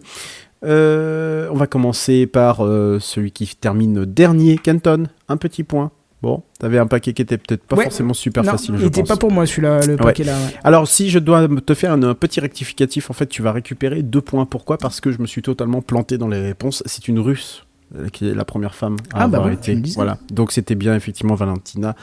[0.64, 5.04] Euh, on va commencer par euh, celui qui termine dernier, Canton.
[5.28, 5.90] Un petit point.
[6.20, 7.84] Bon, t'avais un paquet qui était peut-être pas Ouais.
[7.84, 9.06] forcément super non, facile, il pense.
[9.08, 9.96] pas pour moi celui-là, le Ouais.
[9.98, 10.32] paquet là.
[10.36, 10.54] ouais.
[10.64, 14.02] Alors, si je dois te faire un, un petit rectificatif, en fait, tu vas récupérer
[14.02, 14.44] deux points.
[14.44, 14.78] Pourquoi?
[14.78, 16.82] Parce que je me suis totalement planté dans les réponses.
[16.86, 17.64] C'est une russe
[17.96, 19.80] euh, qui est la première femme à Ah, bah avoir ouais, été.
[19.94, 20.18] Voilà.
[20.32, 21.94] Donc, c'était bien, effectivement, Valentina.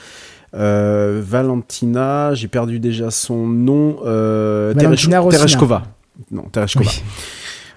[0.54, 3.98] Euh, Valentina, j'ai perdu déjà son nom.
[4.06, 5.22] Euh, Valentina.
[5.30, 5.84] Tereshkova.
[6.32, 6.90] Non, Tereshkova.
[6.90, 7.04] Oui.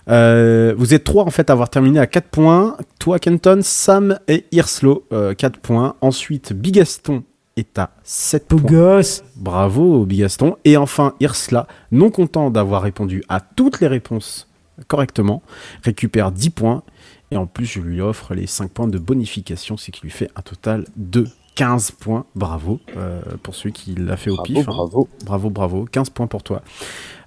[0.09, 2.77] Euh, vous êtes trois en fait à avoir terminé à 4 points.
[2.99, 5.07] Toi, Kenton, Sam et Irslo,
[5.37, 5.97] 4 points.
[6.01, 7.25] Ensuite, Bigaston
[7.57, 8.71] est à 7 Beau points.
[8.71, 9.25] gosse.
[9.37, 10.57] Bravo Bigaston.
[10.65, 14.49] Et enfin Irsla, non content d'avoir répondu à toutes les réponses
[14.87, 15.43] correctement,
[15.83, 16.83] récupère 10 points.
[17.31, 20.31] Et en plus, je lui offre les 5 points de bonification, ce qui lui fait
[20.37, 21.27] un total de
[21.59, 22.25] 15 points.
[22.37, 24.59] Bravo euh, pour celui qui l'a fait au Bravo, pif.
[24.61, 24.63] hein.
[24.73, 25.09] bravo.
[25.25, 25.85] Bravo, bravo.
[25.91, 26.63] 15 points pour toi.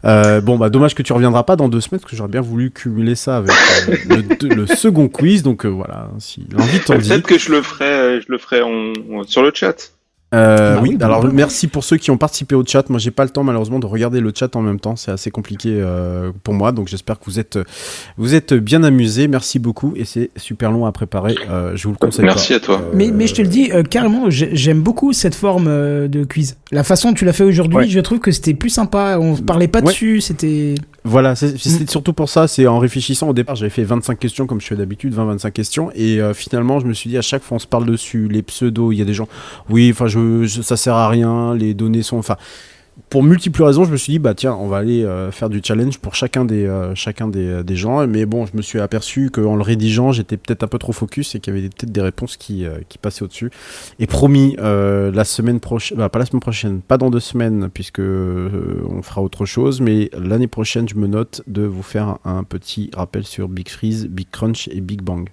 [0.06, 2.42] Euh, bon, bah dommage que tu reviendras pas dans deux semaines, parce que j'aurais bien
[2.42, 3.52] voulu cumuler ça avec
[3.90, 3.96] euh,
[4.42, 5.44] le, le second quiz.
[5.44, 7.10] Donc euh, voilà, si l'envie t'en dit.
[7.10, 9.92] Peut-être que je le ferai, je le ferai en, en- sur le chat.
[10.34, 11.32] Euh, Bah oui, oui, bah alors oui.
[11.34, 12.90] merci pour ceux qui ont participé au chat.
[12.90, 14.96] Moi, j'ai pas le temps malheureusement de regarder le chat en même temps.
[14.96, 17.60] C'est assez compliqué euh, pour moi, donc j'espère que vous êtes
[18.18, 19.28] vous êtes bien amusés.
[19.28, 21.36] Merci beaucoup et c'est super long à préparer.
[21.50, 22.24] Euh, je vous le conseille.
[22.24, 22.56] Merci pas.
[22.56, 22.76] à toi.
[22.82, 26.08] Euh, Mais, mais je te le dis, euh, carrément, j'ai- j'aime beaucoup cette forme euh,
[26.08, 26.56] de quiz.
[26.72, 27.88] La façon dont tu l'as fait aujourd'hui, Ouais.
[27.90, 29.18] je trouve que c'était plus sympa.
[29.20, 29.86] On parlait pas Ouais.
[29.88, 30.76] dessus, c'était.
[31.04, 31.58] Voilà, c'est- Mm.
[31.58, 32.48] c'était surtout pour ça.
[32.48, 35.90] C'est en réfléchissant au départ, j'avais fait 25 questions comme je fais d'habitude, 20-25 questions,
[35.96, 38.44] et euh, finalement, je me suis dit à chaque fois on se parle dessus, les
[38.44, 39.28] pseudos, il y a des gens,
[39.70, 42.36] oui, enfin, je, je- ça sert à rien, les données sont, enfin,
[43.12, 45.60] pour multiples raisons, je me suis dit bah tiens, on va aller euh, faire du
[45.62, 48.08] challenge pour chacun des euh, chacun des, euh, des gens.
[48.08, 51.36] Mais bon, je me suis aperçu qu'en le rédigeant, j'étais peut-être un peu trop focus
[51.36, 53.52] et qu'il y avait peut-être des réponses qui qui passaient au-dessus.
[54.00, 58.00] Et promis, la semaine prochaine, bah, pas la semaine prochaine, pas dans deux semaines, puisque
[58.00, 62.90] on fera autre chose, mais l'année prochaine, je me note de vous faire un petit
[62.94, 65.28] rappel sur Big Freeze, Big Crunch et Big Bang.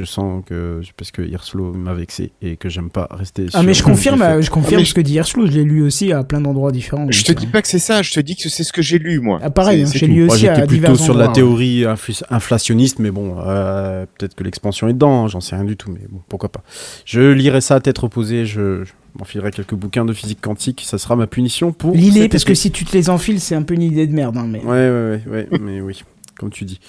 [0.00, 3.46] Je sens que parce que Hirslo m'a vexé et que j'aime pas rester.
[3.48, 5.64] Ah, sur mais je confirme, euh, je confirme mais ce que dit Hirslo, je l'ai
[5.64, 7.06] lu aussi à plein d'endroits différents.
[7.10, 8.82] Je te euh, dis pas que c'est ça, je te dis que c'est ce que
[8.82, 9.38] j'ai lu, moi.
[9.42, 11.82] Ah, pareil, hein, j'ai lu Moi, aussi à j'étais plutôt divers sur la endroits, théorie
[11.82, 15.76] infl- inflationniste, mais bon, euh, peut-être que l'expansion est dedans, hein, j'en sais rien du
[15.76, 16.62] tout, mais bon, pourquoi pas.
[17.04, 20.96] Je lirai ça à tête reposée, je, je m'enfilerai quelques bouquins de physique quantique, ça
[20.98, 21.94] sera ma punition pour.
[21.94, 24.36] Cet parce que si tu te les enfiles, c'est un peu une idée de merde.
[24.36, 24.60] hein, mais...
[24.60, 26.02] Ouais, ouais, ouais, ouais, mais oui.
[26.40, 26.80] Comme tu dis.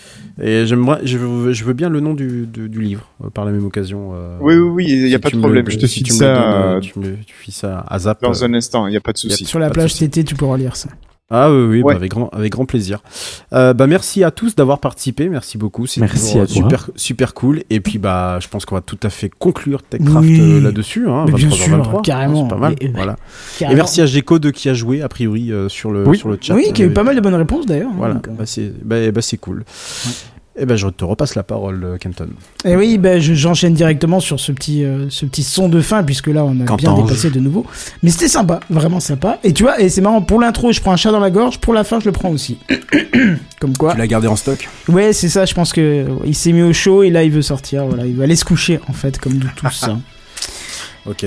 [0.41, 3.45] Et j'aimerais, je veux, je veux bien le nom du, du, du livre euh, par
[3.45, 4.11] la même occasion.
[4.15, 5.65] euh, Oui, oui, oui, il y a si pas tu de me problème.
[5.65, 7.85] le- Je te si file tu me ça, donnes, euh, tu me tu files ça
[7.87, 8.21] à zap.
[8.21, 9.45] Dans euh, un instant, il y a pas de souci.
[9.45, 9.93] Sur la plage.
[9.95, 10.89] TT, tu pourras lire ça.
[11.33, 12.99] Ah oui, oui, bah, avec grand, avec grand plaisir.
[13.53, 16.53] Euh, bah merci à tous d'avoir participé, merci beaucoup, c'est Merci toujours, à euh, toi.
[16.55, 17.63] super, super cool.
[17.69, 20.39] Et puis bah, je pense qu'on va tout à fait conclure TechCraft Oui.
[20.41, 21.83] euh, là-dessus, hein, bien 23h23.
[21.93, 22.43] sûr, carrément.
[22.43, 23.15] C'est pas mal, Et- et- voilà.
[23.57, 23.73] carrément.
[23.77, 26.17] Et merci à Gecko de qui a joué a priori euh, sur le Oui.
[26.17, 26.53] sur le chat.
[26.53, 27.89] Oui, qui a eu Euh, pas mal de bonnes réponses d'ailleurs.
[27.91, 28.31] hein, Voilà, donc, euh.
[28.37, 29.37] bah, c'est bah, bah, c'est
[30.59, 32.27] Et ben je te repasse la parole, euh, Kenton.
[32.65, 36.03] Et oui, ben, je- j'enchaîne directement sur ce petit, euh, ce petit son de fin,
[36.03, 37.65] puisque là, on a bien dépassé de nouveau.
[38.03, 39.39] Mais c'était sympa, vraiment sympa.
[39.45, 41.57] Et tu vois, et c'est marrant, pour l'intro, je prends un chat dans la gorge,
[41.59, 42.57] pour la fin, je le prends aussi.
[43.61, 43.93] Comme quoi.
[43.93, 44.67] Tu l'as gardé en stock?
[44.89, 47.31] Ouais, c'est ça, je pense que euh, il s'est mis au chaud et là, il
[47.31, 47.85] veut sortir.
[47.85, 49.83] Voilà, il va aller se coucher, en fait, comme nous tous.
[49.85, 50.01] hein.
[51.05, 51.25] Ok.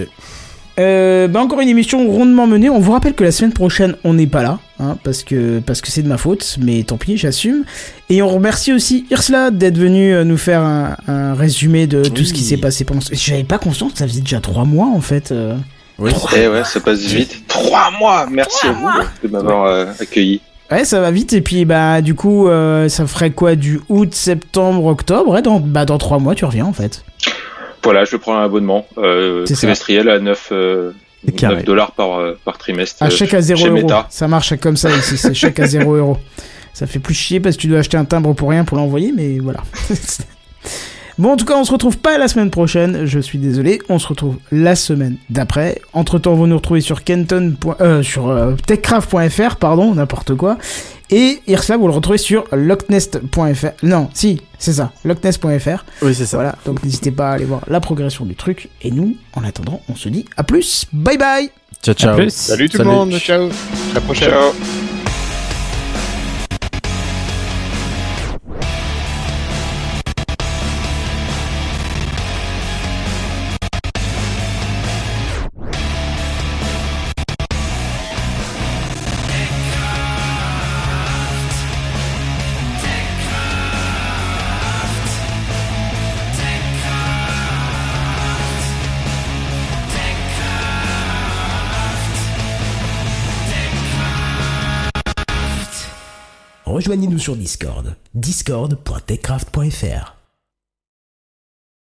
[0.79, 2.69] Euh, bah encore une émission rondement menée.
[2.69, 5.81] On vous rappelle que la semaine prochaine, on n'est pas là, hein, parce que parce
[5.81, 7.65] que c'est de ma faute, mais tant pis, j'assume.
[8.11, 12.25] Et on remercie aussi Ursula d'être venue euh, nous faire un, un résumé de tout
[12.25, 13.01] ce qui s'est passé pendant.
[13.01, 15.33] ce- J'avais pas conscience que ça faisait déjà trois mois en fait.
[15.33, 15.57] euh.
[15.99, 16.11] Oui.
[16.37, 17.45] Eh ouais, ça passe vite.
[17.49, 18.89] Trois mois Merci à vous
[19.23, 20.41] de m'avoir euh, accueilli.
[20.71, 21.33] Ouais, ça va vite.
[21.35, 25.39] Et puis bah du coup, euh, ça ferait quoi du août, septembre, octobre?
[25.39, 27.05] Et dans bah dans trois mois, tu reviens en fait.
[27.85, 29.55] Voilà, je prends un abonnement euh, ça.
[29.55, 31.57] trimestriel à 9, euh, C'est carré.
[31.57, 33.03] 9 dollars par, euh, par trimestre.
[33.03, 33.91] À euh, chèque à 0 chez euros.
[34.11, 35.17] Ça marche comme ça ici.
[35.17, 36.19] C'est chèque à 0 euros.
[36.73, 39.13] Ça fait plus chier parce que tu dois acheter un timbre pour rien pour l'envoyer,
[39.15, 39.61] mais voilà.
[41.17, 43.07] Bon, en tout cas, on se retrouve pas la semaine prochaine.
[43.07, 43.79] Je suis désolé.
[43.89, 45.81] On se retrouve la semaine d'après.
[45.93, 47.55] Entre temps, vous nous retrouvez sur Kenton.
[47.81, 50.59] Euh, sur euh, techcraft.fr, pardon, n'importe quoi.
[51.17, 53.67] Et Irsa, vous le retrouvez sur locknest.fr.
[53.85, 55.85] Non, si, c'est ça, locknest.fr.
[56.03, 56.37] Oui, c'est ça.
[56.39, 58.69] Voilà, donc n'hésitez pas à aller voir la progression du truc.
[58.83, 60.87] Et nous, en attendant, on se dit à plus.
[60.93, 61.51] Bye bye
[61.85, 62.17] Ciao, ciao.
[62.17, 62.31] plus.
[62.35, 63.45] Salut tout le monde, ciao.
[63.47, 64.31] À la prochaine.
[64.31, 64.84] Ciao.
[96.95, 97.97] Rejoignez-nous sur Discord.
[98.15, 100.24] discord.techcraft.fr